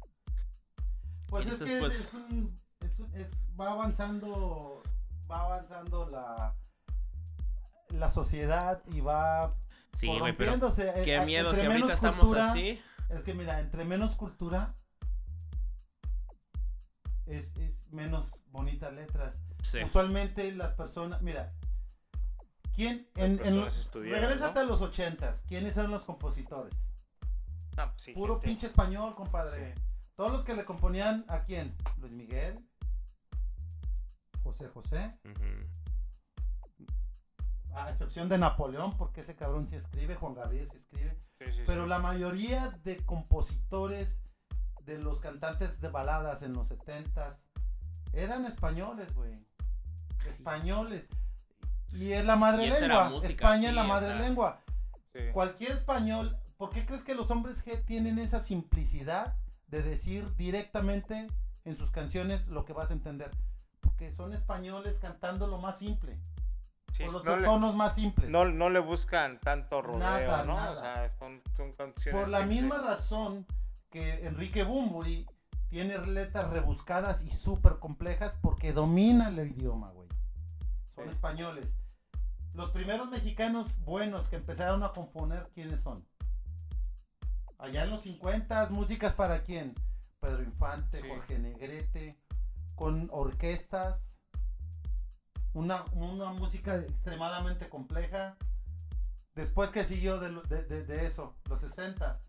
Pues 1.27 1.45
Y 1.45 1.49
es 1.49 1.59
dices, 1.59 1.67
que 1.67 1.75
es- 1.77 1.81
pues- 1.83 1.99
es, 1.99 2.13
un, 2.13 2.61
es 2.81 2.99
un- 2.99 3.15
es- 3.15 3.31
va 3.59 3.71
avanzando, 3.71 4.83
va 5.29 5.41
avanzando 5.45 6.09
la, 6.09 6.53
la 7.89 8.09
sociedad 8.09 8.81
y 8.93 9.01
va 9.01 9.55
Sí, 9.95 10.07
pero 10.37 10.71
qué 11.03 11.15
eh, 11.15 11.25
miedo 11.25 11.49
entre 11.49 11.61
si 11.61 11.65
ahorita 11.65 11.85
menos 11.85 11.95
estamos 11.95 12.19
cultura- 12.19 12.51
así. 12.51 12.81
Es 13.09 13.23
que 13.23 13.33
mira, 13.33 13.59
entre 13.59 13.85
menos 13.85 14.15
cultura 14.15 14.75
es, 17.25 17.55
es 17.57 17.85
menos 17.91 18.31
bonitas 18.51 18.93
letras. 18.93 19.35
Sí. 19.63 19.79
Usualmente 19.83 20.51
las 20.51 20.73
personas, 20.73 21.21
mira, 21.21 21.53
¿quién 22.73 23.07
Las 23.15 23.25
en, 23.25 23.45
en 23.45 23.61
regrésate 23.93 24.53
¿no? 24.55 24.59
a 24.59 24.63
los 24.63 24.81
ochentas? 24.81 25.43
¿Quiénes 25.47 25.75
eran 25.77 25.91
los 25.91 26.05
compositores? 26.05 26.75
Ah, 27.75 27.93
sí, 27.97 28.13
Puro 28.13 28.35
gente. 28.35 28.47
pinche 28.47 28.67
español, 28.67 29.15
compadre. 29.15 29.73
Todos 30.15 30.31
los 30.31 30.43
que 30.43 30.55
le 30.55 30.65
componían 30.65 31.25
a 31.27 31.43
quién? 31.43 31.75
Luis 31.99 32.11
Miguel, 32.11 32.59
José 34.43 34.67
José. 34.67 35.17
A 37.85 37.89
excepción 37.91 38.27
de 38.29 38.37
Napoleón, 38.37 38.97
porque 38.97 39.21
ese 39.21 39.35
cabrón 39.35 39.65
sí 39.65 39.75
escribe, 39.75 40.15
Juan 40.15 40.33
Gabriel 40.33 40.67
sí 40.71 40.77
escribe. 40.77 41.17
Sí, 41.39 41.45
sí, 41.51 41.63
Pero 41.67 41.83
sí. 41.83 41.89
la 41.89 41.99
mayoría 41.99 42.79
de 42.83 42.97
compositores 43.05 44.19
de 44.83 44.97
los 44.97 45.19
cantantes 45.19 45.79
de 45.81 45.89
baladas 45.89 46.41
en 46.41 46.53
los 46.53 46.67
70s 46.69 47.35
eran 48.13 48.45
españoles, 48.45 49.13
güey. 49.13 49.45
Españoles. 50.27 51.07
Y 51.93 52.11
es 52.13 52.25
la 52.25 52.35
madre 52.35 52.67
lengua. 52.69 53.09
música, 53.09 53.31
España 53.31 53.69
es 53.69 53.75
la 53.75 53.83
madre 53.83 54.15
lengua. 54.19 54.59
Sí. 55.13 55.19
Cualquier 55.31 55.71
español, 55.71 56.37
¿por 56.57 56.71
qué 56.71 56.85
crees 56.85 57.03
que 57.03 57.15
los 57.15 57.31
hombres 57.31 57.63
G 57.65 57.83
tienen 57.85 58.17
esa 58.19 58.39
simplicidad 58.39 59.35
de 59.67 59.83
decir 59.83 60.35
directamente 60.35 61.27
en 61.65 61.75
sus 61.75 61.91
canciones 61.91 62.47
lo 62.47 62.65
que 62.65 62.73
vas 62.73 62.89
a 62.89 62.93
entender? 62.93 63.31
Porque 63.81 64.11
son 64.11 64.33
españoles 64.33 64.97
cantando 64.99 65.47
lo 65.47 65.59
más 65.59 65.77
simple, 65.77 66.19
Sí, 66.97 67.03
con 67.05 67.13
los 67.13 67.23
no, 67.25 67.37
le, 67.37 67.45
tonos 67.45 67.75
más 67.75 67.95
simples. 67.95 68.29
no, 68.29 68.45
no 68.45 68.69
le 68.69 68.79
buscan 68.79 69.39
tanto 69.39 69.81
rodeo, 69.81 69.99
Nada, 69.99 70.43
¿no? 70.45 70.55
nada. 70.55 70.71
O 70.71 70.75
sea, 70.75 71.09
son, 71.09 71.41
son 71.55 71.73
canciones. 71.73 72.19
Por 72.19 72.29
la 72.29 72.39
simples. 72.39 72.61
misma 72.63 72.77
razón 72.85 73.45
que 73.89 74.25
Enrique 74.25 74.63
Bumburi 74.63 75.27
tiene 75.69 75.97
letras 75.99 76.49
rebuscadas 76.49 77.21
y 77.21 77.29
súper 77.31 77.77
complejas 77.79 78.35
porque 78.41 78.73
domina 78.73 79.29
el 79.29 79.39
idioma, 79.51 79.91
güey. 79.91 80.07
Son 80.95 81.05
Sí. 81.05 81.11
españoles. 81.11 81.75
Los 82.53 82.71
primeros 82.71 83.09
mexicanos 83.09 83.79
buenos 83.83 84.27
que 84.29 84.37
empezaron 84.37 84.81
a 84.83 84.91
componer, 84.91 85.49
¿quiénes 85.53 85.81
son? 85.81 86.07
Allá 87.59 87.83
en 87.83 87.91
los 87.91 88.01
50, 88.03 88.67
músicas 88.71 89.13
para 89.13 89.43
quién? 89.43 89.75
Pedro 90.19 90.41
Infante, 90.43 91.01
Sí. 91.01 91.07
Jorge 91.07 91.37
Negrete, 91.39 92.19
con 92.75 93.09
orquestas, 93.11 94.16
una, 95.53 95.85
una 95.93 96.31
música 96.31 96.75
extremadamente 96.77 97.69
compleja. 97.69 98.37
Después 99.35 99.69
que 99.69 99.83
siguió 99.85 100.19
de, 100.19 100.31
de- 100.49 100.63
de- 100.63 100.83
de 100.83 101.05
eso, 101.05 101.35
los 101.49 101.59
60, 101.59 102.19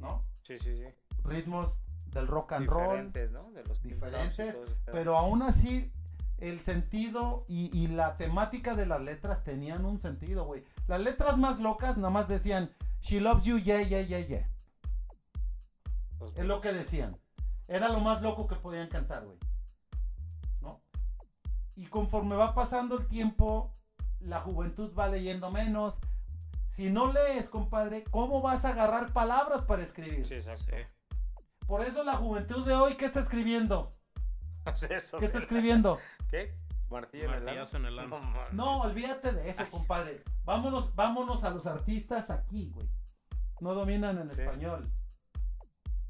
¿no? 0.00 0.24
Sí, 0.42 0.58
sí, 0.58 0.76
sí. 0.76 0.86
Ritmos 1.24 1.80
del 2.06 2.26
rock 2.26 2.52
and 2.52 2.66
roll, 2.68 2.84
Diferentes, 2.84 3.30
¿no? 3.32 3.50
De 3.52 3.64
los 3.64 3.82
diferentes, 3.82 4.56
pero 4.92 5.18
aún 5.18 5.42
así 5.42 5.92
el 6.38 6.60
sentido 6.60 7.44
y, 7.48 7.76
y 7.76 7.88
la 7.88 8.16
temática 8.16 8.74
de 8.74 8.86
las 8.86 9.00
letras 9.02 9.44
tenían 9.44 9.84
un 9.84 10.00
sentido, 10.00 10.44
güey. 10.44 10.64
Las 10.86 11.00
letras 11.00 11.36
más 11.36 11.58
locas 11.60 11.96
nada 11.98 12.10
más 12.10 12.28
decían, 12.28 12.72
She 13.00 13.20
loves 13.20 13.44
you, 13.44 13.58
yeah, 13.58 13.82
yeah, 13.82 14.00
yeah, 14.02 14.20
yeah. 14.20 14.48
Los 16.20 16.34
Es 16.36 16.44
lo 16.46 16.60
que 16.60 16.72
decían. 16.72 17.16
Era 17.66 17.88
lo 17.90 18.00
más 18.00 18.22
loco 18.22 18.46
que 18.48 18.56
podían 18.56 18.88
cantar, 18.88 19.24
güey. 19.26 19.36
Y 21.78 21.86
conforme 21.86 22.34
va 22.34 22.54
pasando 22.56 22.98
el 22.98 23.06
tiempo, 23.06 23.72
la 24.18 24.40
juventud 24.40 24.92
va 24.98 25.06
leyendo 25.06 25.48
menos. 25.52 26.00
Si 26.66 26.90
no 26.90 27.12
lees, 27.12 27.48
compadre, 27.48 28.02
¿cómo 28.10 28.42
vas 28.42 28.64
a 28.64 28.70
agarrar 28.70 29.12
palabras 29.12 29.62
para 29.64 29.82
escribir? 29.84 30.26
Sí, 30.26 30.34
exacto. 30.34 30.72
Por 31.68 31.82
eso 31.82 32.02
la 32.02 32.16
juventud 32.16 32.66
de 32.66 32.74
hoy, 32.74 32.94
¿qué 32.96 33.04
está 33.04 33.20
escribiendo? 33.20 33.94
Eso 34.90 35.18
¿Qué 35.18 35.26
está 35.26 35.38
escribiendo? 35.38 35.98
¿Qué? 36.30 36.52
Martillo 36.90 37.26
en 37.32 37.48
el 37.48 37.48
en 37.48 37.84
el 37.86 37.98
ano. 38.00 38.20
No, 38.50 38.80
olvídate 38.80 39.32
de 39.32 39.48
eso, 39.48 39.62
compadre. 39.70 40.24
Vámonos, 40.44 40.94
vámonos 40.96 41.44
a 41.44 41.50
los 41.50 41.64
artistas 41.66 42.30
aquí, 42.30 42.70
güey. 42.74 42.88
No 43.60 43.74
dominan 43.74 44.18
el 44.18 44.30
Sí. 44.32 44.42
español. 44.42 44.90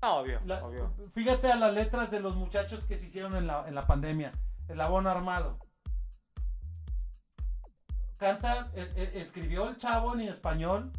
No, 0.00 0.16
obvio, 0.20 0.40
La- 0.46 0.64
obvio. 0.64 0.94
fíjate 1.12 1.50
a 1.52 1.56
las 1.56 1.74
letras 1.74 2.10
de 2.10 2.20
los 2.20 2.36
muchachos 2.36 2.86
que 2.86 2.96
se 2.96 3.06
hicieron 3.06 3.36
en 3.36 3.46
la, 3.48 3.68
en 3.68 3.74
la 3.74 3.86
pandemia. 3.86 4.32
Eslabón 4.68 5.06
armado. 5.06 5.58
Canta, 8.16 8.70
e- 8.74 8.92
e- 8.96 9.20
escribió 9.20 9.68
el 9.68 9.76
chavo 9.78 10.14
en 10.14 10.22
español, 10.22 10.92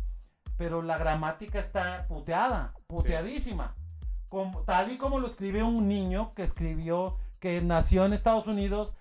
pero 0.58 0.82
la 0.82 0.98
gramática 0.98 1.60
está 1.60 2.06
puteada, 2.08 2.74
puteadísima. 2.88 3.76
Como, 4.30 4.62
tal 4.64 4.92
y 4.92 4.98
como 4.98 5.20
lo 5.20 5.28
escribió 5.28 5.68
un 5.68 5.88
niño 5.88 6.34
que 6.34 6.44
escribió, 6.44 7.18
que 7.40 7.62
nació 7.62 8.06
en 8.06 8.14
Estados 8.14 8.48
Unidos 8.48 8.94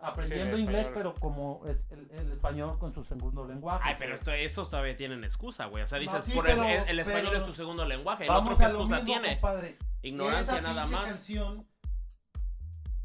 aprendiendo 0.00 0.56
Sí, 0.56 0.62
inglés, 0.64 0.90
pero 0.92 1.14
como 1.14 1.62
es 1.66 1.86
el, 1.92 2.10
el 2.10 2.32
español 2.32 2.76
con 2.78 2.92
su 2.92 3.04
segundo 3.04 3.46
lenguaje. 3.46 3.82
Ay, 3.84 3.94
pero 3.98 4.16
esto, 4.16 4.32
estos 4.32 4.68
todavía 4.68 4.96
tienen 4.96 5.22
excusa, 5.22 5.66
güey. 5.66 5.84
O 5.84 5.86
sea, 5.86 5.98
No, 5.98 6.02
dices, 6.02 6.24
sí, 6.24 6.32
por 6.32 6.48
el- 6.50 6.56
pero- 6.56 6.68
el, 6.68 6.88
el 6.88 6.98
español 7.00 7.26
pero- 7.30 7.38
es 7.38 7.46
tu 7.46 7.52
segundo 7.54 7.84
lenguaje. 7.86 8.24
El 8.24 8.28
Vamos 8.30 8.54
otro 8.54 8.58
qué 8.58 8.64
a 8.64 8.68
lo 8.70 8.74
excusa 8.80 8.96
mismo, 9.00 9.06
tiene. 9.20 9.40
compadre. 9.40 9.78
Ignorancia 10.02 10.60
nada 10.60 10.86
más. 10.86 11.04
canción 11.04 11.64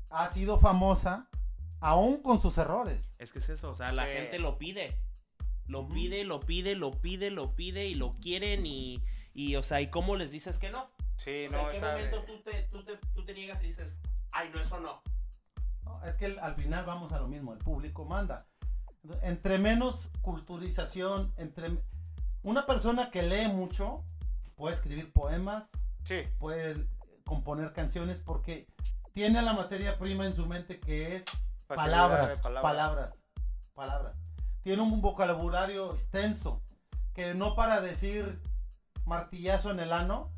ha 0.10 0.30
sido 0.32 0.58
famosa 0.60 1.30
aún 1.80 2.22
con 2.22 2.42
sus 2.42 2.58
errores. 2.58 3.12
Es 3.20 3.32
que 3.32 3.40
es 3.40 3.50
eso, 3.50 3.72
o 3.72 3.76
sea, 3.76 3.92
la 3.92 4.06
Sí. 4.06 4.12
gente 4.14 4.40
lo 4.40 4.58
pide. 4.58 4.98
Lo 5.68 5.88
pide, 5.90 6.24
lo 6.24 6.40
pide, 6.40 6.76
lo 6.76 6.92
pide, 6.92 7.30
lo 7.30 7.54
pide 7.56 7.88
y 7.88 7.96
lo 7.96 8.16
quieren 8.22 8.66
y, 8.66 9.04
y 9.34 9.56
o 9.58 9.64
sea, 9.64 9.82
¿y 9.82 9.90
cómo 9.90 10.16
les 10.16 10.32
dices 10.32 10.58
que 10.58 10.70
no? 10.70 10.90
Sí, 11.18 11.48
O 11.48 11.50
sea, 11.50 11.62
no, 11.64 11.72
¿en 11.72 11.82
qué 11.82 11.86
momento 11.86 12.24
tú 12.24 12.42
te, 12.42 12.64
tú, 12.72 12.84
te, 12.86 12.98
tú 13.14 13.26
te 13.26 13.34
niegas 13.34 13.62
y 13.64 13.68
dices, 13.68 13.98
ay, 14.32 14.50
no, 14.54 14.62
eso 14.62 14.80
no? 14.80 15.02
No, 15.84 16.02
es 16.06 16.16
que 16.16 16.26
el- 16.28 16.40
al 16.40 16.56
final 16.56 16.86
vamos 16.86 17.12
a 17.12 17.20
lo 17.20 17.28
mismo, 17.28 17.52
el 17.54 17.60
público 17.60 18.06
manda. 18.06 18.48
Entre 19.22 19.58
menos 19.58 20.10
culturización, 20.22 21.34
entre 21.38 21.78
una 22.44 22.66
persona 22.66 23.10
que 23.12 23.24
lee 23.24 23.48
mucho 23.50 24.04
puede 24.56 24.76
escribir 24.76 25.12
poemas, 25.12 25.70
Sí, 26.04 26.22
puede 26.40 26.88
componer 27.26 27.74
canciones 27.74 28.22
porque 28.22 28.68
tiene 29.18 29.42
la 29.42 29.54
materia 29.54 29.98
prima 29.98 30.28
en 30.28 30.36
su 30.36 30.46
mente 30.46 30.80
que 30.80 31.16
es 31.16 31.24
palabras, 31.66 32.38
palabra. 32.38 32.62
palabras, 32.62 33.14
palabras. 33.74 34.16
Tiene 34.62 34.84
un 34.84 35.02
vocabulario 35.02 35.92
extenso 35.92 36.62
que 37.16 37.34
no 37.34 37.56
para 37.56 37.82
decir 37.82 38.40
martillazo 39.06 39.72
en 39.72 39.80
el 39.80 39.92
ano, 39.92 40.32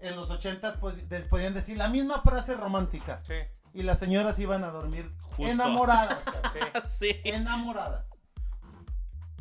en 0.00 0.14
los 0.14 0.30
ochentas 0.30 0.78
pod- 0.80 1.28
podían 1.28 1.52
decir 1.52 1.78
la 1.78 1.88
misma 1.88 2.20
frase 2.22 2.54
romántica 2.54 3.22
Sí, 3.24 3.34
y 3.74 3.82
las 3.82 3.98
señoras 3.98 4.38
iban 4.38 4.62
a 4.62 4.68
dormir 4.70 5.12
Justo. 5.36 5.50
enamoradas. 5.50 6.22
Sí. 6.86 7.16
enamoradas. 7.24 8.06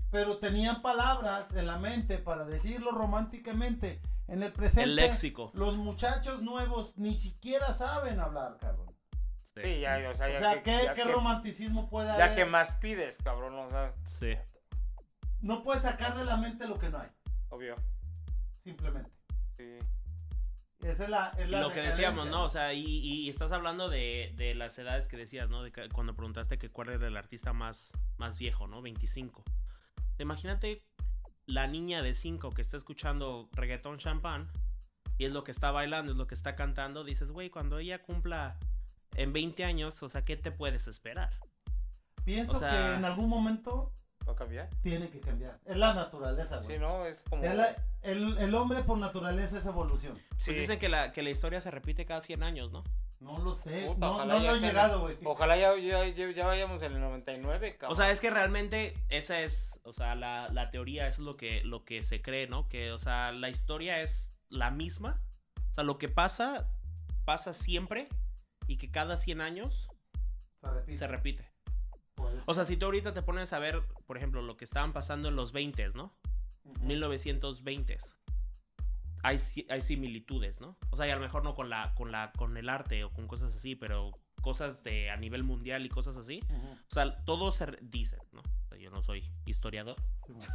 Pero 0.10 0.40
tenían 0.40 0.82
palabras 0.82 1.54
en 1.54 1.68
la 1.68 1.78
mente 1.78 2.18
para 2.18 2.46
decirlo 2.46 2.90
románticamente. 2.94 4.02
En 4.30 4.44
el 4.44 4.52
presente, 4.54 4.84
El 4.84 4.96
léxico. 4.96 5.52
los 5.54 5.76
muchachos 5.76 6.42
nuevos 6.42 6.98
ni 6.98 7.16
siquiera 7.16 7.74
saben 7.74 8.20
hablar, 8.20 8.58
cabrón. 8.60 8.94
Sí, 9.56 9.80
ya, 9.82 9.98
o 10.10 10.16
sea, 10.16 10.28
O 10.28 10.32
ya, 10.32 10.40
sea, 10.40 10.54
que, 10.56 10.64
¿qué, 10.64 10.84
ya 10.86 10.94
qué 10.94 11.04
que- 11.04 11.12
romanticismo 11.12 11.90
puede 11.90 12.08
ya 12.10 12.26
haber? 12.26 12.36
que 12.36 12.46
más 12.46 12.74
pides, 12.76 13.18
cabrón, 13.24 13.56
o 13.56 13.70
sea, 13.70 13.94
Sí. 14.06 14.36
No 15.42 15.64
puedes 15.64 15.82
sacar 15.84 16.18
de 16.18 16.26
la 16.26 16.38
mente 16.38 16.68
lo 16.68 16.78
que 16.80 16.90
no 16.90 17.00
hay, 17.00 17.10
obvio. 17.50 17.76
simplemente. 18.60 19.10
Sí. 19.58 19.78
Esa 20.82 21.04
es 21.04 21.10
la, 21.10 21.34
es 21.38 21.50
la 21.50 21.60
Lo 21.62 21.74
que 21.74 21.82
decíamos, 21.82 22.28
¿no? 22.28 22.44
O 22.44 22.50
sea, 22.50 22.74
y, 22.74 22.84
y 22.86 23.28
estás 23.30 23.52
hablando 23.52 23.90
de, 23.90 24.34
de 24.38 24.56
las 24.56 24.78
edades 24.80 25.08
que 25.08 25.18
decías, 25.18 25.50
¿no? 25.50 25.64
De 25.64 25.72
que- 25.74 25.90
cuando 25.90 26.14
preguntaste 26.16 26.58
que 26.58 26.70
cuál 26.70 26.90
era 26.90 27.08
el 27.08 27.18
artista 27.18 27.52
más, 27.52 27.92
más 28.18 28.38
viejo, 28.40 28.68
¿no? 28.68 28.82
25. 28.82 29.44
Imagínate 30.20 30.84
la 31.50 31.66
niña 31.68 32.04
de 32.04 32.14
5 32.14 32.52
que 32.52 32.62
está 32.62 32.78
escuchando 32.78 33.50
reggaetón 33.54 33.98
champán 33.98 34.48
y 35.18 35.26
es 35.26 35.32
lo 35.32 35.44
que 35.44 35.52
está 35.52 35.72
bailando, 35.72 36.12
es 36.12 36.18
lo 36.18 36.28
que 36.28 36.36
está 36.36 36.56
cantando. 36.56 37.04
Dices, 37.04 37.32
güey, 37.32 37.50
cuando 37.50 37.80
ella 37.80 38.04
cumpla 38.04 38.58
en 39.16 39.34
20 39.34 39.66
años, 39.66 40.02
o 40.04 40.10
sea, 40.10 40.24
¿qué 40.24 40.38
te 40.38 40.52
puedes 40.52 40.88
esperar? 40.88 41.32
Pienso 42.24 42.58
o 42.58 42.60
sea- 42.60 42.70
que 42.70 42.94
en 42.96 43.06
algún 43.06 43.28
momento 43.30 43.92
¿Va 43.92 43.99
a 44.32 44.36
cambiar? 44.36 44.70
tiene 44.82 45.10
que 45.10 45.20
cambiar. 45.20 45.60
Es 45.66 45.78
la 45.78 45.94
naturaleza, 45.94 46.58
güey. 46.58 46.68
Sí, 46.68 46.78
no, 46.80 47.06
es 47.06 47.24
como... 47.24 47.44
Es 47.44 47.56
la- 47.56 47.76
el, 48.02 48.38
el 48.38 48.56
hombre 48.56 48.82
por 48.84 48.98
naturaleza 48.98 49.58
es 49.58 49.66
evolución. 49.66 50.18
Sí. 50.38 50.46
Pues 50.52 50.58
dicen 50.60 50.80
que 50.80 50.90
la, 50.90 51.12
que 51.12 51.22
la 51.24 51.30
historia 51.32 51.60
se 51.62 51.70
repite 51.72 52.06
cada 52.06 52.22
100 52.22 52.44
años, 52.44 52.72
¿no? 52.72 52.84
No 53.20 53.38
lo 53.40 53.54
sé. 53.54 53.86
Puta, 53.88 54.08
no 54.26 54.26
lo 54.40 54.56
he 54.56 54.60
llegado, 54.62 55.02
güey. 55.02 55.18
Ojalá 55.26 55.58
ya, 55.58 55.76
ya, 55.78 56.08
ya- 56.08 56.32
ya 56.32 56.46
vayamos 56.48 56.82
en 56.84 56.94
el 56.94 57.02
99, 57.02 57.76
cabrón. 57.78 57.92
O 57.92 57.96
sea, 57.96 58.12
es 58.12 58.22
que 58.22 58.30
realmente 58.30 58.94
esa 59.10 59.42
es, 59.42 59.78
o 59.84 59.92
sea, 59.92 60.16
la, 60.16 60.48
la 60.50 60.72
teoría 60.72 61.08
es 61.08 61.20
lo 61.20 61.36
que, 61.36 61.62
lo 61.66 61.84
que 61.84 62.04
se 62.04 62.22
cree, 62.22 62.48
¿no? 62.48 62.70
Que, 62.70 62.94
o 62.94 62.98
sea, 63.00 63.34
la 63.34 63.50
historia 63.50 64.02
es 64.02 64.32
la 64.48 64.72
misma. 64.72 65.22
O 65.70 65.74
sea, 65.74 65.84
lo 65.84 65.98
que 65.98 66.08
pasa, 66.08 66.70
pasa 67.26 67.52
siempre 67.52 68.08
y 68.68 68.78
que 68.78 68.90
cada 68.90 69.18
100 69.18 69.42
años 69.42 69.90
Se 70.62 70.70
repite. 70.72 70.98
se 70.98 71.08
repite. 71.08 71.52
O 72.46 72.54
sea, 72.54 72.66
si 72.66 72.78
tú 72.78 72.86
ahorita 72.86 73.14
te 73.14 73.22
pones 73.22 73.54
a 73.54 73.60
ver, 73.60 73.82
por 74.08 74.18
ejemplo, 74.18 74.42
lo 74.42 74.58
que 74.58 74.66
estaban 74.66 74.94
pasando 74.94 75.30
en 75.30 75.36
los 75.36 75.52
20, 75.52 75.90
¿no? 75.90 76.14
ser. 76.64 76.72
Ujú. 76.72 76.86
1920. 76.86 77.98
Hay, 79.22 79.38
si- 79.38 79.68
hay 79.70 79.82
similitudes, 79.82 80.62
¿no? 80.62 80.78
O 80.92 80.96
sea, 80.96 81.06
y 81.08 81.12
a 81.12 81.16
lo 81.16 81.22
mejor 81.22 81.44
no 81.44 81.54
con 81.54 81.70
la, 81.70 81.94
con 81.96 82.12
la, 82.12 82.32
con 82.38 82.56
el 82.56 82.70
arte 82.70 83.04
o 83.04 83.12
con 83.12 83.28
cosas 83.28 83.54
así, 83.54 83.76
pero 83.76 84.12
cosas 84.42 84.82
de 84.84 85.10
a 85.10 85.18
nivel 85.18 85.44
mundial 85.44 85.86
y 85.86 85.90
cosas 85.90 86.16
así. 86.16 86.40
O 86.90 86.94
sea, 86.94 87.24
todo 87.26 87.52
se 87.52 87.66
re- 87.66 87.80
dice, 87.82 88.18
¿no? 88.32 88.40
O 88.40 88.68
sea, 88.70 88.78
yo 88.78 88.90
no 88.90 89.04
soy 89.04 89.30
historiador. 89.46 89.98
Sí, 90.26 90.34
güey. 90.34 90.46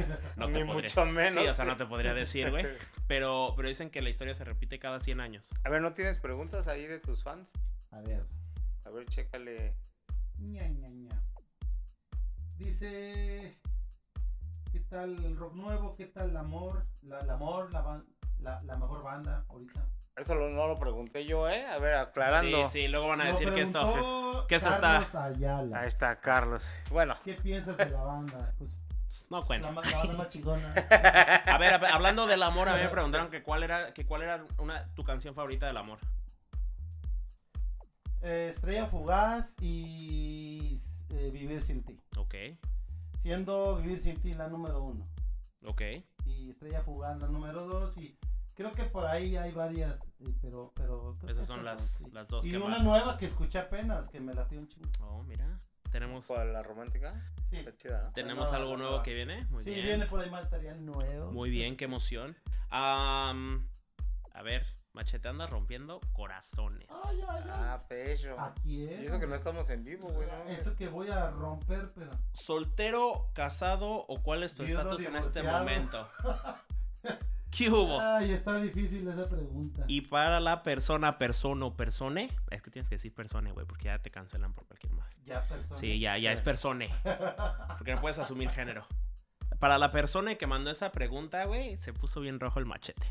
entonces 0.00 0.36
no 0.36 0.46
te 0.46 0.52
Ni 0.52 0.64
mucho 0.64 1.06
menos. 1.06 1.42
Sí, 1.42 1.48
o 1.48 1.54
sea, 1.54 1.64
no 1.64 1.76
te 1.78 1.86
podría 1.86 2.12
decir, 2.12 2.50
güey. 2.50 2.66
Pero, 3.08 3.54
pero 3.56 3.68
dicen 3.68 3.90
que 3.90 4.00
la 4.02 4.08
historia 4.10 4.34
se 4.34 4.44
repite 4.44 4.78
cada 4.78 4.98
100 5.00 5.20
años. 5.20 5.48
A 5.64 5.68
ver, 5.70 5.80
¿no 5.82 5.92
tienes 5.94 6.18
preguntas 6.18 6.66
ahí 6.68 6.84
de 6.86 6.98
tus 6.98 7.22
fans? 7.22 7.52
A 7.90 8.00
ver. 8.00 8.24
A 8.84 8.90
ver, 8.90 9.06
chécale. 9.06 9.74
Ña, 10.42 10.68
Ña, 10.68 10.88
Ña. 10.88 11.22
Dice. 12.58 13.58
¿Qué 14.72 14.80
tal 14.80 15.24
el 15.24 15.36
rock 15.36 15.54
nuevo? 15.54 15.94
¿Qué 15.96 16.06
tal 16.06 16.30
el 16.30 16.36
amor? 16.36 16.86
La, 17.02 17.20
el 17.20 17.30
amor, 17.30 17.72
la, 17.72 18.02
la, 18.40 18.62
la 18.62 18.76
mejor 18.76 19.02
banda 19.02 19.44
ahorita. 19.48 19.84
Eso 20.16 20.34
lo- 20.34 20.50
no 20.50 20.66
lo 20.66 20.78
pregunté 20.78 21.24
yo, 21.24 21.48
¿eh? 21.48 21.66
A 21.66 21.78
ver, 21.78 21.94
aclarando. 21.94 22.66
Sí, 22.66 22.72
sí, 22.82 22.88
luego 22.88 23.08
van 23.08 23.20
a 23.20 23.24
Lo 23.24 23.30
decir 23.32 23.52
que 23.52 23.62
esto... 23.62 24.46
que 24.48 24.54
esto 24.56 24.68
está- 24.70 24.80
Carlos 25.10 25.14
Ayala. 25.14 25.78
Ahí 25.80 25.86
está, 25.86 26.20
Carlos. 26.20 26.68
Bueno, 26.90 27.14
¿Qué 27.24 27.34
piensas 27.34 27.76
de 27.76 27.90
la 27.90 28.00
banda? 28.02 28.54
Pues 28.58 28.70
No 29.30 29.40
la, 29.40 29.46
cuenta. 29.46 29.70
ma- 29.70 29.82
la 29.82 29.96
banda 29.98 30.14
más 30.14 30.28
chingona. 30.28 30.72
A 31.46 31.58
ver, 31.58 31.74
a 31.74 31.78
ver, 31.78 31.90
hablando 31.92 32.26
del 32.26 32.42
amor, 32.42 32.68
a 32.68 32.74
mí 32.76 32.82
me 32.82 32.88
preguntaron 32.88 33.30
que 33.30 33.42
cuál 33.42 33.62
era, 33.62 33.92
que 33.94 34.04
cuál 34.06 34.22
era 34.22 34.44
una, 34.58 34.86
tu 34.94 35.04
canción 35.04 35.34
favorita 35.34 35.66
del 35.66 35.76
amor. 35.76 35.98
Eh, 38.22 38.48
Estrella 38.54 38.86
Fugaz 38.86 39.56
y 39.60 40.78
eh, 41.10 41.30
Vivir 41.32 41.60
sin 41.62 41.82
ti. 41.82 41.98
Ok, 42.16 42.34
Siendo 43.18 43.76
Vivir 43.76 44.00
sin 44.00 44.20
ti 44.20 44.34
la 44.34 44.48
número 44.48 44.82
uno. 44.82 45.06
ok. 45.66 45.82
Y 46.26 46.50
Estrella 46.50 46.82
Fugaz 46.82 47.18
la 47.20 47.28
número 47.28 47.66
dos. 47.66 47.96
Y 47.98 48.16
creo 48.54 48.72
que 48.72 48.84
por 48.84 49.04
ahí 49.06 49.36
hay 49.36 49.52
varias. 49.52 49.96
eh, 50.20 50.32
pero, 50.40 50.72
pero 50.76 51.16
Esas 51.28 51.46
son 51.46 51.64
las, 51.64 51.82
sí. 51.82 52.04
las 52.12 52.28
dos 52.28 52.44
Y 52.44 52.50
que 52.52 52.58
una 52.58 52.76
más. 52.76 52.84
nueva 52.84 53.18
que 53.18 53.26
escuché 53.26 53.58
apenas, 53.58 54.08
que 54.08 54.20
me 54.20 54.34
latió 54.34 54.58
un 54.58 54.68
chingo. 54.68 54.88
Oh, 55.00 55.22
mira. 55.24 55.60
Tenemos, 55.90 56.26
¿cuál, 56.26 56.52
la 56.54 56.62
romántica? 56.62 57.20
Sí, 57.50 57.56
Está 57.58 57.76
chida, 57.76 58.02
¿no? 58.04 58.12
tenemos 58.12 58.50
no, 58.50 58.56
algo 58.56 58.70
no, 58.72 58.76
nuevo 58.78 58.96
no. 58.98 59.02
que 59.02 59.12
viene. 59.12 59.44
Muy 59.50 59.62
sí 59.62 59.70
bien. 59.74 59.84
viene 59.84 60.06
por 60.06 60.20
ahí 60.20 60.30
material 60.30 60.82
nuevo. 60.86 61.30
Muy 61.32 61.50
bien, 61.50 61.76
qué 61.76 61.84
emoción. 61.84 62.34
A 62.70 64.42
ver, 64.42 64.64
Machete 64.94 65.28
anda 65.28 65.46
rompiendo 65.46 66.00
corazones. 66.12 66.86
Ay, 67.06 67.20
ay, 67.26 67.42
ay. 67.44 67.50
Ah, 67.50 67.82
pecho. 67.88 68.38
Aquí 68.38 68.82
Y 68.82 68.88
es. 68.88 69.08
eso 69.08 69.18
que 69.18 69.26
no 69.26 69.34
estamos 69.34 69.70
en 69.70 69.84
vivo, 69.84 70.08
güey. 70.10 70.28
¿no? 70.28 70.50
Eso 70.50 70.76
que 70.76 70.88
voy 70.88 71.08
a 71.08 71.30
romper, 71.30 71.90
pero. 71.94 72.10
¿Soltero, 72.32 73.30
casado 73.32 73.90
o 74.06 74.22
cuál 74.22 74.42
es 74.42 74.54
tu 74.54 74.64
estatus 74.64 75.02
en 75.02 75.16
este 75.16 75.42
momento? 75.42 76.06
¿Qué 77.50 77.70
hubo? 77.70 78.00
Ay, 78.00 78.32
está 78.32 78.56
difícil 78.56 79.06
esa 79.08 79.28
pregunta. 79.28 79.84
Y 79.86 80.02
para 80.02 80.40
la 80.40 80.62
persona, 80.62 81.18
persona 81.18 81.66
o 81.66 81.74
persone, 81.76 82.30
es 82.50 82.62
que 82.62 82.70
tienes 82.70 82.88
que 82.88 82.94
decir 82.96 83.14
persone, 83.14 83.52
güey, 83.52 83.66
porque 83.66 83.84
ya 83.86 83.98
te 83.98 84.10
cancelan 84.10 84.54
por 84.54 84.66
cualquier 84.66 84.92
madre. 84.92 85.14
Ya 85.24 85.42
persona. 85.46 85.76
Sí, 85.78 86.00
ya, 86.00 86.16
ya 86.18 86.32
es 86.32 86.40
persone. 86.40 86.90
Porque 87.76 87.94
no 87.94 88.00
puedes 88.00 88.18
asumir 88.18 88.48
género. 88.50 88.86
Para 89.58 89.76
la 89.78 89.92
persona 89.92 90.34
que 90.36 90.46
mandó 90.46 90.70
esa 90.70 90.92
pregunta, 90.92 91.44
güey, 91.44 91.76
se 91.78 91.92
puso 91.92 92.20
bien 92.20 92.40
rojo 92.40 92.58
el 92.58 92.64
machete. 92.66 93.06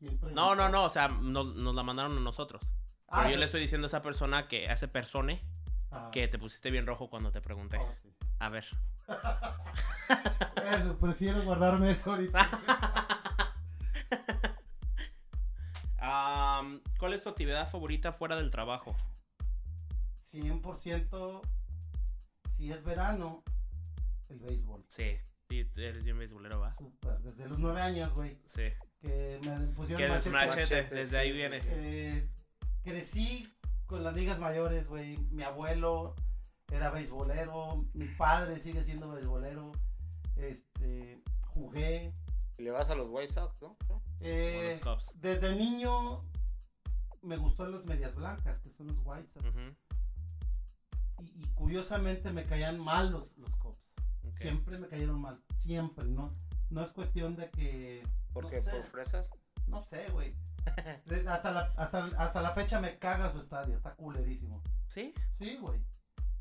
No. 0.00 0.54
No, 0.54 0.68
no, 0.68 0.84
o 0.84 0.88
sea, 0.88 1.08
nos, 1.08 1.54
nos 1.56 1.74
la 1.74 1.82
mandaron 1.82 2.16
a 2.16 2.20
nosotros. 2.20 2.62
Pero 3.06 3.22
Ah, 3.22 3.26
yo 3.26 3.32
sí. 3.34 3.38
le 3.38 3.44
estoy 3.44 3.60
diciendo 3.60 3.86
a 3.86 3.88
esa 3.88 4.02
persona 4.02 4.48
que, 4.48 4.68
a 4.68 4.72
ese 4.74 4.88
persone, 4.88 5.42
Ah. 5.90 6.10
que 6.12 6.28
te 6.28 6.38
pusiste 6.38 6.70
bien 6.70 6.86
rojo 6.86 7.10
cuando 7.10 7.32
te 7.32 7.40
pregunté. 7.40 7.78
Oh, 7.78 7.92
sí. 8.02 8.14
A 8.38 8.48
ver. 8.48 8.64
Bueno, 10.54 10.96
prefiero 10.98 11.42
guardarme 11.42 11.90
eso 11.90 12.12
ahorita. 12.12 12.40
¿Cuál 16.98 17.14
es 17.14 17.22
tu 17.22 17.30
actividad 17.30 17.70
favorita 17.70 18.12
fuera 18.12 18.36
del 18.36 18.50
trabajo? 18.50 18.94
100% 20.20 21.40
si 22.50 22.70
es 22.70 22.84
verano, 22.84 23.42
el 24.28 24.38
béisbol. 24.38 24.84
Sí, 24.88 25.16
sí, 25.48 25.66
eres 25.76 26.04
bien 26.04 26.18
beisbolero, 26.18 26.60
¿va? 26.60 26.74
Súper. 26.76 27.18
Desde 27.20 27.48
los 27.48 27.58
nueve 27.58 27.80
años, 27.80 28.12
güey, 28.12 28.38
Sí. 28.46 28.64
Que 29.00 29.40
me 29.44 29.66
pusieron 29.68 30.02
Que 30.02 30.08
machete. 30.08 30.30
machete, 30.30 30.94
desde 30.94 31.18
ahí 31.18 31.32
viene. 31.32 31.58
Eh, 31.64 32.28
crecí 32.84 33.52
con 33.86 34.04
las 34.04 34.14
ligas 34.14 34.38
mayores, 34.38 34.88
güey. 34.88 35.16
Mi 35.30 35.42
abuelo 35.42 36.14
era 36.70 36.90
beisbolero, 36.90 37.84
mi 37.94 38.06
padre 38.06 38.58
sigue 38.58 38.84
siendo 38.84 39.10
beisbolero. 39.10 39.72
Este, 40.36 41.22
jugué. 41.46 42.14
Y 42.58 42.62
le 42.62 42.70
vas 42.70 42.90
a 42.90 42.94
los 42.94 43.08
White 43.10 43.32
Sox, 43.32 43.60
¿no? 43.62 43.76
Eh, 44.20 44.78
los 44.84 44.96
Cubs. 44.96 45.20
desde 45.20 45.56
niño 45.56 46.22
me 47.22 47.36
gustó 47.36 47.66
los 47.66 47.84
medias 47.86 48.14
blancas, 48.14 48.60
que 48.60 48.70
son 48.70 48.86
los 48.88 48.98
White 49.04 49.28
Sox. 49.28 49.46
Y, 51.20 51.42
y 51.42 51.46
curiosamente 51.54 52.30
me 52.32 52.44
caían 52.44 52.78
mal 52.78 53.10
los, 53.10 53.36
los 53.38 53.54
Cubs. 53.56 53.78
Siempre 54.36 54.78
me 54.78 54.88
cayeron 54.88 55.20
mal. 55.20 55.42
Siempre, 55.56 56.04
¿no? 56.04 56.34
No 56.70 56.82
es 56.84 56.92
cuestión 56.92 57.36
de 57.36 57.50
que. 57.50 58.06
¿Por 58.32 58.44
no 58.44 58.50
qué? 58.50 58.60
sé, 58.60 58.70
¿Por 58.70 58.84
fresas? 58.86 59.30
No 59.66 59.82
sé, 59.82 60.08
güey. 60.10 60.34
Hasta, 61.26 61.52
la, 61.52 61.72
hasta, 61.76 62.04
hasta 62.18 62.42
la 62.42 62.50
fecha 62.52 62.80
me 62.80 62.98
caga 62.98 63.32
su 63.32 63.40
estadio. 63.40 63.76
Está 63.76 63.94
culerísimo. 63.94 64.62
¿Sí? 64.88 65.14
Sí, 65.32 65.58
güey. 65.60 65.80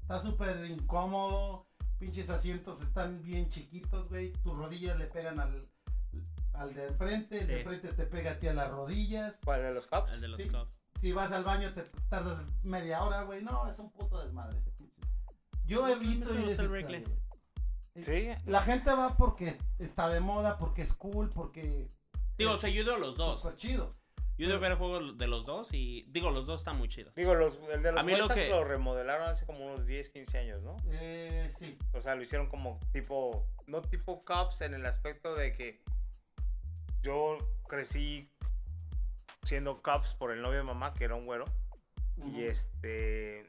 Está 0.01 0.21
súper 0.21 0.65
incómodo. 0.65 1.65
Pinches 1.99 2.29
asientos 2.29 2.81
están 2.81 3.21
bien 3.23 3.49
chiquitos, 3.49 4.07
güey. 4.09 4.31
Tus 4.43 4.55
rodillas 4.55 4.97
le 4.97 5.05
pegan 5.07 5.39
al, 5.39 5.67
al 6.53 6.73
de 6.73 6.91
frente. 6.93 7.39
El 7.39 7.47
de 7.47 7.57
Sí. 7.57 7.63
frente 7.63 7.87
te 7.93 8.05
pega 8.05 8.31
a 8.31 8.39
ti 8.39 8.47
a 8.47 8.53
las 8.53 8.69
rodillas. 8.71 9.39
¿Cuál 9.43 9.63
de 9.63 9.73
los 9.73 9.87
Cubs? 9.87 10.11
El 10.13 10.21
de 10.21 10.27
los 10.27 10.37
Sí. 10.37 10.47
Cubs. 10.49 10.69
Si 11.01 11.11
vas 11.13 11.31
al 11.31 11.43
baño 11.45 11.73
te 11.73 11.83
tardas 12.09 12.41
media 12.63 13.03
hora, 13.03 13.23
güey. 13.23 13.41
No, 13.43 13.67
es 13.69 13.79
un 13.79 13.89
puto 13.91 14.21
desmadre 14.23 14.57
ese 14.57 14.71
pinche. 14.71 15.01
Yo 15.65 15.87
evito 15.87 16.33
me 16.33 16.55
Sí. 18.03 18.29
La 18.45 18.61
gente 18.61 18.91
va 18.93 19.15
porque 19.17 19.57
está 19.79 20.09
de 20.09 20.19
moda, 20.19 20.57
porque 20.57 20.81
es 20.81 20.93
cool, 20.93 21.29
porque. 21.29 21.89
Digo, 22.37 22.55
he 22.63 22.69
ido 22.69 22.95
a 22.95 22.97
los 22.97 23.17
dos. 23.17 23.41
súper 23.41 23.57
chido. 23.57 23.95
Yo 24.37 24.55
a 24.55 24.57
ver 24.57 24.75
juegos 24.75 25.17
de 25.17 25.27
los 25.27 25.45
dos 25.45 25.73
y 25.73 26.03
digo, 26.11 26.31
los 26.31 26.45
dos 26.45 26.61
están 26.61 26.77
muy 26.77 26.87
chidos. 26.87 27.13
Digo, 27.13 27.35
los, 27.35 27.59
el 27.73 27.83
de 27.83 27.91
los 27.91 27.99
A 27.99 28.03
mí 28.03 28.15
lo 28.15 28.29
que- 28.29 28.47
lo 28.47 28.63
remodelaron 28.63 29.27
hace 29.27 29.45
como 29.45 29.65
unos 29.65 29.85
10, 29.85 30.07
15 30.11 30.37
años, 30.37 30.63
¿no? 30.63 30.77
Eh, 30.91 31.51
sí. 31.59 31.77
O 31.91 31.99
sea, 31.99 32.15
lo 32.15 32.21
hicieron 32.23 32.47
como 32.47 32.79
tipo, 32.93 33.45
no 33.67 33.81
tipo 33.81 34.23
Cubs 34.23 34.61
en 34.61 34.73
el 34.73 34.85
aspecto 34.85 35.35
de 35.35 35.51
que 35.51 35.81
yo 37.01 37.37
crecí 37.67 38.31
siendo 39.43 39.81
Cubs 39.81 40.13
por 40.13 40.31
el 40.31 40.41
novio 40.41 40.59
de 40.59 40.63
mamá, 40.63 40.93
que 40.93 41.03
era 41.03 41.15
un 41.15 41.25
güero. 41.25 41.43
Y 42.25 42.43
este. 42.43 43.45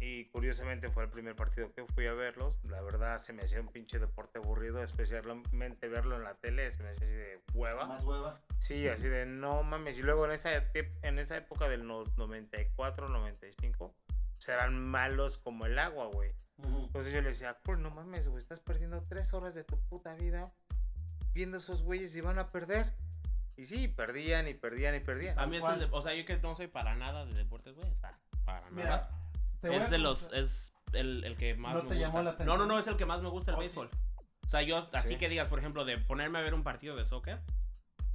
Y 0.00 0.26
curiosamente 0.26 0.90
fue 0.90 1.04
el 1.04 1.10
primer 1.10 1.34
partido 1.34 1.72
que 1.72 1.86
fui 1.86 2.06
a 2.06 2.12
verlos. 2.12 2.58
La 2.64 2.82
verdad 2.82 3.18
se 3.18 3.32
me 3.32 3.42
hacía 3.42 3.60
un 3.60 3.68
pinche 3.68 3.98
deporte 3.98 4.38
aburrido, 4.38 4.82
especialmente 4.82 5.88
verlo 5.88 6.16
en 6.16 6.24
la 6.24 6.34
tele, 6.34 6.70
se 6.72 6.82
me 6.82 6.90
hacía 6.90 7.06
así 7.06 7.14
de 7.14 7.40
hueva. 7.54 7.86
Más 7.86 8.04
hueva. 8.04 8.40
Sí, 8.58 8.86
así 8.88 9.08
de 9.08 9.24
no 9.24 9.62
mames. 9.62 9.98
Y 9.98 10.02
luego 10.02 10.26
en 10.26 10.32
esa, 10.32 10.50
en 10.74 11.18
esa 11.18 11.36
época 11.36 11.68
de 11.68 11.78
los 11.78 12.16
94, 12.18 13.08
95, 13.08 13.94
pues 14.34 14.48
eran 14.48 14.78
malos 14.78 15.38
como 15.38 15.64
el 15.66 15.78
agua, 15.78 16.06
güey. 16.06 16.32
Entonces 16.62 17.12
yo 17.12 17.20
le 17.20 17.28
decía, 17.28 17.58
pues 17.62 17.78
no 17.78 17.90
mames, 17.90 18.28
güey, 18.28 18.38
estás 18.38 18.60
perdiendo 18.60 19.02
tres 19.08 19.32
horas 19.34 19.54
de 19.54 19.64
tu 19.64 19.76
puta 19.88 20.14
vida 20.14 20.52
viendo 21.32 21.58
esos 21.58 21.82
güeyes 21.82 22.14
y 22.14 22.20
van 22.20 22.38
a 22.38 22.50
perder. 22.52 22.92
Y 23.56 23.64
sí, 23.64 23.88
perdían 23.88 24.46
y 24.48 24.54
perdían 24.54 24.94
y 24.94 25.00
perdían. 25.00 25.38
A 25.38 25.46
mí 25.46 25.56
es 25.56 25.64
el 25.64 25.80
de- 25.80 25.88
o 25.90 26.00
sea, 26.02 26.14
yo 26.14 26.24
que 26.24 26.36
no 26.38 26.54
soy 26.54 26.66
para 26.68 26.94
nada 26.94 27.24
de 27.24 27.34
deportes, 27.34 27.74
güey, 27.74 27.88
o 27.90 27.96
sea, 27.96 28.18
para 28.44 28.68
Mira, 28.70 28.88
nada. 28.88 29.10
Te 29.68 29.76
Es 29.76 29.90
de 29.90 29.98
los, 29.98 30.30
es 30.32 30.74
el, 30.92 31.24
el 31.24 31.36
que 31.36 31.54
más 31.54 31.74
¿No 31.74 31.82
me 31.82 31.88
te 31.90 31.94
gusta. 31.96 32.06
llamó 32.08 32.22
la 32.22 32.32
No, 32.32 32.36
no, 32.38 32.42
atención? 32.44 32.68
no, 32.68 32.78
es 32.78 32.86
el 32.86 32.96
que 32.96 33.06
más 33.06 33.22
me 33.22 33.28
gusta 33.28 33.50
el 33.52 33.56
Oh, 33.56 33.60
sí. 33.60 33.66
béisbol. 33.66 33.90
O 34.44 34.48
sea, 34.48 34.62
yo, 34.62 34.88
así 34.92 35.10
Sí. 35.10 35.16
que 35.16 35.28
digas, 35.28 35.48
por 35.48 35.58
ejemplo, 35.58 35.84
de 35.84 35.98
ponerme 35.98 36.38
a 36.38 36.42
ver 36.42 36.54
un 36.54 36.62
partido 36.62 36.96
de 36.96 37.04
soccer, 37.04 37.40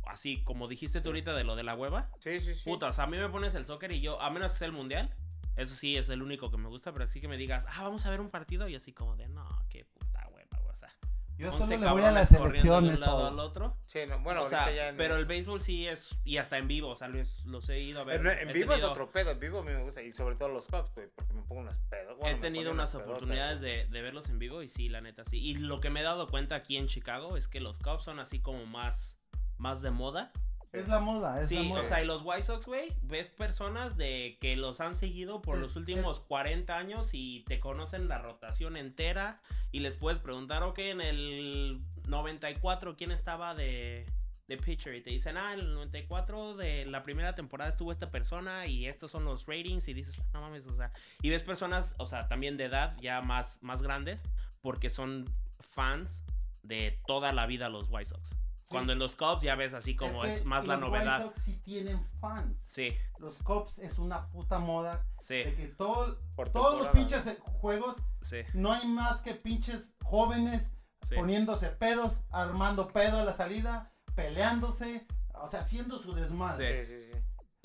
así 0.06 0.44
como 0.44 0.68
dijiste 0.68 1.02
tú 1.02 1.10
ahorita 1.10 1.34
de 1.34 1.44
lo 1.44 1.56
de 1.56 1.64
la 1.64 1.76
hueva, 1.76 2.10
Sí, 2.20 2.40
sí, 2.40 2.54
sí. 2.54 2.70
puta, 2.70 2.88
o 2.90 2.94
sea, 2.94 3.04
a 3.06 3.08
mí 3.08 3.18
me 3.18 3.30
pones 3.30 3.54
el 3.56 3.66
soccer 3.66 3.92
y 3.92 4.02
yo, 4.02 4.22
a 4.22 4.30
menos 4.30 4.52
que 4.54 4.58
sea 4.60 4.68
el 4.68 4.74
mundial, 4.74 5.14
eso 5.56 5.76
sí 5.76 5.98
es 5.98 6.10
el 6.10 6.22
único 6.22 6.50
que 6.52 6.58
me 6.58 6.70
gusta, 6.70 6.92
pero 6.94 7.06
así 7.06 7.20
que 7.20 7.28
me 7.28 7.38
digas, 7.38 7.66
ah, 7.68 7.84
vamos 7.84 8.06
a 8.06 8.10
ver 8.10 8.22
un 8.22 8.30
partido, 8.30 8.68
y 8.68 8.76
así 8.76 8.94
como 8.94 9.16
de, 9.18 9.28
no, 9.28 9.48
qué 9.70 9.86
puta 9.86 10.28
hueva, 10.30 10.58
güey, 10.60 10.72
o 10.72 10.76
sea. 10.76 10.94
Yo 11.40 11.48
11 11.52 11.64
solo 11.64 11.78
le 11.78 11.92
voy 11.92 12.02
a 12.04 12.12
la 12.12 12.20
corriendo 12.22 12.22
de 12.22 12.26
selección, 12.26 12.84
un 12.86 12.90
es 12.92 13.00
lado 13.00 13.28
al 13.28 13.36
todo. 13.36 13.48
otro. 13.48 13.78
Sí, 13.86 14.00
no, 14.08 14.20
bueno, 14.20 14.42
o 14.42 14.44
ahorita 14.44 14.66
sea, 14.66 14.76
ya. 14.76 14.90
en- 14.90 14.98
pero 14.98 15.16
el 15.16 15.26
béisbol 15.26 15.62
sí 15.62 15.88
es, 15.88 16.16
y 16.26 16.38
hasta 16.38 16.58
en 16.58 16.68
vivo, 16.68 16.90
o 16.90 16.96
sea, 16.96 17.08
los, 17.08 17.46
los 17.46 17.68
he 17.70 17.80
ido 17.80 18.02
a 18.02 18.04
ver. 18.04 18.18
En, 18.26 18.52
vivo 18.54 18.74
es 18.74 18.80
tenido- 18.80 18.92
otro 18.92 19.12
pedo, 19.12 19.32
en 19.32 19.40
vivo 19.40 19.60
a 19.60 19.64
mí 19.64 19.72
me 19.72 19.82
gusta, 19.82 20.02
y 20.04 20.12
sobre 20.12 20.36
todo 20.36 20.50
los 20.50 20.68
Cubs, 20.68 20.94
güey, 20.94 21.08
porque 21.16 21.34
me 21.34 21.42
pongo 21.44 21.62
unas 21.62 21.78
pedos. 21.90 22.18
bueno, 22.18 22.38
he 22.38 22.40
tenido 22.42 22.72
unas 22.72 22.94
oportunidades 22.94 23.62
de, 23.62 23.88
de 23.88 24.02
verlos 24.02 24.30
en 24.30 24.38
vivo 24.38 24.62
y 24.62 24.68
sí, 24.68 24.90
la 24.90 25.02
neta, 25.02 25.24
sí. 25.26 25.40
Y 25.40 25.56
lo 25.56 25.80
que 25.80 25.90
me 25.90 26.02
he 26.02 26.04
dado 26.04 26.28
cuenta 26.28 26.56
aquí 26.56 26.76
en 26.78 26.88
Chicago 26.88 27.38
es 27.38 27.48
que 27.48 27.60
los 27.62 27.80
Cubs 27.80 28.04
son 28.04 28.20
así 28.20 28.42
como 28.42 28.66
más, 28.66 29.18
más 29.58 29.82
de 29.82 29.92
moda. 29.92 30.32
Es 30.72 30.88
la 30.88 31.00
moda, 31.00 31.42
es 31.42 31.52
la 31.52 31.62
Sí, 31.62 31.68
moda. 31.68 31.82
o 31.82 31.84
sea, 31.84 32.04
y 32.04 32.06
los 32.06 32.22
White 32.24 32.44
Sox, 32.44 32.66
güey, 32.68 32.94
ves 33.02 33.30
personas 33.30 33.98
de 33.98 34.38
que 34.40 34.56
los 34.56 34.80
han 34.82 34.94
seguido 34.96 35.42
por 35.42 35.56
Es- 35.56 35.62
los 35.64 35.76
últimos 35.76 36.20
40 36.20 36.78
años 36.78 37.10
y 37.14 37.44
te 37.48 37.60
conocen 37.60 38.08
la 38.08 38.20
rotación 38.20 38.78
entera 38.78 39.42
y 39.72 39.80
les 39.80 39.96
puedes 39.98 40.20
preguntar, 40.20 40.62
ok, 40.64 40.78
en 40.80 41.02
el 41.02 41.82
94, 42.08 42.96
¿quién 42.96 43.12
estaba 43.12 43.56
de, 43.56 44.06
de 44.48 44.58
pitcher? 44.58 44.94
Y 44.96 45.02
te 45.02 45.10
dicen, 45.10 45.38
ah, 45.38 45.54
en 45.54 45.60
el 45.62 45.74
94 45.74 46.56
de 46.56 46.86
la 46.86 47.02
primera 47.02 47.34
temporada 47.34 47.70
estuvo 47.72 47.92
esta 47.92 48.12
persona 48.12 48.68
y 48.68 48.86
estos 48.86 49.10
son 49.10 49.26
los 49.26 49.48
ratings 49.48 49.88
y 49.88 49.94
dices, 49.96 50.20
"Ah, 50.20 50.30
no 50.34 50.42
mames, 50.42 50.68
o 50.68 50.76
sea, 50.76 50.92
y 51.24 51.30
ves 51.32 51.42
personas, 51.44 51.96
o 51.98 52.06
sea, 52.06 52.28
también 52.28 52.58
de 52.58 52.66
edad 52.66 52.96
ya 53.02 53.22
más, 53.22 53.58
más 53.64 53.82
grandes 53.82 54.24
porque 54.62 54.90
son 54.92 55.26
fans 55.60 56.24
de 56.62 57.00
toda 57.08 57.34
la 57.34 57.48
vida 57.48 57.70
los 57.70 57.88
White 57.90 58.10
Sox. 58.10 58.36
Cuando 58.70 58.94
en 58.94 59.00
los 59.00 59.16
Cubs 59.16 59.42
ya 59.42 59.56
ves 59.56 59.74
así 59.74 59.96
como 59.96 60.24
es, 60.24 60.42
que 60.42 60.46
más 60.46 60.68
la 60.68 60.76
los 60.78 60.90
novedad. 60.90 61.22
White 61.24 61.34
Sox 61.34 61.44
sí 61.44 61.58
tienen 61.64 62.06
fans. 62.22 62.56
Sí, 62.68 62.94
Los 63.18 63.40
Cubs 63.40 63.80
es 63.80 63.98
una 63.98 64.28
puta 64.30 64.60
moda 64.60 65.08
sí, 65.20 65.38
de 65.38 65.56
que 65.56 65.68
todo, 65.70 66.20
Por 66.36 66.50
todos 66.50 66.78
los 66.78 66.88
pinches 66.90 67.26
eh, 67.26 67.38
juegos 67.54 67.96
sí, 68.22 68.38
no 68.54 68.72
hay 68.72 68.88
más 68.88 69.22
que 69.22 69.34
pinches 69.34 69.96
jóvenes 70.04 70.70
sí. 71.02 71.16
poniéndose 71.16 71.70
pedos, 71.70 72.22
armando 72.30 72.88
pedo 72.90 73.18
a 73.20 73.24
la 73.24 73.34
salida, 73.34 73.92
peleándose, 74.14 75.08
o 75.34 75.48
sea, 75.48 75.62
haciendo 75.62 75.98
su 76.00 76.14
desmadre. 76.14 76.86
Sí, 76.86 76.94
sí, 76.94 77.12
sí. 77.12 77.20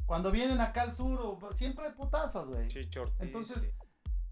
Cuando 0.07 0.31
vienen 0.31 0.63
acá 0.63 0.83
al 0.83 0.95
sur, 0.95 1.21
o- 1.21 1.53
siempre 1.55 1.85
hay 1.87 1.93
putazos, 1.93 2.49
güey. 2.49 2.67
Entonces, 3.19 3.63
sí. 3.63 3.71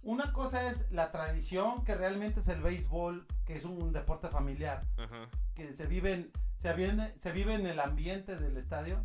Una 0.05 0.33
cosa 0.33 0.69
es 0.69 0.91
la 0.91 1.13
tradición, 1.13 1.85
que 1.85 1.95
realmente 1.95 2.41
es 2.41 2.49
el 2.49 2.61
béisbol, 2.61 3.25
que 3.45 3.57
es 3.57 3.65
un 3.65 3.93
deporte 3.93 4.29
familiar, 4.31 4.85
Ajá. 4.97 5.29
que 5.55 5.73
se 5.75 5.87
vive 5.87 6.13
en, 6.15 6.33
se 6.63 6.73
vive, 6.75 7.15
se 7.19 7.33
vive 7.33 7.55
en 7.55 7.67
el 7.67 7.81
ambiente 7.81 8.37
del 8.37 8.57
estadio. 8.57 9.05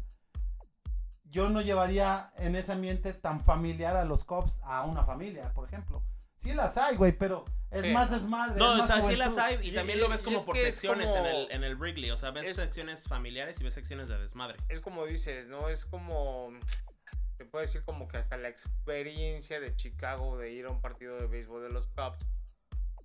Yo 1.25 1.49
no 1.49 1.61
llevaría 1.61 2.31
en 2.37 2.55
ese 2.55 2.71
ambiente 2.71 3.13
tan 3.13 3.41
familiar 3.41 3.95
a 3.97 4.05
los 4.05 4.23
Cubs 4.23 4.61
a 4.63 4.83
una 4.83 5.03
familia, 5.03 5.51
por 5.53 5.67
ejemplo. 5.67 6.03
Sí 6.37 6.53
las 6.53 6.77
hay, 6.77 6.95
güey, 6.95 7.11
pero 7.17 7.43
es 7.71 7.81
Sí. 7.81 7.91
más 7.91 8.09
desmadre. 8.11 8.57
No, 8.57 8.67
es 8.73 8.75
o 8.75 8.77
más 8.77 8.87
sea, 8.87 8.95
sí 8.97 9.01
juventud. 9.01 9.25
las 9.25 9.37
hay 9.37 9.55
y 9.63 9.69
Y- 9.71 9.73
también 9.73 9.97
y- 9.97 10.01
lo 10.01 10.09
ves 10.09 10.21
como 10.21 10.45
por 10.45 10.55
secciones 10.55 11.07
como- 11.07 11.17
en, 11.19 11.25
el, 11.25 11.51
en 11.51 11.63
el 11.63 11.75
Wrigley. 11.75 12.11
O 12.11 12.17
sea, 12.17 12.31
ves 12.31 12.47
es- 12.47 12.55
secciones 12.55 13.07
familiares 13.07 13.59
y 13.59 13.63
ves 13.63 13.73
secciones 13.73 14.07
de 14.07 14.17
desmadre. 14.19 14.57
Es 14.69 14.79
como 14.79 15.05
dices, 15.05 15.47
¿no? 15.49 15.67
Es 15.67 15.85
como. 15.85 16.49
Te 17.37 17.45
puedo 17.45 17.63
decir 17.65 17.83
como 17.83 18.07
que 18.07 18.17
hasta 18.17 18.37
la 18.37 18.47
experiencia 18.49 19.59
de 19.59 19.75
Chicago 19.75 20.37
de 20.37 20.51
ir 20.53 20.65
a 20.65 20.69
un 20.71 20.81
partido 20.81 21.17
de 21.17 21.27
béisbol 21.27 21.61
de 21.63 21.69
los 21.69 21.87
Cubs. 21.87 22.25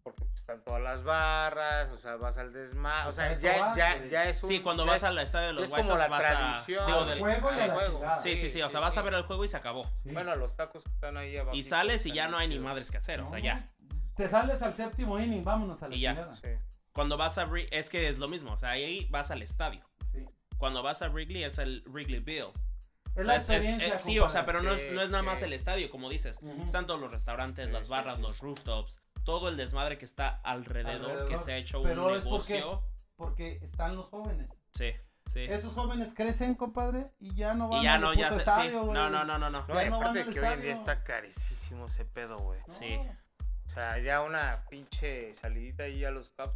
Porque 0.03 0.25
pues, 0.25 0.41
están 0.41 0.63
todas 0.65 0.83
las 0.83 1.05
barras, 1.05 1.91
o 1.93 1.99
sea, 1.99 2.17
vas 2.17 2.37
al 2.39 2.53
desmadre. 2.53 3.03
O 3.03 3.05
Pues 3.15 3.17
sea, 3.17 3.27
a 3.27 3.35
ya, 3.57 3.61
vas, 3.67 3.77
ya, 3.77 4.07
ya 4.07 4.25
es 4.25 4.43
un. 4.43 4.49
Sí, 4.51 4.61
cuando 4.61 4.85
vas 4.85 4.97
es- 4.97 5.05
al 5.05 5.19
estadio 5.19 5.47
de 5.49 5.53
los 5.53 5.71
White 5.71 5.83
como 5.83 5.97
la 5.97 6.09
vas 6.09 6.25
a... 6.25 6.29
tradición. 6.29 6.87
digo, 6.87 6.99
Al 7.01 7.09
del- 7.09 7.19
juego 7.21 7.51
y 7.51 7.61
a 7.61 7.67
la 7.69 7.75
juego. 7.75 7.99
chingada. 7.99 8.19
Sí, 8.23 8.37
sí, 8.37 8.49
sí, 8.49 8.63
o 8.63 8.71
sea, 8.71 8.81
vas 8.81 8.97
a 8.97 9.03
ver 9.03 9.15
el 9.15 9.23
juego 9.23 9.45
y 9.45 9.49
se 9.49 9.57
acabó. 9.57 9.85
Sí. 10.03 10.11
Bueno, 10.11 10.35
los 10.37 10.57
tacos 10.57 10.83
que 10.85 10.91
están 10.91 11.17
ahí 11.17 11.37
abajo. 11.37 11.57
Y 11.57 11.63
sales 11.63 12.05
y 12.07 12.13
ya 12.13 12.27
no 12.29 12.37
hay 12.39 12.49
ni 12.49 12.59
madres 12.59 12.91
que 12.91 12.97
hacer, 12.99 13.21
o 13.21 13.29
sea, 13.31 13.39
ya. 13.39 13.71
Te 14.17 14.29
sales 14.29 14.61
al 14.63 14.75
séptimo 14.75 15.19
inning, 15.21 15.45
vámonos 15.45 15.83
a 15.83 15.89
la 15.89 15.95
Y 15.95 16.01
ya. 16.01 16.15
chingada. 16.15 16.35
Sí. 16.35 16.49
Cuando 16.93 17.17
vas 17.17 17.39
a... 17.39 17.49
Es 17.71 17.89
que 17.89 18.09
es 18.09 18.19
lo 18.19 18.29
mismo, 18.29 18.53
o 18.53 18.59
sea, 18.59 18.71
ahí 18.71 19.07
vas 19.11 19.31
al 19.31 19.41
estadio. 19.43 19.81
Sí. 20.13 20.27
Cuando 20.59 20.83
vas 20.83 21.01
a 21.03 21.09
Wrigley 21.09 21.45
es 21.45 21.59
el 21.59 21.83
Wrigley 21.87 22.19
Bill. 22.21 22.49
Es 23.15 23.27
la 23.27 23.41
sea, 23.41 23.57
es- 23.59 23.65
es- 23.65 23.71
experiencia. 23.71 23.99
sí, 24.01 24.19
o 24.19 24.29
sea, 24.29 24.45
pero 24.47 24.63
no 24.63 24.73
es, 24.73 24.93
no 24.93 25.01
es 25.03 25.11
nada 25.11 25.23
más 25.23 25.41
el 25.43 25.53
estadio, 25.53 25.91
como 25.91 26.09
dices. 26.11 26.39
Están 26.67 26.87
todos 26.87 26.99
los 27.01 27.11
restaurantes, 27.11 27.67
Sí, 27.67 27.73
las 27.73 27.85
sí, 27.85 27.91
barras, 27.91 28.17
sí. 28.17 28.23
los 28.23 28.39
rooftops, 28.41 29.01
todo 29.25 29.49
el 29.49 29.57
desmadre 29.57 29.99
que 29.99 30.05
está 30.05 30.29
alrededor, 30.45 31.29
que 31.29 31.39
se 31.39 31.53
ha 31.53 31.57
hecho 31.57 31.83
pero 31.83 32.07
un 32.09 32.15
es 32.15 32.21
porque- 32.25 32.55
negocio. 32.55 32.83
Porque 33.17 33.59
están 33.63 33.95
los 33.97 34.07
jóvenes. 34.07 34.49
Sí, 34.75 34.91
sí. 35.27 35.41
Esos 35.45 35.75
jóvenes 35.75 36.13
crecen, 36.15 36.55
compadre, 36.55 37.11
y 37.21 37.35
ya 37.35 37.55
no 37.55 37.69
van 37.69 37.81
Y 37.81 37.85
ya 37.85 37.95
al 37.95 38.01
no, 38.01 38.09
puto 38.11 38.21
ya 38.21 38.29
se, 38.31 38.35
sí. 38.35 38.39
estadio, 38.41 38.81
güey. 38.83 38.93
No, 38.95 39.11
no, 39.11 39.25
no, 39.25 39.39
no, 39.39 39.51
no. 39.51 39.67
No, 39.67 39.83
y 39.83 39.87
aparte 39.87 40.25
de 40.25 40.33
que 40.33 40.41
hoy 40.41 40.47
en 40.47 40.61
día 40.63 40.73
estadio. 40.73 40.93
está 40.93 41.05
carísimo 41.05 41.87
ese 41.87 42.05
pedo, 42.05 42.39
güey. 42.39 42.59
No. 42.67 42.75
Sí. 42.75 42.99
O 43.67 43.69
sea, 43.69 43.99
ya 43.99 44.23
una 44.23 44.65
pinche 44.69 45.33
salidita 45.35 45.85
ahí 45.85 46.05
a 46.05 46.11
los 46.11 46.31
Cubs, 46.31 46.53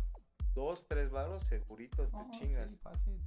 dos, 0.54 0.86
tres 0.88 1.10
varos, 1.10 1.44
seguritos 1.44 2.12
No, 2.12 2.26
te 2.30 2.38
chingas. 2.38 2.68
sí, 2.68 2.76
fácil. 2.82 3.20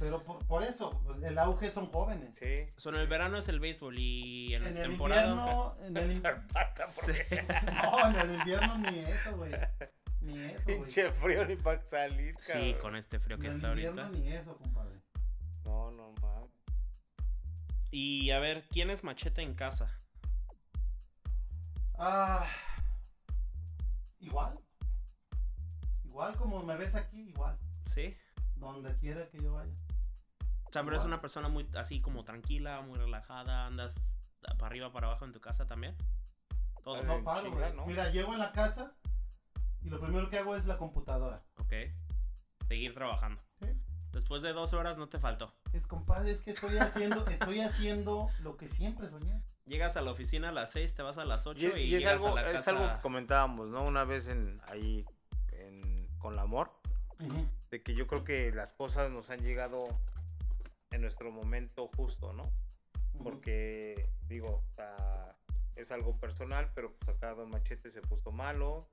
Pero 0.00 0.24
por, 0.24 0.44
por 0.46 0.62
eso, 0.64 0.98
pues, 1.04 1.22
el 1.22 1.38
auge 1.38 1.70
son 1.70 1.86
jóvenes. 1.92 2.36
Sí. 2.38 2.66
Son 2.78 2.96
el 2.96 3.06
verano 3.06 3.36
es 3.38 3.48
el 3.48 3.60
béisbol 3.60 3.96
y 3.98 4.54
en, 4.54 4.66
En 4.66 4.74
la 4.74 4.80
el 4.80 4.88
temporada. 4.88 5.26
invierno, 5.30 5.76
en 5.84 5.96
el, 5.96 6.04
in- 6.10 6.16
Echar 6.18 6.46
pata 6.48 6.86
Sí. 6.88 7.12
no, 7.82 8.08
en 8.08 8.16
el 8.16 8.34
invierno 8.38 8.78
ni 8.78 8.98
eso, 9.00 9.36
güey. 9.36 9.52
Ni 10.22 10.38
eso, 10.40 10.64
güey. 10.64 10.78
pinche 10.80 11.12
frío 11.12 11.44
ni 11.44 11.56
para 11.56 11.82
salir, 11.82 12.34
cabrón. 12.46 12.64
Sí, 12.64 12.74
con 12.80 12.96
este 12.96 13.18
frío 13.20 13.36
En 13.36 13.42
que 13.42 13.46
el 13.48 13.54
está 13.56 13.68
invierno 13.68 14.02
ahorita. 14.02 14.18
ni 14.18 14.32
eso, 14.32 14.56
compadre. 14.56 14.98
No, 15.64 15.90
no 15.92 16.12
mames. 16.22 16.50
Y 17.90 18.30
a 18.30 18.38
ver, 18.38 18.66
¿quién 18.70 18.88
es 18.90 19.04
machete 19.04 19.42
en 19.42 19.54
casa? 19.54 19.88
Ah, 21.98 22.46
igual. 24.20 24.58
Igual 26.04 26.36
como 26.36 26.62
me 26.62 26.76
ves 26.76 26.94
aquí, 26.94 27.28
igual. 27.28 27.58
Sí. 27.86 28.16
Donde 28.56 28.96
quiera 28.98 29.28
que 29.28 29.38
yo 29.42 29.52
vaya. 29.54 29.72
O 30.70 30.72
sea, 30.72 30.82
pero 30.84 30.96
es 30.96 31.00
Igual. 31.02 31.14
una 31.14 31.20
persona 31.20 31.48
muy 31.48 31.68
así 31.74 32.00
como 32.00 32.22
tranquila, 32.24 32.80
muy 32.82 32.96
relajada, 32.96 33.66
andas 33.66 33.92
para 34.40 34.66
arriba, 34.66 34.92
para 34.92 35.08
abajo 35.08 35.24
en 35.24 35.32
tu 35.32 35.40
casa 35.40 35.66
también. 35.66 35.96
Todo. 36.84 37.02
No 37.02 37.24
paro, 37.24 37.42
chinga, 37.42 37.56
güey. 37.58 37.72
¿no? 37.76 37.86
Mira, 37.86 38.10
llego 38.10 38.32
en 38.32 38.38
la 38.38 38.52
casa 38.52 38.94
y 39.82 39.88
lo 39.90 40.00
primero 40.00 40.30
que 40.30 40.38
hago 40.38 40.54
es 40.54 40.66
la 40.66 40.78
computadora. 40.78 41.42
Ok. 41.58 41.72
Seguir 42.68 42.94
trabajando. 42.94 43.42
Sí. 43.60 43.66
Después 44.12 44.42
de 44.42 44.52
dos 44.52 44.72
horas 44.72 44.96
no 44.96 45.08
te 45.08 45.18
faltó. 45.18 45.52
Es 45.72 45.86
compadre, 45.88 46.30
es 46.30 46.40
que 46.40 46.52
estoy 46.52 46.78
haciendo, 46.78 47.26
estoy 47.26 47.60
haciendo 47.60 48.28
lo 48.40 48.56
que 48.56 48.68
siempre 48.68 49.08
soñé. 49.08 49.42
Llegas 49.66 49.96
a 49.96 50.02
la 50.02 50.12
oficina 50.12 50.50
a 50.50 50.52
las 50.52 50.70
6, 50.70 50.94
te 50.94 51.02
vas 51.02 51.18
a 51.18 51.24
las 51.24 51.46
8 51.46 51.60
Y, 51.60 51.64
y, 51.64 51.66
y 51.66 51.94
es 51.96 52.00
llegas 52.00 52.12
algo, 52.14 52.28
a 52.36 52.42
la 52.42 52.50
es 52.50 52.58
casa. 52.58 52.70
algo 52.70 52.94
que 52.94 53.00
comentábamos, 53.02 53.68
¿no? 53.68 53.82
Una 53.84 54.04
vez 54.04 54.28
en 54.28 54.60
ahí 54.68 55.04
en, 55.52 56.08
con 56.18 56.36
la 56.36 56.42
amor, 56.42 56.72
de 57.70 57.82
que 57.82 57.94
yo 57.94 58.06
creo 58.06 58.24
que 58.24 58.50
las 58.52 58.72
cosas 58.72 59.10
nos 59.10 59.30
han 59.30 59.40
llegado 59.40 59.88
en 60.90 61.00
nuestro 61.02 61.30
momento 61.30 61.88
justo, 61.96 62.32
¿no? 62.32 62.50
Porque, 63.22 64.08
digo, 64.28 64.62
o 64.70 64.74
sea, 64.74 65.36
es 65.76 65.90
algo 65.90 66.18
personal, 66.18 66.70
pero 66.74 66.94
pues 66.94 67.16
acá 67.16 67.34
Don 67.34 67.50
Machete 67.50 67.90
se 67.90 68.00
puso 68.02 68.32
malo, 68.32 68.88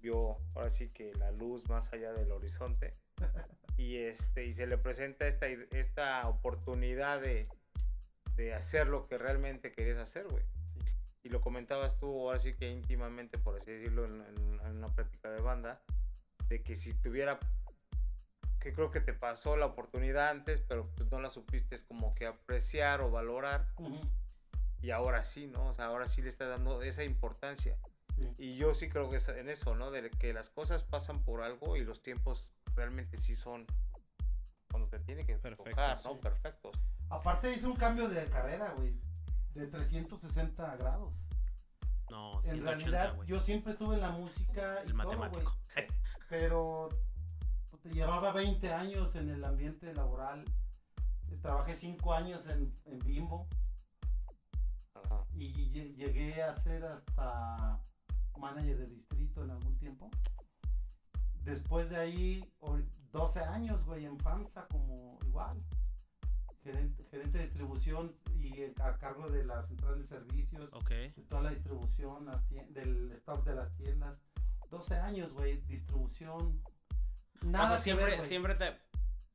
vio 0.00 0.38
ahora 0.54 0.70
sí 0.70 0.88
que 0.90 1.12
la 1.14 1.30
luz 1.32 1.68
más 1.68 1.92
allá 1.92 2.12
del 2.12 2.30
horizonte, 2.32 2.94
y, 3.76 3.96
este, 3.96 4.44
y 4.46 4.52
se 4.52 4.66
le 4.66 4.78
presenta 4.78 5.26
esta, 5.26 5.46
esta 5.46 6.26
oportunidad 6.28 7.20
de, 7.20 7.48
de 8.36 8.54
hacer 8.54 8.86
lo 8.86 9.06
que 9.06 9.18
realmente 9.18 9.72
querías 9.72 9.98
hacer, 9.98 10.26
güey. 10.28 10.44
Y 11.22 11.28
lo 11.28 11.40
comentabas 11.40 11.98
tú, 11.98 12.06
ahora 12.06 12.38
sí 12.38 12.54
que 12.54 12.70
íntimamente, 12.70 13.36
por 13.38 13.56
así 13.56 13.72
decirlo, 13.72 14.04
en, 14.04 14.20
en- 14.20 14.60
en 14.60 14.76
una 14.76 14.94
práctica 14.94 15.30
de 15.30 15.40
banda, 15.40 15.82
de 16.48 16.62
que 16.62 16.76
si 16.76 16.94
tuviera 16.94 17.40
que 18.66 18.72
creo 18.74 18.90
que 18.90 19.00
te 19.00 19.12
pasó 19.12 19.56
la 19.56 19.66
oportunidad 19.66 20.28
antes, 20.28 20.60
pero 20.60 20.90
pues 20.96 21.08
no 21.12 21.20
la 21.20 21.30
supiste 21.30 21.76
como 21.86 22.16
que 22.16 22.26
apreciar 22.26 23.00
o 23.00 23.12
valorar. 23.12 23.68
Y 24.82 24.90
ahora 24.90 25.22
sí, 25.22 25.46
¿no? 25.46 25.68
O 25.68 25.74
sea, 25.74 25.84
ahora 25.84 26.08
sí 26.08 26.20
le 26.20 26.28
está 26.28 26.48
dando 26.48 26.82
esa 26.82 27.04
importancia. 27.04 27.78
sí. 28.16 28.28
Y 28.38 28.56
yo 28.56 28.74
sí 28.74 28.88
creo 28.88 29.08
que 29.08 29.18
es 29.18 29.28
en 29.28 29.48
eso, 29.48 29.76
¿no? 29.76 29.92
De 29.92 30.10
que 30.10 30.32
las 30.32 30.50
cosas 30.50 30.82
pasan 30.82 31.22
por 31.22 31.42
algo 31.42 31.76
y 31.76 31.84
los 31.84 32.02
tiempos 32.02 32.50
realmente 32.74 33.16
sí 33.18 33.36
son 33.36 33.66
cuando 34.68 34.88
te 34.88 34.98
tiene 34.98 35.24
que 35.24 35.36
Perfectos, 35.38 35.70
tocar, 35.70 35.98
¿no? 36.04 36.14
sí. 36.14 36.18
Perfectos. 36.20 36.76
Aparte 37.08 37.52
hice 37.52 37.68
un 37.68 37.76
cambio 37.76 38.08
de 38.08 38.26
carrera, 38.26 38.72
güey. 38.76 38.98
De 39.54 39.68
360 39.68 40.74
grados. 40.76 41.14
No, 42.10 42.42
En 42.42 42.56
180, 42.64 42.70
realidad, 42.90 43.22
yo 43.26 43.40
siempre 43.40 43.70
estuve 43.74 43.94
en 43.94 44.00
la 44.00 44.10
música 44.10 44.82
y 44.84 44.90
El 44.90 44.96
todo, 44.96 45.06
güey. 45.06 45.18
matemático. 45.18 45.56
Pero 46.28 46.88
llevaba 47.92 48.32
20 48.32 48.72
años 48.72 49.14
en 49.16 49.30
el 49.30 49.44
ambiente 49.44 49.92
laboral. 49.94 50.44
Trabajé 51.42 51.74
5 51.74 52.14
años 52.14 52.46
en, 52.48 52.74
en 52.86 52.98
Bimbo 53.00 53.46
Ajá. 54.94 55.24
y 55.34 55.52
lle- 55.70 55.94
llegué 55.94 56.42
a 56.42 56.52
ser 56.54 56.84
hasta 56.84 57.80
manager 58.38 58.78
de 58.78 58.86
distrito 58.86 59.44
en 59.44 59.50
algún 59.50 59.76
tiempo. 59.78 60.10
Después 61.42 61.90
de 61.90 61.96
ahí, 61.96 62.52
ori- 62.60 62.88
12 63.12 63.40
años, 63.40 63.84
güey, 63.84 64.04
en 64.04 64.18
FAMSA 64.18 64.66
como 64.68 65.18
igual. 65.26 65.62
Gerente, 66.62 67.04
gerente 67.04 67.38
de 67.38 67.44
distribución 67.44 68.16
y 68.34 68.64
a 68.82 68.98
cargo 68.98 69.28
de 69.30 69.44
la 69.44 69.62
central 69.62 69.98
de 70.00 70.04
servicios 70.06 70.68
Ok. 70.72 70.90
de 70.90 71.24
toda 71.28 71.42
la 71.42 71.50
distribución, 71.50 72.26
las 72.26 72.48
del 72.70 73.12
stock 73.12 73.44
de 73.44 73.54
las 73.54 73.72
tiendas. 73.76 74.18
12 74.70 74.96
años, 74.96 75.32
güey, 75.32 75.60
distribución. 75.62 76.60
Nada 77.42 77.64
o 77.64 77.68
sea, 77.68 77.76
que 77.78 77.82
siempre, 77.84 78.04
ver, 78.06 78.22
siempre 78.22 78.54
te. 78.54 78.72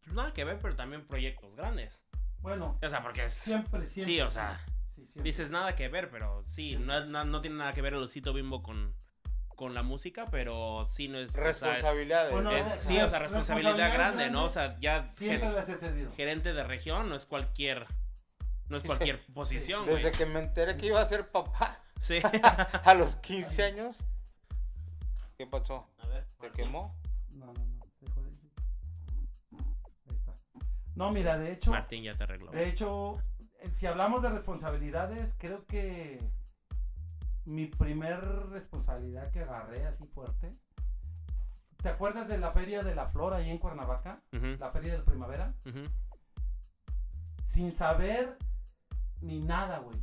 pues, 0.03 0.13
Nada 0.15 0.33
que 0.33 0.43
ver, 0.43 0.59
pero 0.61 0.75
también 0.75 1.05
proyectos 1.07 1.55
grandes. 1.55 2.01
Bueno, 2.39 2.77
O 2.81 2.89
sea, 2.89 3.01
porque 3.03 3.25
es- 3.25 3.33
siempre, 3.33 3.85
siempre. 3.85 4.13
Sí, 4.13 4.21
o 4.21 4.31
sea, 4.31 4.59
sí, 4.95 5.01
siempre. 5.05 5.23
dices 5.23 5.51
nada 5.51 5.75
que 5.75 5.87
ver, 5.89 6.09
pero 6.09 6.43
sí, 6.47 6.75
no, 6.75 7.05
no, 7.05 7.23
no 7.23 7.41
tiene 7.41 7.57
nada 7.57 7.73
que 7.73 7.81
ver 7.81 7.93
el 7.93 8.01
osito 8.03 8.33
bimbo 8.33 8.63
con, 8.63 8.95
con 9.55 9.73
la 9.75 9.83
música, 9.83 10.25
pero 10.31 10.87
sí 10.89 11.07
no 11.07 11.19
es. 11.19 11.29
o 11.29 11.31
sea, 11.33 11.49
es- 11.49 11.61
Responsabilidades. 11.61 12.31
Bueno, 12.33 12.51
es- 12.51 12.65
eh, 12.67 12.79
sí, 12.79 12.99
o 12.99 13.09
sea, 13.09 13.19
responsabilidad 13.19 13.93
grande, 13.93 14.29
¿no? 14.31 14.45
O 14.45 14.49
sea, 14.49 14.77
ya 14.79 15.03
Siempre 15.03 15.47
ger- 15.49 15.53
las 15.53 15.69
he 15.69 15.75
tenido. 15.75 16.11
gerente 16.13 16.53
de 16.53 16.63
región 16.63 17.09
no 17.09 17.15
es 17.15 17.25
cualquier. 17.27 17.85
No 18.69 18.77
es 18.77 18.83
Sí. 18.83 18.87
cualquier 18.87 19.23
posición. 19.33 19.85
Desde 19.85 20.11
que 20.11 20.25
me 20.25 20.39
enteré 20.39 20.77
que 20.77 20.87
iba 20.87 21.01
a 21.01 21.05
ser 21.05 21.29
papá 21.29 21.83
Sí. 21.99 22.19
a 22.85 22.93
los 22.95 23.17
15 23.17 23.63
años. 23.65 23.99
¿Qué 25.37 25.45
pasó? 25.45 25.87
A 25.99 26.07
ver. 26.07 26.25
¿Se 26.39 26.49
quemó? 26.51 26.95
No, 27.29 27.47
no, 27.47 27.53
no. 27.53 27.70
No, 30.95 31.11
mira, 31.11 31.37
de 31.37 31.53
hecho, 31.53 31.71
Martín 31.71 32.03
ya 32.03 32.15
te 32.17 32.23
arregló. 32.23 32.51
de 32.51 32.67
hecho, 32.67 33.17
eh, 33.59 33.69
si 33.73 33.85
hablamos 33.87 34.21
de 34.21 34.29
responsabilidades, 34.29 35.35
creo 35.37 35.65
que 35.65 36.19
mi 37.45 37.65
primer 37.67 38.19
responsabilidad 38.49 39.31
que 39.31 39.41
agarré 39.41 39.85
así 39.87 40.05
fuerte. 40.07 40.53
¿Te 41.81 41.89
acuerdas 41.89 42.27
de 42.27 42.37
la 42.37 42.51
feria 42.51 42.83
de 42.83 42.93
la 42.93 43.07
flor 43.07 43.33
ahí 43.33 43.49
en 43.49 43.57
Cuernavaca? 43.57 44.21
La 44.59 44.69
feria 44.71 44.91
de 44.93 44.99
la 44.99 45.05
primavera. 45.05 45.55
sin 47.45 47.71
saber 47.73 48.37
ni 49.21 49.39
nada, 49.39 49.79
güey. 49.79 49.97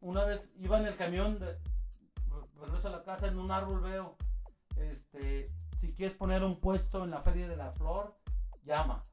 Una 0.00 0.24
vez 0.24 0.50
iba 0.56 0.78
en 0.78 0.86
el 0.86 0.96
camión, 0.96 1.38
de, 1.38 1.46
re- 1.46 2.46
regreso 2.60 2.88
a 2.88 2.92
la 2.92 3.02
casa, 3.02 3.26
en 3.26 3.38
un 3.38 3.50
árbol 3.50 3.80
veo, 3.80 4.16
este, 4.76 5.52
si 5.76 5.92
quieres 5.92 6.16
poner 6.16 6.42
un 6.44 6.60
puesto 6.60 7.04
en 7.04 7.10
la 7.10 7.20
Feria 7.22 7.48
de 7.48 7.56
la 7.56 7.72
Flor, 7.72 8.16
llama. 8.68 9.04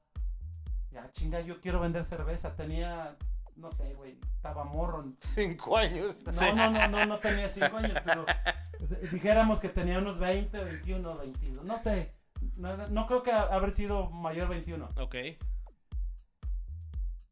Ya, 0.92 1.12
chinga, 1.12 1.42
yo 1.42 1.60
quiero 1.60 1.80
vender 1.80 2.04
cerveza. 2.06 2.56
Tenía, 2.56 3.18
no 3.56 3.72
sé, 3.72 3.94
güey, 3.96 4.20
estaba 4.36 4.64
morro. 4.64 5.06
Cinco 5.34 5.78
años. 5.78 6.22
No, 6.26 6.34
Sí. 6.34 6.46
no, 6.56 6.70
no, 6.70 6.88
no, 6.88 7.06
no 7.06 7.20
tenía 7.20 7.50
5 7.50 7.78
años, 7.78 8.00
pero 8.06 8.26
dijéramos 9.12 9.60
que 9.60 9.70
tenía 9.70 9.98
unos 10.00 10.20
20, 10.20 10.64
21, 10.64 11.18
22, 11.18 11.66
no 11.66 11.78
sé. 11.80 12.14
No, 12.56 12.76
no 12.90 13.06
creo 13.08 13.24
que 13.24 13.32
ha- 13.32 13.44
haber 13.44 13.72
sido 13.74 14.10
mayor 14.12 14.48
21 14.50 14.90
Ok. 15.00 15.16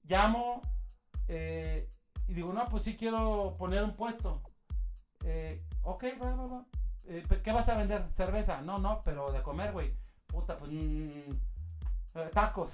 llamo 0.04 0.62
eh, 1.28 1.90
y 2.28 2.34
digo, 2.34 2.54
no, 2.54 2.68
pues 2.70 2.84
sí 2.84 2.96
quiero 2.98 3.56
poner 3.58 3.84
un 3.84 3.96
puesto. 3.96 4.42
Eh, 5.26 5.64
ok, 5.84 6.04
va, 6.22 6.36
va, 6.36 6.48
va. 6.48 6.66
Eh, 7.06 7.24
¿pe- 7.28 7.42
¿Qué 7.42 7.52
vas 7.52 7.68
a 7.70 7.78
vender? 7.78 8.08
¿Cerveza? 8.12 8.62
No, 8.62 8.78
no, 8.80 9.02
pero 9.04 9.32
de 9.32 9.42
comer, 9.42 9.72
güey. 9.72 9.94
Puta, 10.28 10.58
pues 10.58 10.72
mm, 10.72 11.30
tacos. 12.34 12.72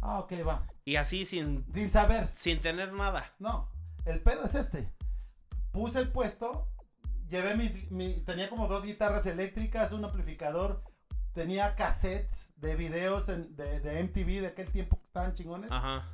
Ah, 0.00 0.18
ok, 0.20 0.32
va. 0.46 0.66
Y 0.84 0.96
así 0.96 1.26
sin, 1.26 1.64
Sin 1.74 1.90
saber. 1.90 2.30
sin 2.34 2.60
tener 2.60 2.92
nada. 2.92 3.32
No, 3.38 3.68
el 4.04 4.20
pedo 4.22 4.44
es 4.44 4.54
este. 4.54 4.90
Puse 5.72 5.98
el 5.98 6.10
puesto, 6.10 6.66
llevé 7.28 7.54
mis, 7.56 7.90
mi- 7.90 8.20
tenía 8.22 8.48
como 8.48 8.66
dos 8.66 8.84
guitarras 8.84 9.26
eléctricas, 9.26 9.92
un 9.92 10.04
amplificador, 10.04 10.82
tenía 11.32 11.74
cassettes 11.76 12.52
de 12.56 12.74
videos 12.76 13.28
en- 13.28 13.54
de, 13.56 13.80
de 13.80 14.00
MTV 14.02 14.40
de 14.40 14.46
aquel 14.48 14.70
tiempo 14.72 14.96
que 14.96 15.04
estaban 15.04 15.34
chingones. 15.34 15.70
Ajá. 15.70 16.08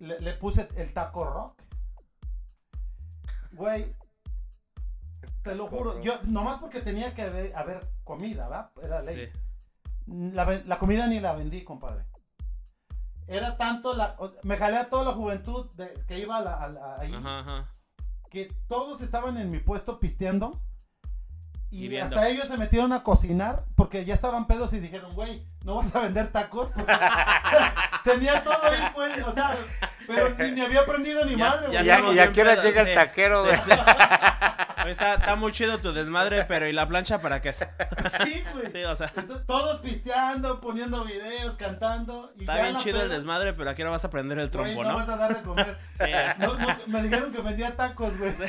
le, 0.00 0.20
le 0.20 0.32
puse 0.34 0.68
el 0.76 0.92
taco 0.92 1.24
rock. 1.24 1.62
Güey, 3.52 3.94
te 5.42 5.54
lo 5.54 5.66
juro, 5.66 6.00
yo 6.00 6.20
nomás 6.24 6.58
porque 6.60 6.80
tenía 6.80 7.14
que 7.14 7.22
haber, 7.22 7.56
haber 7.56 7.88
comida, 8.04 8.48
¿va? 8.48 8.72
Era 8.82 9.02
ley. 9.02 9.26
Sí. 9.32 9.40
La, 10.08 10.44
la 10.64 10.78
comida 10.78 11.06
ni 11.06 11.20
la 11.20 11.34
vendí, 11.34 11.62
compadre. 11.64 12.04
Era 13.26 13.56
tanto 13.58 13.94
la. 13.94 14.16
Me 14.42 14.56
jalé 14.56 14.78
a 14.78 14.88
toda 14.88 15.04
la 15.04 15.12
juventud 15.12 15.70
de- 15.74 15.92
que 16.06 16.18
iba 16.18 16.38
a 16.38 16.40
la- 16.40 16.54
a 16.62 16.68
la- 16.68 16.96
ahí, 17.00 17.14
Ajá, 17.14 17.40
ajá. 17.40 17.74
que 18.30 18.50
todos 18.68 19.02
estaban 19.02 19.36
en 19.36 19.50
mi 19.50 19.58
puesto 19.58 20.00
pisteando. 20.00 20.62
Y 21.70 21.94
hasta 21.98 22.26
ellos 22.30 22.48
se 22.48 22.56
metieron 22.56 22.94
a 22.94 23.02
cocinar 23.02 23.66
porque 23.76 24.06
ya 24.06 24.14
estaban 24.14 24.46
pedos 24.46 24.72
y 24.72 24.80
dijeron, 24.80 25.14
güey, 25.14 25.46
no 25.64 25.74
vas 25.74 25.94
a 25.94 26.00
vender 26.00 26.32
tacos. 26.32 26.70
Porque 26.70 26.94
Tenía 28.04 28.42
todo 28.42 28.62
ahí, 28.62 28.80
pues, 28.94 29.22
o 29.26 29.32
sea, 29.32 29.54
pero 30.06 30.30
ni, 30.38 30.52
ni 30.52 30.60
había 30.62 30.80
aprendido 30.80 31.26
ni 31.26 31.32
Ya- 31.32 31.36
madre, 31.36 31.66
ya 31.66 31.68
güey. 31.70 31.82
Y, 31.82 31.86
ya, 31.86 31.94
andamos 31.96 32.14
y 32.14 32.18
a 32.18 32.22
bien 32.22 32.32
qué 32.32 32.40
hora 32.40 32.50
pedos, 32.52 32.64
llega 32.64 32.80
el 32.82 32.94
taquero, 32.94 33.42
güey. 33.44 33.56
Sí. 34.94 35.00
Está, 35.02 35.14
está 35.14 35.36
muy 35.36 35.52
chido 35.52 35.78
tu 35.78 35.92
desmadre, 35.92 36.44
pero 36.44 36.66
¿y 36.68 36.72
la 36.72 36.86
plancha 36.88 37.20
para 37.20 37.40
qué? 37.40 37.52
Sí, 37.52 37.64
Sí, 38.24 38.44
güey. 38.52 38.84
o 38.84 38.96
sea, 38.96 39.12
Entonces, 39.16 39.46
Todos 39.46 39.80
pisteando, 39.80 40.60
poniendo 40.60 41.04
videos, 41.04 41.56
cantando. 41.56 42.32
Y 42.36 42.40
está 42.40 42.56
ya 42.56 42.62
bien 42.62 42.76
chido 42.76 43.02
el 43.02 43.08
desmadre, 43.08 43.52
pero 43.54 43.70
aquí 43.70 43.82
no 43.84 43.90
vas 43.90 44.04
a 44.04 44.10
prender 44.10 44.38
el 44.38 44.48
güey, 44.50 44.74
trompo, 44.74 44.82
no 44.84 44.90
¿no? 44.90 44.96
vas 44.96 45.08
a 45.08 45.16
dar 45.16 45.36
de 45.36 45.42
comer. 45.42 45.78
Sí. 45.98 46.10
No, 46.38 46.54
no, 46.58 46.76
me 46.86 47.02
dijeron 47.02 47.32
que 47.32 47.40
vendía 47.42 47.76
tacos, 47.76 48.16
güey. 48.18 48.34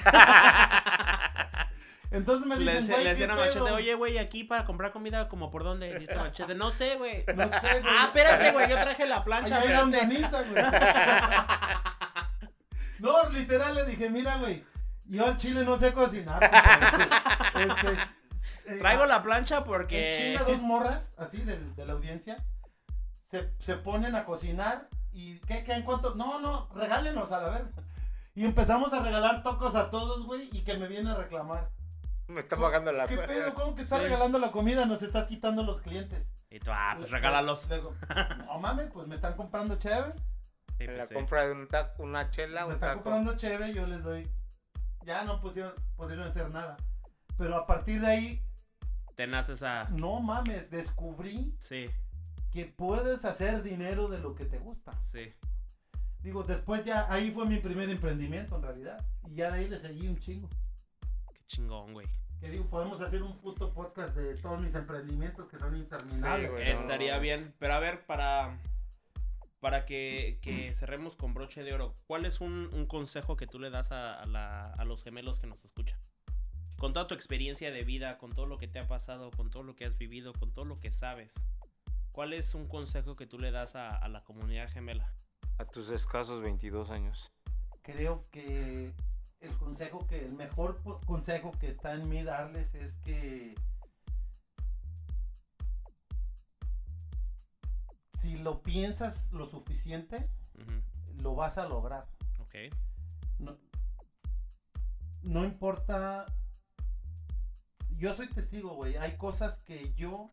Entonces 2.12 2.48
me 2.48 2.58
Le, 2.58 2.72
dicen, 2.82 2.88
le 2.88 2.94
güey, 2.94 3.04
¿qué 3.04 3.10
decían 3.10 3.32
a 3.32 3.36
pedo? 3.36 3.46
Machete, 3.46 3.72
oye, 3.72 3.94
güey, 3.94 4.18
aquí 4.18 4.44
para 4.44 4.66
comprar 4.66 4.92
comida, 4.92 5.28
como 5.30 5.52
por 5.52 5.64
dónde? 5.64 5.90
Y 5.92 6.00
dice 6.00 6.16
Machete, 6.16 6.56
no 6.56 6.72
sé, 6.72 6.96
güey. 6.96 7.24
No 7.36 7.44
sé, 7.50 7.60
güey. 7.82 7.84
Ah, 7.88 8.06
espérate, 8.08 8.52
güey, 8.52 8.68
yo 8.70 8.76
traje 8.76 9.06
la 9.06 9.24
plancha, 9.24 9.64
longaniza, 9.64 10.42
güey. 10.42 10.64
no, 13.00 13.30
literal, 13.30 13.76
le 13.76 13.86
dije, 13.86 14.10
mira, 14.10 14.38
güey, 14.38 14.64
yo 15.10 15.26
al 15.26 15.38
chile 15.38 15.64
no 15.64 15.78
sé 15.78 15.94
cocinar. 15.94 16.40
Este, 17.56 17.92
eh, 18.66 18.78
Traigo 18.80 19.06
la 19.06 19.22
plancha 19.24 19.58
En 19.58 19.64
porque... 19.64 20.16
chinga 20.38 20.44
dos 20.50 20.62
morras, 20.62 21.14
así, 21.18 21.38
de, 21.40 21.58
de 21.60 21.86
la 21.86 21.94
audiencia, 21.94 22.38
se, 23.22 23.52
se 23.60 23.76
ponen 23.76 24.16
a 24.16 24.24
cocinar 24.26 24.88
y 25.12 25.40
¿qué, 25.42 25.64
qué, 25.64 25.74
en 25.74 25.84
cuánto? 25.84 26.16
No, 26.16 26.40
no, 26.40 26.70
regálenos 26.74 27.32
a 27.32 27.42
la 27.42 27.50
verga. 27.50 27.70
Y 28.36 28.46
empezamos 28.46 28.94
a 28.94 29.02
regalar 29.04 29.44
tocos 29.44 29.76
a 29.76 29.90
todos, 29.90 30.26
güey, 30.26 30.50
y 30.54 30.62
que 30.64 30.78
me 30.78 30.88
viene 30.88 31.10
a 31.12 31.16
reclamar. 31.16 31.70
Me 32.28 32.40
está 32.40 32.56
pagando 32.56 32.92
la 32.94 33.08
¿Qué 33.08 33.18
pedo? 33.18 33.54
¿Cómo 33.56 33.74
que 33.76 33.82
estás 33.82 33.98
Sí. 33.98 34.04
regalando 34.06 34.38
la 34.40 34.52
comida? 34.52 34.86
Nos 34.86 35.02
estás 35.02 35.28
quitando 35.28 35.64
los 35.64 35.82
clientes. 35.82 36.24
Y 36.52 36.60
tú, 36.60 36.70
ah, 36.72 36.96
pues 36.98 37.10
regálalos. 37.12 37.68
Le 37.68 37.78
digo, 37.78 37.96
no 38.46 38.60
mames, 38.60 38.90
pues 38.94 39.08
me 39.08 39.16
están 39.16 39.34
comprando 39.34 39.76
cheve. 39.78 40.14
Sí, 40.78 40.84
En 40.86 40.92
la 40.92 40.98
pues, 41.00 41.10
sí. 41.10 41.16
compra 41.16 41.46
de 41.48 41.52
un 41.54 41.68
taco, 41.68 42.04
una 42.04 42.30
chela, 42.30 42.62
Me 42.62 42.68
un 42.68 42.74
están 42.76 42.90
taco. 42.92 43.04
comprando 43.04 43.36
cheve, 43.36 43.74
yo 43.74 43.86
les 43.88 44.04
doy. 44.04 44.30
Ya 45.10 45.24
no 45.24 45.42
pusieron, 45.42 45.74
pudieron 45.96 46.28
hacer 46.28 46.52
nada. 46.52 46.78
Pero 47.36 47.56
a 47.56 47.66
partir 47.66 48.00
de 48.00 48.06
ahí, 48.06 48.46
Te 49.16 49.26
nace 49.26 49.54
esa... 49.54 49.90
no 49.90 50.20
mames, 50.20 50.70
descubrí 50.70 51.56
Sí, 51.58 51.88
que 52.52 52.66
puedes 52.66 53.26
hacer 53.26 53.64
dinero 53.64 54.08
de 54.08 54.20
lo 54.20 54.36
que 54.36 54.46
te 54.46 54.60
gusta. 54.60 54.92
sí. 55.08 55.34
Digo, 56.22 56.44
después 56.44 56.84
ya, 56.86 57.12
ahí 57.12 57.32
fue 57.32 57.48
mi 57.48 57.58
primer 57.58 57.90
emprendimiento 57.90 58.58
en 58.58 58.62
realidad. 58.62 59.04
Y 59.28 59.34
ya 59.36 59.50
de 59.52 59.60
ahí 59.60 59.68
le 59.68 59.80
seguí 59.80 60.08
un 60.08 60.20
chingo. 60.20 60.48
Qué 61.34 61.42
chingón, 61.48 61.94
güey. 61.94 62.06
Que 62.40 62.50
digo, 62.52 62.66
podemos 62.70 63.02
hacer 63.02 63.24
un 63.24 63.36
puto 63.40 63.74
podcast 63.74 64.16
de 64.16 64.36
todos 64.36 64.62
mis 64.62 64.76
emprendimientos 64.76 65.48
que 65.48 65.58
son 65.58 65.76
interminables. 65.76 66.52
Sí, 66.52 66.56
güey, 66.56 66.66
¿no? 66.68 66.80
Estaría 66.80 67.18
bien. 67.18 67.56
Pero 67.58 67.74
a 67.74 67.80
ver, 67.80 68.06
para... 68.06 68.60
Para 69.60 69.86
que, 69.86 70.40
que 70.42 70.74
cerremos 70.74 71.16
con 71.16 71.34
broche 71.34 71.64
de 71.64 71.74
oro, 71.74 71.96
¿cuál 72.08 72.26
es 72.26 72.40
un, 72.40 72.70
un 72.74 72.86
consejo 72.86 73.36
que 73.36 73.46
tú 73.48 73.60
le 73.60 73.70
das 73.70 73.92
a, 73.92 74.14
a 74.22 74.26
la- 74.26 74.72
a 74.72 74.86
los 74.86 75.04
gemelos 75.04 75.40
que 75.40 75.48
nos 75.48 75.64
escuchan? 75.66 76.00
con 76.78 76.94
toda 76.94 77.08
tu 77.08 77.14
experiencia 77.14 77.72
de 77.72 77.84
vida, 77.84 78.18
con 78.18 78.32
todo 78.32 78.46
lo 78.46 78.58
que 78.58 78.70
te 78.70 78.80
ha 78.80 78.88
pasado, 78.88 79.32
con 79.32 79.50
todo 79.52 79.64
lo 79.64 79.76
que 79.76 79.84
has 79.84 79.98
vivido, 79.98 80.32
con 80.32 80.54
todo 80.54 80.64
lo 80.64 80.80
que 80.80 80.92
sabes, 80.92 81.34
¿cuál 82.14 82.32
es 82.32 82.56
un 82.56 82.68
consejo 82.70 83.18
que 83.18 83.28
tú 83.28 83.38
le 83.38 83.52
das 83.52 83.76
a, 83.76 83.98
a 83.98 84.08
la 84.08 84.24
comunidad 84.24 84.70
gemela? 84.72 85.14
A 85.58 85.66
tus 85.66 85.90
escasos 85.90 86.42
22 86.42 86.90
años. 86.90 87.34
Creo 87.82 88.24
que 88.32 88.94
el 89.42 89.58
consejo 89.58 90.08
que, 90.08 90.24
el 90.24 90.32
mejor 90.32 90.82
consejo 91.06 91.52
que 91.60 91.68
está 91.68 91.94
en 91.96 92.08
mí 92.08 92.24
darles 92.24 92.74
es 92.76 92.96
que 93.04 93.56
si 98.30 98.38
lo 98.38 98.62
piensas 98.62 99.34
lo 99.34 99.48
suficiente, 99.48 100.30
lo 101.16 101.34
vas 101.34 101.58
a 101.58 101.68
lograr. 101.68 102.08
Ok. 102.40 102.56
No, 103.40 103.58
no 105.24 105.46
importa. 105.46 106.28
Yo 107.90 108.14
soy 108.14 108.28
testigo, 108.30 108.76
güey. 108.76 108.98
Hay 108.98 109.18
cosas 109.18 109.58
que 109.60 109.94
yo 109.96 110.30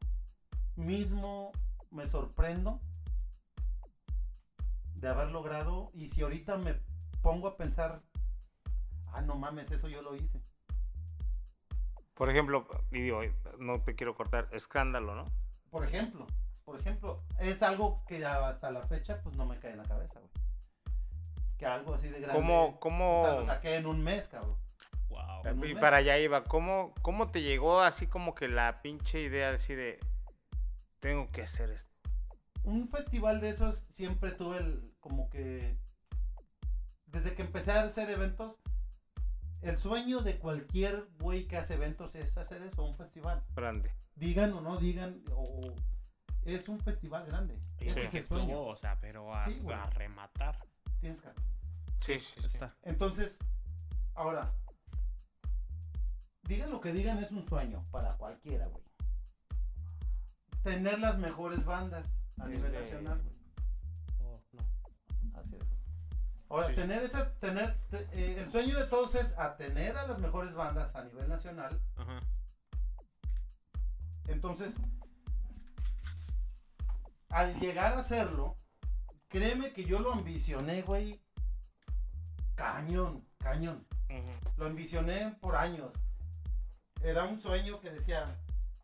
mismo 0.76 1.52
me 1.90 2.06
sorprendo 2.06 2.82
de 4.94 5.08
haber 5.08 5.30
logrado. 5.30 5.90
Y 5.94 6.08
si 6.08 6.20
ahorita 6.20 6.58
me 6.58 6.78
pongo 7.22 7.48
a 7.48 7.56
pensar, 7.56 8.02
ah, 9.06 9.22
no 9.22 9.36
mames, 9.36 9.70
eso 9.70 9.88
yo 9.88 10.02
lo 10.02 10.16
hice. 10.16 10.42
Por 12.12 12.28
ejemplo, 12.28 12.68
y 12.90 13.00
digo, 13.00 13.20
no 13.58 13.82
te 13.82 13.94
quiero 13.94 14.14
cortar, 14.14 14.50
escándalo, 14.52 15.14
¿no? 15.14 15.24
Por 15.70 15.84
ejemplo, 15.84 16.26
por 16.66 16.80
ejemplo, 16.80 17.22
es 17.38 17.62
algo 17.62 18.04
que 18.06 18.26
hasta 18.26 18.70
la 18.72 18.82
fecha, 18.82 19.22
pues 19.22 19.36
no 19.36 19.46
me 19.46 19.58
cae 19.58 19.70
en 19.70 19.78
la 19.78 19.84
cabeza, 19.84 20.18
güey. 20.18 20.32
Que 21.56 21.64
algo 21.64 21.94
así 21.94 22.08
de 22.08 22.20
grande. 22.20 22.34
¿Cómo, 22.34 22.78
cómo, 22.80 23.24
Lo 23.24 23.46
saqué 23.46 23.76
en 23.76 23.86
un 23.86 24.02
mes, 24.02 24.28
cabrón. 24.28 24.58
Wow. 25.08 25.64
y 25.64 25.74
mes. 25.74 25.78
para 25.80 25.98
allá 25.98 26.18
iba, 26.18 26.42
¿cómo, 26.44 26.92
cómo 27.00 27.30
te 27.30 27.40
llegó 27.40 27.80
así 27.80 28.08
como 28.08 28.34
que 28.34 28.48
la 28.48 28.82
pinche 28.82 29.22
idea 29.22 29.50
así 29.50 29.74
de, 29.74 30.00
tengo 31.00 31.30
que 31.30 31.42
hacer 31.42 31.70
esto? 31.70 31.96
un 32.64 32.88
festival 32.88 33.40
de 33.40 33.50
esos 33.50 33.76
siempre 33.90 34.32
tuve 34.32 34.58
el 34.58 34.92
como 34.98 35.30
que 35.30 35.78
desde 37.06 37.34
que 37.34 37.42
empecé 37.42 37.70
a 37.70 37.82
hacer 37.82 38.10
eventos 38.10 38.56
el 39.62 39.78
sueño 39.78 40.20
de 40.20 40.38
cualquier 40.38 41.06
güey 41.20 41.46
que 41.46 41.56
hace 41.58 41.74
eventos 41.74 42.16
es 42.16 42.36
hacer 42.36 42.62
eso 42.62 42.82
un 42.82 42.96
festival 42.96 43.44
Grande. 43.54 43.92
digan 44.16 44.52
o 44.52 44.60
no 44.60 44.78
digan 44.78 45.22
o 45.30 45.76
es 46.54 46.68
un 46.68 46.78
festival 46.80 47.26
grande 47.26 47.58
Y 47.80 47.86
ese 47.88 48.00
sí 48.00 48.06
es 48.06 48.10
que 48.12 48.18
el 48.18 48.24
sueño 48.24 48.42
estuvo, 48.44 48.66
o 48.68 48.76
sea, 48.76 48.98
pero 49.00 49.34
a, 49.34 49.44
Sí, 49.46 49.58
güey. 49.60 49.76
a 49.76 49.86
rematar. 49.90 50.58
Tienes 51.00 51.20
que- 51.20 51.28
Sí, 52.00 52.20
sí, 52.20 52.32
sí. 52.40 52.46
Está. 52.46 52.76
entonces 52.82 53.38
ahora 54.14 54.52
digan 56.42 56.70
lo 56.70 56.80
que 56.80 56.92
digan 56.92 57.18
es 57.18 57.30
un 57.32 57.46
sueño 57.48 57.84
para 57.90 58.16
cualquiera 58.16 58.66
güey 58.66 58.84
tener 60.62 60.98
las 61.00 61.18
mejores 61.18 61.64
bandas 61.64 62.20
a 62.40 62.46
nivel 62.46 62.72
nacional 62.72 63.20
güey 63.22 63.36
Oh, 64.20 64.40
no. 64.52 64.62
Así 65.38 65.56
es. 65.56 65.62
Ahora, 66.48 66.68
Sí. 66.68 66.74
tener 66.76 67.02
esa, 67.02 67.32
tener, 67.40 67.76
te- 67.90 68.08
eh, 68.12 68.40
el 68.42 68.50
sueño 68.52 68.78
de 68.78 68.86
todos 68.86 69.14
es 69.16 69.36
a 69.38 69.56
tener 69.56 69.96
a 69.96 70.06
las 70.06 70.18
mejores 70.18 70.54
bandas 70.54 70.94
a 70.94 71.02
nivel 71.04 71.28
nacional. 71.28 71.80
Ajá. 71.96 72.20
Entonces, 74.28 74.74
al 77.30 77.58
llegar 77.58 77.94
a 77.94 77.98
hacerlo, 77.98 78.56
créeme 79.28 79.72
que 79.72 79.84
yo 79.84 79.98
lo 80.00 80.12
ambicioné, 80.12 80.82
güey. 80.82 81.20
Cañón, 82.54 83.24
cañón. 83.38 83.86
Lo 84.56 84.66
ambicioné 84.66 85.36
por 85.40 85.56
años. 85.56 85.90
Era 87.02 87.24
un 87.24 87.40
sueño 87.40 87.80
que 87.80 87.90
decía, 87.90 88.34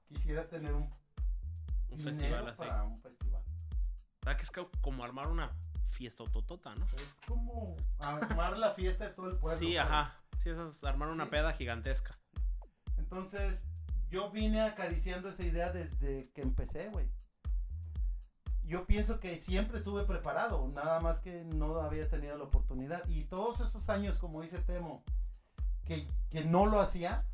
quisiera 0.06 0.47
tener 0.48 0.73
un, 0.74 0.90
Un 1.90 1.97
dinero 1.97 2.44
festival 2.44 2.56
para 2.56 2.82
un 2.85 3.01
festival. 3.01 3.43
¿Verdad 4.23 4.36
que 4.36 4.43
es 4.43 4.51
co- 4.51 4.70
como 4.82 5.02
armar 5.05 5.28
una 5.28 5.51
fiesta 5.93 6.24
totota, 6.31 6.74
¿no? 6.74 6.85
Es 6.85 7.20
como 7.27 7.77
armar 7.98 8.59
la 8.59 8.73
fiesta 8.74 9.05
de 9.09 9.14
todo 9.14 9.31
el 9.31 9.36
pueblo. 9.36 9.59
sí, 9.59 9.77
ajá. 9.77 10.14
Sí, 10.39 10.51
eso 10.51 10.66
es 10.66 10.82
armar 10.85 11.09
una 11.09 11.24
Sí. 11.24 11.31
peda 11.31 11.52
gigantesca. 11.52 12.19
Entonces, 12.98 13.64
yo 14.10 14.31
vine 14.31 14.60
acariciando 14.62 15.28
esa 15.31 15.44
idea 15.44 15.73
desde 15.73 16.31
que 16.35 16.43
empecé, 16.43 16.89
güey. 16.90 17.09
Yo 18.73 18.86
pienso 18.86 19.20
que 19.20 19.39
siempre 19.39 19.77
estuve 19.77 20.05
preparado, 20.05 20.66
nada 20.69 20.99
más 20.99 21.19
que 21.19 21.44
no 21.44 21.78
había 21.82 22.09
tenido 22.09 22.39
la 22.39 22.44
oportunidad. 22.44 23.07
Y 23.07 23.24
todos 23.24 23.61
esos 23.61 23.90
años, 23.90 24.16
como 24.16 24.40
dice 24.40 24.61
Temo, 24.61 25.05
que, 25.85 26.09
que 26.31 26.43
no 26.47 26.65
lo 26.65 26.81
hacía, 26.81 27.27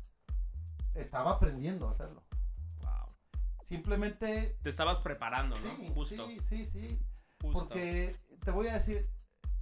estaba 0.95 1.31
aprendiendo 1.31 1.87
a 1.87 1.91
hacerlo. 1.91 2.21
Wow. 2.81 3.15
Simplemente, 3.63 4.57
Te 4.61 4.69
estabas 4.69 4.99
preparando, 4.99 5.57
¿no? 5.57 5.77
sí, 5.77 5.91
Justo. 5.93 6.27
sí, 6.27 6.39
sí, 6.41 6.65
sí. 6.65 6.99
justo. 7.41 7.57
Porque 7.69 8.17
te 8.43 8.51
voy 8.51 8.67
a 8.67 8.73
decir, 8.73 9.09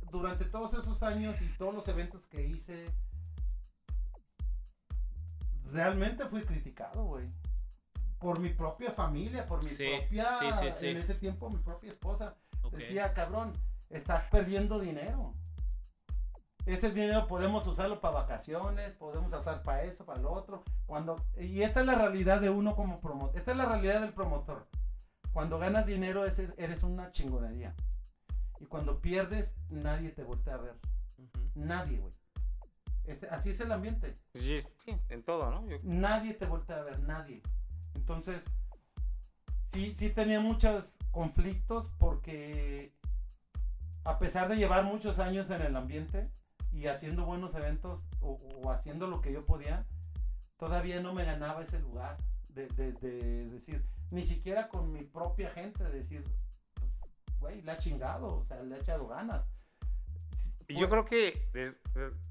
durante 0.09 0.45
todos 0.45 0.73
esos 0.73 1.03
años 1.03 1.39
y 1.43 1.47
todos 1.59 1.75
los 1.75 1.87
eventos 1.89 2.25
que 2.25 2.41
hice, 2.43 2.89
realmente 5.65 6.25
fui 6.25 6.43
criticado, 6.43 7.03
güey. 7.03 7.29
Por 8.19 8.39
mi 8.39 8.49
propia 8.49 8.91
familia, 8.91 9.45
por 9.45 9.63
mi 9.63 9.69
Sí, 9.69 9.85
propia, 9.99 10.25
sí, 10.39 10.45
sí, 10.53 10.71
sí. 10.71 10.87
en 10.87 10.97
ese 10.97 11.13
tiempo 11.15 11.49
mi 11.49 11.59
propia 11.59 11.91
esposa. 11.91 12.35
Decía, 12.71 13.13
cabrón, 13.13 13.53
estás 13.89 14.25
perdiendo 14.25 14.79
dinero. 14.79 15.33
Ese 16.65 16.91
dinero 16.91 17.27
podemos 17.27 17.65
usarlo 17.65 18.01
para 18.01 18.15
vacaciones, 18.15 18.93
podemos 18.95 19.31
usar 19.31 19.63
para 19.63 19.83
eso, 19.83 20.05
para 20.05 20.19
lo 20.19 20.31
otro. 20.33 20.63
Cuando, 20.85 21.15
y 21.37 21.61
esta 21.61 21.79
es 21.79 21.85
la 21.85 21.95
realidad 21.95 22.41
de 22.41 22.49
uno 22.49 22.75
como 22.75 22.99
promotor. 22.99 23.37
Esta 23.37 23.51
es 23.51 23.57
la 23.57 23.65
realidad 23.65 24.01
del 24.01 24.13
promotor. 24.13 24.67
Cuando 25.31 25.59
ganas 25.59 25.85
dinero 25.85 26.25
es- 26.25 26.39
eres 26.57 26.83
una 26.83 27.11
chingonería. 27.11 27.73
Y 28.59 28.65
cuando 28.65 28.99
pierdes, 28.99 29.55
nadie 29.69 30.09
te 30.09 30.23
voltea 30.23 30.55
a 30.55 30.57
ver. 30.57 30.75
Nadie, 31.55 31.99
güey. 31.99 32.13
Este, 33.05 33.29
así 33.29 33.51
es 33.51 33.59
el 33.61 33.71
ambiente. 33.71 34.17
Sí, 34.33 34.59
sí, 34.61 34.97
en 35.07 35.23
todo, 35.23 35.49
¿no? 35.49 35.65
Yo- 35.67 35.77
Nadie 35.83 36.33
te 36.33 36.45
voltea 36.47 36.77
a 36.77 36.81
ver, 36.81 36.99
nadie. 36.99 37.41
Entonces, 37.95 38.49
sí, 39.65 39.93
sí 39.93 40.09
tenía 40.09 40.39
muchos 40.39 40.97
conflictos 41.11 41.91
porque 41.97 42.93
a 44.03 44.19
pesar 44.19 44.47
de 44.47 44.55
llevar 44.55 44.83
muchos 44.85 45.19
años 45.19 45.49
en 45.49 45.61
el 45.61 45.75
ambiente 45.75 46.29
y 46.71 46.87
haciendo 46.87 47.25
buenos 47.25 47.55
eventos 47.55 48.07
o, 48.21 48.71
haciendo 48.71 49.07
lo 49.07 49.21
que 49.21 49.31
yo 49.33 49.45
podía, 49.45 49.85
todavía 50.57 51.01
no 51.01 51.13
me 51.13 51.25
ganaba 51.25 51.61
ese 51.61 51.79
lugar 51.79 52.17
de, 52.49 52.67
de- 52.69 52.93
de 52.93 53.45
decir, 53.49 53.83
ni 54.11 54.21
siquiera 54.23 54.69
con 54.69 54.91
mi 54.91 55.03
propia 55.03 55.49
gente, 55.51 55.83
de 55.83 55.91
decir, 55.91 56.23
pues, 56.75 56.91
güey, 57.39 57.61
le 57.61 57.71
ha 57.71 57.77
chingado, 57.77 58.37
o 58.37 58.45
sea, 58.45 58.61
le 58.63 58.75
ha 58.75 58.79
echado 58.79 59.07
ganas. 59.07 59.45
Y 60.69 60.79
yo 60.79 60.89
creo 60.89 61.05
que, 61.05 61.49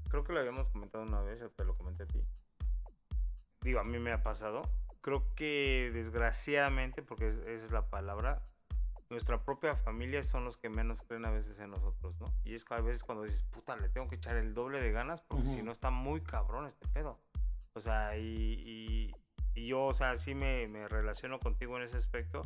creo 0.09 0.23
que 0.23 0.33
lo 0.33 0.39
habíamos 0.39 0.69
comentado 0.69 1.03
una 1.03 1.21
vez, 1.21 1.43
te 1.55 1.65
lo 1.65 1.75
comenté 1.75 2.03
a 2.03 2.07
ti. 2.07 2.21
Digo, 3.61 3.79
a 3.79 3.83
mí 3.83 3.97
me 3.99 4.11
ha 4.11 4.21
pasado. 4.23 4.61
Creo 5.07 5.23
que 5.35 5.89
desgraciadamente, 5.93 7.01
porque 7.01 7.27
es- 7.27 7.37
esa 7.37 7.63
es 7.65 7.71
la 7.71 7.89
palabra, 7.89 8.41
nuestra 9.09 9.41
propia 9.41 9.73
familia 9.77 10.21
son 10.21 10.43
los 10.43 10.57
que 10.57 10.67
menos 10.67 11.01
creen 11.01 11.23
a 11.23 11.31
veces 11.31 11.57
en 11.61 11.69
nosotros, 11.71 12.19
¿no? 12.19 12.25
Y 12.43 12.53
es 12.55 12.65
que 12.65 12.73
a 12.73 12.81
veces 12.81 13.05
cuando 13.05 13.23
dices, 13.23 13.41
puta, 13.43 13.77
le 13.77 13.87
tengo 13.87 14.09
que 14.09 14.15
echar 14.15 14.35
el 14.35 14.53
doble 14.53 14.81
de 14.81 14.91
ganas, 14.91 15.21
porque 15.21 15.45
si 15.45 15.63
no 15.63 15.71
está 15.71 15.91
muy 15.91 16.19
cabrón 16.19 16.65
este 16.67 16.85
pedo. 16.89 17.21
O 17.73 17.79
sea, 17.79 18.17
y, 18.17 18.25
y- 18.25 19.15
y 19.55 19.67
yo, 19.67 19.85
o 19.85 19.93
sea, 19.93 20.17
sí 20.17 20.35
me, 20.35 20.67
me 20.67 20.89
relaciono 20.89 21.39
contigo 21.39 21.77
en 21.77 21.83
ese 21.83 21.95
aspecto, 21.95 22.41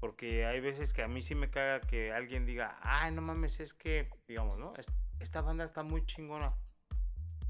porque 0.00 0.46
hay 0.46 0.60
veces 0.60 0.94
que 0.94 1.02
a 1.02 1.08
mí 1.08 1.20
sí 1.20 1.34
me 1.34 1.50
caga 1.50 1.82
que 1.82 2.10
alguien 2.14 2.46
diga, 2.46 2.78
ay, 2.80 3.12
no 3.14 3.20
mames, 3.20 3.60
es 3.60 3.74
que, 3.74 4.08
digamos, 4.26 4.58
¿no? 4.58 4.72
Es- 4.78 4.86
Esta 5.20 5.42
banda 5.42 5.62
está 5.64 5.82
muy 5.82 6.06
chingona. 6.06 6.54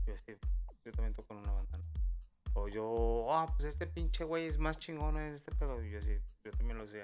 Yo, 0.04 0.18
sí, 0.18 0.34
yo 0.84 0.90
también 0.90 1.14
toco 1.14 1.32
en 1.34 1.40
una 1.42 1.52
banda, 1.52 1.78
¿no? 1.78 1.84
O 2.54 2.68
yo, 2.68 3.26
ah, 3.32 3.46
pues 3.56 3.64
este 3.64 3.86
pinche 3.86 4.24
güey 4.24 4.46
es 4.46 4.58
más 4.58 4.78
chingón 4.78 5.16
en 5.16 5.32
este 5.32 5.52
pedo. 5.54 5.82
Y 5.82 5.90
yo 5.90 6.02
sí, 6.02 6.18
yo 6.44 6.50
también 6.52 6.78
lo 6.78 6.86
sé. 6.86 7.02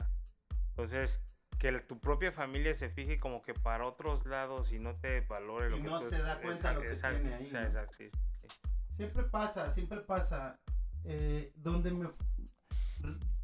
Entonces, 0.70 1.20
que 1.58 1.72
tu 1.80 1.98
propia 1.98 2.30
familia 2.30 2.72
se 2.74 2.88
fije 2.88 3.18
como 3.18 3.42
que 3.42 3.54
para 3.54 3.86
otros 3.86 4.26
lados 4.26 4.72
y 4.72 4.78
no 4.78 4.94
te 4.96 5.22
valore 5.22 5.70
lo 5.70 5.78
Y 5.78 5.82
que 5.82 5.88
no 5.88 6.00
tú 6.00 6.08
se 6.08 6.18
da 6.18 6.40
cuenta 6.40 6.72
lo 6.72 6.80
que 6.82 6.88
exacto, 6.88 7.20
tiene 7.20 7.36
ahí, 7.36 7.46
o 7.46 7.48
sea, 7.48 7.60
¿no? 7.60 7.66
exacto, 7.66 7.96
sí, 7.96 8.08
sí. 8.10 8.18
Siempre 8.90 9.24
pasa, 9.24 9.72
siempre 9.72 10.00
pasa. 10.00 10.58
Eh, 11.04 11.52
donde 11.56 11.90
me. 11.90 12.10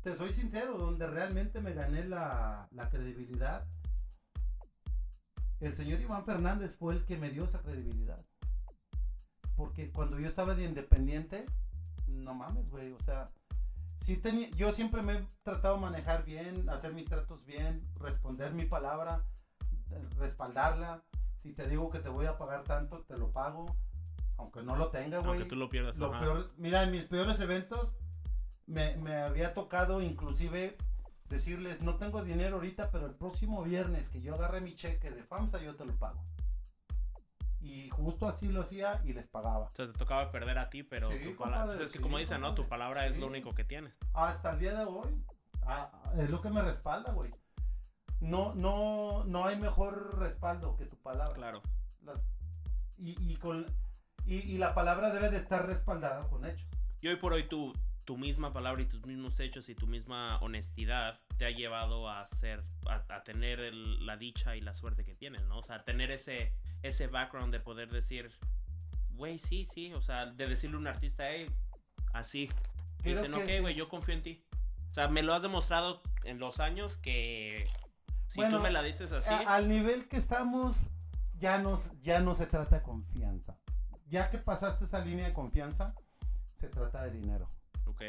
Te 0.02 0.16
soy 0.16 0.32
sincero, 0.32 0.76
donde 0.76 1.06
realmente 1.06 1.60
me 1.60 1.72
gané 1.72 2.04
la, 2.04 2.68
la 2.70 2.90
credibilidad. 2.90 3.66
El 5.60 5.72
señor 5.72 6.00
Iván 6.00 6.24
Fernández 6.24 6.76
fue 6.76 6.94
el 6.94 7.06
que 7.06 7.16
me 7.16 7.30
dio 7.30 7.44
esa 7.44 7.62
credibilidad. 7.62 8.22
Porque 9.56 9.90
cuando 9.92 10.18
yo 10.18 10.28
estaba 10.28 10.54
de 10.54 10.64
independiente, 10.64 11.46
no 12.06 12.34
mames, 12.34 12.68
güey, 12.70 12.92
o 12.92 13.00
sea, 13.00 13.30
sí 14.00 14.16
tenía, 14.16 14.50
yo 14.50 14.72
siempre 14.72 15.02
me 15.02 15.14
he 15.14 15.28
tratado 15.42 15.76
de 15.76 15.80
manejar 15.80 16.24
bien, 16.24 16.68
hacer 16.68 16.92
mis 16.92 17.06
tratos 17.06 17.44
bien, 17.44 17.88
responder 17.96 18.52
mi 18.52 18.64
palabra, 18.64 19.24
respaldarla. 20.18 21.02
Si 21.42 21.52
te 21.52 21.68
digo 21.68 21.90
que 21.90 21.98
te 21.98 22.08
voy 22.08 22.26
a 22.26 22.38
pagar 22.38 22.64
tanto, 22.64 23.02
te 23.02 23.18
lo 23.18 23.30
pago. 23.30 23.76
Aunque 24.36 24.62
no 24.62 24.76
lo 24.76 24.88
tenga, 24.88 25.18
güey. 25.18 25.32
Aunque 25.32 25.44
tú 25.44 25.56
lo 25.56 25.68
pierdas. 25.68 25.96
Lo 25.96 26.10
peor, 26.18 26.50
mira, 26.56 26.82
en 26.82 26.90
mis 26.90 27.04
peores 27.04 27.38
eventos 27.40 27.94
me, 28.66 28.96
me 28.96 29.16
había 29.16 29.54
tocado 29.54 30.02
inclusive 30.02 30.76
decirles, 31.28 31.80
no 31.80 31.96
tengo 31.96 32.22
dinero 32.22 32.56
ahorita, 32.56 32.90
pero 32.90 33.06
el 33.06 33.14
próximo 33.14 33.62
viernes 33.62 34.08
que 34.08 34.20
yo 34.20 34.34
agarre 34.34 34.60
mi 34.60 34.74
cheque 34.74 35.10
de 35.10 35.22
FAMSA, 35.22 35.60
yo 35.62 35.76
te 35.76 35.84
lo 35.84 35.94
pago. 35.96 36.22
Y 37.64 37.88
justo 37.88 38.28
así 38.28 38.48
lo 38.48 38.60
hacía 38.60 39.00
y 39.06 39.14
les 39.14 39.26
pagaba. 39.26 39.68
O 39.70 39.74
sea, 39.74 39.86
te 39.86 39.94
tocaba 39.94 40.30
perder 40.30 40.58
a 40.58 40.68
ti, 40.68 40.82
pero 40.82 41.10
Sí, 41.10 41.18
tu 41.24 41.36
palabra. 41.36 41.64
pues 41.66 41.80
es 41.80 41.90
que 41.90 41.96
sí, 41.96 42.02
como 42.02 42.18
dicen, 42.18 42.42
¿no? 42.42 42.54
Tu 42.54 42.68
palabra 42.68 43.06
es 43.06 43.14
lo 43.16 43.22
Sí. 43.26 43.30
único 43.30 43.54
que 43.54 43.64
tienes. 43.64 43.94
Hasta 44.12 44.50
el 44.52 44.58
día 44.58 44.74
de 44.74 44.84
hoy, 44.84 45.24
ah, 45.62 45.90
es 46.18 46.28
lo 46.28 46.42
que 46.42 46.50
me 46.50 46.60
respalda, 46.60 47.12
güey. 47.12 47.32
No, 48.20 48.54
no, 48.54 49.24
no 49.24 49.46
hay 49.46 49.56
mejor 49.56 50.18
respaldo 50.18 50.76
que 50.76 50.84
tu 50.86 50.96
palabra. 50.98 51.34
Claro. 51.34 51.62
Las- 52.02 52.20
y, 52.98 53.16
y, 53.32 53.36
con, 53.36 53.66
y, 54.26 54.36
y 54.40 54.58
la 54.58 54.74
palabra 54.74 55.10
debe 55.10 55.30
de 55.30 55.38
estar 55.38 55.66
respaldada 55.66 56.28
con 56.28 56.44
hechos. 56.44 56.68
Y 57.00 57.08
hoy 57.08 57.16
por 57.16 57.32
hoy 57.32 57.48
tu, 57.48 57.72
tu 58.04 58.16
misma 58.18 58.52
palabra 58.52 58.82
y 58.82 58.86
tus 58.86 59.04
mismos 59.06 59.40
hechos 59.40 59.68
y 59.70 59.74
tu 59.74 59.86
misma 59.86 60.38
honestidad 60.42 61.18
te 61.38 61.46
ha 61.46 61.50
llevado 61.50 62.08
a 62.10 62.26
ser, 62.28 62.62
a, 62.88 63.02
a 63.14 63.22
tener 63.24 63.60
el- 63.60 64.04
la 64.06 64.16
dicha 64.18 64.54
y 64.54 64.60
la 64.60 64.74
suerte 64.74 65.04
que 65.04 65.14
tienes, 65.14 65.42
¿no? 65.44 65.58
O 65.58 65.62
sea, 65.62 65.82
tener 65.84 66.10
ese, 66.10 66.52
ese 66.84 67.06
background 67.06 67.52
de 67.52 67.60
poder 67.60 67.90
decir, 67.90 68.30
güey, 69.10 69.38
sí, 69.38 69.66
sí, 69.66 69.92
o 69.94 70.02
sea, 70.02 70.26
de 70.26 70.46
decirle 70.46 70.76
a 70.76 70.80
un 70.80 70.86
artista, 70.86 71.28
hey, 71.30 71.50
así. 72.12 72.48
Y 73.02 73.10
dicen, 73.10 73.34
ok, 73.34 73.42
sí. 73.46 73.58
güey, 73.60 73.74
yo 73.74 73.88
confío 73.88 74.14
en 74.14 74.22
ti. 74.22 74.44
O 74.90 74.94
sea, 74.94 75.08
me 75.08 75.22
lo 75.22 75.34
has 75.34 75.42
demostrado 75.42 76.02
en 76.24 76.38
los 76.38 76.60
años 76.60 76.98
que 76.98 77.68
si 78.28 78.40
Bueno, 78.40 78.58
tú 78.58 78.62
me 78.62 78.70
la 78.70 78.82
dices 78.82 79.12
así, 79.12 79.32
A- 79.32 79.54
al 79.56 79.68
nivel 79.68 80.08
que 80.08 80.16
estamos, 80.16 80.90
ya 81.34 81.58
no, 81.58 81.80
ya 82.02 82.20
no 82.20 82.34
se 82.34 82.46
trata 82.46 82.76
de 82.76 82.82
confianza. 82.82 83.58
Ya 84.06 84.30
que 84.30 84.38
pasaste 84.38 84.84
esa 84.84 85.00
línea 85.04 85.26
de 85.26 85.32
confianza, 85.32 85.94
se 86.56 86.68
trata 86.68 87.02
de 87.04 87.10
dinero. 87.12 87.50
ok, 87.86 88.02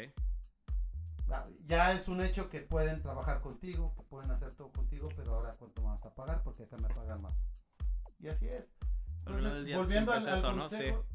Ah, 1.30 1.46
Ya 1.64 1.92
es 1.92 2.06
un 2.08 2.20
hecho 2.20 2.48
que 2.48 2.60
pueden 2.60 3.02
trabajar 3.02 3.40
contigo, 3.40 3.92
que 3.96 4.02
pueden 4.02 4.30
hacer 4.30 4.52
todo 4.54 4.70
contigo, 4.70 5.08
pero 5.16 5.34
ahora 5.34 5.54
cuánto 5.58 5.82
me 5.82 5.88
vas 5.88 6.04
a 6.04 6.14
pagar 6.14 6.42
porque 6.44 6.64
acá 6.64 6.76
me 6.76 6.88
pagan 6.88 7.20
más. 7.22 7.34
Y 8.26 8.28
así 8.28 8.48
es. 8.48 8.68
Entonces, 9.24 9.76
volviendo 9.76 10.12
al, 10.12 10.26
eso, 10.26 10.52
¿no? 10.52 10.62
consejo, 10.62 11.06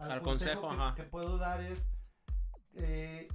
Al 0.00 0.22
consejo, 0.22 0.70
ajá. 0.70 0.94
que 0.94 1.02
puedo 1.02 1.36
dar 1.36 1.60
es 1.60 1.86
eh, 2.72 3.28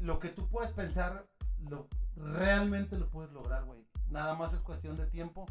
lo 0.00 0.18
que 0.18 0.30
tú 0.30 0.48
puedes 0.48 0.72
pensar, 0.72 1.28
lo, 1.60 1.86
realmente 2.16 2.98
lo 2.98 3.08
puedes 3.08 3.30
lograr, 3.30 3.64
güey. 3.66 3.86
Nada 4.08 4.34
más 4.34 4.52
es 4.52 4.58
cuestión 4.62 4.96
de 4.96 5.06
tiempo. 5.06 5.46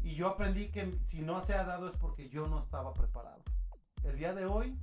Y 0.00 0.16
yo 0.16 0.26
aprendí 0.26 0.72
que 0.72 0.98
si 1.04 1.22
no 1.22 1.40
se 1.42 1.54
ha 1.54 1.62
dado 1.62 1.88
es 1.88 1.96
porque 1.96 2.28
yo 2.28 2.48
no 2.48 2.58
estaba 2.58 2.92
preparado. 2.92 3.44
El 4.02 4.18
día 4.18 4.34
de 4.34 4.46
hoy 4.46 4.76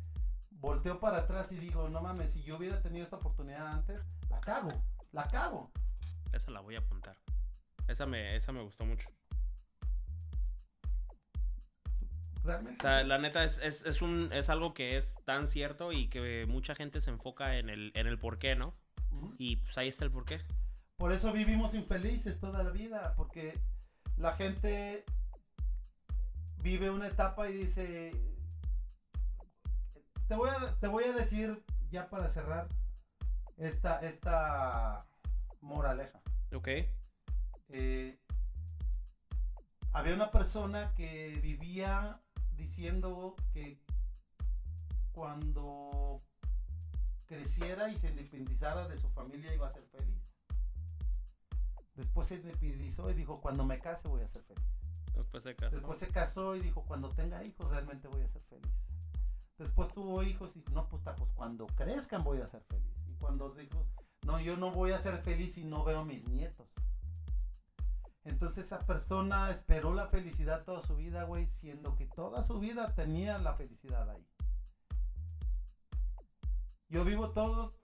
volteo 0.51 1.01
para 1.01 1.18
atrás 1.18 1.51
y 1.51 1.57
digo, 1.57 1.89
no 1.89 1.99
mames, 1.99 2.31
si 2.31 2.41
yo 2.43 2.56
hubiera 2.56 2.81
tenido 2.81 3.03
esta 3.03 3.18
oportunidad 3.18 3.68
antes, 3.68 4.07
la 4.30 4.39
cago, 4.39 4.72
la 5.11 5.27
cago. 5.27 5.73
esa 6.31 6.51
la 6.51 6.61
voy 6.61 6.76
a 6.76 6.80
apuntar. 6.80 7.18
Esa 7.89 8.06
me, 8.06 8.38
esa 8.38 8.53
me 8.53 8.61
gustó 8.61 8.85
mucho. 8.85 9.10
Realmente. 12.44 12.80
O 12.80 12.82
sea, 12.82 13.03
la 13.03 13.18
neta 13.18 13.44
es, 13.44 13.60
es, 13.60 13.86
es 13.86 14.02
un, 14.02 14.32
es 14.32 14.49
algo 14.49 14.74
que 14.74 14.98
es 14.98 15.16
tan 15.26 15.48
cierto 15.48 15.91
y 15.91 16.07
que 16.07 16.45
mucha 16.48 16.76
gente 16.76 17.02
se 17.02 17.11
enfoca 17.11 17.57
en 17.57 17.70
el, 17.70 17.91
en 17.95 18.07
el 18.07 18.18
por 18.18 18.40
qué, 18.40 18.56
¿no? 18.56 18.76
Y 19.38 19.57
pues 19.57 19.78
ahí 19.78 19.88
está 19.88 20.06
el 20.06 20.11
por 20.11 20.26
qué. 20.26 20.40
Por 20.98 21.11
eso 21.11 21.32
vivimos 21.32 21.74
infelices 21.74 22.40
toda 22.40 22.64
la 22.64 22.72
vida, 22.72 23.14
porque 23.16 23.60
la 24.18 24.34
gente 24.34 25.06
vive 26.61 26.90
una 26.90 27.07
etapa 27.07 27.49
y 27.49 27.53
dice, 27.53 28.11
te 30.28 30.36
voy 30.36 30.49
a, 30.49 30.78
te 30.80 30.88
voy 30.88 31.06
a 31.06 31.14
decir 31.14 31.64
ya 31.90 32.10
para 32.10 32.30
cerrar 32.30 32.68
esta, 33.57 33.99
esta 33.99 35.06
moraleja. 35.61 36.22
Ok. 36.53 36.68
Eh, 37.70 38.20
había 39.91 40.14
una 40.14 40.32
persona 40.32 40.94
que 40.95 41.40
vivía 41.41 42.20
diciendo 42.60 43.36
que 43.53 43.81
cuando 45.14 46.22
creciera 47.26 47.90
y 47.90 47.98
se 47.98 48.10
independizara 48.10 48.88
de 48.88 48.98
su 48.98 49.10
familia 49.10 49.53
iba 49.53 49.68
a 49.68 49.73
ser 49.73 49.86
feliz. 49.88 50.30
Después 51.95 52.27
se 52.27 52.36
independizó 52.36 53.10
y 53.10 53.14
dijo, 53.14 53.41
cuando 53.41 53.65
me 53.65 53.80
case 53.80 54.07
voy 54.07 54.22
a 54.22 54.27
ser 54.27 54.44
feliz. 54.44 54.64
Después 55.14 55.44
de 55.44 55.56
casa. 55.56 55.76
Después 55.76 55.99
se 55.99 56.07
casó 56.07 56.56
y 56.56 56.61
dijo, 56.61 56.84
cuando 56.84 57.10
tenga 57.10 57.44
hijos 57.44 57.69
realmente 57.69 58.07
voy 58.07 58.22
a 58.22 58.30
ser 58.30 58.41
feliz. 58.44 58.72
Después 59.57 59.94
tuvo 59.94 60.23
hijos 60.23 60.56
y 60.56 60.60
dijo, 60.60 60.72
no 60.73 60.88
puta, 60.88 61.15
pues 61.15 61.31
cuando 61.34 61.68
crezcan 61.68 62.23
voy 62.23 62.40
a 62.40 62.48
ser 62.48 62.61
feliz. 62.64 62.95
Y 63.07 63.14
cuando 63.15 63.52
dijo, 63.52 63.86
no, 64.26 64.40
yo 64.40 64.57
no 64.57 64.72
voy 64.72 64.91
a 64.91 64.99
ser 64.99 65.18
feliz 65.22 65.53
si 65.53 65.64
no 65.64 65.84
veo 65.84 65.99
a 65.99 66.06
mis 66.06 66.27
nietos. 66.27 66.68
Entonces 68.25 68.65
esa 68.65 68.79
persona 68.79 69.49
esperó 69.49 69.93
la 69.93 70.07
felicidad 70.07 70.63
toda 70.65 70.81
su 70.81 70.95
vida, 70.95 71.23
güey, 71.23 71.47
siendo 71.47 71.95
que 71.95 72.05
toda 72.05 72.43
su 72.43 72.59
vida 72.59 72.93
tenía 72.93 73.37
la 73.37 73.53
felicidad 73.53 74.09
ahí. 74.09 74.25
Yo 76.89 77.05
vivo 77.05 77.31
todo 77.31 77.75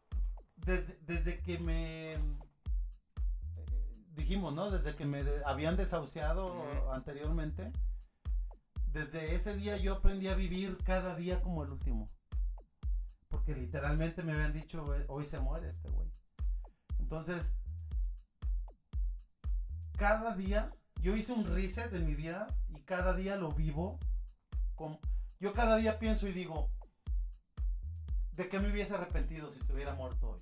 desde, 0.56 0.98
desde 1.02 1.42
que 1.42 1.60
me 1.60 2.14
eh, 2.16 2.20
dijimos, 4.16 4.54
¿no? 4.54 4.72
Desde 4.72 4.96
que 4.96 5.06
me 5.06 5.24
de- 5.24 5.44
habían 5.46 5.78
desahuciado 5.78 6.92
anteriormente. 6.92 7.72
Desde 8.88 9.36
ese 9.36 9.56
día 9.56 9.78
yo 9.78 9.96
aprendí 9.96 10.28
a 10.28 10.36
vivir 10.36 10.78
cada 10.84 11.16
día 11.16 11.42
como 11.42 11.64
el 11.64 11.72
último. 11.72 12.10
Porque 13.30 13.54
literalmente 13.56 14.24
me 14.24 14.34
habían 14.34 14.54
dicho, 14.54 14.84
"Güey, 14.86 15.04
hoy 15.08 15.26
se 15.26 15.40
muere 15.40 15.70
este 15.70 15.90
güey. 15.90 16.10
Entonces, 17.00 17.54
cada 19.98 20.36
día, 20.36 20.72
yo 21.02 21.16
hice 21.16 21.34
un 21.34 21.46
reset 21.54 21.92
de 21.92 22.00
mi 22.00 22.16
vida 22.16 22.48
y 22.70 22.82
cada 22.82 23.14
día 23.14 23.36
lo 23.36 23.52
vivo. 23.52 24.00
Con, 24.76 25.00
yo 25.40 25.54
cada 25.54 25.78
día 25.78 26.00
pienso 26.00 26.28
y 26.28 26.34
digo, 26.34 26.70
¿de 28.34 28.50
qué 28.50 28.60
me 28.60 28.70
hubiese 28.72 28.94
arrepentido 28.96 29.52
si 29.52 29.60
estuviera 29.60 29.94
muerto 29.96 30.30
hoy? 30.32 30.42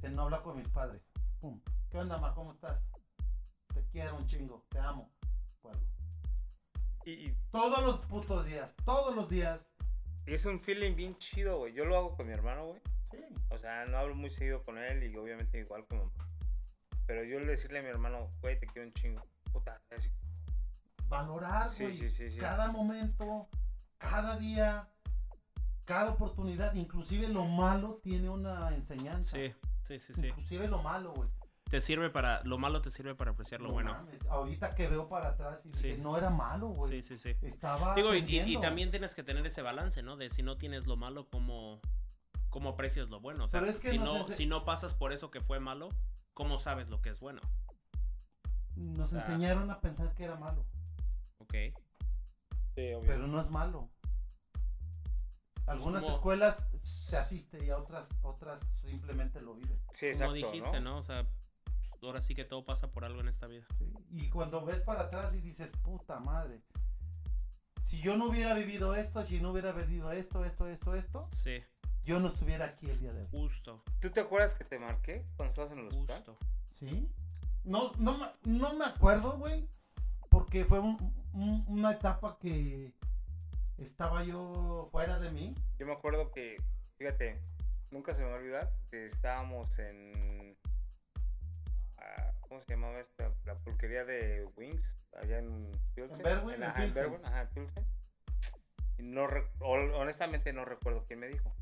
De 0.00 0.10
no 0.10 0.22
hablar 0.22 0.42
con 0.42 0.56
mis 0.56 0.68
padres. 0.68 1.02
Pum. 1.40 1.60
¿Qué 1.90 1.98
onda, 1.98 2.18
ma? 2.18 2.34
¿Cómo 2.34 2.52
estás? 2.52 2.80
Te 3.72 3.84
quiero 3.90 4.16
un 4.16 4.26
chingo, 4.26 4.64
te 4.68 4.78
amo. 4.78 5.10
Y, 7.04 7.10
y- 7.12 7.36
Todos 7.50 7.82
los 7.82 8.00
putos 8.06 8.46
días, 8.46 8.74
todos 8.84 9.14
los 9.14 9.28
días. 9.28 9.70
es 10.26 10.46
un 10.46 10.60
feeling 10.60 10.94
bien 10.96 11.16
chido, 11.18 11.58
güey. 11.58 11.74
Yo 11.74 11.84
lo 11.84 11.96
hago 11.96 12.16
con 12.16 12.26
mi 12.26 12.32
hermano, 12.32 12.66
güey. 12.68 12.80
Sí. 13.10 13.18
O 13.50 13.58
sea, 13.58 13.84
no 13.84 13.98
hablo 13.98 14.14
muy 14.14 14.30
seguido 14.30 14.64
con 14.64 14.78
él 14.78 15.04
y 15.04 15.14
obviamente 15.16 15.58
igual 15.60 15.86
con 15.86 15.98
mamá. 15.98 16.12
Pero 17.06 17.24
yo 17.24 17.38
el 17.38 17.46
decirle 17.46 17.80
a 17.80 17.82
mi 17.82 17.88
hermano, 17.88 18.30
güey, 18.40 18.58
te 18.58 18.66
quiero 18.66 18.88
un 18.88 18.94
chingo. 18.94 19.22
Puta, 19.52 19.80
es- 19.90 20.10
Valorar, 21.08 21.68
Sí, 21.68 21.82
güey, 21.84 21.94
sí, 21.94 22.10
sí, 22.10 22.30
sí. 22.30 22.38
cada 22.38 22.72
momento, 22.72 23.48
cada 23.98 24.36
día, 24.36 24.88
cada 25.84 26.10
oportunidad. 26.12 26.74
Inclusive 26.74 27.28
lo 27.28 27.44
malo 27.44 28.00
tiene 28.02 28.30
una 28.30 28.74
enseñanza. 28.74 29.36
Sí, 29.36 29.54
sí, 29.86 30.00
sí, 30.00 30.14
sí. 30.14 30.26
Inclusive 30.28 30.66
lo 30.68 30.82
malo, 30.82 31.12
güey. 31.12 31.28
Te 31.70 31.80
sirve 31.80 32.08
para, 32.08 32.42
lo 32.44 32.56
malo 32.56 32.80
te 32.80 32.90
sirve 32.90 33.14
para 33.14 33.32
apreciar 33.32 33.60
lo 33.60 33.68
No 33.68 33.74
bueno. 33.74 33.92
mames, 33.94 34.18
Ahorita 34.28 34.74
que 34.74 34.86
veo 34.88 35.08
para 35.08 35.30
atrás 35.30 35.60
y 35.64 35.72
Sí. 35.72 35.88
dije, 35.88 35.98
no 35.98 36.16
era 36.16 36.30
malo, 36.30 36.68
güey. 36.68 36.90
Sí, 37.02 37.02
sí, 37.02 37.18
sí. 37.18 37.36
Estaba 37.46 37.94
Digo, 37.94 38.14
y, 38.14 38.18
y- 38.18 38.60
también 38.60 38.90
tienes 38.90 39.14
que 39.14 39.22
tener 39.22 39.44
ese 39.46 39.60
balance, 39.62 40.02
¿no? 40.02 40.16
De 40.16 40.30
si 40.30 40.42
no 40.42 40.56
tienes 40.56 40.86
lo 40.86 40.96
malo, 40.96 41.28
¿cómo, 41.28 41.80
cómo 42.48 42.70
aprecias 42.70 43.08
lo 43.08 43.20
bueno? 43.20 43.44
O 43.44 43.48
sea, 43.48 43.60
Pero 43.60 43.72
es 43.72 43.78
que 43.78 43.90
si, 43.90 43.98
no, 43.98 44.24
ense- 44.26 44.32
si 44.34 44.46
no 44.46 44.64
pasas 44.64 44.94
por 44.94 45.12
eso 45.12 45.30
que 45.30 45.40
fue 45.40 45.58
malo, 45.58 45.88
¿cómo 46.34 46.58
sabes 46.58 46.88
lo 46.88 47.00
que 47.00 47.10
es 47.10 47.20
bueno? 47.20 47.40
Nos 48.76 49.12
o 49.12 49.16
sea- 49.16 49.20
enseñaron 49.24 49.70
a 49.70 49.80
pensar 49.80 50.14
que 50.14 50.24
era 50.24 50.36
malo, 50.36 50.66
Ok. 51.38 51.54
Sí, 52.74 52.92
obvio. 52.92 53.02
pero 53.06 53.26
no 53.28 53.40
es 53.40 53.48
malo. 53.50 53.88
Algunas 55.66 56.02
como- 56.02 56.14
escuelas 56.16 56.66
se 56.76 57.16
asiste 57.16 57.64
y 57.64 57.70
a 57.70 57.78
otras, 57.78 58.08
otras 58.22 58.60
simplemente 58.82 59.40
lo 59.40 59.54
vives. 59.54 59.80
sí, 59.92 60.06
Como 60.06 60.12
exacto, 60.12 60.34
dijiste, 60.34 60.80
¿no? 60.80 60.90
¿no? 60.92 60.98
O 60.98 61.02
sea, 61.02 61.26
ahora 62.02 62.20
sí 62.20 62.34
que 62.34 62.44
todo 62.44 62.64
pasa 62.66 62.90
por 62.90 63.04
algo 63.04 63.20
en 63.20 63.28
esta 63.28 63.46
vida. 63.46 63.64
¿sí? 63.78 63.90
Y 64.10 64.28
cuando 64.28 64.62
ves 64.64 64.80
para 64.82 65.02
atrás 65.02 65.34
y 65.34 65.40
dices, 65.40 65.72
puta 65.82 66.18
madre, 66.20 66.60
si 67.80 68.00
yo 68.02 68.16
no 68.18 68.26
hubiera 68.26 68.52
vivido 68.54 68.94
esto, 68.94 69.24
si 69.24 69.40
no 69.40 69.52
hubiera 69.52 69.72
vivido 69.72 70.10
esto, 70.12 70.44
esto, 70.44 70.66
esto, 70.68 70.94
esto, 70.94 71.28
Sí, 71.32 71.62
yo 72.04 72.20
no 72.20 72.28
estuviera 72.28 72.66
aquí 72.66 72.90
el 72.90 72.98
día 73.00 73.12
de 73.12 73.22
hoy. 73.22 73.28
justo, 73.30 73.82
¿Tú 74.00 74.10
te 74.10 74.20
acuerdas 74.20 74.54
que 74.54 74.64
te 74.64 74.78
marqué 74.78 75.24
cuando 75.36 75.50
estabas 75.50 75.72
en 75.72 75.78
el 75.80 75.86
hospital? 75.88 76.18
justo. 76.24 76.38
¿Sí? 76.78 77.08
No, 77.64 77.92
no, 77.98 78.18
me- 78.18 78.32
no 78.58 78.74
me 78.74 78.84
acuerdo, 78.84 79.38
güey, 79.38 79.68
porque 80.30 80.64
fue 80.64 80.80
un- 80.80 80.98
un- 81.32 81.64
una 81.66 81.92
etapa 81.92 82.36
que 82.40 82.92
estaba 83.78 84.22
yo 84.24 84.88
fuera 84.92 85.18
de 85.18 85.30
mí. 85.30 85.54
Yo 85.78 85.86
me 85.86 85.92
acuerdo 85.92 86.30
que, 86.30 86.56
fíjate, 86.98 87.40
nunca 87.90 88.12
se 88.14 88.22
me 88.22 88.28
va 88.28 88.34
a 88.36 88.38
olvidar 88.38 88.72
que 88.90 89.04
estábamos 89.06 89.78
en. 89.78 90.56
ah, 91.98 92.32
¿Cómo 92.40 92.60
se 92.60 92.72
llamaba 92.74 93.00
esta? 93.00 93.32
La 93.46 93.54
pulquería 93.58 94.04
de 94.04 94.44
Wings, 94.56 94.98
allá 95.22 95.38
en 95.38 95.70
Pilsen. 95.94 96.22
Berwyn, 96.22 96.54
en 96.56 96.62
ajá, 96.64 96.82
en 96.82 96.86
Pilsen. 96.90 97.02
Berwyn, 97.10 97.26
ajá, 97.26 97.40
en 97.42 97.48
Pilsen. 97.48 97.86
no, 98.98 99.24
honestamente 99.98 100.52
no 100.52 100.64
recuerdo 100.64 101.04
quién 101.06 101.20
me 101.20 101.28
dijo. 101.28 101.52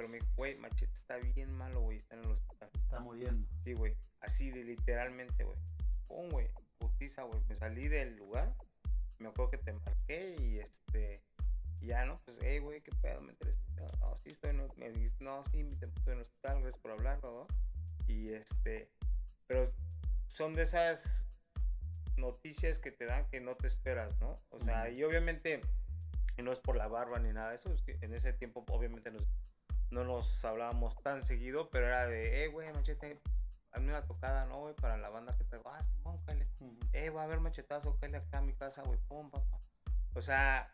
Pero 0.00 0.08
me 0.08 0.16
dijo, 0.16 0.32
güey, 0.34 0.56
Machete 0.56 0.94
está 0.94 1.18
bien 1.18 1.52
malo, 1.58 1.82
güey, 1.82 1.98
está 1.98 2.16
en 2.16 2.24
el 2.24 2.30
hospital. 2.30 2.70
Está 2.72 3.00
muriendo. 3.00 3.46
Sí, 3.64 3.74
güey. 3.74 3.94
Así 4.22 4.50
de 4.50 4.64
literalmente, 4.64 5.44
güey. 5.44 5.58
Pum, 6.08 6.30
güey. 6.30 6.48
Putiza, 6.78 7.24
güey. 7.24 7.38
Me 7.50 7.54
salí 7.54 7.86
del 7.86 8.16
lugar. 8.16 8.56
Me 9.18 9.28
acuerdo 9.28 9.50
que 9.50 9.58
te 9.58 9.74
marqué 9.74 10.36
y 10.40 10.58
este. 10.58 11.22
y 11.82 11.88
Ya, 11.88 12.06
¿no? 12.06 12.18
Pues, 12.24 12.38
hey, 12.40 12.60
güey, 12.60 12.80
qué 12.80 12.92
pedo, 13.02 13.20
me 13.20 13.32
interesa. 13.32 13.60
No, 13.76 14.16
sí, 14.16 14.30
estoy 14.30 14.52
en. 14.52 14.66
Me 14.76 14.90
dijiste, 14.90 15.22
no, 15.22 15.44
sí, 15.44 15.60
estoy 15.82 15.90
en 16.06 16.12
el 16.14 16.20
hospital, 16.22 16.62
gracias 16.62 16.80
por 16.80 16.92
hablar, 16.92 17.22
¿no? 17.22 17.46
Y 18.06 18.30
este. 18.32 18.90
Pero 19.48 19.68
son 20.28 20.54
de 20.54 20.62
esas 20.62 21.26
noticias 22.16 22.78
que 22.78 22.90
te 22.90 23.04
dan 23.04 23.28
que 23.28 23.42
no 23.42 23.54
te 23.54 23.66
esperas, 23.66 24.18
¿no? 24.18 24.40
O 24.48 24.60
sea, 24.60 24.88
y 24.88 25.04
obviamente. 25.04 25.60
Y 26.38 26.42
no 26.42 26.52
es 26.52 26.58
por 26.58 26.76
la 26.76 26.88
barba 26.88 27.18
ni 27.18 27.34
nada 27.34 27.50
de 27.50 27.56
eso. 27.56 27.68
En 28.00 28.14
ese 28.14 28.32
tiempo, 28.32 28.64
obviamente, 28.70 29.10
nos, 29.10 29.26
no 29.90 30.04
nos 30.04 30.44
hablábamos 30.44 31.00
tan 31.02 31.24
seguido, 31.24 31.68
pero 31.70 31.86
era 31.86 32.06
de, 32.06 32.44
eh, 32.44 32.48
güey, 32.48 32.72
machete, 32.72 33.20
hazme 33.72 33.88
una 33.88 34.06
tocada, 34.06 34.46
¿no, 34.46 34.60
güey? 34.60 34.74
Para 34.74 34.96
la 34.96 35.08
banda 35.08 35.36
que 35.36 35.44
traigo. 35.44 35.70
Ah, 35.70 35.82
Simón, 35.82 36.18
cáele. 36.24 36.46
Ujú. 36.60 36.78
Eh, 36.92 37.10
va 37.10 37.22
a 37.22 37.24
haber 37.24 37.40
machetazo, 37.40 37.96
cáele 37.98 38.18
acá 38.18 38.38
a 38.38 38.42
mi 38.42 38.54
casa, 38.54 38.82
güey, 38.82 38.98
pum, 39.08 39.30
papá. 39.30 39.60
O 40.14 40.22
sea, 40.22 40.72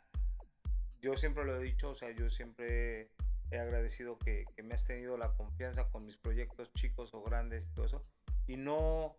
yo 1.00 1.16
siempre 1.16 1.44
lo 1.44 1.56
he 1.56 1.62
dicho, 1.62 1.90
o 1.90 1.94
sea, 1.94 2.10
yo 2.10 2.28
siempre 2.30 3.10
he 3.50 3.58
agradecido 3.58 4.18
que, 4.18 4.44
que 4.54 4.62
me 4.62 4.74
has 4.74 4.84
tenido 4.84 5.16
la 5.16 5.32
confianza 5.32 5.88
con 5.90 6.04
mis 6.04 6.16
proyectos 6.16 6.72
chicos 6.74 7.14
o 7.14 7.22
grandes 7.22 7.64
y 7.64 7.74
todo 7.74 7.86
eso. 7.86 8.04
Y 8.46 8.56
no, 8.56 9.16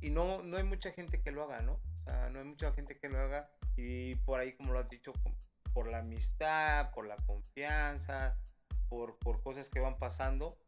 y 0.00 0.10
no, 0.10 0.42
no 0.42 0.56
hay 0.56 0.64
mucha 0.64 0.92
gente 0.92 1.22
que 1.22 1.30
lo 1.30 1.44
haga, 1.44 1.62
¿no? 1.62 1.74
O 1.74 2.04
sea, 2.04 2.28
no 2.30 2.40
hay 2.40 2.44
mucha 2.44 2.72
gente 2.72 2.98
que 2.98 3.08
lo 3.08 3.18
haga. 3.18 3.50
Y 3.76 4.16
por 4.16 4.40
ahí, 4.40 4.52
como 4.54 4.72
lo 4.72 4.80
has 4.80 4.88
dicho, 4.88 5.12
por 5.72 5.88
la 5.88 5.98
amistad, 5.98 6.90
por 6.92 7.06
la 7.06 7.16
confianza, 7.16 8.36
por, 8.92 9.16
por 9.20 9.42
cosas 9.42 9.70
que 9.70 9.80
van 9.80 9.96
pasando. 9.98 10.58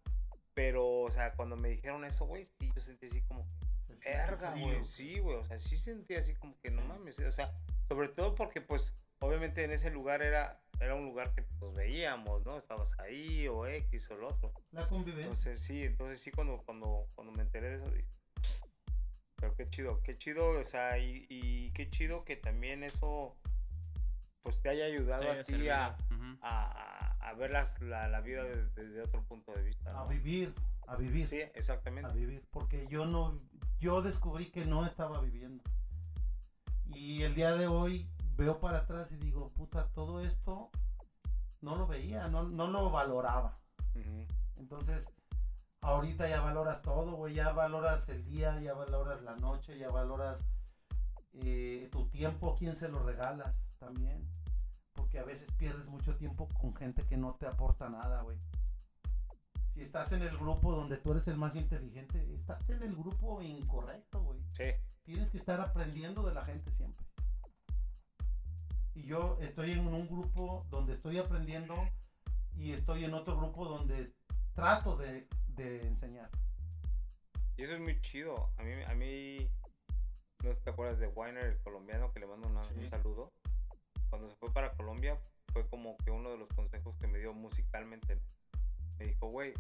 Pero, 0.55 1.03
o 1.03 1.11
sea, 1.11 1.35
cuando 1.35 1.57
me 1.57 1.69
dijeron 1.69 2.05
eso, 2.05 2.25
güey, 2.27 2.47
sí, 2.47 2.71
yo 2.75 2.81
sentí 2.81 3.07
así 3.07 3.21
como, 3.23 3.45
siente 3.87 4.09
verga, 4.09 4.55
güey, 4.55 4.85
sí, 4.85 5.19
güey, 5.19 5.37
o 5.37 5.45
sea, 5.45 5.59
sí 5.59 5.77
sentí 5.77 6.15
así 6.15 6.33
como 6.37 6.57
que 6.61 6.71
no 6.71 6.81
mames, 6.83 7.19
o 7.19 7.33
sea, 7.33 7.53
sobre 7.89 8.09
todo 8.09 8.35
porque, 8.35 8.61
pues, 8.63 8.95
obviamente 9.19 9.65
en 9.65 9.73
ese 9.73 9.91
lugar 9.91 10.23
era, 10.23 10.63
era 10.81 10.95
un 10.95 11.05
lugar 11.05 11.35
que 11.35 11.43
pues 11.59 11.75
veíamos, 11.75 12.45
¿no? 12.47 12.57
Estabas 12.57 12.97
ahí, 13.01 13.47
o 13.49 13.67
X, 13.67 14.09
o 14.11 14.17
lo 14.17 14.29
otro. 14.29 14.53
La 14.71 14.89
convivencia. 14.89 15.25
Entonces, 15.25 15.61
sí, 15.61 15.83
entonces 15.83 16.21
sí, 16.21 16.31
cuando, 16.31 16.63
cuando, 16.65 17.09
cuando 17.15 17.33
me 17.33 17.43
enteré 17.43 17.71
de 17.71 17.77
eso, 17.85 17.91
dije, 17.91 18.09
pero 19.37 19.55
qué 19.57 19.69
chido, 19.69 20.01
qué 20.03 20.17
chido, 20.17 20.51
o 20.51 20.65
sea, 20.65 20.97
y, 20.99 21.27
y 21.29 21.73
qué 21.73 21.91
chido 21.91 22.25
que 22.25 22.37
también 22.37 22.85
eso, 22.85 23.37
pues, 24.43 24.63
te 24.63 24.69
haya 24.69 24.85
ayudado 24.85 25.23
Te 25.23 25.29
a 25.29 25.33
haya 25.33 25.43
ti 25.45 25.69
a, 25.69 25.97
servido. 25.97 25.97
Ujú. 26.31 26.39
a, 26.43 27.14
a- 27.25 27.29
a 27.31 27.35
ver 27.35 27.51
las- 27.51 27.81
la, 27.81 28.09
la 28.09 28.21
vida 28.21 28.43
de- 28.45 28.67
desde 28.71 29.03
otro 29.03 29.23
punto 29.25 29.53
de 29.53 29.63
vista, 29.63 29.99
a 29.99 30.07
vivir, 30.07 30.55
a 30.87 30.97
vivir, 30.97 31.27
Sí, 31.29 31.41
a 31.41 31.47
exactamente. 31.55 32.13
vivir, 32.13 32.47
porque 32.51 32.87
yo 32.89 33.07
no, 33.07 33.41
yo 33.79 34.03
descubrí 34.03 34.51
que 34.51 34.65
no 34.67 34.87
estaba 34.87 35.21
viviendo. 35.21 35.63
Y 36.87 37.23
el 37.23 37.35
día 37.35 37.53
de 37.55 37.67
hoy 37.67 38.09
veo 38.37 38.59
para 38.61 38.79
atrás 38.79 39.11
y 39.13 39.17
digo, 39.17 39.51
puta, 39.53 39.89
todo 39.93 40.21
esto 40.21 40.71
no 41.61 41.77
lo 41.77 41.87
veía, 41.87 42.29
no, 42.29 42.43
no 42.45 42.67
lo 42.69 42.91
valoraba. 42.91 43.59
Entonces, 44.57 45.09
ahorita 45.81 46.29
ya 46.29 46.41
valoras 46.41 46.83
todo, 46.83 47.13
güey, 47.17 47.35
ya 47.35 47.53
valoras 47.53 48.09
el 48.09 48.25
día, 48.25 48.61
ya 48.61 48.75
valoras 48.75 49.23
la 49.23 49.37
noche, 49.37 49.79
ya 49.79 49.89
valoras 49.91 50.45
eh, 51.33 51.89
tu 51.91 52.07
tiempo, 52.09 52.53
a 52.53 52.57
quién 52.57 52.77
se 52.77 52.89
lo 52.89 53.03
regalas 53.03 53.67
también. 53.79 54.29
Porque 54.95 55.19
a 55.19 55.25
veces 55.25 55.51
pierdes 55.59 55.87
mucho 55.89 56.17
tiempo 56.17 56.49
con 56.61 56.75
gente 56.75 57.05
que 57.07 57.17
no 57.17 57.35
te 57.35 57.47
aporta 57.47 57.89
nada, 57.89 58.23
güey. 58.23 58.39
Si 59.69 59.83
estás 59.83 60.13
en 60.13 60.23
el 60.23 60.37
grupo 60.39 60.73
donde 60.73 60.97
tú 60.97 61.11
eres 61.13 61.27
el 61.29 61.37
más 61.37 61.57
inteligente, 61.57 62.33
estás 62.35 62.69
en 62.71 62.83
el 62.83 62.95
grupo 62.95 63.43
incorrecto, 63.43 64.23
güey. 64.23 64.41
Sí, 64.53 64.65
Tienes 65.03 65.31
que 65.31 65.37
estar 65.37 65.61
aprendiendo 65.61 66.23
de 66.23 66.33
la 66.33 66.45
gente 66.45 66.71
siempre. 66.71 67.05
Y 68.95 69.03
yo 69.03 69.37
estoy 69.41 69.73
en 69.73 69.87
un 69.89 70.07
grupo 70.09 70.65
donde 70.71 70.93
estoy 70.93 71.19
aprendiendo 71.19 71.75
y 72.57 72.73
estoy 72.73 73.05
en 73.05 73.13
otro 73.15 73.37
grupo 73.37 73.67
donde 73.67 74.15
trato 74.55 74.97
de, 74.97 75.29
de 75.49 75.83
enseñar. 75.87 76.31
Y 77.57 77.63
eso 77.63 77.75
es 77.75 77.81
muy 77.81 78.01
chido. 78.01 78.51
A 78.57 78.63
mí, 78.63 78.73
a 78.87 78.95
mí, 78.95 79.51
no 80.45 80.51
te 80.53 80.71
acuerdas 80.71 80.99
de 81.01 81.09
Weiner, 81.09 81.45
el 81.47 81.59
colombiano, 81.59 82.13
que 82.13 82.21
le 82.21 82.27
mando 82.27 82.49
una- 82.49 82.63
Sí. 82.63 82.75
un 82.79 82.89
saludo. 82.89 83.33
Cuando 84.15 84.29
se 84.29 84.37
fue 84.37 84.53
para 84.53 84.73
Colombia, 84.77 85.19
fue 85.53 85.67
como 85.67 85.97
que 85.97 86.13
uno 86.13 86.31
de 86.31 86.39
los 86.39 86.49
consejos 86.51 86.95
que 87.01 87.09
me 87.09 87.19
dio 87.19 87.35
musicalmente. 87.35 88.21
Me 88.97 89.07
dijo, 89.07 89.27
güey, 89.27 89.53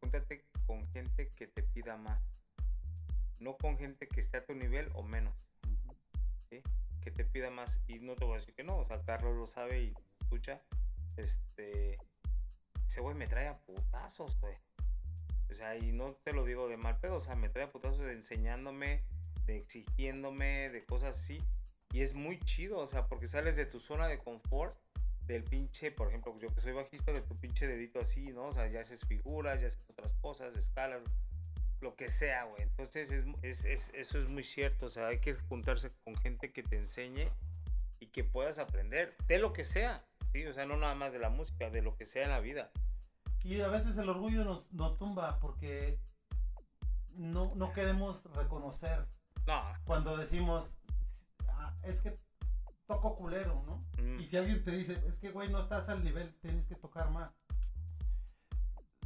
júntate 0.00 0.44
con 0.66 0.86
gente 0.88 1.32
que 1.34 1.46
te 1.46 1.62
pida 1.62 1.96
más. 1.96 2.22
No 3.38 3.56
con 3.56 3.78
gente 3.78 4.06
que 4.08 4.20
esté 4.20 4.36
a 4.36 4.44
tu 4.44 4.54
nivel 4.54 4.90
o 4.92 5.02
menos. 5.02 5.34
¿sí? 6.50 6.62
Que 7.00 7.10
te 7.10 7.24
pida 7.24 7.48
más. 7.48 7.80
Y 7.86 8.00
no 8.00 8.14
te 8.14 8.26
voy 8.26 8.34
a 8.34 8.40
decir 8.40 8.52
que 8.52 8.64
no. 8.64 8.76
O 8.76 8.84
sea, 8.84 9.00
Carlos 9.00 9.34
lo 9.34 9.46
sabe 9.46 9.80
y 9.80 9.94
escucha. 10.20 10.60
Este. 11.16 11.96
Ese 12.86 13.00
güey 13.00 13.16
me 13.16 13.28
trae 13.28 13.48
a 13.48 13.60
putazos, 13.60 14.38
güey. 14.40 14.58
O 15.50 15.54
sea, 15.54 15.74
y 15.78 15.90
no 15.90 16.16
te 16.22 16.34
lo 16.34 16.44
digo 16.44 16.68
de 16.68 16.76
mal 16.76 17.00
pedo. 17.00 17.16
O 17.16 17.22
sea, 17.22 17.34
me 17.34 17.48
trae 17.48 17.64
a 17.64 17.72
putazos 17.72 18.00
de 18.00 18.12
enseñándome, 18.12 19.04
de 19.46 19.56
exigiéndome, 19.56 20.68
de 20.68 20.84
cosas 20.84 21.18
así. 21.18 21.42
Y 21.92 22.00
es 22.00 22.14
muy 22.14 22.38
chido, 22.40 22.78
o 22.78 22.86
sea, 22.86 23.06
porque 23.06 23.26
sales 23.26 23.56
de 23.56 23.66
tu 23.66 23.78
zona 23.80 24.06
de 24.08 24.18
confort. 24.18 24.76
Del 25.26 25.44
pinche, 25.44 25.92
por 25.92 26.08
ejemplo, 26.08 26.36
yo 26.40 26.52
que 26.52 26.60
soy 26.60 26.72
bajista, 26.72 27.12
de 27.12 27.20
tu 27.22 27.36
pinche 27.36 27.68
dedito 27.68 28.00
así, 28.00 28.32
¿no? 28.32 28.46
O 28.46 28.52
sea, 28.52 28.66
ya 28.68 28.80
haces 28.80 29.04
figuras, 29.06 29.60
ya 29.60 29.68
haces 29.68 29.78
otras 29.88 30.14
cosas, 30.14 30.56
escalas, 30.56 31.00
lo 31.80 31.94
que 31.94 32.10
sea, 32.10 32.42
güey. 32.44 32.62
Entonces, 32.62 33.10
es, 33.12 33.24
es- 33.42 33.64
es- 33.64 33.90
eso 33.94 34.18
es 34.18 34.28
muy 34.28 34.42
cierto. 34.42 34.86
O 34.86 34.88
sea, 34.88 35.06
hay 35.06 35.20
que 35.20 35.34
juntarse 35.34 35.92
con 36.04 36.16
gente 36.16 36.52
que 36.52 36.64
te 36.64 36.76
enseñe 36.76 37.28
y 38.00 38.08
que 38.08 38.24
puedas 38.24 38.58
aprender 38.58 39.14
de 39.28 39.38
lo 39.38 39.52
que 39.52 39.64
sea, 39.64 40.04
¿sí? 40.32 40.44
O 40.46 40.52
sea, 40.54 40.66
no 40.66 40.76
nada 40.76 40.96
más 40.96 41.12
de 41.12 41.20
la 41.20 41.28
música, 41.30 41.70
de 41.70 41.82
lo 41.82 41.96
que 41.96 42.04
sea 42.04 42.24
en 42.24 42.30
la 42.30 42.40
vida. 42.40 42.72
Y 43.44 43.60
a 43.60 43.68
veces 43.68 43.96
el 43.98 44.08
orgullo 44.08 44.42
nos, 44.44 44.72
nos 44.72 44.98
tumba 44.98 45.38
porque 45.38 45.98
no, 47.14 47.54
no 47.54 47.72
queremos 47.72 48.22
reconocer 48.34 49.06
No. 49.46 49.62
cuando 49.84 50.16
decimos, 50.16 50.74
"Ah, 51.62 51.76
es 51.82 52.00
que 52.00 52.18
toco 52.86 53.16
culero, 53.16 53.62
¿no? 53.66 53.86
mm, 54.02 54.20
Y 54.20 54.24
si 54.24 54.36
alguien 54.36 54.62
te 54.64 54.70
dice, 54.72 55.00
es 55.06 55.18
que 55.18 55.30
güey, 55.30 55.48
no 55.50 55.60
estás 55.60 55.88
al 55.88 56.02
nivel, 56.04 56.34
tienes 56.40 56.66
que 56.66 56.74
tocar 56.74 57.10
más. 57.10 57.30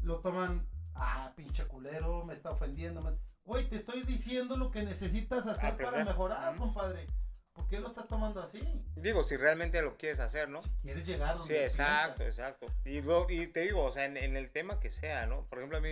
Lo 0.03 0.21
toman, 0.21 0.67
ah, 0.95 1.33
pinche 1.37 1.67
culero, 1.67 2.25
me 2.25 2.35
está 2.35 2.51
ofendiendo. 2.51 3.03
me- 3.03 3.19
Güey, 3.45 3.69
te 3.69 3.77
estoy 3.77 4.03
diciendo 4.03 4.57
lo 4.57 4.71
que 4.73 4.83
necesitas 4.83 5.47
hacer 5.47 5.77
para 5.77 6.05
mejorar, 6.05 6.51
Ujú. 6.55 6.65
compadre. 6.65 7.07
¿Por 7.53 7.69
qué 7.69 7.79
lo 7.81 7.89
estás 7.89 8.07
tomando 8.09 8.43
así? 8.43 8.61
Digo, 8.97 9.23
si 9.23 9.37
realmente 9.37 9.81
lo 9.83 9.97
quieres 9.97 10.21
hacer, 10.21 10.49
¿no? 10.49 10.61
Si 10.63 10.71
quieres 10.83 11.07
llegar 11.07 11.39
donde 11.39 11.55
Sí, 11.55 11.61
exacto, 11.61 12.17
piensas. 12.25 12.39
exacto. 12.41 12.67
Y, 12.85 13.01
lo- 13.03 13.31
y 13.31 13.47
te 13.47 13.61
digo, 13.61 13.85
o 13.85 13.93
sea, 13.93 14.05
en, 14.05 14.17
en 14.17 14.37
el 14.37 14.51
tema 14.51 14.79
que 14.81 14.91
sea, 14.91 15.27
¿no? 15.27 15.47
Por 15.47 15.59
ejemplo, 15.59 15.79
a 15.79 15.81
mí, 15.81 15.91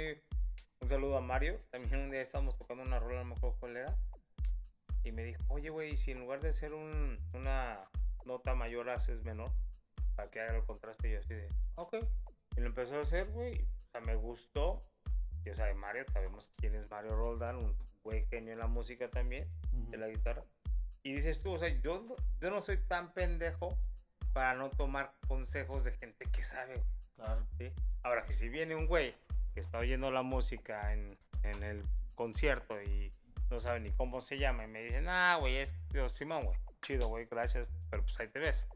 un 0.80 0.88
saludo 0.88 1.16
a 1.16 1.20
Mario. 1.20 1.60
También 1.70 1.98
un 2.00 2.10
día 2.10 2.20
estábamos 2.20 2.56
tocando 2.58 2.82
una 2.82 2.98
rola, 2.98 3.20
no 3.20 3.26
me 3.30 3.34
acuerdo 3.36 3.56
cuál 3.60 3.76
era. 3.76 3.96
Y 5.04 5.12
me 5.12 5.22
dijo, 5.24 5.42
oye, 5.48 5.70
güey, 5.70 5.96
si 5.96 6.10
en 6.12 6.20
lugar 6.20 6.40
de 6.40 6.48
hacer 6.48 6.72
un, 6.72 7.18
una 7.34 7.78
nota 8.24 8.54
mayor 8.54 8.88
haces 8.90 9.22
menor, 9.22 9.50
para 10.16 10.30
que 10.30 10.40
haga 10.40 10.56
el 10.56 10.64
contraste, 10.64 11.10
yo 11.12 11.18
así 11.18 11.34
de, 11.34 11.48
ok. 11.74 11.96
Y 12.56 12.60
lo 12.60 12.66
empezó 12.66 12.96
a 12.98 13.02
hacer, 13.02 13.26
güey. 13.28 13.60
O 13.62 13.90
sea, 13.92 14.00
me 14.00 14.14
gustó. 14.14 14.82
Y, 15.44 15.50
o 15.50 15.54
sea, 15.54 15.66
de 15.66 15.74
Mario, 15.74 16.04
sabemos 16.12 16.50
quién 16.56 16.74
es 16.74 16.88
Mario 16.90 17.16
Roldán, 17.16 17.56
un 17.56 17.76
güey 18.02 18.24
genio 18.26 18.52
en 18.52 18.58
la 18.58 18.66
música 18.66 19.08
también 19.10 19.46
Ujú. 19.72 19.90
de 19.90 19.98
la 19.98 20.08
guitarra. 20.08 20.42
Y 21.02 21.12
dices 21.12 21.42
tú, 21.42 21.52
o 21.52 21.58
sea, 21.58 21.68
yo, 21.82 22.16
yo 22.40 22.50
no 22.50 22.60
soy 22.62 22.78
tan 22.78 23.12
pendejo 23.12 23.76
para 24.32 24.54
no 24.54 24.70
tomar 24.70 25.12
consejos 25.28 25.84
de 25.84 25.92
gente 25.92 26.24
que 26.32 26.42
sabe, 26.42 26.76
güey, 26.76 26.86
Claro. 27.16 27.46
¿sí? 27.58 27.70
Ahora 28.02 28.24
que 28.24 28.32
si 28.32 28.48
viene 28.48 28.74
un 28.74 28.86
güey 28.86 29.14
que 29.52 29.60
está 29.60 29.78
oyendo 29.78 30.10
la 30.10 30.22
música 30.22 30.92
en, 30.94 31.16
en 31.42 31.62
el 31.62 31.84
concierto 32.14 32.80
y 32.82 33.12
no 33.50 33.60
sabe 33.60 33.80
ni 33.80 33.90
cómo 33.92 34.20
se 34.20 34.38
llama 34.38 34.64
y 34.64 34.68
me 34.68 34.82
dice, 34.82 35.02
ah, 35.08 35.36
güey, 35.40 35.58
es 35.58 35.74
yo, 35.90 36.08
Simón, 36.08 36.44
güey, 36.44 36.58
chido, 36.82 37.08
güey, 37.08 37.26
gracias, 37.26 37.68
pero 37.90 38.02
pues 38.02 38.18
ahí 38.20 38.28
te 38.28 38.38
ves, 38.38 38.66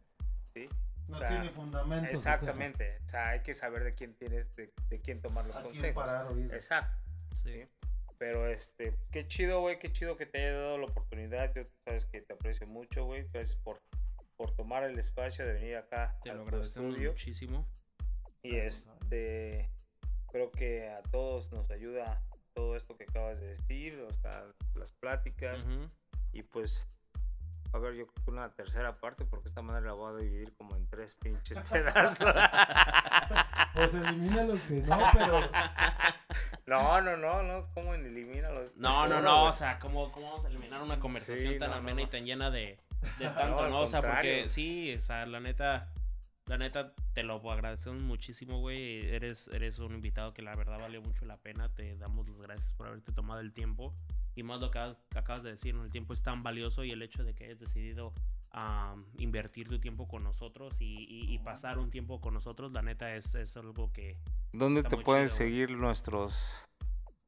¿sí? 0.54 0.68
No 1.08 1.16
O 1.16 1.18
sea, 1.20 1.28
tiene 1.30 1.50
fundamento. 1.50 2.10
Exactamente, 2.10 2.98
o 3.06 3.08
sea, 3.08 3.28
hay 3.30 3.40
que 3.40 3.54
saber 3.54 3.82
de 3.84 3.94
quién 3.94 4.14
tienes, 4.14 4.54
de, 4.56 4.72
de 4.88 5.00
quién 5.00 5.20
tomar 5.22 5.46
los 5.46 5.56
A 5.56 5.60
quién 5.62 5.72
consejos. 5.72 6.04
parar. 6.04 6.26
Exacto. 6.52 6.96
Sí. 7.42 7.64
Pero 8.18 8.48
este, 8.48 8.94
qué 9.12 9.26
chido, 9.28 9.60
güey, 9.60 9.78
qué 9.78 9.92
chido 9.92 10.16
que 10.16 10.26
te 10.26 10.38
haya 10.38 10.58
dado 10.58 10.78
la 10.78 10.86
oportunidad. 10.86 11.54
Yo 11.54 11.62
sabes 11.84 12.04
que 12.04 12.20
te 12.20 12.32
aprecio 12.34 12.66
mucho, 12.66 13.04
güey. 13.04 13.28
Gracias 13.32 13.56
por, 13.56 13.80
por 14.36 14.50
tomar 14.56 14.82
el 14.82 14.98
espacio 14.98 15.46
de 15.46 15.52
venir 15.52 15.76
acá 15.76 16.18
Te 16.24 16.30
al 16.30 16.38
lo 16.38 16.42
agradecemos 16.42 16.88
estudio. 16.90 17.10
muchísimo. 17.12 17.64
Y 18.42 18.56
este, 18.56 19.70
creo 20.32 20.50
que 20.50 20.88
a 20.90 21.00
todos 21.10 21.52
nos 21.52 21.70
ayuda 21.70 22.20
todo 22.58 22.74
esto 22.74 22.96
que 22.96 23.04
acabas 23.04 23.38
de 23.38 23.50
decir, 23.50 24.04
o 24.10 24.12
sea, 24.14 24.42
las 24.74 24.92
pláticas. 24.92 25.64
Y 26.32 26.42
pues, 26.42 26.84
a 27.72 27.78
ver, 27.78 27.94
yo 27.94 28.08
creo 28.08 28.24
que 28.24 28.30
una 28.32 28.52
tercera 28.52 28.98
parte, 28.98 29.24
porque 29.24 29.46
esta 29.46 29.62
madre 29.62 29.86
la 29.86 29.92
voy 29.92 30.12
a 30.12 30.16
dividir 30.16 30.52
como 30.56 30.74
en 30.74 30.84
tres 30.88 31.14
pinches 31.14 31.56
pedazos. 31.70 32.34
Pues 33.74 33.94
elimina 33.94 34.42
lo 34.42 34.54
que 34.54 34.82
no, 34.82 34.98
pero. 35.12 35.40
no, 36.66 37.00
no, 37.00 37.16
no, 37.16 37.42
no, 37.44 37.68
¿cómo 37.74 37.94
en 37.94 38.04
elimínalos? 38.06 38.76
No, 38.76 39.06
no, 39.06 39.22
no, 39.22 39.44
o 39.44 39.52
sea, 39.52 39.78
¿cómo, 39.78 40.10
cómo 40.10 40.30
vamos 40.32 40.46
a 40.46 40.48
eliminar 40.48 40.82
una 40.82 40.98
conversación 40.98 41.52
Sí, 41.52 41.58
tan 41.60 41.70
no, 41.70 41.76
no, 41.76 41.82
amena 41.82 42.02
y 42.02 42.06
tan 42.06 42.24
llena 42.24 42.50
de, 42.50 42.80
de 43.20 43.28
tanto, 43.36 43.68
¿no? 43.68 43.82
O 43.82 43.86
sea, 43.86 44.02
porque 44.02 44.48
sí, 44.48 44.96
o 44.98 45.00
sea, 45.00 45.26
la 45.26 45.38
neta, 45.38 45.92
la 46.48 46.58
neta, 46.58 46.94
te 47.14 47.22
lo 47.22 47.34
agradecemos 47.50 48.02
muchísimo, 48.02 48.58
güey. 48.60 49.06
Eres, 49.08 49.48
eres 49.48 49.78
un 49.78 49.94
invitado 49.94 50.32
que 50.34 50.42
la 50.42 50.54
verdad 50.56 50.78
valió 50.80 51.02
mucho 51.02 51.24
la 51.26 51.36
pena. 51.36 51.68
Te 51.74 51.96
damos 51.96 52.28
las 52.28 52.40
gracias 52.40 52.74
por 52.74 52.86
haberte 52.88 53.12
tomado 53.12 53.40
el 53.40 53.52
tiempo. 53.52 53.94
Y 54.34 54.42
más 54.42 54.60
lo 54.60 54.70
que 54.70 54.78
acabas, 54.78 54.96
que 55.10 55.18
acabas 55.18 55.42
de 55.42 55.50
decir, 55.50 55.74
¿no? 55.74 55.84
el 55.84 55.90
tiempo 55.90 56.12
es 56.14 56.22
tan 56.22 56.42
valioso 56.42 56.84
y 56.84 56.90
el 56.92 57.02
hecho 57.02 57.22
de 57.24 57.34
que 57.34 57.44
hayas 57.44 57.58
decidido 57.58 58.12
invertir 59.18 59.68
tu 59.68 59.78
tiempo 59.78 60.08
con 60.08 60.24
nosotros 60.24 60.80
y, 60.80 61.04
y- 61.08 61.32
y 61.32 61.38
pasar 61.38 61.78
un 61.78 61.90
tiempo 61.90 62.20
con 62.20 62.34
nosotros, 62.34 62.72
la 62.72 62.82
neta 62.82 63.14
es, 63.14 63.34
es 63.34 63.56
algo 63.56 63.92
que... 63.92 64.16
¿Dónde 64.52 64.82
te 64.82 64.96
pueden 64.96 65.26
chido, 65.28 65.36
güey. 65.36 65.50
seguir 65.50 65.70
nuestros... 65.72 66.64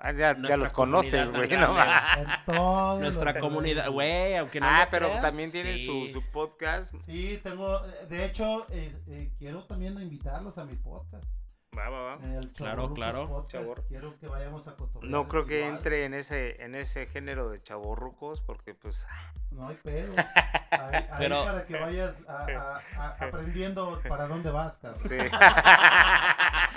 Ah, 0.02 0.12
ya, 0.12 0.32
los 0.35 0.72
conoces, 0.72 1.31
güey. 1.31 1.48
¿no? 1.51 1.74
güey. 1.74 1.89
En 2.16 2.27
todo 2.47 3.01
Nuestra 3.01 3.39
comunidad, 3.39 3.90
güey, 3.90 4.35
aunque 4.36 4.59
no 4.59 4.66
ah, 4.66 4.85
lo 4.85 4.90
pero 4.90 5.06
creas, 5.09 5.22
también 5.22 5.52
tienen 5.52 5.77
su, 5.77 6.06
sí. 6.06 6.09
su 6.09 6.22
podcast. 6.31 6.94
Sí, 7.05 7.39
tengo. 7.43 7.81
De 8.09 8.24
hecho, 8.24 8.66
eh, 8.70 8.97
eh, 9.09 9.31
quiero 9.39 9.64
también 9.64 10.01
invitarlos 10.01 10.56
a 10.56 10.64
mi 10.64 10.77
podcast. 10.77 11.28
Va, 11.77 11.89
va, 11.89 12.01
va. 12.01 12.18
El 12.35 12.51
Claro, 12.52 12.93
claro. 12.94 13.28
Podcast. 13.28 13.86
Quiero 13.89 14.18
que 14.18 14.27
vayamos 14.27 14.66
a 14.66 14.74
cotorrear. 14.74 15.09
No 15.12 15.28
creo 15.28 15.47
que 15.47 15.66
entre 15.66 16.05
en 16.05 16.14
ese 16.14 16.60
en 16.64 16.74
ese 16.74 17.06
género 17.06 17.48
de 17.51 17.62
chavorrucos 17.62 18.40
porque 18.40 18.74
pues 18.74 19.06
No 19.52 19.68
hay 19.68 19.77
pedo. 19.77 20.14
Ahí, 20.70 20.94
ahí 20.94 21.05
Pero- 21.18 21.44
para 21.44 21.66
que 21.66 21.78
vayas 21.78 22.14
a- 22.28 22.47
a- 22.47 22.82
a- 22.97 23.09
aprendiendo 23.27 24.01
para 24.09 24.27
dónde 24.28 24.51
vas, 24.51 24.78
cabrón. 24.78 25.01
sí. 25.09 25.16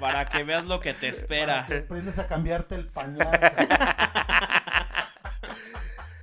Para 0.00 0.26
que 0.26 0.44
veas 0.44 0.64
lo 0.64 0.80
que 0.80 0.94
te 0.94 1.08
espera. 1.08 1.66
Para 1.66 1.66
que 1.66 1.76
aprendes 1.84 2.18
a 2.18 2.26
cambiarte 2.26 2.74
el 2.74 2.86
pañal. 2.86 3.28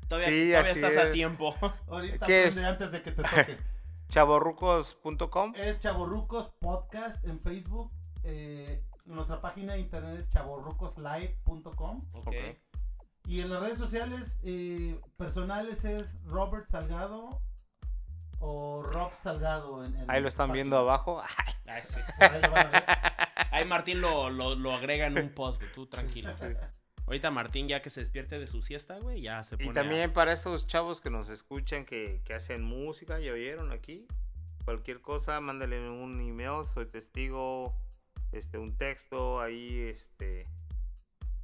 Todavía, 0.08 0.28
Sí, 0.30 0.52
todavía 0.52 0.60
así 0.60 0.80
estás 0.80 0.98
a 0.98 1.12
tiempo. 1.12 1.56
Ahorita 1.88 2.26
¿Qué 2.28 2.42
aprende 2.42 2.62
es? 2.62 2.68
antes 2.68 2.92
de 2.92 3.02
que 3.02 3.12
te 3.12 3.24
toquen. 3.24 3.58
chavorrucos.com. 4.10 5.54
Es 5.56 5.80
Chaborrucos 5.80 6.50
Podcast 6.60 7.24
en 7.26 7.40
Facebook. 7.40 7.92
Eh, 8.24 8.84
nuestra 9.06 9.42
página 9.42 9.74
de 9.74 9.80
internet 9.80 10.20
es 10.20 10.30
chaborrucoslive.com. 10.30 12.06
Ok. 12.14 12.28
Ok. 12.28 12.34
Y 13.26 13.40
en 13.42 13.50
las 13.50 13.62
redes 13.62 13.78
sociales 13.78 14.40
eh, 14.44 15.00
personales 15.18 15.84
es 15.86 16.16
Robert 16.26 16.68
Salgado 16.68 17.42
o 18.46 18.84
Rob 18.84 19.14
Salgado. 19.16 19.86
En, 19.86 19.96
en 19.96 20.12
Ahí 20.12 20.22
lo 20.22 20.28
están 20.28 20.48
página. 20.50 20.54
viendo 20.54 20.78
abajo. 20.78 21.24
Ay, 21.68 21.82
sí. 21.88 22.00
Ahí 22.20 22.42
lo 22.42 22.52
van 22.52 22.68
a 22.68 22.70
ver. 22.70 22.84
Ahí 23.52 23.66
Martín 23.66 24.02
lo, 24.02 24.30
lo, 24.30 24.56
lo 24.56 24.74
agrega 24.74 25.08
en 25.08 25.18
un 25.18 25.30
post, 25.30 25.60
güey, 25.62 25.72
tú 25.74 25.86
tranquilo. 25.88 26.30
Ahorita 27.06 27.32
Martín 27.32 27.68
ya 27.68 27.82
que 27.82 27.90
se 27.90 28.00
despierte 28.00 28.40
de 28.40 28.48
su 28.48 28.62
siesta, 28.62 28.98
güey, 29.00 29.22
ya 29.22 29.44
se 29.44 29.58
pone 29.58 29.68
Y 29.68 29.70
a- 29.70 29.74
también 29.74 30.14
para 30.14 30.32
esos 30.34 30.68
chavos 30.68 31.02
que 31.02 31.10
nos 31.10 31.30
escuchan 31.30 31.86
que, 31.86 32.22
que 32.26 32.34
hacen 32.34 32.64
música, 32.64 33.20
ya 33.20 33.34
oyeron 33.34 33.72
aquí. 33.72 34.08
Cualquier 34.66 35.02
cosa, 35.02 35.40
mándale 35.42 35.90
un 35.90 36.22
email, 36.22 36.66
soy 36.66 36.86
testigo, 36.86 37.76
este, 38.32 38.58
un 38.58 38.78
texto 38.78 39.42
ahí, 39.42 39.82
este, 39.90 40.48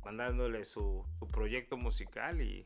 mandándole 0.04 0.64
su, 0.66 1.06
su 1.20 1.28
proyecto 1.28 1.76
musical 1.78 2.42
y 2.42 2.66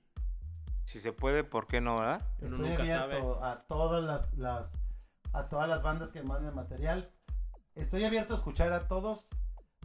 si 0.86 1.00
se 1.00 1.14
puede, 1.14 1.44
¿por 1.44 1.68
qué 1.68 1.82
no, 1.82 2.00
verdad? 2.00 2.22
Uno 2.42 2.56
Estoy 2.56 2.70
nunca 2.70 2.84
abierto 2.84 3.44
a 3.44 3.64
todas 3.68 4.04
las, 4.04 4.34
las 4.38 4.78
a 5.34 5.50
todas 5.50 5.68
las 5.68 5.82
bandas 5.84 6.12
que 6.12 6.22
manden 6.22 6.54
material. 6.54 7.12
Estoy 7.76 8.04
abierto 8.04 8.34
a 8.34 8.38
escuchar 8.38 8.72
a 8.72 8.88
todos, 8.88 9.28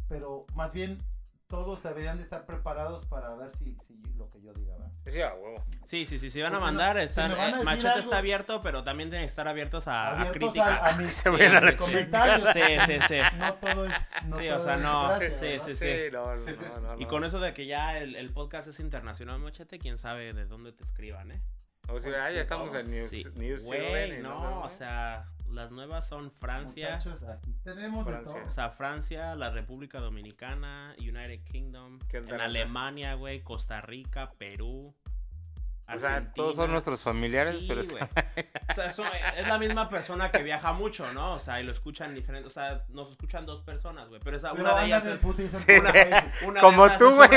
pero 0.09 0.47
más 0.55 0.73
bien 0.73 1.03
todos 1.49 1.83
deberían 1.83 2.19
de 2.19 2.23
estar 2.25 2.45
preparados 2.47 3.07
para 3.07 3.35
ver 3.35 3.51
si, 3.57 3.77
si 3.87 4.01
lo 4.17 4.29
que 4.31 4.41
yo 4.43 4.53
diga 4.53 4.75
va. 4.77 4.91
Sí, 5.11 5.21
a 5.23 5.33
huevo. 5.35 5.65
Sí, 5.87 6.05
sí, 6.05 6.19
sí, 6.19 6.29
si 6.29 6.43
van 6.43 6.53
a 6.53 6.57
no- 6.57 6.61
mandar, 6.61 6.99
si 6.99 7.05
están, 7.05 7.31
van 7.33 7.55
a 7.55 7.61
eh, 7.61 7.65
Machete 7.65 7.89
algo- 7.89 8.01
está 8.01 8.19
abierto, 8.19 8.63
pero 8.63 8.85
también 8.85 9.09
tienen 9.09 9.27
que 9.27 9.31
estar 9.31 9.49
abiertos 9.49 9.89
a, 9.89 10.09
a 10.09 10.11
Abiertos 10.13 10.37
crítica. 10.37 10.77
a, 10.77 10.89
a 10.95 10.97
mis, 10.99 11.15
Se 11.15 11.29
a 11.29 11.33
a 11.33 11.61
mis 11.63 11.77
comentarios. 11.77 12.51
Sí, 12.53 12.61
sí, 12.87 12.99
sí. 13.09 13.17
No 13.39 13.55
todo 13.55 13.87
es. 13.87 13.93
No 14.27 14.39
Sí, 14.39 14.49
todo 14.49 14.59
o 14.59 14.65
sea, 14.65 14.75
es 14.75 14.81
no, 14.83 15.09
gracia, 15.09 15.31
sí, 15.39 15.59
sí, 15.65 15.75
Sí, 15.77 16.13
no, 16.13 16.37
no, 16.37 16.45
no, 16.81 16.81
no, 16.97 17.01
Y 17.01 17.07
con 17.07 17.25
eso 17.25 17.41
de 17.41 17.55
que 17.55 17.65
ya 17.67 17.97
el, 17.99 18.15
el 18.17 18.31
podcast 18.31 18.69
es 18.69 18.79
internacional, 18.81 19.39
Machete, 19.41 19.79
quién 19.79 19.97
sabe 19.97 20.35
de 20.35 20.45
dónde 20.45 20.73
te 20.73 20.85
escriban, 20.85 21.33
¿eh? 21.33 21.41
O 21.89 21.99
sea, 21.99 22.27
ah, 22.27 22.31
ya 22.31 22.43
estamos 22.43 22.75
en 22.75 22.91
News, 22.91 23.09
Sí. 23.09 23.25
News 23.37 23.65
Güey, 23.65 24.21
no, 24.21 24.61
o 24.61 24.69
sea, 24.69 25.25
las 25.51 25.71
nuevas 25.71 26.09
son 26.09 26.31
Francia, 26.31 26.97
Muchachos, 26.97 27.23
aquí 27.25 27.53
tenemos 27.65 28.07
Francia. 28.07 28.35
de 28.35 28.41
o 28.41 28.45
todo. 28.45 28.55
sea, 28.55 28.71
Francia, 28.71 29.35
la 29.35 29.51
República 29.51 30.01
Dominicana, 30.01 30.95
United 30.99 31.43
Kingdom, 31.45 31.99
¿Qué 32.09 32.21
en? 32.21 32.41
Alemania, 32.41 33.15
güey, 33.15 33.43
Costa 33.43 33.81
Rica, 33.81 34.33
Perú. 34.39 34.95
O 35.95 35.99
sea, 35.99 36.33
todos 36.35 36.57
son 36.57 36.71
nuestros 36.71 37.03
familiares, 37.03 37.61
Sí, 37.61 37.67
pero. 37.69 37.81
O 38.71 38.75
sea, 38.75 38.93
son- 38.93 39.07
es 39.37 39.49
la 39.49 39.59
misma 39.59 39.89
persona 39.89 40.31
que 40.31 40.43
viaja 40.43 40.73
mucho, 40.73 41.11
¿no? 41.13 41.33
O 41.35 41.39
sea, 41.41 41.61
y 41.61 41.65
lo 41.65 41.73
escuchan 41.73 42.15
diferentes, 42.15 42.51
o 42.51 42.55
sea, 42.55 42.85
nos 42.91 43.11
escuchan 43.11 43.47
dos 43.47 43.63
personas, 43.63 44.09
güey, 44.09 44.21
pero 44.23 44.37
esa, 44.37 44.53
Pero 44.53 44.63
una 44.65 44.79
de 44.81 44.87
ellas 44.87 45.07
es 45.07 45.21
putis 45.21 45.51
Sí. 45.51 45.57
países. 45.65 46.25
una 46.47 46.61
Como 46.61 46.87
de 46.89 46.99
tú, 46.99 47.15
güey. 47.17 47.29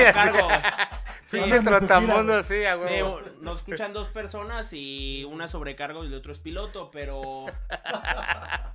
Sí, 1.26 1.38
Pinche 1.38 1.61
trotamundo, 1.61 2.34
güey. 2.34 2.44
sí, 2.44 2.65
a 2.65 2.76
Sí, 2.76 2.80
huevo. 2.84 3.22
nos 3.40 3.60
escuchan 3.60 3.94
dos 3.94 4.10
personas 4.10 4.72
y 4.73 5.26
una 5.32 5.45
es 5.45 5.52
sobrecargo 5.52 6.03
y 6.03 6.07
el 6.07 6.14
otro 6.15 6.34
es 6.34 6.40
piloto, 6.40 6.91
pero. 6.91 7.45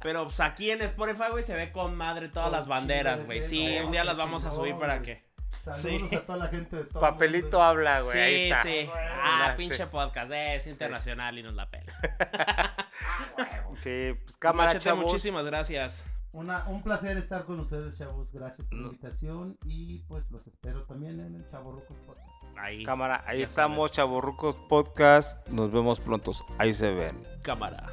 Pero 0.00 0.24
pues, 0.24 0.40
aquí 0.40 0.70
en 0.70 0.80
Spotify, 0.82 1.24
güey, 1.30 1.42
se 1.44 1.54
ve 1.54 1.72
con 1.72 1.94
madre 1.96 2.28
todas 2.28 2.48
Con 2.48 2.58
las 2.58 2.66
banderas, 2.66 3.24
güey. 3.24 3.42
Sí, 3.42 3.78
un 3.84 3.92
día 3.92 4.02
Oh, 4.02 4.04
las 4.04 4.16
vamos 4.16 4.44
a 4.44 4.52
subir 4.52 4.76
para 4.76 5.02
que. 5.02 5.25
Saludos 5.58 6.08
Sí. 6.10 6.14
a 6.16 6.26
toda 6.26 6.38
la 6.38 6.46
gente 6.48 6.76
de 6.76 6.84
todo 6.84 7.04
el 7.04 7.10
Papelito 7.12 7.44
mundo. 7.46 7.62
habla, 7.62 8.00
güey. 8.02 8.18
ahí 8.18 8.36
Sí, 8.36 8.44
está. 8.50 8.62
sí. 8.62 8.90
Ah, 8.94 9.46
Ah, 9.46 9.50
sí. 9.50 9.56
pinche 9.56 9.86
podcast, 9.86 10.30
eh, 10.30 10.56
es 10.56 10.66
internacional 10.66 11.38
y 11.38 11.42
nos 11.42 11.54
la 11.54 11.68
pela. 11.68 11.92
Sí, 13.82 14.14
pues 14.24 14.36
cámara, 14.38 14.68
Machete, 14.70 14.84
chavos. 14.84 15.04
muchísimas 15.04 15.44
gracias. 15.44 16.04
Una, 16.32 16.66
un 16.66 16.82
placer 16.82 17.16
estar 17.18 17.44
con 17.44 17.60
ustedes, 17.60 17.96
chavos. 17.98 18.30
Gracias 18.32 18.66
por 18.66 18.78
la 18.78 18.86
invitación 18.88 19.58
y 19.64 19.98
pues 20.08 20.24
los 20.30 20.46
espero 20.46 20.82
también 20.84 21.20
en 21.20 21.34
el 21.34 21.48
Chavo 21.50 21.72
Rucos 21.72 21.96
Podcast. 22.06 22.28
Ahí. 22.58 22.84
Cámara, 22.84 23.22
ahí 23.26 23.38
Ya 23.38 23.42
estamos, 23.44 23.76
sabes. 23.90 23.92
Chavorrucos 23.92 24.56
Podcast. 24.68 25.46
Nos 25.48 25.70
vemos 25.72 26.00
pronto. 26.00 26.32
Ahí 26.58 26.72
se 26.74 26.90
ven. 26.90 27.20
Cámara. 27.42 27.86